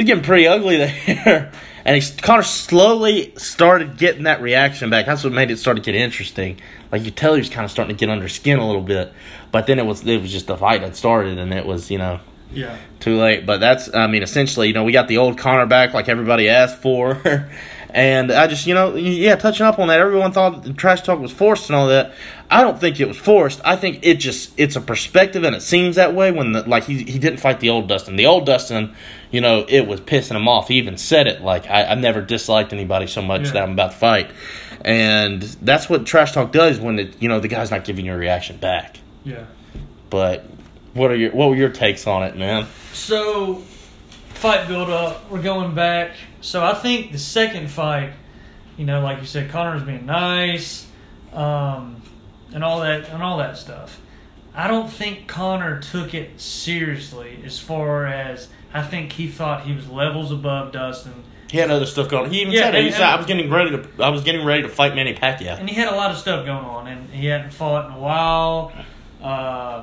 was 0.00 0.04
getting 0.04 0.24
pretty 0.24 0.46
ugly 0.46 0.76
there. 0.76 1.52
And 1.86 2.02
he 2.02 2.12
Conor 2.22 2.42
slowly 2.42 3.34
started 3.36 3.98
getting 3.98 4.22
that 4.22 4.40
reaction 4.40 4.88
back. 4.88 5.04
That's 5.04 5.22
what 5.22 5.34
made 5.34 5.50
it 5.50 5.58
start 5.58 5.76
to 5.76 5.82
get 5.82 5.94
interesting. 5.94 6.58
Like 6.90 7.04
you 7.04 7.10
tell, 7.10 7.34
he 7.34 7.40
was 7.40 7.50
kind 7.50 7.62
of 7.66 7.70
starting 7.70 7.94
to 7.94 7.98
get 8.00 8.08
under 8.10 8.26
skin 8.26 8.58
a 8.58 8.66
little 8.66 8.80
bit. 8.80 9.12
But 9.52 9.66
then 9.66 9.78
it 9.78 9.84
was 9.84 10.02
it 10.06 10.22
was 10.22 10.32
just 10.32 10.46
the 10.46 10.56
fight 10.56 10.80
that 10.80 10.96
started, 10.96 11.36
and 11.36 11.52
it 11.52 11.66
was 11.66 11.90
you 11.90 11.98
know 11.98 12.20
Yeah. 12.54 12.78
too 13.00 13.18
late. 13.18 13.44
But 13.44 13.60
that's, 13.60 13.94
I 13.94 14.06
mean, 14.06 14.22
essentially, 14.22 14.68
you 14.68 14.72
know, 14.72 14.82
we 14.84 14.92
got 14.92 15.08
the 15.08 15.18
old 15.18 15.36
Conor 15.36 15.66
back 15.66 15.92
like 15.92 16.08
everybody 16.08 16.48
asked 16.48 16.80
for. 16.80 17.20
and 17.90 18.32
I 18.32 18.46
just, 18.46 18.66
you 18.66 18.72
know, 18.72 18.94
yeah, 18.96 19.36
touching 19.36 19.66
up 19.66 19.78
on 19.78 19.88
that, 19.88 20.00
everyone 20.00 20.32
thought 20.32 20.62
the 20.64 20.72
trash 20.72 21.02
talk 21.02 21.20
was 21.20 21.32
forced 21.32 21.68
and 21.68 21.76
all 21.76 21.88
that. 21.88 22.12
I 22.50 22.62
don't 22.62 22.80
think 22.80 22.98
it 22.98 23.08
was 23.08 23.18
forced. 23.18 23.60
I 23.62 23.76
think 23.76 23.98
it 24.02 24.14
just, 24.14 24.52
it's 24.56 24.74
a 24.76 24.80
perspective 24.80 25.44
and 25.44 25.54
it 25.54 25.60
seems 25.62 25.96
that 25.96 26.14
way 26.14 26.30
when, 26.32 26.52
the, 26.52 26.62
like, 26.68 26.84
he, 26.84 27.02
he 27.04 27.18
didn't 27.18 27.40
fight 27.40 27.60
the 27.60 27.68
old 27.70 27.88
Dustin. 27.88 28.16
The 28.16 28.26
old 28.26 28.46
Dustin, 28.46 28.94
you 29.34 29.40
know, 29.40 29.64
it 29.68 29.88
was 29.88 30.00
pissing 30.00 30.36
him 30.36 30.46
off. 30.46 30.68
He 30.68 30.74
even 30.76 30.96
said 30.96 31.26
it, 31.26 31.42
like, 31.42 31.68
I, 31.68 31.84
I 31.86 31.94
never 31.96 32.20
disliked 32.20 32.72
anybody 32.72 33.08
so 33.08 33.20
much 33.20 33.46
Yeah. 33.46 33.50
that 33.54 33.62
I'm 33.64 33.72
about 33.72 33.90
to 33.90 33.96
fight. 33.96 34.30
And 34.84 35.42
that's 35.42 35.88
what 35.88 36.06
trash 36.06 36.30
talk 36.32 36.52
does 36.52 36.78
when, 36.78 36.98
it, 37.00 37.20
you 37.20 37.28
know, 37.28 37.40
the 37.40 37.48
guy's 37.48 37.70
not 37.70 37.84
giving 37.84 38.06
you 38.06 38.14
a 38.14 38.16
reaction 38.16 38.58
back. 38.58 38.98
Yeah. 39.24 39.46
But 40.08 40.44
what 40.92 41.10
are 41.10 41.16
your, 41.16 41.32
what 41.32 41.48
were 41.50 41.56
your 41.56 41.70
takes 41.70 42.06
on 42.06 42.22
it, 42.22 42.36
man? 42.36 42.66
So, 42.92 43.56
fight 44.34 44.68
build 44.68 44.88
up. 44.90 45.28
We're 45.30 45.42
going 45.42 45.74
back. 45.74 46.12
So 46.40 46.64
I 46.64 46.74
think 46.74 47.10
the 47.10 47.18
second 47.18 47.68
fight, 47.70 48.12
you 48.76 48.84
know, 48.86 49.00
like 49.00 49.18
you 49.20 49.26
said, 49.26 49.50
Conor's 49.50 49.82
being 49.82 50.06
nice, 50.06 50.86
um, 51.32 52.00
and 52.52 52.62
all 52.62 52.80
that 52.82 53.08
and 53.08 53.20
all 53.22 53.38
that 53.38 53.56
stuff. 53.56 54.00
I 54.54 54.68
don't 54.68 54.88
think 54.90 55.26
Conor 55.26 55.80
took 55.80 56.14
it 56.14 56.40
seriously 56.40 57.40
as 57.44 57.58
far 57.58 58.06
as 58.06 58.48
I 58.72 58.82
think 58.82 59.12
he 59.12 59.28
thought 59.28 59.62
he 59.64 59.72
was 59.74 59.88
levels 59.88 60.30
above 60.30 60.72
Dustin. 60.72 61.24
He 61.50 61.58
had 61.58 61.70
other 61.70 61.86
stuff 61.86 62.08
going. 62.08 62.26
on. 62.26 62.30
He 62.32 62.40
even 62.40 62.52
Yeah, 62.52 62.60
said 62.62 62.74
it. 62.74 62.80
He 62.82 62.86
and- 62.88 62.96
said, 62.96 63.06
"I 63.06 63.16
was 63.16 63.26
getting 63.26 63.50
ready 63.50 63.70
to. 63.70 63.88
I 64.02 64.08
was 64.08 64.22
getting 64.24 64.44
ready 64.44 64.62
to 64.62 64.68
fight 64.68 64.94
Manny 64.94 65.14
Pacquiao." 65.14 65.58
And 65.58 65.68
he 65.68 65.74
had 65.76 65.88
a 65.88 65.94
lot 65.94 66.10
of 66.10 66.16
stuff 66.18 66.44
going 66.46 66.64
on, 66.64 66.86
and 66.88 67.10
he 67.10 67.26
hadn't 67.26 67.52
fought 67.52 67.86
in 67.86 67.92
a 67.92 67.98
while. 67.98 68.72
Uh, 69.22 69.82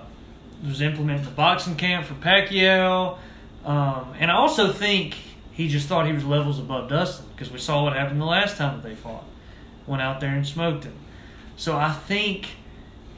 was 0.68 0.82
implementing 0.82 1.26
the 1.26 1.32
boxing 1.32 1.76
camp 1.76 2.06
for 2.06 2.14
Pacquiao. 2.16 3.18
Um, 3.66 4.14
and 4.20 4.30
I 4.30 4.36
also 4.36 4.72
think 4.72 5.16
he 5.52 5.68
just 5.68 5.88
thought 5.88 6.06
he 6.08 6.14
was 6.14 6.24
levels 6.26 6.60
above 6.60 6.90
Dustin 6.90 7.26
because 7.36 7.52
we 7.52 7.58
saw 7.60 7.84
what 7.84 7.94
happened 7.94 8.22
the 8.22 8.26
last 8.26 8.58
time 8.58 8.82
that 8.82 8.88
they 8.88 8.96
fought. 8.96 9.24
Went 9.88 10.02
out 10.02 10.20
there 10.20 10.30
and 10.32 10.46
smoked 10.46 10.84
him. 10.84 10.94
So 11.56 11.78
I 11.78 11.92
think 11.92 12.50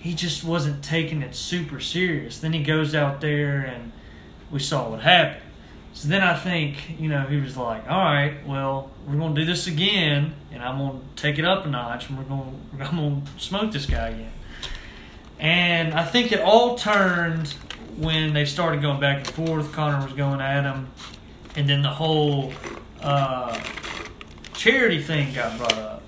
he 0.03 0.13
just 0.13 0.43
wasn't 0.43 0.83
taking 0.83 1.21
it 1.21 1.33
super 1.33 1.79
serious. 1.79 2.37
Then 2.37 2.51
he 2.51 2.61
goes 2.61 2.93
out 2.93 3.21
there 3.21 3.61
and 3.61 3.93
we 4.51 4.59
saw 4.59 4.89
what 4.89 4.99
happened. 4.99 5.41
So 5.93 6.09
then 6.09 6.21
I 6.21 6.37
think, 6.37 6.99
you 6.99 7.07
know, 7.07 7.21
he 7.21 7.37
was 7.37 7.55
like, 7.55 7.89
all 7.89 8.03
right, 8.03 8.45
well, 8.45 8.91
we're 9.07 9.15
going 9.15 9.33
to 9.33 9.41
do 9.41 9.45
this 9.45 9.65
again, 9.65 10.33
and 10.51 10.61
I'm 10.61 10.77
going 10.77 10.99
to 10.99 11.21
take 11.21 11.39
it 11.39 11.45
up 11.45 11.65
a 11.65 11.69
notch, 11.69 12.09
and 12.09 12.17
we're 12.17 12.25
going 12.25 12.59
to, 12.77 12.83
I'm 12.83 12.97
going 12.97 13.21
to 13.21 13.41
smoke 13.41 13.71
this 13.71 13.85
guy 13.85 14.09
again. 14.09 14.33
And 15.39 15.93
I 15.93 16.03
think 16.03 16.33
it 16.33 16.41
all 16.41 16.75
turned 16.75 17.53
when 17.95 18.33
they 18.33 18.43
started 18.43 18.81
going 18.81 18.99
back 18.99 19.19
and 19.19 19.27
forth. 19.27 19.71
Conor 19.71 20.03
was 20.03 20.13
going 20.13 20.41
at 20.41 20.65
him, 20.65 20.89
and 21.55 21.69
then 21.69 21.81
the 21.81 21.91
whole 21.91 22.51
uh, 23.01 23.57
charity 24.53 25.01
thing 25.01 25.33
got 25.33 25.57
brought 25.57 25.77
up 25.77 26.02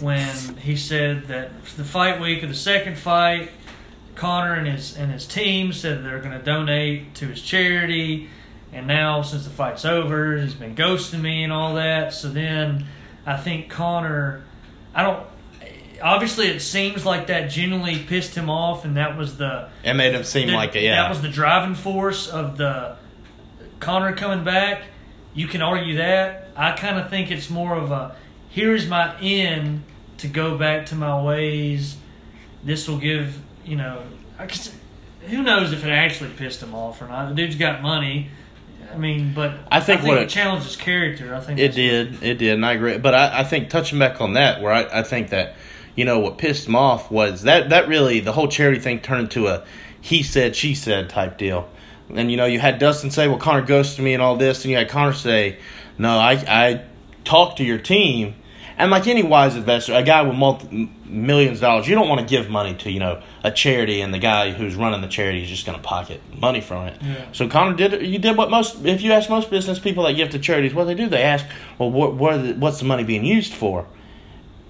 when 0.00 0.56
he 0.58 0.76
said 0.76 1.28
that 1.28 1.50
the 1.76 1.84
fight 1.84 2.20
week 2.20 2.42
of 2.42 2.48
the 2.48 2.54
second 2.54 2.98
fight, 2.98 3.50
Conor 4.14 4.54
and 4.54 4.66
his 4.66 4.96
and 4.96 5.12
his 5.12 5.26
team 5.26 5.72
said 5.72 6.04
they're 6.04 6.18
going 6.20 6.36
to 6.36 6.44
donate 6.44 7.14
to 7.16 7.26
his 7.26 7.40
charity, 7.40 8.28
and 8.72 8.86
now 8.86 9.22
since 9.22 9.44
the 9.44 9.50
fight's 9.50 9.84
over, 9.84 10.36
he's 10.36 10.54
been 10.54 10.74
ghosting 10.74 11.20
me 11.20 11.44
and 11.44 11.52
all 11.52 11.74
that. 11.74 12.12
So 12.12 12.28
then, 12.28 12.86
I 13.24 13.36
think 13.36 13.68
Conor, 13.70 14.42
I 14.94 15.02
don't. 15.02 15.26
Obviously, 16.02 16.46
it 16.46 16.60
seems 16.60 17.04
like 17.04 17.26
that 17.26 17.50
genuinely 17.50 17.98
pissed 17.98 18.34
him 18.36 18.48
off, 18.48 18.84
and 18.84 18.96
that 18.96 19.16
was 19.16 19.36
the 19.36 19.68
It 19.82 19.94
made 19.94 20.14
him 20.14 20.22
seem 20.24 20.48
that- 20.48 20.54
like 20.54 20.76
it. 20.76 20.82
Yeah, 20.84 21.02
That 21.02 21.08
was 21.10 21.22
the 21.22 21.28
driving 21.28 21.74
force 21.74 22.28
of 22.28 22.56
the 22.56 22.96
Conor 23.80 24.12
coming 24.14 24.44
back. 24.44 24.82
You 25.34 25.46
can 25.48 25.60
argue 25.62 25.96
that. 25.96 26.48
I 26.56 26.72
kind 26.72 26.98
of 26.98 27.08
think 27.10 27.30
it's 27.30 27.50
more 27.50 27.76
of 27.76 27.90
a 27.92 28.16
here 28.58 28.74
is 28.74 28.88
my 28.88 29.16
end 29.20 29.84
to 30.16 30.26
go 30.26 30.58
back 30.58 30.86
to 30.86 30.96
my 30.96 31.22
ways. 31.22 31.96
This 32.64 32.88
will 32.88 32.98
give 32.98 33.40
you 33.64 33.76
know. 33.76 34.02
I 34.36 34.46
guess, 34.46 34.74
who 35.28 35.42
knows 35.44 35.72
if 35.72 35.84
it 35.84 35.90
actually 35.90 36.30
pissed 36.30 36.60
him 36.60 36.74
off 36.74 37.00
or 37.00 37.06
not? 37.06 37.28
The 37.28 37.34
dude's 37.36 37.54
got 37.54 37.82
money. 37.82 38.30
I 38.92 38.96
mean, 38.96 39.32
but 39.32 39.60
I 39.70 39.80
think 39.80 40.02
what 40.02 40.18
it, 40.18 40.28
challenged 40.28 40.66
his 40.66 40.74
character. 40.74 41.34
I 41.36 41.40
think 41.40 41.60
It 41.60 41.72
did, 41.72 42.20
it 42.22 42.38
did, 42.38 42.54
and 42.54 42.66
I 42.66 42.72
agree. 42.72 42.98
But 42.98 43.14
I, 43.14 43.40
I 43.40 43.44
think 43.44 43.70
touching 43.70 43.98
back 43.98 44.20
on 44.20 44.32
that, 44.32 44.60
where 44.60 44.72
I, 44.72 45.00
I 45.00 45.02
think 45.02 45.28
that, 45.28 45.54
you 45.94 46.04
know, 46.04 46.18
what 46.18 46.38
pissed 46.38 46.66
him 46.66 46.74
off 46.74 47.10
was 47.10 47.42
that 47.42 47.68
that 47.68 47.86
really 47.86 48.18
the 48.18 48.32
whole 48.32 48.48
charity 48.48 48.80
thing 48.80 49.00
turned 49.00 49.22
into 49.22 49.46
a 49.46 49.64
he 50.00 50.24
said 50.24 50.56
she 50.56 50.74
said 50.74 51.10
type 51.10 51.38
deal. 51.38 51.68
And 52.12 52.28
you 52.28 52.36
know, 52.36 52.46
you 52.46 52.58
had 52.58 52.80
Dustin 52.80 53.12
say, 53.12 53.28
"Well, 53.28 53.38
Conor 53.38 53.62
ghosted 53.62 54.04
me" 54.04 54.14
and 54.14 54.22
all 54.22 54.36
this, 54.36 54.64
and 54.64 54.72
you 54.72 54.78
had 54.78 54.88
Conor 54.88 55.12
say, 55.12 55.58
"No, 55.96 56.18
I 56.18 56.32
I 56.32 56.84
talked 57.24 57.58
to 57.58 57.64
your 57.64 57.78
team." 57.78 58.34
And 58.78 58.92
like 58.92 59.08
any 59.08 59.24
wise 59.24 59.56
investor, 59.56 59.92
a 59.94 60.04
guy 60.04 60.22
with 60.22 60.36
multi, 60.36 60.88
millions 61.04 61.58
of 61.58 61.62
dollars, 61.62 61.88
you 61.88 61.96
don't 61.96 62.08
want 62.08 62.20
to 62.20 62.26
give 62.26 62.48
money 62.48 62.74
to 62.76 62.92
you 62.92 63.00
know 63.00 63.20
a 63.42 63.50
charity, 63.50 64.00
and 64.00 64.14
the 64.14 64.20
guy 64.20 64.52
who's 64.52 64.76
running 64.76 65.00
the 65.00 65.08
charity 65.08 65.42
is 65.42 65.48
just 65.48 65.66
going 65.66 65.76
to 65.76 65.82
pocket 65.82 66.20
money 66.38 66.60
from 66.60 66.86
it. 66.86 67.02
Yeah. 67.02 67.26
So 67.32 67.48
Conor 67.48 67.74
did. 67.74 68.06
You 68.06 68.20
did 68.20 68.36
what 68.36 68.50
most. 68.50 68.84
If 68.84 69.02
you 69.02 69.10
ask 69.10 69.28
most 69.28 69.50
business 69.50 69.80
people 69.80 70.04
that 70.04 70.12
give 70.12 70.30
to 70.30 70.38
charities, 70.38 70.74
what 70.74 70.84
they 70.84 70.94
do, 70.94 71.08
they 71.08 71.22
ask, 71.22 71.44
"Well, 71.76 71.90
what, 71.90 72.14
what 72.14 72.36
the, 72.36 72.52
what's 72.54 72.78
the 72.78 72.84
money 72.84 73.02
being 73.02 73.24
used 73.24 73.52
for?" 73.52 73.86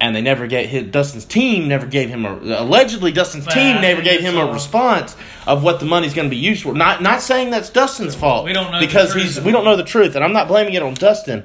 And 0.01 0.15
they 0.15 0.23
never 0.23 0.47
gave 0.47 0.71
his, 0.71 0.85
Dustin's 0.93 1.25
team 1.25 1.67
never 1.67 1.85
gave 1.85 2.09
him 2.09 2.25
a 2.25 2.35
allegedly 2.61 3.11
Dustin's 3.11 3.47
Well, 3.47 3.57
team 3.57 3.83
never 3.83 4.01
gave 4.01 4.21
him 4.21 4.37
it's 4.37 4.49
a 4.49 4.53
response 4.53 5.17
of 5.45 5.65
what 5.65 5.81
the 5.81 5.87
money's 5.87 6.15
going 6.15 6.29
to 6.29 6.31
be 6.31 6.41
used 6.41 6.63
for. 6.63 6.73
Not 6.73 7.03
not 7.03 7.21
saying 7.21 7.51
that's 7.51 7.69
Dustin's 7.69 8.15
fault. 8.15 8.45
We 8.47 8.53
don't 8.55 8.71
know 8.71 8.81
the 8.81 8.87
because 8.87 9.13
truth 9.13 9.25
he's 9.25 9.41
we 9.41 9.53
don't 9.53 9.65
know 9.65 9.77
the 9.77 9.85
truth, 9.85 10.15
and 10.15 10.25
I'm 10.25 10.33
not 10.33 10.49
blaming 10.49 10.75
it 10.75 10.83
on 10.83 10.95
Dustin. 10.95 11.45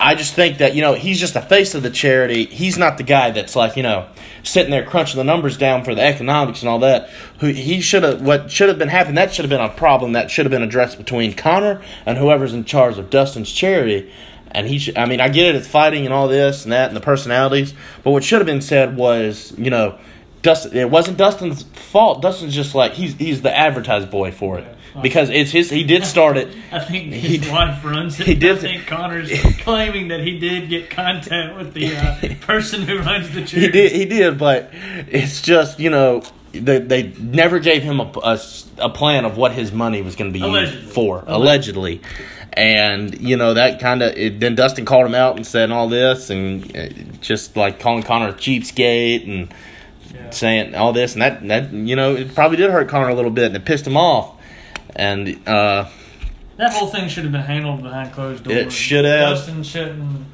I 0.00 0.16
just 0.16 0.34
think 0.34 0.58
that 0.58 0.74
you 0.74 0.82
know 0.82 0.94
he's 0.94 1.20
just 1.20 1.34
the 1.34 1.40
face 1.40 1.74
of 1.74 1.82
the 1.82 1.90
charity. 1.90 2.46
He's 2.46 2.76
not 2.76 2.98
the 2.98 3.04
guy 3.04 3.30
that's 3.30 3.54
like 3.54 3.76
you 3.76 3.82
know 3.82 4.08
sitting 4.42 4.70
there 4.70 4.84
crunching 4.84 5.18
the 5.18 5.24
numbers 5.24 5.56
down 5.56 5.84
for 5.84 5.94
the 5.94 6.02
economics 6.02 6.62
and 6.62 6.68
all 6.68 6.80
that. 6.80 7.08
Who 7.38 7.48
he 7.48 7.80
should 7.80 8.02
have 8.02 8.20
what 8.20 8.50
should 8.50 8.68
have 8.68 8.78
been 8.78 8.88
happening. 8.88 9.14
That 9.14 9.32
should 9.32 9.44
have 9.44 9.50
been 9.50 9.60
a 9.60 9.68
problem 9.68 10.12
that 10.12 10.30
should 10.30 10.46
have 10.46 10.50
been 10.50 10.62
addressed 10.62 10.98
between 10.98 11.34
Conor 11.34 11.82
and 12.04 12.18
whoever's 12.18 12.52
in 12.52 12.64
charge 12.64 12.98
of 12.98 13.10
Dustin's 13.10 13.52
charity. 13.52 14.12
And 14.50 14.66
he 14.66 14.78
should. 14.78 14.96
I 14.96 15.06
mean, 15.06 15.20
I 15.20 15.28
get 15.28 15.54
it. 15.54 15.56
It's 15.56 15.68
fighting 15.68 16.04
and 16.04 16.14
all 16.14 16.28
this 16.28 16.64
and 16.64 16.72
that 16.72 16.88
and 16.88 16.96
the 16.96 17.00
personalities. 17.00 17.74
But 18.02 18.10
what 18.10 18.24
should 18.24 18.38
have 18.38 18.46
been 18.46 18.62
said 18.62 18.96
was 18.96 19.54
you 19.56 19.70
know. 19.70 19.98
Dustin, 20.42 20.76
it 20.76 20.90
wasn't 20.90 21.16
Dustin's 21.16 21.62
fault. 21.62 22.20
Dustin's 22.20 22.54
just 22.54 22.74
like 22.74 22.92
he's 22.92 23.14
he's 23.14 23.40
the 23.40 23.56
advertised 23.56 24.10
boy 24.10 24.30
for 24.30 24.58
it 24.58 24.76
because 25.02 25.30
it's 25.30 25.50
his. 25.50 25.70
He 25.70 25.84
did 25.84 26.04
start 26.04 26.36
it. 26.36 26.48
I 26.72 26.78
think 26.80 27.12
He- 27.12 27.38
his 27.38 27.50
wife 27.50 27.84
runs 27.84 28.18
it. 28.20 28.26
he 28.26 28.34
did- 28.34 28.58
I 28.58 28.60
think 28.60 28.86
Conor's 28.86 29.30
claiming 29.60 30.08
that 30.08 30.20
he 30.20 30.38
did 30.38 30.68
get 30.68 30.90
contact 30.90 31.56
with 31.56 31.74
the 31.74 31.96
uh, 31.96 32.34
person 32.46 32.82
who 32.82 32.98
runs 33.00 33.30
the 33.30 33.44
charity. 33.44 33.60
He 33.60 33.68
did, 33.72 33.92
he 33.92 34.04
did, 34.04 34.38
but 34.38 34.70
it's 35.08 35.42
just 35.42 35.80
you 35.80 35.90
know 35.90 36.22
they, 36.52 36.78
they 36.78 37.02
never 37.18 37.58
gave 37.58 37.82
him 37.82 37.98
a, 38.00 38.12
a, 38.22 38.40
a 38.78 38.88
plan 38.90 39.24
of 39.24 39.36
what 39.36 39.52
his 39.52 39.72
money 39.72 40.02
was 40.02 40.14
going 40.14 40.32
to 40.32 40.38
be 40.38 40.44
Allegedly. 40.44 40.80
used 40.82 40.92
for, 40.94 41.24
allegedly, 41.26 42.00
and 42.52 43.20
you 43.20 43.36
know 43.36 43.54
that 43.54 43.80
kind 43.80 44.02
of 44.02 44.14
then 44.40 44.54
Dustin 44.54 44.84
called 44.84 45.06
him 45.06 45.14
out 45.16 45.36
and 45.36 45.44
said 45.46 45.70
all 45.72 45.88
this 45.88 46.30
and 46.30 46.76
uh, 46.76 46.88
just 47.20 47.56
like 47.56 47.80
calling 47.80 48.02
Conor 48.04 48.28
a 48.28 48.32
cheapskate 48.34 49.24
and 49.28 49.52
Yeah. 50.14 50.30
saying 50.30 50.74
all 50.76 50.92
this 50.92 51.14
and 51.14 51.22
that 51.22 51.46
that 51.48 51.72
you 51.72 51.96
know 51.96 52.14
it 52.14 52.34
probably 52.36 52.56
did 52.56 52.70
hurt 52.70 52.88
Conor 52.88 53.08
a 53.08 53.14
little 53.14 53.32
bit 53.32 53.46
and 53.46 53.56
it 53.56 53.64
pissed 53.64 53.84
him 53.86 53.96
off, 53.96 54.34
and 54.96 55.28
uh, 55.48 55.86
That 56.56 56.72
whole 56.72 56.88
thing 56.88 57.08
should 57.08 57.24
have 57.24 57.32
been 57.32 57.42
handled 57.42 57.82
behind 57.82 58.12
closed 58.12 58.44
doors. 58.44 58.56
It 58.56 58.72
should 58.72 59.04
have. 59.04 59.36
Dustin 59.36 59.62
shouldn't. 59.62 60.26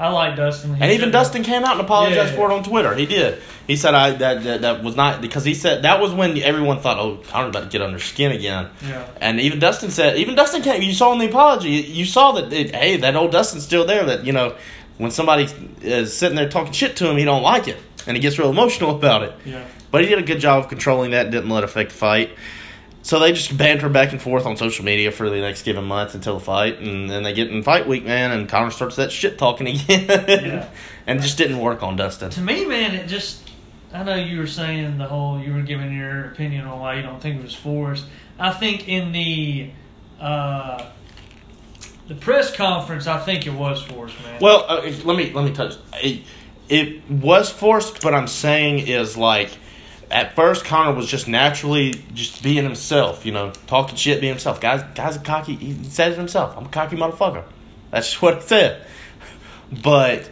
I 0.00 0.10
like 0.10 0.36
Dustin. 0.36 0.76
He 0.76 0.82
And 0.82 0.92
even 0.92 1.10
Dustin 1.10 1.42
came 1.42 1.64
out 1.64 1.72
and 1.72 1.80
apologized 1.80 2.30
Yeah. 2.30 2.36
for 2.36 2.50
it 2.50 2.54
on 2.54 2.62
Twitter. 2.62 2.94
He 2.94 3.04
did. 3.06 3.40
He 3.66 3.74
said 3.74 3.94
I 3.94 4.10
that, 4.12 4.44
that 4.44 4.60
that 4.62 4.82
was 4.84 4.94
not 4.94 5.20
because 5.20 5.44
he 5.44 5.54
said 5.54 5.82
that 5.82 6.00
was 6.00 6.12
when 6.12 6.38
everyone 6.38 6.78
thought, 6.78 6.98
oh, 6.98 7.16
Conor's 7.28 7.50
about 7.50 7.64
to 7.64 7.68
get 7.68 7.82
under 7.82 7.98
skin 7.98 8.30
again. 8.30 8.68
Yeah. 8.86 9.06
And 9.20 9.40
even 9.40 9.58
Dustin 9.58 9.90
said, 9.90 10.16
even 10.16 10.36
Dustin 10.36 10.62
came. 10.62 10.82
You 10.82 10.92
saw 10.94 11.12
in 11.12 11.18
the 11.18 11.26
apology, 11.28 11.70
you 11.70 12.04
saw 12.04 12.32
that 12.32 12.52
it, 12.52 12.74
hey, 12.74 12.96
that 12.98 13.16
old 13.16 13.32
Dustin's 13.32 13.64
still 13.64 13.84
there. 13.86 14.04
That 14.04 14.24
you 14.24 14.32
know, 14.32 14.54
when 14.98 15.10
somebody 15.10 15.48
is 15.82 16.16
sitting 16.16 16.36
there 16.36 16.48
talking 16.48 16.72
shit 16.72 16.94
to 16.98 17.10
him, 17.10 17.16
he 17.16 17.24
don't 17.24 17.42
like 17.42 17.66
it, 17.66 17.78
and 18.06 18.16
he 18.16 18.20
gets 18.20 18.38
real 18.38 18.50
emotional 18.50 18.90
about 18.96 19.24
it. 19.24 19.32
Yeah. 19.44 19.64
But 19.90 20.02
he 20.02 20.08
did 20.08 20.18
a 20.18 20.22
good 20.22 20.38
job 20.38 20.62
of 20.62 20.68
controlling 20.68 21.10
that. 21.10 21.30
Didn't 21.32 21.50
let 21.50 21.64
it 21.64 21.64
affect 21.64 21.90
the 21.90 21.96
fight. 21.96 22.30
So 23.08 23.18
they 23.18 23.32
just 23.32 23.56
banter 23.56 23.88
back 23.88 24.12
and 24.12 24.20
forth 24.20 24.44
on 24.44 24.58
social 24.58 24.84
media 24.84 25.10
for 25.10 25.30
the 25.30 25.40
next 25.40 25.62
given 25.62 25.84
month 25.84 26.14
until 26.14 26.34
the 26.34 26.44
fight, 26.44 26.78
and 26.80 27.08
then 27.08 27.22
they 27.22 27.32
get 27.32 27.48
in 27.48 27.62
fight 27.62 27.88
week, 27.88 28.04
man, 28.04 28.32
and 28.32 28.46
Conor 28.46 28.70
starts 28.70 28.96
that 28.96 29.10
shit 29.10 29.38
talking 29.38 29.66
again, 29.66 30.04
Yeah. 30.28 30.68
and 31.06 31.18
it 31.18 31.22
just 31.22 31.38
didn't 31.38 31.58
work 31.58 31.82
on 31.82 31.96
Dustin. 31.96 32.28
To 32.28 32.42
me, 32.42 32.66
man, 32.66 32.94
it 32.94 33.06
just. 33.06 33.50
I 33.94 34.02
know 34.02 34.14
you 34.14 34.36
were 34.36 34.46
saying 34.46 34.98
the 34.98 35.06
whole. 35.06 35.40
You 35.40 35.54
were 35.54 35.62
giving 35.62 35.90
your 35.96 36.26
opinion 36.26 36.66
on 36.66 36.80
why 36.80 36.96
you 36.96 37.02
don't 37.02 37.18
think 37.18 37.40
it 37.40 37.42
was 37.44 37.54
forced. 37.54 38.04
I 38.38 38.52
think 38.52 38.86
in 38.86 39.12
the. 39.12 39.70
Uh, 40.20 40.84
the 42.08 42.14
press 42.14 42.54
conference, 42.54 43.06
I 43.06 43.20
think 43.20 43.46
it 43.46 43.54
was 43.54 43.82
forced, 43.82 44.22
man. 44.22 44.38
Well, 44.42 44.66
uh, 44.68 44.82
let 45.06 45.16
me 45.16 45.32
let 45.32 45.46
me 45.46 45.54
touch. 45.54 45.76
It, 45.94 46.24
it 46.68 47.10
was 47.10 47.50
forced, 47.50 48.02
but 48.02 48.12
I'm 48.12 48.28
saying 48.28 48.80
is 48.80 49.16
like 49.16 49.48
at 50.10 50.34
first 50.34 50.64
Conor 50.64 50.94
was 50.94 51.06
just 51.06 51.28
naturally 51.28 51.92
just 52.14 52.42
being 52.42 52.64
himself, 52.64 53.26
you 53.26 53.32
know, 53.32 53.52
talking 53.66 53.96
shit, 53.96 54.20
being 54.20 54.32
himself. 54.32 54.60
Guys, 54.60 54.82
guys, 54.94 55.16
a 55.16 55.20
cocky. 55.20 55.54
He 55.54 55.84
said 55.84 56.12
it 56.12 56.18
himself. 56.18 56.56
I'm 56.56 56.66
a 56.66 56.68
cocky 56.68 56.96
motherfucker. 56.96 57.44
That's 57.90 58.20
what 58.22 58.36
he 58.36 58.40
said. 58.42 58.86
But 59.82 60.28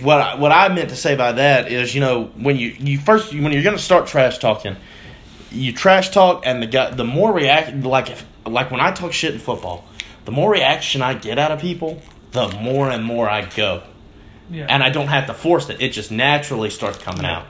what 0.00 0.20
I, 0.20 0.34
what 0.36 0.52
I 0.52 0.68
meant 0.68 0.90
to 0.90 0.96
say 0.96 1.16
by 1.16 1.32
that 1.32 1.70
is, 1.70 1.94
you 1.94 2.00
know, 2.00 2.26
when 2.36 2.56
you 2.56 2.68
you 2.78 2.98
first 2.98 3.32
when 3.32 3.52
you're 3.52 3.62
gonna 3.62 3.78
start 3.78 4.06
trash 4.06 4.38
talking, 4.38 4.76
you 5.50 5.72
trash 5.72 6.10
talk, 6.10 6.46
and 6.46 6.62
the 6.62 6.66
guy 6.66 6.90
the 6.90 7.04
more 7.04 7.32
react 7.32 7.74
like 7.76 8.10
if 8.10 8.24
like 8.46 8.70
when 8.70 8.80
I 8.80 8.92
talk 8.92 9.12
shit 9.12 9.34
in 9.34 9.40
football, 9.40 9.84
the 10.24 10.32
more 10.32 10.52
reaction 10.52 11.02
I 11.02 11.14
get 11.14 11.38
out 11.38 11.50
of 11.50 11.60
people, 11.60 12.00
the 12.32 12.48
more 12.48 12.90
and 12.90 13.04
more 13.04 13.28
I 13.28 13.44
go 13.44 13.82
yeah. 14.50 14.66
and 14.68 14.82
I 14.82 14.90
don't 14.90 15.08
have 15.08 15.26
to 15.26 15.34
force 15.34 15.68
it. 15.70 15.80
It 15.80 15.90
just 15.90 16.10
naturally 16.10 16.70
starts 16.70 16.98
coming 16.98 17.24
out. 17.24 17.46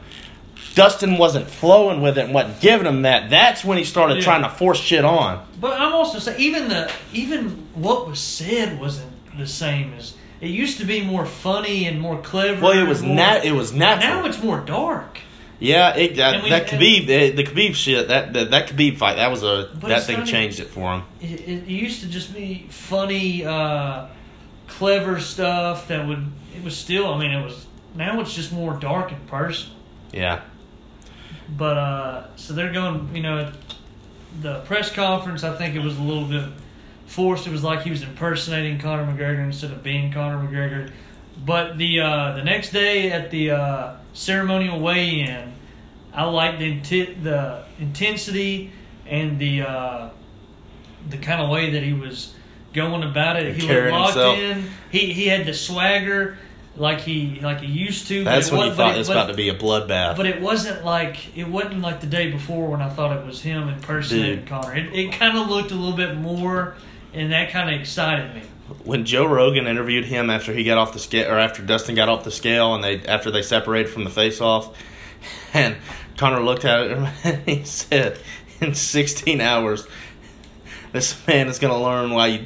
Dustin 0.76 1.16
wasn't 1.18 1.48
flowing 1.50 2.00
with 2.02 2.18
it 2.18 2.26
and 2.26 2.34
wasn't 2.34 2.60
giving 2.60 2.86
him 2.86 3.02
that. 3.02 3.30
That's 3.30 3.64
when 3.64 3.78
he 3.78 3.84
started 3.84 4.18
Yeah. 4.18 4.22
trying 4.22 4.42
to 4.42 4.48
force 4.50 4.78
shit 4.78 5.04
on. 5.04 5.44
But 5.60 5.80
I'm 5.80 5.92
also 5.92 6.18
saying 6.20 6.38
even 6.38 6.68
the 6.68 6.88
even 7.12 7.66
what 7.74 8.06
was 8.06 8.20
said 8.20 8.78
wasn't 8.78 9.10
the 9.36 9.46
same 9.48 9.94
as 9.98 10.14
it 10.40 10.48
used 10.50 10.78
to 10.78 10.84
be 10.84 11.00
more 11.00 11.24
funny 11.26 11.86
and 11.86 11.98
more 12.00 12.18
clever. 12.18 12.60
Well, 12.60 12.78
it 12.78 12.86
was 12.86 13.02
more, 13.02 13.16
nat. 13.16 13.44
It 13.44 13.52
was 13.52 13.72
natural. 13.72 14.20
Now 14.22 14.26
it's 14.28 14.40
more 14.42 14.60
dark. 14.60 15.18
Yeah, 15.58 15.96
it, 15.96 16.16
that, 16.16 16.34
And 16.34 16.42
we- 16.42 16.50
that 16.50 16.66
Khabib, 16.66 17.06
the, 17.06 17.30
the 17.30 17.42
Khabib 17.44 17.74
shit, 17.74 18.08
that, 18.08 18.34
that 18.34 18.50
that 18.50 18.68
Khabib 18.68 18.98
fight, 18.98 19.16
that 19.16 19.30
was 19.30 19.42
a 19.42 19.70
that 19.84 20.02
thing 20.02 20.16
even- 20.16 20.26
changed 20.26 20.60
it 20.60 20.68
for 20.68 20.92
him. 20.92 21.02
It, 21.22 21.40
it, 21.40 21.62
it 21.62 21.68
used 21.68 22.02
to 22.02 22.08
just 22.08 22.34
be 22.34 22.66
funny, 22.68 23.46
uh, 23.46 24.08
clever 24.68 25.18
stuff 25.20 25.88
that 25.88 26.06
would. 26.06 26.26
It 26.54 26.62
was 26.62 26.76
still. 26.76 27.14
I 27.14 27.18
mean, 27.18 27.30
it 27.30 27.42
was. 27.42 27.64
Now 27.94 28.20
it's 28.20 28.34
just 28.34 28.52
more 28.52 28.74
dark 28.74 29.10
and 29.12 29.26
personal. 29.26 29.74
Yeah, 30.12 30.40
But 31.48 31.76
uh, 31.76 32.36
so 32.36 32.54
they're 32.54 32.72
going. 32.72 33.14
You 33.14 33.22
know, 33.22 33.52
the 34.40 34.60
press 34.60 34.92
conference. 34.92 35.44
I 35.44 35.56
think 35.56 35.74
it 35.74 35.80
was 35.82 35.98
a 35.98 36.02
little 36.02 36.26
bit 36.26 36.48
forced. 37.06 37.46
It 37.46 37.52
was 37.52 37.62
like 37.62 37.82
he 37.82 37.90
was 37.90 38.02
impersonating 38.02 38.78
Conor 38.78 39.04
McGregor 39.04 39.44
instead 39.44 39.70
of 39.70 39.82
being 39.82 40.12
Conor 40.12 40.46
McGregor. 40.46 40.90
But 41.44 41.78
the 41.78 42.00
uh, 42.00 42.32
the 42.32 42.42
next 42.44 42.70
day 42.72 43.10
at 43.12 43.30
the 43.30 43.50
uh, 43.52 43.96
ceremonial 44.12 44.80
weigh-in, 44.80 45.52
I 46.12 46.24
liked 46.24 46.58
the 46.58 46.80
inti- 46.80 47.22
the 47.22 47.64
intensity 47.78 48.72
and 49.06 49.38
the 49.38 49.62
uh, 49.62 50.10
the 51.08 51.18
kind 51.18 51.40
of 51.42 51.50
way 51.50 51.70
that 51.70 51.82
he 51.82 51.92
was 51.92 52.34
going 52.72 53.02
about 53.02 53.36
it. 53.36 53.54
He 53.54 53.62
looked 53.62 53.72
Carrying 53.72 53.94
locked 53.94 54.14
himself. 54.14 54.38
in. 54.38 54.64
He 54.90 55.12
he 55.12 55.26
had 55.28 55.46
the 55.46 55.54
swagger 55.54 56.38
like 56.76 57.00
he 57.00 57.40
like 57.40 57.60
he 57.60 57.66
used 57.72 58.06
to. 58.08 58.24
that's 58.24 58.50
when 58.50 58.66
you 58.68 58.74
thought 58.74 58.94
it- 58.94 58.98
was 58.98 59.08
about 59.08 59.28
to 59.28 59.34
be 59.34 59.48
a 59.48 59.54
bloodbath. 59.54 60.16
but 60.16 60.26
it 60.26 60.40
wasn't 60.40 60.84
like 60.84 61.36
it 61.36 61.48
wasn't 61.48 61.80
like 61.80 62.00
the 62.00 62.06
day 62.06 62.30
before 62.30 62.68
when 62.68 62.82
I 62.82 62.88
thought 62.88 63.16
it 63.16 63.24
was 63.24 63.40
him 63.42 63.68
impersonating 63.68 64.40
Dude. 64.40 64.46
Conor. 64.48 64.76
It, 64.76 64.92
it 64.94 65.12
kind 65.12 65.36
of 65.38 65.48
looked 65.48 65.70
a 65.70 65.74
little 65.74 65.96
bit 65.96 66.16
more, 66.16 66.74
and 67.14 67.32
that 67.32 67.50
kind 67.50 67.74
of 67.74 67.80
excited 67.80 68.34
me. 68.34 68.42
when 68.84 69.04
Joe 69.04 69.24
Rogan 69.26 69.66
interviewed 69.66 70.04
him 70.04 70.28
after 70.28 70.52
he 70.52 70.64
got 70.64 70.76
off 70.78 70.92
the 70.92 70.98
scale, 70.98 71.30
or 71.30 71.38
after 71.38 71.62
Dustin 71.62 71.94
got 71.94 72.08
off 72.08 72.24
the 72.24 72.30
scale, 72.30 72.74
and 72.74 72.82
they 72.84 73.00
after 73.06 73.30
they 73.30 73.42
separated 73.42 73.90
from 73.90 74.04
the 74.04 74.10
face 74.10 74.40
off, 74.40 74.76
and 75.54 75.76
Conor 76.16 76.40
looked 76.42 76.64
at 76.64 76.80
it 76.82 76.90
and 77.24 77.38
he 77.48 77.64
said, 77.64 78.18
"In 78.60 78.74
16 78.74 79.40
hours, 79.40 79.86
this 80.92 81.26
man 81.26 81.48
is 81.48 81.58
going 81.58 81.72
to 81.72 81.78
learn 81.80 82.10
why 82.10 82.26
you." 82.28 82.44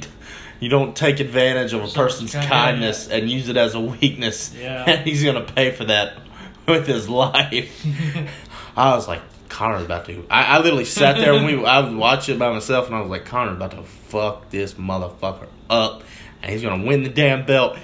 You 0.61 0.69
don't 0.69 0.95
take 0.95 1.19
advantage 1.19 1.73
of 1.73 1.83
a 1.83 1.87
person's 1.87 2.33
kindness 2.33 3.09
and 3.09 3.29
use 3.29 3.49
it 3.49 3.57
as 3.57 3.73
a 3.73 3.79
weakness. 3.79 4.55
Yeah. 4.55 4.85
And 4.87 5.01
he's 5.07 5.23
going 5.23 5.43
to 5.43 5.53
pay 5.53 5.71
for 5.71 5.85
that 5.85 6.19
with 6.67 6.87
his 6.87 7.09
life. 7.09 7.85
I 8.77 8.95
was 8.95 9.07
like, 9.07 9.21
Conor's 9.49 9.83
about 9.83 10.05
to. 10.05 10.25
I, 10.29 10.57
I 10.57 10.59
literally 10.59 10.85
sat 10.85 11.17
there 11.17 11.33
and 11.33 11.45
we 11.45 11.65
I 11.65 11.79
was 11.81 11.93
watching 11.93 12.35
it 12.35 12.39
by 12.39 12.51
myself, 12.53 12.87
and 12.87 12.95
I 12.95 13.01
was 13.01 13.09
like, 13.09 13.25
Conor's 13.25 13.57
about 13.57 13.71
to 13.71 13.83
fuck 13.83 14.49
this 14.49 14.75
motherfucker 14.75 15.47
up, 15.69 16.03
and 16.41 16.51
he's 16.51 16.61
gonna 16.61 16.85
win 16.85 17.03
the 17.03 17.09
damn 17.09 17.45
belt, 17.45 17.77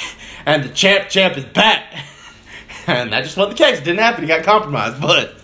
and 0.46 0.64
the 0.64 0.68
champ 0.68 1.08
champ 1.08 1.36
is 1.38 1.46
back, 1.46 1.94
and 2.86 3.12
that 3.12 3.24
just 3.24 3.38
wasn't 3.38 3.56
the 3.56 3.64
case. 3.64 3.78
It 3.78 3.84
didn't 3.84 4.00
happen. 4.00 4.22
He 4.22 4.28
got 4.28 4.44
compromised, 4.44 5.00
but. 5.00 5.34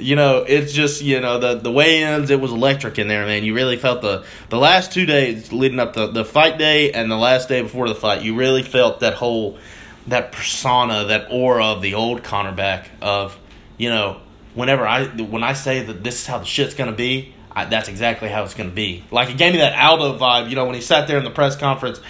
You 0.00 0.16
know, 0.16 0.44
it's 0.46 0.72
just 0.72 1.02
you 1.02 1.20
know 1.20 1.38
the 1.38 1.54
the 1.54 1.70
weigh-ins. 1.70 2.30
It 2.30 2.40
was 2.40 2.52
electric 2.52 2.98
in 2.98 3.08
there, 3.08 3.26
man. 3.26 3.44
You 3.44 3.54
really 3.54 3.76
felt 3.76 4.02
the 4.02 4.24
the 4.48 4.58
last 4.58 4.92
two 4.92 5.06
days 5.06 5.52
leading 5.52 5.78
up 5.78 5.94
to 5.94 6.08
the 6.08 6.24
fight 6.24 6.58
day 6.58 6.92
and 6.92 7.10
the 7.10 7.16
last 7.16 7.48
day 7.48 7.62
before 7.62 7.88
the 7.88 7.94
fight. 7.94 8.22
You 8.22 8.34
really 8.34 8.62
felt 8.62 9.00
that 9.00 9.14
whole 9.14 9.58
that 10.06 10.32
persona, 10.32 11.04
that 11.04 11.28
aura 11.30 11.66
of 11.66 11.82
the 11.82 11.94
old 11.94 12.22
Conor 12.22 12.52
back 12.52 12.90
of 13.00 13.38
you 13.78 13.90
know 13.90 14.20
whenever 14.54 14.86
I 14.86 15.06
when 15.06 15.42
I 15.42 15.52
say 15.52 15.82
that 15.82 16.02
this 16.02 16.20
is 16.22 16.26
how 16.26 16.38
the 16.38 16.44
shit's 16.44 16.74
gonna 16.74 16.92
be, 16.92 17.34
I, 17.52 17.64
that's 17.66 17.88
exactly 17.88 18.28
how 18.28 18.44
it's 18.44 18.54
gonna 18.54 18.70
be. 18.70 19.04
Like 19.10 19.30
it 19.30 19.36
gave 19.36 19.52
me 19.52 19.58
that 19.58 19.78
Aldo 19.78 20.18
vibe, 20.18 20.50
you 20.50 20.56
know, 20.56 20.66
when 20.66 20.74
he 20.74 20.80
sat 20.80 21.08
there 21.08 21.18
in 21.18 21.24
the 21.24 21.30
press 21.30 21.56
conference 21.56 22.00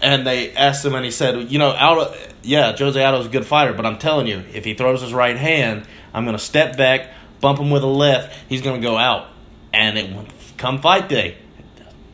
and 0.00 0.26
they 0.26 0.52
asked 0.54 0.84
him 0.84 0.94
and 0.94 1.04
he 1.04 1.10
said, 1.10 1.50
you 1.50 1.58
know, 1.58 1.70
Aldo, 1.70 2.14
yeah, 2.42 2.76
Jose 2.76 3.02
Aldo's 3.02 3.26
a 3.26 3.28
good 3.28 3.46
fighter, 3.46 3.72
but 3.72 3.86
I'm 3.86 3.98
telling 3.98 4.26
you, 4.26 4.42
if 4.52 4.64
he 4.64 4.74
throws 4.74 5.00
his 5.00 5.12
right 5.12 5.36
hand, 5.36 5.86
I'm 6.14 6.24
gonna 6.24 6.38
step 6.38 6.76
back, 6.76 7.10
bump 7.42 7.58
him 7.58 7.68
with 7.68 7.82
a 7.82 7.86
left, 7.86 8.34
he's 8.48 8.62
gonna 8.62 8.80
go 8.80 8.96
out, 8.96 9.28
and 9.74 9.98
it 9.98 10.10
come 10.56 10.80
fight 10.80 11.10
day. 11.10 11.36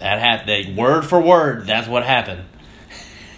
That 0.01 0.19
happened. 0.19 0.77
Word 0.77 1.05
for 1.07 1.21
word, 1.21 1.67
that's 1.67 1.87
what 1.87 2.03
happened. 2.05 2.45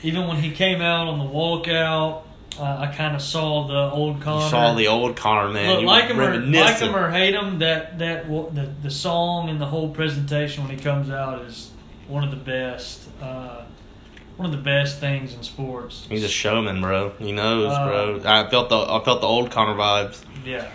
Even 0.03 0.27
when 0.27 0.39
he 0.39 0.51
came 0.51 0.81
out 0.81 1.09
on 1.09 1.19
the 1.19 1.25
walkout, 1.27 2.23
uh, 2.59 2.63
I 2.79 2.87
kind 2.95 3.15
of 3.15 3.21
saw 3.23 3.67
the 3.67 3.95
old 3.95 4.21
Conor. 4.23 4.45
You 4.45 4.51
saw 4.51 4.75
the 4.75 4.87
old 4.89 5.17
Conor 5.17 5.49
man. 5.51 5.71
Look, 5.71 5.81
You 5.83 5.87
like 5.87 6.05
him 6.07 6.21
or 6.21 6.39
like 6.39 6.79
him 6.79 6.97
or 6.97 7.11
hate 7.11 7.35
him, 7.35 7.59
that 7.59 7.99
that 7.99 8.27
the 8.29 8.71
the 8.83 8.91
song 8.91 9.51
and 9.51 9.61
the 9.61 9.67
whole 9.67 9.91
presentation 9.91 10.67
when 10.67 10.75
he 10.77 10.83
comes 10.83 11.11
out 11.11 11.43
is 11.43 11.71
one 12.09 12.25
of 12.25 12.31
the 12.31 12.37
best. 12.37 13.09
Uh, 13.21 13.65
one 14.37 14.47
of 14.47 14.57
the 14.57 14.63
best 14.63 15.01
things 15.01 15.35
in 15.35 15.43
sports. 15.43 16.07
He's 16.09 16.25
a 16.25 16.29
showman, 16.29 16.81
bro. 16.81 17.11
He 17.19 17.31
knows, 17.31 17.71
Uh, 17.73 17.87
bro. 17.87 18.21
I 18.25 18.49
felt 18.49 18.71
the 18.71 18.79
I 18.79 19.05
felt 19.05 19.21
the 19.21 19.27
old 19.27 19.51
Conor 19.51 19.75
vibes. 19.75 20.23
Yeah. 20.47 20.69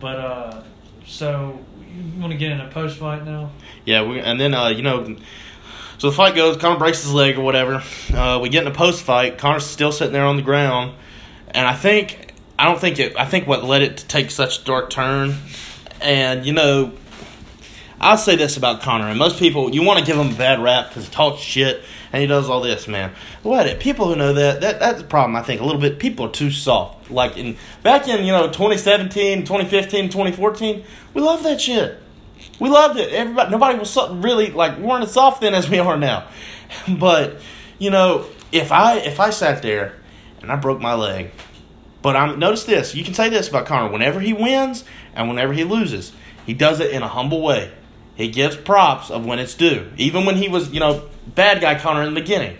But 0.00 0.18
uh, 0.18 0.62
so 1.06 1.60
you 1.94 2.20
want 2.20 2.32
to 2.32 2.38
get 2.38 2.52
in 2.52 2.60
a 2.60 2.68
post 2.68 2.98
fight 2.98 3.24
now? 3.24 3.50
Yeah, 3.84 4.02
we, 4.02 4.18
and 4.20 4.40
then 4.40 4.54
uh, 4.54 4.68
you 4.68 4.82
know, 4.82 5.16
so 5.98 6.10
the 6.10 6.16
fight 6.16 6.34
goes. 6.34 6.56
Conor 6.56 6.78
breaks 6.78 7.02
his 7.02 7.12
leg 7.12 7.36
or 7.36 7.42
whatever. 7.42 7.82
Uh, 8.12 8.38
we 8.40 8.48
get 8.48 8.62
in 8.62 8.72
a 8.72 8.74
post 8.74 9.02
fight. 9.02 9.38
Conor's 9.38 9.66
still 9.66 9.92
sitting 9.92 10.12
there 10.12 10.24
on 10.24 10.36
the 10.36 10.42
ground, 10.42 10.94
and 11.50 11.66
I 11.66 11.74
think 11.74 12.34
I 12.58 12.64
don't 12.64 12.80
think 12.80 12.98
it. 12.98 13.16
I 13.16 13.26
think 13.26 13.46
what 13.46 13.64
led 13.64 13.82
it 13.82 13.98
to 13.98 14.06
take 14.06 14.30
such 14.30 14.62
a 14.62 14.64
dark 14.64 14.90
turn, 14.90 15.34
and 16.00 16.46
you 16.46 16.54
know, 16.54 16.92
I'll 18.00 18.16
say 18.16 18.36
this 18.36 18.56
about 18.56 18.80
Conor. 18.80 19.08
And 19.08 19.18
most 19.18 19.38
people, 19.38 19.74
you 19.74 19.82
want 19.82 19.98
to 19.98 20.04
give 20.04 20.16
him 20.16 20.30
a 20.30 20.36
bad 20.36 20.60
rap 20.60 20.88
because 20.88 21.04
he 21.04 21.10
talks 21.10 21.40
shit 21.40 21.82
and 22.12 22.20
he 22.20 22.26
does 22.26 22.48
all 22.48 22.60
this, 22.60 22.88
man. 22.88 23.12
Let 23.44 23.66
it. 23.66 23.80
People 23.80 24.08
who 24.08 24.16
know 24.16 24.32
that, 24.32 24.60
that 24.60 24.80
that's 24.80 24.98
the 24.98 25.06
problem. 25.06 25.36
I 25.36 25.42
think 25.42 25.60
a 25.60 25.64
little 25.64 25.80
bit. 25.80 25.98
People 25.98 26.26
are 26.26 26.32
too 26.32 26.50
soft. 26.50 27.10
Like 27.10 27.36
in 27.36 27.56
back 27.82 28.08
in 28.08 28.24
you 28.24 28.32
know 28.32 28.46
2017, 28.46 29.40
2015, 29.40 30.10
2014, 30.10 30.84
we 31.14 31.22
loved 31.22 31.44
that 31.44 31.60
shit. 31.60 31.98
We 32.58 32.68
loved 32.68 32.98
it. 32.98 33.12
Everybody, 33.12 33.50
nobody 33.50 33.78
was 33.78 33.90
so, 33.90 34.14
really 34.14 34.50
like 34.50 34.78
we 34.78 34.84
weren't 34.84 35.04
as 35.04 35.12
soft 35.12 35.40
then 35.40 35.54
as 35.54 35.68
we 35.68 35.78
are 35.78 35.96
now. 35.96 36.26
But 36.88 37.38
you 37.78 37.90
know, 37.90 38.26
if 38.52 38.70
I 38.72 38.98
if 38.98 39.18
I 39.20 39.30
sat 39.30 39.62
there 39.62 39.94
and 40.40 40.52
I 40.52 40.56
broke 40.56 40.80
my 40.80 40.94
leg, 40.94 41.32
but 42.02 42.16
I'm 42.16 42.38
notice 42.38 42.64
this. 42.64 42.94
You 42.94 43.04
can 43.04 43.14
say 43.14 43.28
this 43.28 43.48
about 43.48 43.66
Conor. 43.66 43.90
Whenever 43.90 44.20
he 44.20 44.32
wins 44.32 44.84
and 45.14 45.28
whenever 45.28 45.52
he 45.52 45.64
loses, 45.64 46.12
he 46.46 46.54
does 46.54 46.80
it 46.80 46.90
in 46.90 47.02
a 47.02 47.08
humble 47.08 47.42
way. 47.42 47.72
He 48.14 48.28
gives 48.28 48.56
props 48.56 49.10
of 49.10 49.24
when 49.24 49.38
it's 49.38 49.54
due. 49.54 49.90
Even 49.96 50.24
when 50.24 50.36
he 50.36 50.48
was, 50.48 50.70
you 50.70 50.80
know, 50.80 51.08
bad 51.34 51.60
guy 51.60 51.78
Conor 51.78 52.02
in 52.02 52.14
the 52.14 52.20
beginning, 52.20 52.58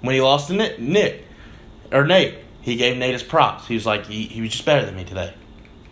when 0.00 0.14
he 0.14 0.20
lost 0.20 0.48
to 0.48 0.54
Nick, 0.54 0.78
Nick 0.78 1.24
or 1.90 2.04
Nate, 2.04 2.34
he 2.60 2.76
gave 2.76 2.96
Nate 2.96 3.14
his 3.14 3.22
props. 3.22 3.66
He 3.66 3.74
was 3.74 3.86
like, 3.86 4.06
he, 4.06 4.24
he 4.24 4.40
was 4.40 4.50
just 4.50 4.64
better 4.64 4.84
than 4.84 4.94
me 4.96 5.04
today. 5.04 5.32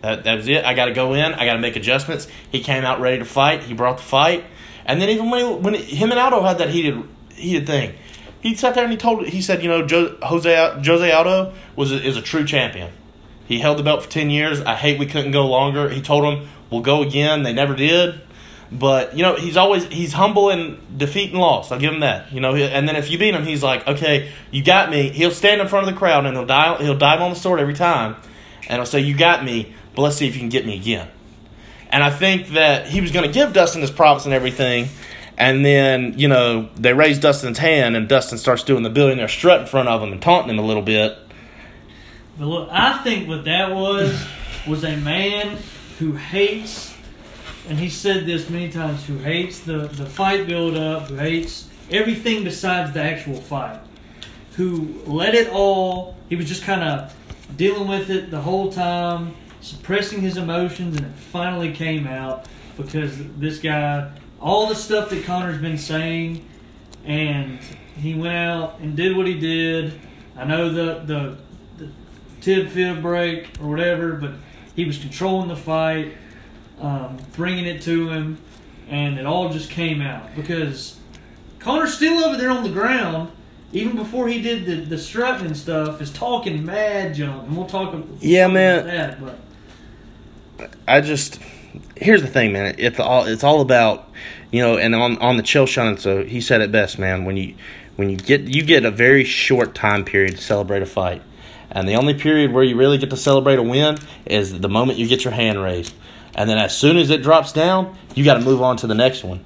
That, 0.01 0.23
that 0.25 0.35
was 0.35 0.47
it. 0.47 0.63
I 0.63 0.73
got 0.73 0.85
to 0.85 0.93
go 0.93 1.13
in. 1.13 1.33
I 1.33 1.45
got 1.45 1.53
to 1.53 1.59
make 1.59 1.75
adjustments. 1.75 2.27
He 2.51 2.61
came 2.61 2.83
out 2.83 3.01
ready 3.01 3.17
to 3.17 3.25
fight. 3.25 3.63
He 3.63 3.73
brought 3.73 3.97
the 3.97 4.03
fight. 4.03 4.45
And 4.85 5.01
then 5.01 5.09
even 5.09 5.29
when 5.29 5.39
he, 5.45 5.53
when 5.53 5.73
he, 5.73 5.95
him 5.95 6.11
and 6.11 6.19
Aldo 6.19 6.43
had 6.43 6.59
that 6.59 6.69
heated 6.69 7.03
heated 7.33 7.67
thing, 7.67 7.95
he 8.39 8.55
sat 8.55 8.75
there 8.75 8.83
and 8.83 8.91
he 8.91 8.97
told 8.97 9.25
he 9.25 9.41
said, 9.41 9.61
you 9.61 9.69
know, 9.69 9.85
jo, 9.85 10.17
Jose 10.21 10.81
Jose 10.85 11.11
Aldo 11.11 11.53
was 11.75 11.91
a, 11.91 12.01
is 12.01 12.15
a 12.15 12.21
true 12.21 12.45
champion. 12.45 12.91
He 13.47 13.59
held 13.59 13.79
the 13.79 13.83
belt 13.83 14.03
for 14.03 14.09
ten 14.09 14.29
years. 14.29 14.61
I 14.61 14.75
hate 14.75 14.99
we 14.99 15.05
couldn't 15.05 15.31
go 15.31 15.47
longer. 15.47 15.89
He 15.89 16.01
told 16.01 16.23
him 16.25 16.47
we'll 16.69 16.81
go 16.81 17.01
again. 17.01 17.43
They 17.43 17.53
never 17.53 17.75
did. 17.75 18.21
But 18.71 19.15
you 19.15 19.23
know 19.23 19.35
he's 19.35 19.55
always 19.55 19.85
he's 19.85 20.13
humble 20.13 20.49
in 20.49 20.77
defeat 20.97 21.31
and 21.31 21.39
loss. 21.39 21.71
I'll 21.71 21.79
give 21.79 21.93
him 21.93 22.01
that. 22.01 22.33
You 22.33 22.41
know, 22.41 22.55
and 22.55 22.87
then 22.87 22.95
if 22.95 23.09
you 23.09 23.17
beat 23.17 23.33
him, 23.33 23.45
he's 23.45 23.63
like, 23.63 23.87
okay, 23.87 24.31
you 24.51 24.63
got 24.63 24.89
me. 24.89 25.09
He'll 25.09 25.31
stand 25.31 25.61
in 25.61 25.67
front 25.67 25.87
of 25.87 25.93
the 25.93 25.97
crowd 25.97 26.25
and 26.25 26.35
he'll 26.35 26.45
dive 26.45 26.81
he'll 26.81 26.97
dive 26.97 27.21
on 27.21 27.29
the 27.29 27.35
sword 27.35 27.59
every 27.59 27.75
time, 27.75 28.15
and 28.67 28.77
he'll 28.77 28.85
say, 28.85 28.99
you 28.99 29.15
got 29.15 29.43
me. 29.43 29.73
But 29.95 30.01
let's 30.01 30.17
see 30.17 30.27
if 30.27 30.35
you 30.35 30.41
can 30.41 30.49
get 30.49 30.65
me 30.65 30.75
again. 30.75 31.07
And 31.89 32.03
I 32.03 32.09
think 32.09 32.49
that 32.49 32.87
he 32.87 33.01
was 33.01 33.11
going 33.11 33.25
to 33.25 33.31
give 33.31 33.53
Dustin 33.53 33.81
his 33.81 33.91
props 33.91 34.25
and 34.25 34.33
everything. 34.33 34.89
And 35.37 35.63
then, 35.63 36.17
you 36.17 36.27
know, 36.27 36.69
they 36.75 36.93
raise 36.93 37.19
Dustin's 37.19 37.59
hand, 37.59 37.95
and 37.95 38.09
Dustin 38.09 38.39
starts 38.39 38.63
doing 38.63 38.83
the 38.83 38.89
billionaire 38.89 39.27
strut 39.27 39.61
in 39.61 39.67
front 39.67 39.87
of 39.87 40.01
him 40.01 40.11
and 40.11 40.21
taunting 40.21 40.53
him 40.53 40.59
a 40.59 40.67
little 40.67 40.81
bit. 40.81 41.17
But 42.37 42.45
look, 42.45 42.69
I 42.71 43.01
think 43.03 43.27
what 43.27 43.45
that 43.45 43.73
was 43.73 44.27
was 44.67 44.83
a 44.83 44.97
man 44.97 45.57
who 45.99 46.13
hates, 46.13 46.86
and 47.67 47.77
he 47.77 47.89
said 47.89 48.25
this 48.25 48.49
many 48.49 48.69
times, 48.69 49.05
who 49.05 49.17
hates 49.17 49.59
the, 49.59 49.87
the 49.87 50.05
fight 50.05 50.47
build 50.47 50.77
up, 50.77 51.03
who 51.09 51.15
hates 51.15 51.67
everything 51.91 52.43
besides 52.43 52.93
the 52.93 53.01
actual 53.01 53.35
fight, 53.35 53.79
who 54.55 55.01
let 55.05 55.35
it 55.35 55.49
all, 55.49 56.15
he 56.29 56.35
was 56.35 56.47
just 56.47 56.63
kind 56.63 56.83
of 56.83 57.13
dealing 57.55 57.87
with 57.87 58.09
it 58.09 58.31
the 58.31 58.41
whole 58.41 58.71
time, 58.71 59.35
suppressing 59.61 60.21
his 60.21 60.37
emotions, 60.37 60.97
and 60.97 61.05
it 61.05 61.13
finally 61.13 61.71
came 61.71 62.07
out 62.07 62.45
because 62.77 63.17
this 63.37 63.59
guy, 63.59 64.11
all 64.39 64.67
the 64.67 64.75
stuff 64.75 65.09
that 65.09 65.25
Conor's 65.25 65.59
been 65.59 65.77
saying, 65.77 66.47
and 67.03 67.59
he 67.95 68.13
went 68.13 68.35
out 68.35 68.79
and 68.79 68.95
did 68.95 69.17
what 69.17 69.27
he 69.27 69.39
did. 69.39 69.99
I 70.35 70.45
know 70.45 70.69
the 70.69 71.03
the, 71.05 71.37
the 71.77 71.91
tib 72.41 72.69
fib 72.69 73.01
break 73.01 73.49
or 73.61 73.69
whatever, 73.69 74.13
but 74.13 74.33
he 74.75 74.85
was 74.85 74.97
controlling 74.99 75.47
the 75.47 75.55
fight, 75.55 76.13
um, 76.79 77.17
bringing 77.33 77.65
it 77.65 77.81
to 77.83 78.09
him, 78.09 78.37
and 78.89 79.17
it 79.19 79.25
all 79.25 79.49
just 79.49 79.69
came 79.69 80.01
out 80.01 80.35
because 80.35 80.99
Conor's 81.59 81.93
still 81.93 82.23
over 82.23 82.37
there 82.37 82.49
on 82.49 82.63
the 82.63 82.69
ground. 82.69 83.31
Even 83.73 83.97
before 83.97 84.29
he 84.29 84.41
did 84.41 84.65
the, 84.65 84.75
the 84.75 84.97
strutting 84.97 85.47
and 85.47 85.57
stuff, 85.57 86.01
is 86.01 86.11
talking 86.11 86.65
mad 86.65 87.13
junk, 87.15 87.47
and 87.47 87.57
we'll 87.57 87.67
talk. 87.67 87.93
Yeah, 88.21 88.45
about 88.45 88.53
man. 88.53 88.87
That, 88.87 89.19
but 90.57 90.69
I 90.87 91.01
just 91.01 91.39
here's 91.97 92.21
the 92.21 92.27
thing, 92.27 92.53
man. 92.53 92.75
It's 92.77 92.99
all 92.99 93.25
it's 93.25 93.43
all 93.43 93.61
about 93.61 94.09
you 94.51 94.61
know, 94.61 94.77
and 94.77 94.95
on 94.95 95.17
on 95.17 95.37
the 95.37 95.43
chill 95.43 95.65
shun. 95.65 95.97
So 95.97 96.23
he 96.23 96.41
said 96.41 96.61
it 96.61 96.71
best, 96.71 96.97
man. 96.99 97.25
When 97.25 97.37
you 97.37 97.55
when 97.95 98.09
you 98.09 98.17
get 98.17 98.41
you 98.41 98.63
get 98.63 98.85
a 98.85 98.91
very 98.91 99.23
short 99.23 99.75
time 99.75 100.05
period 100.05 100.37
to 100.37 100.41
celebrate 100.41 100.81
a 100.81 100.85
fight, 100.85 101.21
and 101.71 101.87
the 101.87 101.95
only 101.95 102.13
period 102.13 102.53
where 102.53 102.63
you 102.63 102.77
really 102.77 102.97
get 102.97 103.09
to 103.09 103.17
celebrate 103.17 103.59
a 103.59 103.63
win 103.63 103.97
is 104.25 104.59
the 104.59 104.69
moment 104.69 104.99
you 104.99 105.07
get 105.07 105.23
your 105.23 105.33
hand 105.33 105.61
raised, 105.61 105.93
and 106.37 106.47
then 106.49 106.59
as 106.59 106.77
soon 106.77 106.97
as 106.97 107.09
it 107.09 107.23
drops 107.23 107.51
down, 107.51 107.97
you 108.15 108.23
got 108.23 108.35
to 108.35 108.41
move 108.41 108.61
on 108.61 108.77
to 108.77 108.87
the 108.87 108.95
next 108.95 109.23
one. 109.23 109.43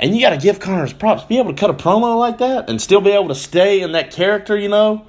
And 0.00 0.16
you 0.16 0.20
got 0.22 0.30
to 0.30 0.38
give 0.38 0.58
Conor's 0.58 0.92
props. 0.92 1.22
Be 1.24 1.38
able 1.38 1.54
to 1.54 1.60
cut 1.60 1.70
a 1.70 1.74
promo 1.74 2.18
like 2.18 2.38
that 2.38 2.68
and 2.68 2.80
still 2.80 3.00
be 3.00 3.10
able 3.10 3.28
to 3.28 3.34
stay 3.34 3.82
in 3.82 3.92
that 3.92 4.10
character, 4.10 4.56
you 4.56 4.68
know. 4.68 5.06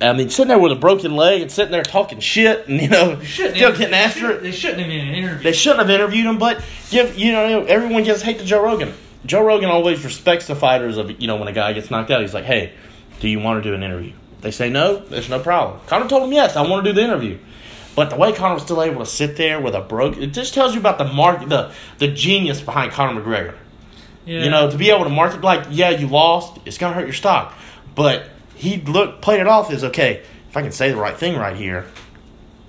I 0.00 0.14
mean, 0.14 0.30
sitting 0.30 0.48
there 0.48 0.58
with 0.58 0.72
a 0.72 0.76
broken 0.76 1.14
leg 1.14 1.42
and 1.42 1.52
sitting 1.52 1.72
there 1.72 1.82
talking 1.82 2.20
shit 2.20 2.66
and 2.66 2.80
you 2.80 2.88
know 2.88 3.20
still 3.22 3.76
getting 3.76 3.92
after 3.92 4.30
it. 4.30 4.42
They 4.42 4.50
shouldn't 4.50 4.80
have 4.80 4.88
been 4.88 4.98
in 4.98 5.08
an 5.08 5.14
interview. 5.14 5.42
They 5.42 5.52
shouldn't 5.52 5.80
have 5.80 5.90
interviewed 5.90 6.24
him, 6.24 6.38
but 6.38 6.64
give 6.88 7.18
you 7.18 7.32
know 7.32 7.64
everyone 7.64 8.04
gets 8.04 8.22
hate 8.22 8.38
to 8.38 8.44
Joe 8.46 8.62
Rogan. 8.62 8.94
Joe 9.26 9.44
Rogan 9.44 9.68
always 9.68 10.02
respects 10.02 10.46
the 10.46 10.56
fighters 10.56 10.96
of 10.96 11.20
you 11.20 11.26
know 11.26 11.36
when 11.36 11.48
a 11.48 11.52
guy 11.52 11.74
gets 11.74 11.90
knocked 11.90 12.10
out, 12.10 12.22
he's 12.22 12.32
like, 12.32 12.46
hey, 12.46 12.72
do 13.20 13.28
you 13.28 13.40
want 13.40 13.62
to 13.62 13.70
do 13.70 13.74
an 13.74 13.82
interview? 13.82 14.14
They 14.40 14.52
say 14.52 14.70
no, 14.70 14.96
there's 14.96 15.28
no 15.28 15.38
problem. 15.38 15.80
Conor 15.86 16.08
told 16.08 16.22
him 16.22 16.32
yes, 16.32 16.56
I 16.56 16.62
want 16.66 16.82
to 16.82 16.90
do 16.90 16.94
the 16.94 17.04
interview. 17.04 17.38
But 17.96 18.10
the 18.10 18.16
way 18.16 18.32
Conor 18.32 18.54
was 18.54 18.62
still 18.62 18.82
able 18.82 19.00
to 19.00 19.06
sit 19.06 19.36
there 19.36 19.60
with 19.60 19.74
a 19.74 19.80
broke, 19.80 20.16
it 20.16 20.28
just 20.28 20.54
tells 20.54 20.74
you 20.74 20.80
about 20.80 20.98
the 20.98 21.04
mark, 21.04 21.48
the 21.48 21.72
the 21.98 22.08
genius 22.08 22.60
behind 22.60 22.92
Conor 22.92 23.20
McGregor. 23.20 23.56
yeah. 24.24 24.44
You 24.44 24.50
know, 24.50 24.70
to 24.70 24.76
be 24.78 24.90
able 24.90 25.04
to 25.04 25.10
market 25.10 25.40
like, 25.42 25.66
yeah, 25.70 25.90
you 25.90 26.06
lost, 26.06 26.58
it's 26.64 26.78
gonna 26.78 26.94
hurt 26.94 27.04
your 27.06 27.12
stock. 27.14 27.54
But 27.94 28.26
he 28.54 28.76
looked 28.78 29.22
played 29.22 29.40
it 29.40 29.46
off 29.48 29.70
as 29.70 29.84
okay, 29.84 30.22
if 30.48 30.56
I 30.56 30.62
can 30.62 30.72
say 30.72 30.90
the 30.90 30.96
right 30.96 31.16
thing 31.16 31.36
right 31.36 31.56
here, 31.56 31.86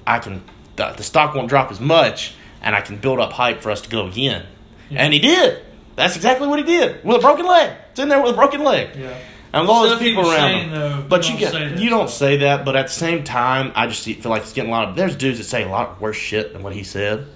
I 0.05 0.19
can 0.19 0.43
the, 0.75 0.89
the 0.91 1.03
stock 1.03 1.35
won't 1.35 1.49
drop 1.49 1.71
as 1.71 1.79
much 1.79 2.33
and 2.61 2.75
I 2.75 2.81
can 2.81 2.97
build 2.97 3.19
up 3.19 3.33
hype 3.33 3.61
for 3.61 3.71
us 3.71 3.81
to 3.81 3.89
go 3.89 4.07
again. 4.07 4.45
Yeah. 4.89 5.03
And 5.03 5.13
he 5.13 5.19
did. 5.19 5.63
That's 5.95 6.15
exactly 6.15 6.47
what 6.47 6.59
he 6.59 6.65
did. 6.65 7.03
With 7.03 7.17
a 7.17 7.19
broken 7.19 7.45
leg. 7.45 7.75
It's 7.91 7.99
in 7.99 8.09
there 8.09 8.21
with 8.21 8.31
a 8.31 8.35
broken 8.35 8.63
leg. 8.63 8.95
Yeah. 8.95 9.17
And 9.53 9.67
all 9.67 9.83
those 9.83 9.99
people 9.99 10.23
around 10.23 10.39
saying, 10.39 10.69
him. 10.69 10.71
though, 10.71 11.05
but 11.07 11.27
you 11.27 11.35
you 11.35 11.39
don't 11.39 11.39
get 11.39 11.51
say 11.51 11.67
that 11.69 11.79
you 11.79 11.89
don't 11.89 12.09
say 12.09 12.37
that, 12.37 12.63
but 12.63 12.75
at 12.75 12.87
the 12.87 12.93
same 12.93 13.23
time, 13.23 13.73
I 13.75 13.87
just 13.87 14.03
feel 14.03 14.29
like 14.31 14.43
it's 14.43 14.53
getting 14.53 14.71
a 14.71 14.73
lot 14.73 14.89
of 14.89 14.95
there's 14.95 15.15
dudes 15.15 15.39
that 15.39 15.43
say 15.43 15.63
a 15.63 15.69
lot 15.69 15.99
worse 15.99 16.15
shit 16.15 16.53
than 16.53 16.63
what 16.63 16.73
he 16.73 16.83
said. 16.83 17.27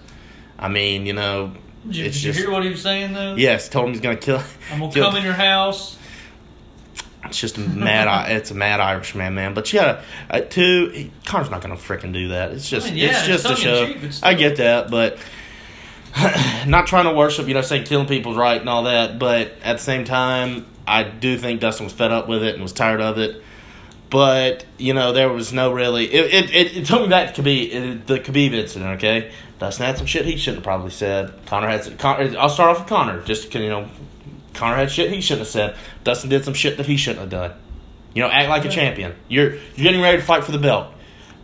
I 0.58 0.70
mean, 0.70 1.06
you 1.06 1.12
know, 1.14 1.52
Did, 1.86 1.96
you, 1.96 2.06
it's 2.06 2.16
did 2.16 2.24
you 2.24 2.30
just 2.32 2.40
hear 2.40 2.52
what 2.52 2.64
he 2.64 2.70
was 2.70 2.82
saying 2.82 3.14
though? 3.14 3.36
yes, 3.36 3.68
told 3.68 3.88
him 3.88 3.92
he's 3.92 4.02
gonna 4.02 4.16
kill. 4.16 4.42
I'm 4.72 4.80
gonna 4.80 4.94
kill- 4.94 5.06
come 5.10 5.18
in 5.18 5.24
your 5.24 5.34
house. 5.34 5.98
It's 7.26 7.40
just 7.40 7.58
a 7.58 7.62
mad. 7.62 8.32
It's 8.32 8.52
a 8.52 8.56
mad 8.56 8.80
Irishman, 8.80 9.34
man. 9.34 9.54
But 9.54 9.74
yeah, 9.74 10.04
uh, 10.30 10.42
two. 10.42 10.90
He, 10.94 11.12
Conor's 11.26 11.50
not 11.50 11.62
gonna 11.62 11.76
freaking 11.76 12.14
do 12.14 12.30
that. 12.30 12.52
It's 12.52 12.70
just. 12.70 12.88
I 12.88 12.92
mean, 12.92 13.00
yeah, 13.00 13.10
it's 13.10 13.26
just 13.26 13.46
a 13.46 13.56
show. 13.56 13.92
still. 14.10 14.30
I 14.30 14.36
get 14.36 14.58
that, 14.58 14.92
but 14.92 15.18
not 16.68 16.88
trying 16.88 17.06
to 17.06 17.14
worship. 17.14 17.48
You 17.48 17.56
know, 17.56 17.62
saying 17.62 17.86
killing 17.86 18.08
people's 18.08 18.38
right 18.38 18.60
and 18.60 18.70
all 18.70 18.84
that. 18.84 19.18
But 19.18 19.54
at 19.64 19.78
the 19.78 19.84
same 19.84 20.06
time, 20.06 20.68
I 20.88 21.04
do 21.04 21.38
think 21.38 21.62
Dustin 21.62 21.86
was 21.86 21.94
fed 21.94 22.12
up 22.12 22.28
with 22.28 22.44
it 22.44 22.54
and 22.54 22.64
was 22.64 22.74
tired 22.74 23.02
of 23.02 23.18
it. 23.18 23.44
But 24.10 24.66
you 24.78 24.94
know, 24.94 25.14
there 25.14 25.30
was 25.30 25.52
no 25.52 25.74
really. 25.74 26.06
It 26.06 26.34
it, 26.34 26.56
it, 26.56 26.78
it 26.78 26.86
took 26.86 27.02
me 27.02 27.08
back 27.08 27.34
to 27.36 27.42
Khabib, 27.42 28.06
the 28.06 28.20
Khabib 28.20 28.54
incident. 28.54 28.98
Okay, 28.98 29.32
Dustin 29.60 29.86
had 29.86 29.98
some 29.98 30.06
shit 30.06 30.26
he 30.26 30.38
shouldn't 30.38 30.58
have 30.58 30.64
probably 30.64 30.92
said. 30.92 31.34
Conor 31.46 31.68
had. 31.68 31.84
Some, 31.84 31.98
Conor, 31.98 32.38
I'll 32.38 32.50
start 32.50 32.70
off 32.70 32.80
with 32.80 32.88
Conor. 32.88 33.22
Just 33.24 33.54
you 33.54 33.68
know, 33.68 33.90
Conor 34.54 34.78
had 34.78 34.92
shit 34.92 35.12
he 35.12 35.22
shouldn't 35.22 35.42
have 35.42 35.52
said. 35.52 35.76
Dustin 36.04 36.30
did 36.30 36.46
some 36.46 36.54
shit 36.54 36.78
that 36.78 36.86
he 36.86 36.98
shouldn't 36.98 37.22
have 37.22 37.30
done. 37.30 37.54
You 38.14 38.22
know, 38.22 38.30
act 38.30 38.48
like 38.48 38.64
a 38.64 38.70
champion. 38.70 39.16
You're 39.28 39.56
you're 39.56 39.84
getting 39.84 40.02
ready 40.02 40.18
to 40.18 40.24
fight 40.24 40.44
for 40.44 40.52
the 40.52 40.60
belt. 40.60 40.94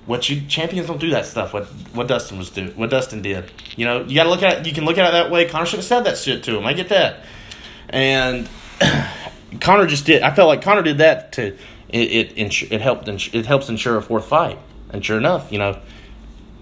What 0.05 0.29
you 0.29 0.41
champions 0.41 0.87
don't 0.87 0.99
do 0.99 1.09
that 1.11 1.25
stuff. 1.25 1.53
What 1.53 1.65
what 1.93 2.07
Dustin 2.07 2.37
was 2.37 2.49
do. 2.51 2.67
What 2.75 2.89
Dustin 2.89 3.21
did. 3.21 3.51
You 3.75 3.85
know, 3.85 4.03
you 4.03 4.15
got 4.15 4.23
to 4.23 4.29
look 4.29 4.43
at 4.43 4.59
it. 4.59 4.67
You 4.67 4.73
can 4.73 4.85
look 4.85 4.97
at 4.97 5.07
it 5.07 5.11
that 5.11 5.31
way. 5.31 5.45
Conor 5.45 5.65
should 5.65 5.79
have 5.79 5.85
said 5.85 6.01
that 6.01 6.17
shit 6.17 6.43
to 6.43 6.57
him. 6.57 6.65
I 6.65 6.73
get 6.73 6.89
that. 6.89 7.25
And 7.89 8.47
Conor 9.59 9.85
just 9.87 10.05
did. 10.05 10.21
I 10.21 10.33
felt 10.33 10.47
like 10.47 10.61
Conor 10.61 10.81
did 10.83 10.99
that 10.99 11.31
to 11.33 11.47
it. 11.47 11.59
It 12.37 12.71
it 12.71 12.81
helped. 12.81 13.07
It 13.07 13.45
helps 13.45 13.67
ensure 13.69 13.97
a 13.97 14.01
fourth 14.01 14.25
fight. 14.25 14.57
And 14.91 15.03
sure 15.05 15.17
enough, 15.17 15.51
you 15.51 15.57
know, 15.59 15.79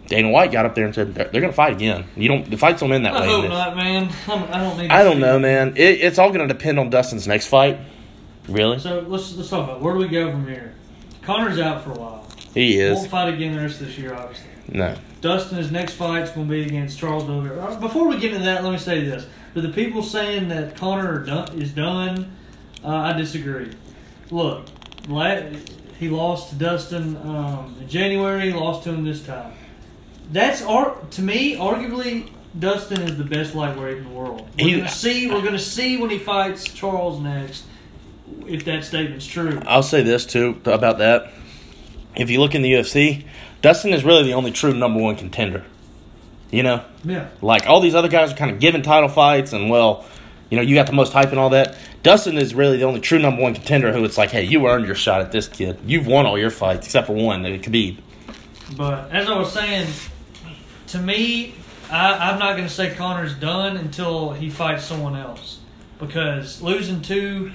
Dana 0.07 0.29
White 0.29 0.51
got 0.51 0.65
up 0.65 0.73
there 0.75 0.85
and 0.85 0.93
said 0.95 1.13
they're, 1.13 1.25
they're 1.25 1.41
going 1.41 1.51
to 1.53 1.55
fight 1.55 1.73
again. 1.73 2.05
You 2.15 2.27
don't. 2.27 2.49
The 2.49 2.57
fights 2.57 2.79
don't 2.79 2.91
end 2.91 3.05
that 3.05 3.13
I 3.15 3.21
way. 3.21 3.27
hope 3.27 3.49
not, 3.49 3.75
man. 3.75 4.09
I'm, 4.27 4.43
I 4.53 4.57
don't 4.63 4.77
need. 4.77 4.87
To 4.87 4.93
I 4.93 5.03
don't 5.03 5.19
know, 5.19 5.37
it. 5.37 5.39
man. 5.41 5.73
It, 5.77 6.01
it's 6.01 6.17
all 6.17 6.31
going 6.31 6.47
to 6.47 6.51
depend 6.53 6.79
on 6.79 6.89
Dustin's 6.89 7.27
next 7.27 7.47
fight. 7.47 7.79
Really, 8.47 8.79
So 8.79 9.01
let's 9.07 9.35
let's 9.35 9.49
talk 9.49 9.65
about 9.65 9.81
where 9.81 9.93
do 9.93 9.99
we 9.99 10.07
go 10.07 10.31
from 10.31 10.47
here. 10.47 10.73
Conor's 11.21 11.59
out 11.59 11.83
for 11.83 11.91
a 11.91 11.95
while. 11.99 12.25
he 12.55 12.79
is. 12.79 12.97
Won't 12.97 13.11
fight 13.11 13.31
again 13.33 13.53
the 13.55 13.61
rest 13.61 13.79
of 13.81 13.85
this 13.87 13.97
year, 13.99 14.15
obviously. 14.15 14.47
No. 14.69 14.95
Dustin's 15.21 15.71
next 15.71 15.93
fight's 15.93 16.31
going 16.31 16.47
to 16.47 16.51
be 16.51 16.63
against 16.63 16.97
Charles 16.97 17.29
Oliveira. 17.29 17.77
Before 17.79 18.07
we 18.07 18.17
get 18.17 18.31
into 18.33 18.45
that, 18.45 18.63
let 18.63 18.71
me 18.71 18.79
say 18.79 19.03
this: 19.03 19.27
for 19.53 19.61
the 19.61 19.69
people 19.69 20.01
saying 20.01 20.47
that 20.49 20.75
Conor 20.75 21.23
done, 21.23 21.59
is 21.61 21.71
done, 21.71 22.31
uh, 22.83 22.87
I 22.89 23.13
disagree. 23.13 23.71
Look, 24.31 24.65
he 25.99 26.09
lost 26.09 26.49
to 26.49 26.55
Dustin 26.55 27.17
um, 27.17 27.75
in 27.81 27.89
January. 27.89 28.51
Lost 28.53 28.83
to 28.83 28.89
him 28.93 29.03
this 29.03 29.21
time. 29.23 29.53
That's 30.31 30.61
ar- 30.61 30.95
to 31.11 31.21
me, 31.21 31.55
arguably, 31.57 32.29
Dustin 32.57 33.01
is 33.01 33.17
the 33.17 33.23
best 33.23 33.55
lightweight 33.55 33.97
in 33.97 34.03
the 34.05 34.09
world. 34.11 34.47
We're 34.59 34.65
He- 34.75 34.81
to 34.81 34.87
see. 34.87 35.27
We're 35.29 35.41
going 35.41 35.53
to 35.53 35.59
see 35.59 35.97
when 35.97 36.09
he 36.09 36.19
fights 36.19 36.63
Charles 36.65 37.19
next 37.19 37.63
if 38.47 38.63
that 38.65 38.83
statement's 38.83 39.25
true. 39.25 39.59
I'll 39.65 39.83
say 39.83 40.03
this 40.03 40.25
too 40.25 40.61
about 40.65 40.99
that. 40.99 41.31
If 42.15 42.29
you 42.29 42.39
look 42.39 42.53
in 42.55 42.61
the 42.61 42.71
UFC, 42.73 43.25
Dustin 43.61 43.91
is 43.93 44.03
really 44.03 44.23
the 44.23 44.33
only 44.33 44.51
true 44.51 44.73
number 44.73 44.99
one 45.01 45.15
contender. 45.15 45.65
You 46.51 46.63
know, 46.63 46.83
Yeah. 47.05 47.27
like 47.41 47.67
all 47.67 47.79
these 47.79 47.93
other 47.95 48.07
guys 48.07 48.31
are 48.33 48.35
kind 48.35 48.49
of 48.51 48.59
given 48.59 48.81
title 48.81 49.09
fights, 49.09 49.53
and 49.53 49.69
well, 49.69 50.05
you 50.49 50.57
know, 50.57 50.63
you 50.63 50.75
got 50.75 50.87
the 50.87 50.93
most 50.93 51.13
hype 51.13 51.29
and 51.29 51.39
all 51.39 51.51
that. 51.51 51.77
Dustin 52.01 52.37
is 52.37 52.55
really 52.55 52.77
the 52.77 52.83
only 52.83 53.01
true 53.01 53.19
number 53.19 53.41
one 53.41 53.53
contender 53.53 53.93
who 53.93 54.03
it's 54.03 54.17
like, 54.17 54.31
hey, 54.31 54.43
you 54.43 54.67
earned 54.67 54.85
your 54.85 54.95
shot 54.95 55.21
at 55.21 55.31
this 55.31 55.47
kid. 55.47 55.79
You've 55.85 56.07
won 56.07 56.25
all 56.25 56.37
your 56.37 56.49
fights 56.49 56.87
except 56.87 57.07
for 57.07 57.13
one, 57.13 57.43
the 57.43 57.59
Khabib. 57.59 57.97
But 58.75 59.11
as 59.11 59.27
I 59.27 59.37
was 59.37 59.51
saying, 59.51 59.87
to 60.87 60.99
me, 60.99 61.55
I, 61.91 62.31
I'm 62.31 62.39
not 62.39 62.55
going 62.55 62.67
to 62.67 62.73
say 62.73 62.93
Conor's 62.95 63.33
done 63.33 63.77
until 63.77 64.31
he 64.31 64.49
fights 64.49 64.85
someone 64.85 65.15
else. 65.15 65.59
Because 65.99 66.61
losing 66.61 67.01
two 67.01 67.51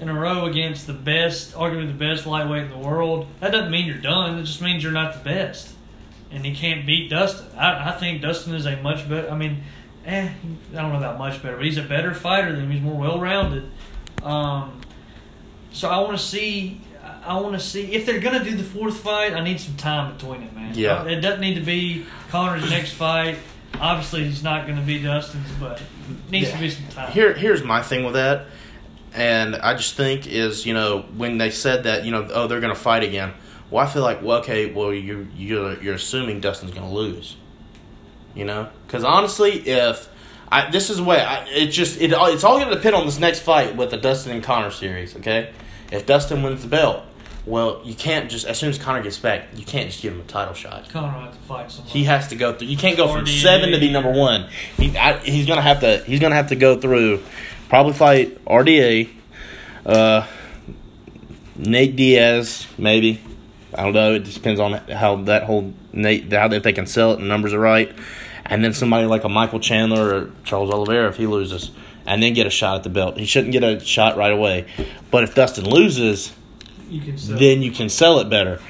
in 0.00 0.08
a 0.08 0.14
row 0.14 0.44
against 0.44 0.86
the 0.86 0.92
best, 0.92 1.54
arguably 1.54 1.86
the 1.86 1.94
best 1.94 2.26
lightweight 2.26 2.64
in 2.64 2.70
the 2.70 2.78
world, 2.78 3.26
that 3.40 3.52
doesn't 3.52 3.70
mean 3.70 3.86
you're 3.86 3.96
done. 3.96 4.38
It 4.38 4.44
just 4.44 4.60
means 4.60 4.82
you're 4.82 4.92
not 4.92 5.14
the 5.14 5.24
best. 5.24 5.74
And 6.30 6.44
he 6.44 6.54
can't 6.54 6.84
beat 6.84 7.08
Dustin. 7.08 7.46
I, 7.56 7.90
I 7.90 7.92
think 7.92 8.20
Dustin 8.20 8.54
is 8.54 8.66
a 8.66 8.76
much 8.82 9.08
better, 9.08 9.30
I 9.30 9.36
mean, 9.36 9.62
eh, 10.06 10.30
I 10.72 10.74
don't 10.74 10.92
know 10.92 10.98
about 10.98 11.18
much 11.18 11.42
better, 11.42 11.56
but 11.56 11.64
he's 11.64 11.78
a 11.78 11.82
better 11.82 12.14
fighter 12.14 12.52
than 12.52 12.64
him. 12.64 12.70
He's 12.70 12.80
more 12.80 12.98
well 12.98 13.20
rounded. 13.20 13.68
Um, 14.22 14.80
so 15.72 15.88
I 15.90 15.98
want 15.98 16.16
to 16.16 16.22
see. 16.22 16.80
I 17.24 17.40
want 17.40 17.54
to 17.54 17.60
see 17.60 17.92
if 17.92 18.06
they're 18.06 18.20
gonna 18.20 18.42
do 18.42 18.56
the 18.56 18.62
fourth 18.64 18.98
fight. 18.98 19.32
I 19.32 19.42
need 19.42 19.60
some 19.60 19.76
time 19.76 20.14
between 20.14 20.42
it, 20.42 20.54
man. 20.54 20.74
Yeah. 20.74 21.04
it 21.04 21.20
doesn't 21.20 21.40
need 21.40 21.54
to 21.54 21.60
be 21.60 22.06
Conor's 22.30 22.68
next 22.70 22.92
fight. 22.92 23.38
Obviously, 23.80 24.24
he's 24.24 24.42
not 24.42 24.66
going 24.66 24.78
to 24.78 24.84
be 24.84 25.02
Dustin's, 25.02 25.50
but 25.60 25.82
needs 26.30 26.50
to 26.50 26.58
be 26.58 26.70
some 26.70 26.86
time. 26.88 27.12
Here, 27.12 27.34
here's 27.34 27.62
my 27.62 27.82
thing 27.82 28.04
with 28.04 28.14
that, 28.14 28.46
and 29.12 29.56
I 29.56 29.74
just 29.74 29.94
think 29.94 30.26
is 30.26 30.64
you 30.64 30.72
know 30.72 31.00
when 31.16 31.38
they 31.38 31.50
said 31.50 31.84
that 31.84 32.04
you 32.04 32.10
know 32.10 32.26
oh 32.32 32.46
they're 32.46 32.60
gonna 32.60 32.74
fight 32.74 33.02
again. 33.02 33.34
Well, 33.70 33.84
I 33.84 33.90
feel 33.90 34.02
like 34.02 34.22
well 34.22 34.38
okay 34.38 34.72
well 34.72 34.94
you 34.94 35.28
you're 35.36 35.80
you're 35.82 35.94
assuming 35.94 36.40
Dustin's 36.40 36.72
gonna 36.72 36.92
lose. 36.92 37.36
You 38.36 38.44
know, 38.44 38.68
because 38.86 39.02
honestly, 39.02 39.52
if 39.66 40.08
I 40.48 40.70
this 40.70 40.90
is 40.90 40.98
the 40.98 41.04
way 41.04 41.20
I, 41.20 41.44
it 41.46 41.68
just 41.68 42.00
it 42.00 42.12
it's 42.12 42.44
all 42.44 42.58
gonna 42.58 42.74
depend 42.74 42.94
on 42.94 43.06
this 43.06 43.18
next 43.18 43.40
fight 43.40 43.76
with 43.76 43.90
the 43.90 43.96
Dustin 43.96 44.32
and 44.32 44.42
Conor 44.44 44.70
series. 44.70 45.16
Okay, 45.16 45.52
if 45.90 46.06
Dustin 46.06 46.42
wins 46.42 46.62
the 46.62 46.68
belt, 46.68 47.04
well 47.46 47.80
you 47.82 47.94
can't 47.94 48.30
just 48.30 48.46
as 48.46 48.58
soon 48.58 48.68
as 48.68 48.78
Conor 48.78 49.02
gets 49.02 49.18
back, 49.18 49.48
you 49.56 49.64
can't 49.64 49.90
just 49.90 50.02
give 50.02 50.12
him 50.12 50.20
a 50.20 50.24
title 50.24 50.52
shot. 50.52 50.88
Conor 50.90 51.08
have 51.08 51.32
to 51.32 51.38
fight 51.40 51.72
someone. 51.72 51.90
He 51.90 52.04
has 52.04 52.28
to 52.28 52.36
go 52.36 52.52
through. 52.52 52.68
You 52.68 52.76
can't 52.76 52.96
go 52.96 53.08
from 53.08 53.26
seven 53.26 53.70
to 53.70 53.80
be 53.80 53.90
number 53.90 54.12
one. 54.12 54.50
He 54.76 54.96
I, 54.96 55.16
he's 55.18 55.46
gonna 55.46 55.62
have 55.62 55.80
to. 55.80 56.04
He's 56.04 56.20
gonna 56.20 56.34
have 56.34 56.48
to 56.48 56.56
go 56.56 56.78
through. 56.78 57.22
Probably 57.70 57.94
fight 57.94 58.44
RDA, 58.44 59.08
uh, 59.86 60.26
Nate 61.56 61.96
Diaz, 61.96 62.66
maybe. 62.78 63.20
I 63.74 63.82
don't 63.82 63.92
know. 63.92 64.14
It 64.14 64.20
just 64.20 64.36
depends 64.36 64.60
on 64.60 64.74
how 64.88 65.16
that 65.24 65.44
whole 65.44 65.74
Nate 65.92 66.32
how 66.32 66.50
if 66.52 66.62
they 66.62 66.72
can 66.72 66.86
sell 66.86 67.12
it 67.12 67.18
and 67.18 67.28
numbers 67.28 67.52
are 67.52 67.58
right, 67.58 67.92
and 68.48 68.62
then 68.64 68.72
somebody 68.72 69.06
like 69.06 69.24
a 69.24 69.28
Michael 69.28 69.60
Chandler 69.60 70.14
or 70.14 70.30
Charles 70.44 70.70
Oliveira 70.70 71.08
if 71.08 71.16
he 71.16 71.26
loses, 71.26 71.70
and 72.06 72.22
then 72.22 72.32
get 72.34 72.46
a 72.46 72.50
shot 72.50 72.76
at 72.76 72.82
the 72.84 72.90
belt. 72.90 73.16
He 73.18 73.26
shouldn't 73.26 73.52
get 73.52 73.64
a 73.64 73.80
shot 73.80 74.16
right 74.16 74.32
away. 74.32 74.66
But 75.10 75.24
if 75.24 75.34
Dustin 75.34 75.64
loses, 75.68 76.32
you 76.88 77.00
can 77.00 77.18
sell. 77.18 77.38
then 77.38 77.62
you 77.62 77.70
can 77.72 77.88
sell 77.88 78.18
it 78.20 78.28
better. 78.30 78.60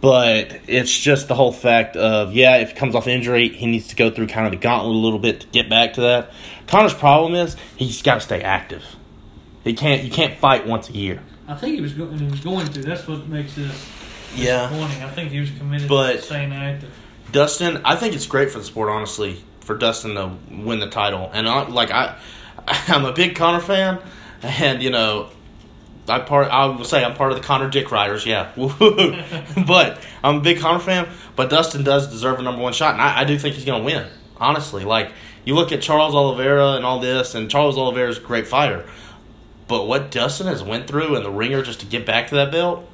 But 0.00 0.60
it's 0.68 0.96
just 0.96 1.28
the 1.28 1.34
whole 1.34 1.52
fact 1.52 1.96
of 1.96 2.34
yeah, 2.34 2.56
if 2.58 2.70
he 2.70 2.74
comes 2.76 2.94
off 2.94 3.06
injury, 3.06 3.48
he 3.48 3.66
needs 3.66 3.88
to 3.88 3.96
go 3.96 4.10
through 4.10 4.26
kind 4.26 4.46
of 4.46 4.52
the 4.52 4.58
gauntlet 4.58 4.94
a 4.94 4.98
little 4.98 5.18
bit 5.18 5.40
to 5.40 5.46
get 5.48 5.70
back 5.70 5.94
to 5.94 6.02
that. 6.02 6.30
Conor's 6.66 6.92
problem 6.94 7.34
is 7.34 7.56
he's 7.76 8.02
got 8.02 8.16
to 8.16 8.20
stay 8.20 8.42
active. 8.42 8.84
He 9.64 9.72
can't 9.72 10.02
you 10.04 10.10
can't 10.10 10.38
fight 10.38 10.66
once 10.66 10.90
a 10.90 10.92
year. 10.92 11.22
I 11.48 11.54
think 11.54 11.74
he 11.76 11.80
was 11.80 11.94
going. 11.94 12.18
He 12.18 12.26
was 12.26 12.40
going 12.40 12.66
to. 12.68 12.80
That's 12.82 13.08
what 13.08 13.26
makes 13.28 13.54
this 13.54 13.72
Yeah. 14.36 14.68
disappointing. 14.68 15.02
I 15.02 15.08
think 15.10 15.30
he 15.30 15.40
was 15.40 15.50
committed 15.52 15.88
But- 15.88 16.16
to 16.16 16.22
staying 16.22 16.52
active. 16.52 16.90
Dustin, 17.34 17.80
I 17.84 17.96
think 17.96 18.14
it's 18.14 18.26
great 18.26 18.52
for 18.52 18.58
the 18.58 18.64
sport, 18.64 18.88
honestly, 18.88 19.42
for 19.58 19.76
Dustin 19.76 20.14
to 20.14 20.36
win 20.48 20.78
the 20.78 20.88
title. 20.88 21.28
And 21.32 21.48
I, 21.48 21.66
like 21.66 21.90
I, 21.90 22.16
I'm 22.68 23.04
a 23.04 23.12
big 23.12 23.34
Conor 23.34 23.60
fan, 23.60 23.98
and 24.40 24.80
you 24.80 24.90
know, 24.90 25.30
I 26.08 26.20
part 26.20 26.46
I 26.48 26.66
will 26.66 26.84
say 26.84 27.02
I'm 27.02 27.14
part 27.14 27.32
of 27.32 27.38
the 27.38 27.42
Conor 27.42 27.68
Dick 27.68 27.90
Riders, 27.90 28.24
yeah. 28.24 28.52
but 29.66 30.00
I'm 30.22 30.36
a 30.36 30.40
big 30.40 30.60
Conor 30.60 30.78
fan. 30.78 31.08
But 31.34 31.50
Dustin 31.50 31.82
does 31.82 32.08
deserve 32.08 32.38
a 32.38 32.42
number 32.42 32.62
one 32.62 32.72
shot, 32.72 32.92
and 32.92 33.02
I, 33.02 33.22
I 33.22 33.24
do 33.24 33.36
think 33.36 33.56
he's 33.56 33.64
going 33.64 33.80
to 33.80 33.84
win. 33.84 34.06
Honestly, 34.36 34.84
like 34.84 35.10
you 35.44 35.56
look 35.56 35.72
at 35.72 35.82
Charles 35.82 36.14
Oliveira 36.14 36.74
and 36.74 36.86
all 36.86 37.00
this, 37.00 37.34
and 37.34 37.50
Charles 37.50 37.76
Oliveira 37.76 38.10
is 38.10 38.18
a 38.18 38.20
great 38.20 38.46
fighter. 38.46 38.86
But 39.66 39.88
what 39.88 40.12
Dustin 40.12 40.46
has 40.46 40.62
went 40.62 40.86
through 40.86 41.16
in 41.16 41.24
the 41.24 41.32
ringer 41.32 41.62
just 41.62 41.80
to 41.80 41.86
get 41.86 42.06
back 42.06 42.28
to 42.28 42.36
that 42.36 42.52
belt, 42.52 42.88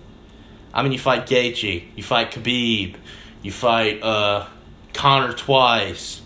I 0.72 0.82
mean, 0.82 0.92
you 0.92 0.98
fight 0.98 1.26
Gaethje, 1.26 1.88
you 1.94 2.02
fight 2.02 2.30
Khabib, 2.30 2.96
you 3.42 3.52
fight 3.52 4.02
uh, 4.02 4.46
Conor 4.92 5.32
twice. 5.32 6.20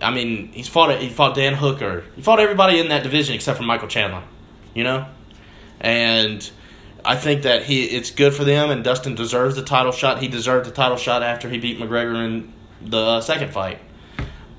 I 0.00 0.10
mean, 0.10 0.52
he's 0.52 0.68
fought 0.68 0.98
he 1.00 1.08
fought 1.08 1.34
Dan 1.34 1.54
Hooker. 1.54 2.04
He 2.14 2.22
fought 2.22 2.40
everybody 2.40 2.78
in 2.78 2.88
that 2.88 3.02
division 3.02 3.34
except 3.34 3.58
for 3.58 3.64
Michael 3.64 3.88
Chandler. 3.88 4.22
You 4.74 4.84
know, 4.84 5.06
and 5.80 6.48
I 7.04 7.16
think 7.16 7.42
that 7.42 7.62
he 7.62 7.84
it's 7.84 8.10
good 8.10 8.34
for 8.34 8.44
them. 8.44 8.70
And 8.70 8.84
Dustin 8.84 9.14
deserves 9.14 9.56
the 9.56 9.62
title 9.62 9.92
shot. 9.92 10.20
He 10.20 10.28
deserved 10.28 10.66
the 10.66 10.72
title 10.72 10.98
shot 10.98 11.22
after 11.22 11.48
he 11.48 11.58
beat 11.58 11.78
McGregor 11.78 12.24
in 12.24 12.52
the 12.82 12.98
uh, 12.98 13.20
second 13.20 13.52
fight. 13.52 13.78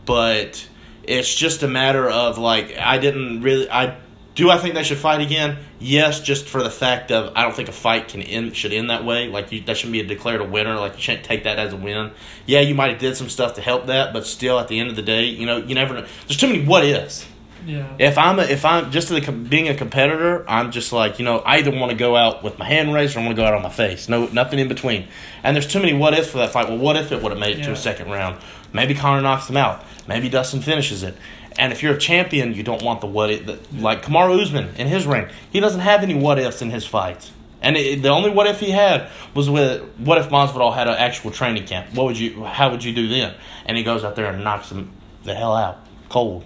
But 0.06 0.68
it's 1.04 1.34
just 1.34 1.64
a 1.64 1.68
matter 1.68 2.10
of 2.10 2.38
like 2.38 2.78
I 2.78 2.98
didn't 2.98 3.42
really 3.42 3.70
I 3.70 3.98
do 4.38 4.52
I 4.52 4.60
think 4.60 4.76
they 4.76 4.84
should 4.84 5.00
fight 5.00 5.20
again? 5.20 5.58
Yes, 5.80 6.20
just 6.22 6.48
for 6.48 6.62
the 6.62 6.70
fact 6.70 7.12
of 7.12 7.34
I 7.36 7.42
don't 7.42 7.56
think 7.56 7.70
a 7.70 7.74
fight 7.74 8.08
can 8.08 8.22
end 8.22 8.56
should 8.56 8.72
end 8.72 8.92
that 8.92 9.04
way. 9.04 9.28
Like 9.28 9.52
you, 9.52 9.62
that 9.62 9.78
shouldn't 9.78 9.94
be 9.94 10.00
a 10.00 10.06
declared 10.06 10.42
a 10.42 10.44
winner. 10.44 10.76
Like 10.76 10.94
you 10.94 11.02
shouldn't 11.02 11.26
take 11.26 11.46
that 11.46 11.58
as 11.58 11.74
a 11.74 11.76
win. 11.76 12.12
Yeah, 12.46 12.60
you 12.60 12.76
might 12.76 12.92
have 12.92 13.00
did 13.00 13.18
some 13.18 13.30
stuff 13.30 13.56
to 13.56 13.62
help 13.62 13.88
that, 13.88 14.14
but 14.14 14.28
still, 14.28 14.60
at 14.60 14.68
the 14.68 14.80
end 14.80 14.92
of 14.92 14.96
the 14.96 15.02
day, 15.02 15.26
you 15.26 15.48
know, 15.48 15.58
you 15.58 15.74
never 15.74 15.96
know. 15.96 16.06
There's 16.28 16.38
too 16.38 16.46
many 16.46 16.64
what 16.64 16.86
ifs. 16.86 17.26
Yeah. 17.66 17.96
If 17.98 18.20
I'm 18.20 18.38
a, 18.38 18.44
if 18.44 18.64
I'm 18.64 18.92
just 18.92 19.10
the, 19.10 19.32
being 19.32 19.70
a 19.70 19.76
competitor, 19.76 20.48
I'm 20.48 20.72
just 20.72 20.94
like 20.94 21.18
you 21.18 21.26
know 21.26 21.40
I 21.40 21.58
either 21.58 21.72
want 21.72 21.92
to 21.92 21.98
go 21.98 22.16
out 22.16 22.44
with 22.44 22.60
my 22.60 22.66
hand 22.66 22.94
raised 22.94 23.16
or 23.16 23.22
I 23.22 23.26
want 23.26 23.36
to 23.36 23.42
go 23.42 23.46
out 23.46 23.56
on 23.56 23.64
my 23.64 23.70
face. 23.70 24.08
No, 24.08 24.28
nothing 24.28 24.60
in 24.60 24.68
between. 24.68 25.08
And 25.42 25.56
there's 25.56 25.68
too 25.68 25.80
many 25.80 25.94
what 25.94 26.14
ifs 26.14 26.30
for 26.30 26.38
that 26.38 26.52
fight. 26.52 26.70
Well, 26.70 26.78
what 26.78 26.96
if 26.96 27.12
it 27.12 27.24
would 27.24 27.32
have 27.32 27.40
made 27.40 27.58
it 27.58 27.64
to 27.64 27.72
a 27.72 27.76
second 27.76 28.12
round? 28.12 28.40
Maybe 28.72 28.94
Conor 28.94 29.22
knocks 29.22 29.50
him 29.50 29.58
out. 29.58 29.84
Maybe 30.08 30.30
Dustin 30.30 30.62
finishes 30.62 31.02
it. 31.02 31.16
And 31.60 31.74
if 31.74 31.82
you're 31.82 31.96
a 31.96 31.98
champion, 32.00 32.54
you 32.54 32.64
don't 32.64 32.84
want 32.84 33.02
the 33.02 33.08
what 33.08 33.30
if. 33.32 33.46
the- 33.46 33.60
Like 33.76 34.04
Kamaru 34.04 34.42
Usman 34.42 34.76
in 34.78 34.88
his 34.88 35.06
ring, 35.08 35.28
he 35.52 35.60
doesn't 35.60 35.82
have 35.82 36.04
any 36.04 36.14
what 36.14 36.38
ifs 36.40 36.62
in 36.62 36.70
his 36.70 36.86
fights. 36.86 37.32
And 37.62 37.76
it, 37.76 38.04
the 38.04 38.10
only 38.10 38.30
what 38.30 38.46
if 38.46 38.60
he 38.60 38.70
had 38.70 39.10
was 39.34 39.50
with 39.50 39.82
what 39.98 40.20
if 40.20 40.30
Masvidal 40.30 40.76
had 40.76 40.88
an 40.88 40.94
actual 40.96 41.32
training 41.32 41.66
camp? 41.66 41.88
What 41.96 42.06
would 42.06 42.18
you? 42.20 42.44
How 42.44 42.70
would 42.70 42.84
you 42.84 42.94
do 42.94 43.08
then? 43.08 43.34
And 43.66 43.76
he 43.78 43.84
goes 43.84 44.04
out 44.04 44.16
there 44.16 44.28
and 44.28 44.44
knocks 44.44 44.72
him 44.72 44.92
the 45.24 45.34
hell 45.34 45.56
out 45.56 45.80
cold. 46.10 46.46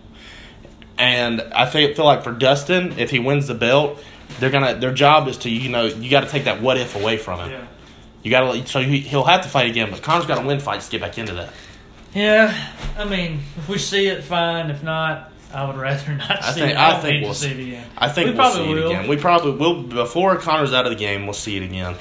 And 0.97 1.41
I 1.53 1.65
think 1.65 1.95
feel 1.95 2.05
like 2.05 2.23
for 2.23 2.31
Dustin, 2.31 2.97
if 2.99 3.09
he 3.09 3.19
wins 3.19 3.47
the 3.47 3.55
belt, 3.55 4.01
they're 4.39 4.49
gonna 4.49 4.75
their 4.75 4.93
job 4.93 5.27
is 5.27 5.37
to 5.39 5.49
you 5.49 5.69
know 5.69 5.85
you 5.85 6.09
got 6.09 6.21
to 6.21 6.29
take 6.29 6.45
that 6.45 6.61
what 6.61 6.77
if 6.77 6.95
away 6.95 7.17
from 7.17 7.39
him. 7.39 7.51
Yeah. 7.51 7.67
You 8.23 8.29
got 8.31 8.53
to 8.53 8.67
so 8.67 8.81
he, 8.81 8.99
he'll 8.99 9.23
have 9.23 9.41
to 9.41 9.49
fight 9.49 9.69
again, 9.69 9.89
but 9.91 10.01
Conor's 10.03 10.25
got 10.27 10.39
to 10.39 10.45
win 10.47 10.59
fights 10.59 10.85
to 10.85 10.91
get 10.91 11.01
back 11.01 11.17
into 11.17 11.33
that. 11.33 11.51
Yeah. 12.13 12.53
I 12.97 13.05
mean, 13.05 13.39
if 13.57 13.69
we 13.69 13.77
see 13.77 14.07
it, 14.07 14.23
fine. 14.23 14.69
If 14.69 14.83
not, 14.83 15.31
I 15.53 15.65
would 15.65 15.77
rather 15.77 16.13
not 16.15 16.43
I 16.43 16.51
see 16.51 16.59
think- 16.61 16.71
it. 16.73 16.77
I 16.77 16.91
don't 16.91 17.01
think 17.01 17.23
we'll 17.23 17.33
see 17.33 17.51
it 17.51 17.59
again. 17.59 17.87
I 17.97 18.09
think 18.09 18.25
We 18.27 18.31
we 18.31 18.37
will 18.37 18.43
probably 18.43 18.63
see 18.65 18.71
it 18.71 18.75
will. 18.75 18.89
again. 18.91 19.07
We 19.07 19.17
probably 19.17 19.51
will 19.53 19.83
before 19.83 20.35
Conor's 20.37 20.73
out 20.73 20.85
of 20.85 20.91
the 20.91 20.97
game. 20.97 21.25
We'll 21.25 21.33
see 21.33 21.57
it 21.57 21.63
again. 21.63 21.95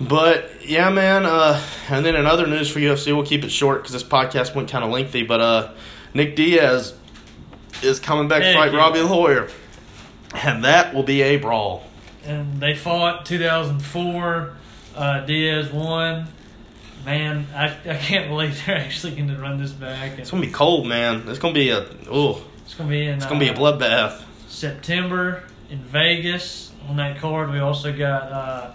But 0.00 0.50
yeah, 0.68 0.90
man. 0.90 1.24
Uh, 1.24 1.62
and 1.88 2.04
then 2.04 2.16
in 2.16 2.26
other 2.26 2.46
news 2.46 2.70
for 2.70 2.80
UFC, 2.80 3.14
we'll 3.14 3.24
keep 3.26 3.44
it 3.44 3.50
short 3.50 3.82
because 3.82 3.92
this 3.92 4.02
podcast 4.04 4.54
went 4.54 4.68
kind 4.70 4.84
of 4.84 4.90
lengthy. 4.90 5.22
But 5.22 5.40
uh, 5.40 5.72
Nick 6.12 6.36
Diaz 6.36 6.94
is 7.82 7.98
coming 8.00 8.28
back 8.28 8.42
to 8.42 8.52
fight 8.54 8.72
yeah. 8.72 8.78
Robbie 8.78 9.00
Lawler, 9.00 9.48
and 10.34 10.64
that 10.64 10.94
will 10.94 11.02
be 11.02 11.22
a 11.22 11.36
brawl. 11.38 11.84
And 12.24 12.60
they 12.60 12.74
fought 12.74 13.24
2004. 13.24 14.52
Uh, 14.94 15.20
Diaz 15.26 15.70
won. 15.72 16.26
Man, 17.06 17.46
I, 17.54 17.66
I 17.88 17.96
can't 17.96 18.28
believe 18.28 18.60
they're 18.66 18.76
actually 18.76 19.14
going 19.14 19.28
to 19.28 19.36
run 19.36 19.58
this 19.58 19.70
back. 19.70 20.10
And 20.10 20.20
It's 20.20 20.32
gonna 20.32 20.44
be 20.44 20.52
cold, 20.52 20.86
man. 20.88 21.28
It's 21.28 21.38
gonna 21.38 21.54
be 21.54 21.70
a 21.70 21.86
oh, 22.10 22.44
it's 22.64 22.74
going 22.74 22.90
to 22.90 22.96
be 22.96 23.06
in 23.06 23.14
it's 23.14 23.26
gonna 23.26 23.38
be 23.38 23.48
a 23.48 23.52
uh, 23.52 23.56
bloodbath. 23.56 24.24
September 24.48 25.44
in 25.70 25.78
Vegas. 25.78 26.72
On 26.88 26.96
that 26.96 27.18
card, 27.18 27.50
we 27.50 27.58
also 27.58 27.96
got 27.96 28.30
uh, 28.30 28.72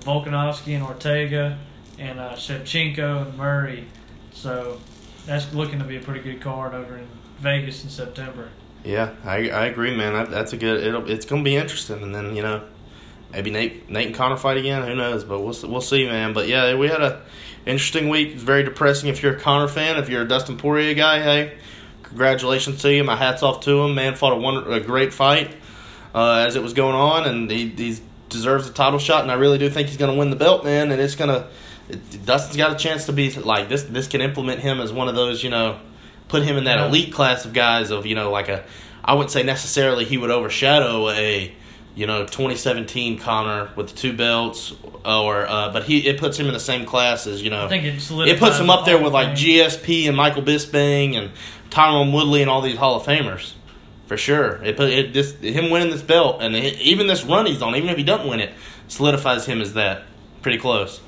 Volkanovski 0.00 0.74
and 0.74 0.82
Ortega, 0.82 1.58
and 1.96 2.18
uh, 2.18 2.32
Shevchenko 2.32 3.26
and 3.26 3.38
Murray. 3.38 3.86
So 4.32 4.80
that's 5.26 5.52
looking 5.54 5.78
to 5.78 5.84
be 5.84 5.96
a 5.96 6.00
pretty 6.00 6.20
good 6.20 6.40
card 6.40 6.74
over 6.74 6.96
in 6.96 7.06
Vegas 7.38 7.84
in 7.84 7.90
September. 7.90 8.48
Yeah, 8.84 9.10
I 9.24 9.50
I 9.50 9.66
agree, 9.66 9.96
man. 9.96 10.12
That, 10.12 10.30
that's 10.30 10.52
a 10.52 10.56
good. 10.56 10.82
It'll, 10.82 11.08
it's 11.08 11.26
gonna 11.26 11.44
be 11.44 11.56
interesting, 11.56 12.02
and 12.02 12.14
then 12.14 12.34
you 12.34 12.42
know, 12.42 12.62
maybe 13.32 13.50
Nate 13.50 13.90
Nate 13.90 14.06
and 14.08 14.14
Conor 14.16 14.36
fight 14.36 14.56
again. 14.58 14.82
Who 14.86 14.94
knows? 14.94 15.24
But 15.24 15.40
we'll 15.40 15.52
see- 15.54 15.66
we'll 15.66 15.80
see, 15.80 16.06
man. 16.06 16.32
But 16.32 16.48
yeah, 16.48 16.74
we 16.76 16.88
had 16.88 17.02
a 17.02 17.22
interesting 17.66 18.08
week. 18.08 18.32
It's 18.34 18.42
very 18.42 18.62
depressing 18.62 19.08
if 19.08 19.22
you're 19.22 19.36
a 19.36 19.40
Conor 19.40 19.68
fan. 19.68 19.96
If 19.96 20.08
you're 20.08 20.22
a 20.22 20.28
Dustin 20.28 20.56
Poirier 20.56 20.94
guy, 20.94 21.20
hey, 21.20 21.52
congratulations 22.02 22.82
to 22.82 22.92
you. 22.92 23.04
My 23.04 23.16
hats 23.16 23.42
off 23.42 23.60
to 23.62 23.82
him. 23.82 23.94
Man, 23.94 24.14
fought 24.14 24.32
a 24.32 24.36
one 24.36 24.70
a 24.72 24.80
great 24.80 25.12
fight 25.12 25.54
uh, 26.14 26.44
as 26.46 26.56
it 26.56 26.62
was 26.62 26.72
going 26.74 26.94
on, 26.94 27.26
and 27.26 27.50
he 27.50 27.68
he 27.68 27.98
deserves 28.28 28.68
a 28.68 28.72
title 28.72 28.98
shot. 28.98 29.22
And 29.22 29.30
I 29.30 29.34
really 29.34 29.58
do 29.58 29.68
think 29.70 29.88
he's 29.88 29.96
gonna 29.96 30.14
win 30.14 30.30
the 30.30 30.36
belt, 30.36 30.64
man. 30.64 30.90
And 30.90 31.00
it's 31.00 31.14
gonna. 31.14 31.48
It, 31.88 32.24
Dustin's 32.24 32.56
got 32.56 32.72
a 32.72 32.76
chance 32.76 33.06
to 33.06 33.12
be 33.12 33.30
like 33.32 33.68
this. 33.68 33.82
This 33.82 34.06
can 34.08 34.20
implement 34.20 34.60
him 34.60 34.80
as 34.80 34.92
one 34.92 35.08
of 35.08 35.14
those, 35.14 35.42
you 35.42 35.50
know, 35.50 35.78
put 36.28 36.42
him 36.42 36.56
in 36.56 36.64
that 36.64 36.78
elite 36.86 37.12
class 37.12 37.44
of 37.44 37.52
guys 37.52 37.90
of 37.90 38.06
you 38.06 38.14
know 38.14 38.30
like 38.30 38.48
a 38.48 38.64
I 39.04 39.14
wouldn't 39.14 39.30
say 39.32 39.42
necessarily 39.42 40.04
he 40.04 40.16
would 40.16 40.30
overshadow 40.30 41.10
a 41.10 41.52
you 41.94 42.06
know 42.06 42.22
2017 42.22 43.18
Conor 43.18 43.70
with 43.76 43.94
two 43.94 44.12
belts 44.12 44.72
or 45.04 45.46
uh, 45.46 45.72
but 45.72 45.84
he 45.84 46.06
it 46.06 46.18
puts 46.18 46.38
him 46.38 46.46
in 46.46 46.54
the 46.54 46.60
same 46.60 46.86
class 46.86 47.26
as 47.26 47.42
you 47.42 47.50
know 47.50 47.66
I 47.66 47.68
think 47.68 47.84
it 47.84 48.10
it 48.28 48.38
puts 48.38 48.58
him 48.58 48.70
up 48.70 48.84
there 48.84 49.02
with 49.02 49.12
like 49.12 49.30
GSP 49.30 50.08
and 50.08 50.16
Michael 50.16 50.42
Bisping 50.42 51.16
and 51.16 51.30
Tyron 51.70 52.12
Woodley 52.12 52.40
and 52.42 52.50
all 52.50 52.62
these 52.62 52.76
Hall 52.76 52.96
of 52.96 53.06
Famers 53.06 53.54
for 54.06 54.16
sure. 54.16 54.62
It 54.62 54.76
put 54.76 54.90
it 54.90 55.12
this 55.12 55.34
him 55.40 55.70
winning 55.70 55.90
this 55.90 56.02
belt 56.02 56.42
and 56.42 56.54
it, 56.54 56.80
even 56.80 57.06
this 57.06 57.24
run 57.24 57.46
he's 57.46 57.62
on 57.62 57.74
even 57.76 57.88
if 57.88 57.96
he 57.96 58.04
doesn't 58.04 58.28
win 58.28 58.40
it 58.40 58.52
solidifies 58.88 59.46
him 59.46 59.60
as 59.60 59.74
that 59.74 60.04
pretty 60.42 60.58
close. 60.58 61.00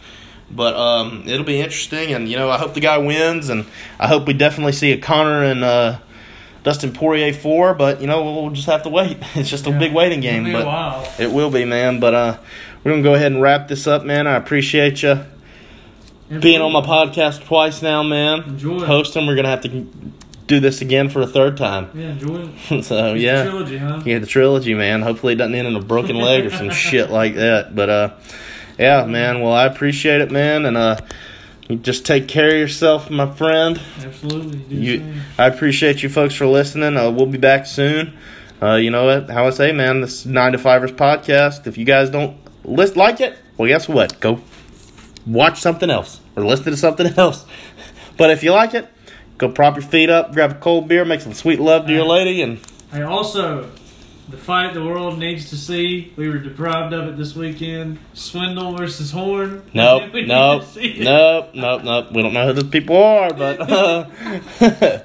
But 0.50 0.74
um, 0.76 1.24
it'll 1.26 1.44
be 1.44 1.60
interesting, 1.60 2.12
and 2.12 2.28
you 2.28 2.36
know 2.36 2.50
I 2.50 2.58
hope 2.58 2.74
the 2.74 2.80
guy 2.80 2.98
wins, 2.98 3.48
and 3.48 3.64
I 3.98 4.06
hope 4.06 4.26
we 4.26 4.34
definitely 4.34 4.72
see 4.72 4.92
a 4.92 4.98
Conor 4.98 5.42
and 5.42 5.64
uh, 5.64 5.98
Dustin 6.64 6.92
Poirier 6.92 7.32
four. 7.32 7.74
But 7.74 8.00
you 8.00 8.08
know 8.08 8.24
we'll 8.24 8.50
just 8.50 8.66
have 8.66 8.82
to 8.82 8.88
wait. 8.88 9.18
It's 9.36 9.48
just 9.48 9.66
a 9.68 9.70
big 9.70 9.92
waiting 9.94 10.20
game, 10.20 10.46
It'll 10.46 10.58
be 10.58 10.62
a 10.62 10.64
but 10.64 10.66
while. 10.66 11.12
it 11.20 11.30
will 11.30 11.50
be, 11.50 11.64
man. 11.64 12.00
But 12.00 12.14
uh, 12.14 12.38
we're 12.82 12.90
gonna 12.92 13.02
go 13.04 13.14
ahead 13.14 13.30
and 13.30 13.40
wrap 13.40 13.68
this 13.68 13.86
up, 13.86 14.04
man. 14.04 14.26
I 14.26 14.34
appreciate 14.34 15.02
you 15.02 15.20
being 16.40 16.60
on 16.60 16.72
my 16.72 16.80
podcast 16.80 17.44
twice 17.44 17.80
now, 17.82 18.02
man. 18.02 18.42
Enjoy. 18.42 18.80
Hosting, 18.84 19.26
we're 19.26 19.36
gonna 19.36 19.48
have 19.50 19.60
to 19.62 19.86
do 20.46 20.60
this 20.60 20.80
again 20.82 21.08
for 21.08 21.20
a 21.22 21.26
third 21.26 21.56
time. 21.56 21.88
Yeah, 21.94 22.10
enjoy 22.10 22.50
it. 22.70 22.82
so 22.84 23.14
It's 23.14 23.22
yeah, 23.22 23.42
trilogy, 23.44 23.76
huh? 23.78 24.02
yeah, 24.04 24.18
the 24.18 24.26
trilogy, 24.26 24.74
man. 24.74 25.00
Hopefully 25.02 25.34
it 25.34 25.36
doesn't 25.36 25.54
end 25.54 25.68
in 25.68 25.76
a 25.76 25.80
broken 25.82 26.16
leg 26.16 26.44
or 26.46 26.50
some 26.50 26.70
shit 26.84 27.10
like 27.10 27.34
that. 27.36 27.74
But 27.74 27.88
uh, 27.90 28.10
yeah, 28.78 29.04
man. 29.06 29.40
Well, 29.40 29.52
I 29.52 29.66
appreciate 29.66 30.20
it, 30.20 30.30
man, 30.30 30.66
and 30.66 30.76
uh, 30.76 30.96
you 31.68 31.76
just 31.76 32.04
take 32.04 32.28
care 32.28 32.48
of 32.48 32.54
yourself, 32.54 33.10
my 33.10 33.30
friend. 33.30 33.80
Absolutely. 34.02 34.58
Do 34.58 34.74
You, 34.76 34.98
same. 34.98 35.20
I 35.38 35.46
appreciate 35.46 36.02
you 36.02 36.08
folks 36.08 36.34
for 36.34 36.46
listening. 36.46 36.96
Uh, 36.96 37.10
we'll 37.10 37.26
be 37.26 37.38
back 37.38 37.66
soon. 37.66 38.16
Uh, 38.62 38.74
you 38.74 38.90
know 38.90 39.04
what? 39.06 39.30
How 39.30 39.46
I 39.46 39.50
say, 39.50 39.72
man, 39.72 40.00
this 40.00 40.24
nine 40.26 40.52
to 40.52 40.58
fivers 40.58 40.92
podcast. 40.92 41.66
If 41.66 41.76
you 41.78 41.84
guys 41.84 42.10
don't 42.10 42.36
list 42.64 42.96
like 42.96 43.20
it, 43.20 43.38
well, 43.56 43.68
guess 43.68 43.88
what? 43.88 44.20
Go 44.20 44.40
watch 45.26 45.60
something 45.60 45.90
else 45.90 46.20
or 46.36 46.44
listen 46.44 46.66
to 46.66 46.76
something 46.76 47.06
else. 47.16 47.44
But 48.16 48.30
if 48.30 48.42
you 48.42 48.52
like 48.52 48.74
it, 48.74 48.88
go 49.38 49.48
prop 49.48 49.74
your 49.76 49.82
feet 49.82 50.10
up, 50.10 50.32
grab 50.32 50.52
a 50.52 50.54
cold 50.56 50.86
beer, 50.88 51.04
make 51.04 51.20
some 51.20 51.34
sweet 51.34 51.60
love 51.60 51.86
to 51.86 51.92
your 51.92 52.04
lady, 52.06 52.42
and 52.42 52.60
Hey, 52.92 53.02
also, 53.02 53.70
the 54.28 54.36
fight 54.36 54.72
the 54.72 54.84
world 54.84 55.18
needs 55.18 55.50
to 55.50 55.56
see. 55.56 56.12
We 56.16 56.28
were 56.28 56.38
deprived 56.38 56.94
of 56.94 57.08
it 57.08 57.16
this 57.16 57.34
weekend. 57.34 57.98
Swindle 58.14 58.76
versus 58.76 59.10
Horn. 59.10 59.62
nope, 59.74 60.10
nope, 60.14 60.62
to 60.62 60.68
see 60.68 61.00
it. 61.00 61.04
nope, 61.04 61.50
nope, 61.54 61.84
nope. 61.84 62.12
We 62.12 62.22
don't 62.22 62.32
know 62.32 62.46
who 62.46 62.52
those 62.54 62.70
people 62.70 62.96
are, 62.96 63.32
but 63.34 63.60
uh, 63.60 65.02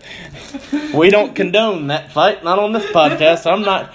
we 0.95 1.09
don't 1.09 1.35
condone 1.35 1.87
that 1.87 2.11
fight. 2.13 2.43
Not 2.43 2.59
on 2.59 2.71
this 2.71 2.85
podcast. 2.87 3.51
I'm 3.51 3.61
not. 3.61 3.93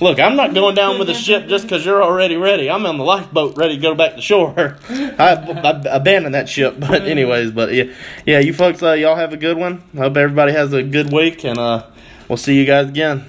Look, 0.00 0.18
I'm 0.18 0.34
not 0.34 0.54
going 0.54 0.74
down 0.74 0.98
with 0.98 1.08
the 1.08 1.14
ship 1.14 1.46
just 1.46 1.64
because 1.64 1.84
you're 1.84 2.02
already 2.02 2.36
ready. 2.36 2.70
I'm 2.70 2.86
on 2.86 2.96
the 2.96 3.04
lifeboat 3.04 3.58
ready 3.58 3.76
to 3.76 3.82
go 3.82 3.94
back 3.94 4.14
to 4.14 4.22
shore. 4.22 4.78
I, 4.88 5.34
I 5.34 5.96
abandoned 5.96 6.34
that 6.34 6.48
ship, 6.48 6.76
but 6.80 7.02
anyways, 7.02 7.50
but 7.50 7.74
yeah, 7.74 7.94
yeah. 8.24 8.38
You 8.38 8.54
folks, 8.54 8.82
uh, 8.82 8.92
y'all 8.92 9.16
have 9.16 9.32
a 9.34 9.36
good 9.36 9.58
one. 9.58 9.82
Hope 9.96 10.16
everybody 10.16 10.52
has 10.52 10.72
a 10.72 10.82
good 10.82 11.12
week, 11.12 11.44
and 11.44 11.58
uh, 11.58 11.86
we'll 12.28 12.38
see 12.38 12.58
you 12.58 12.64
guys 12.64 12.88
again. 12.88 13.26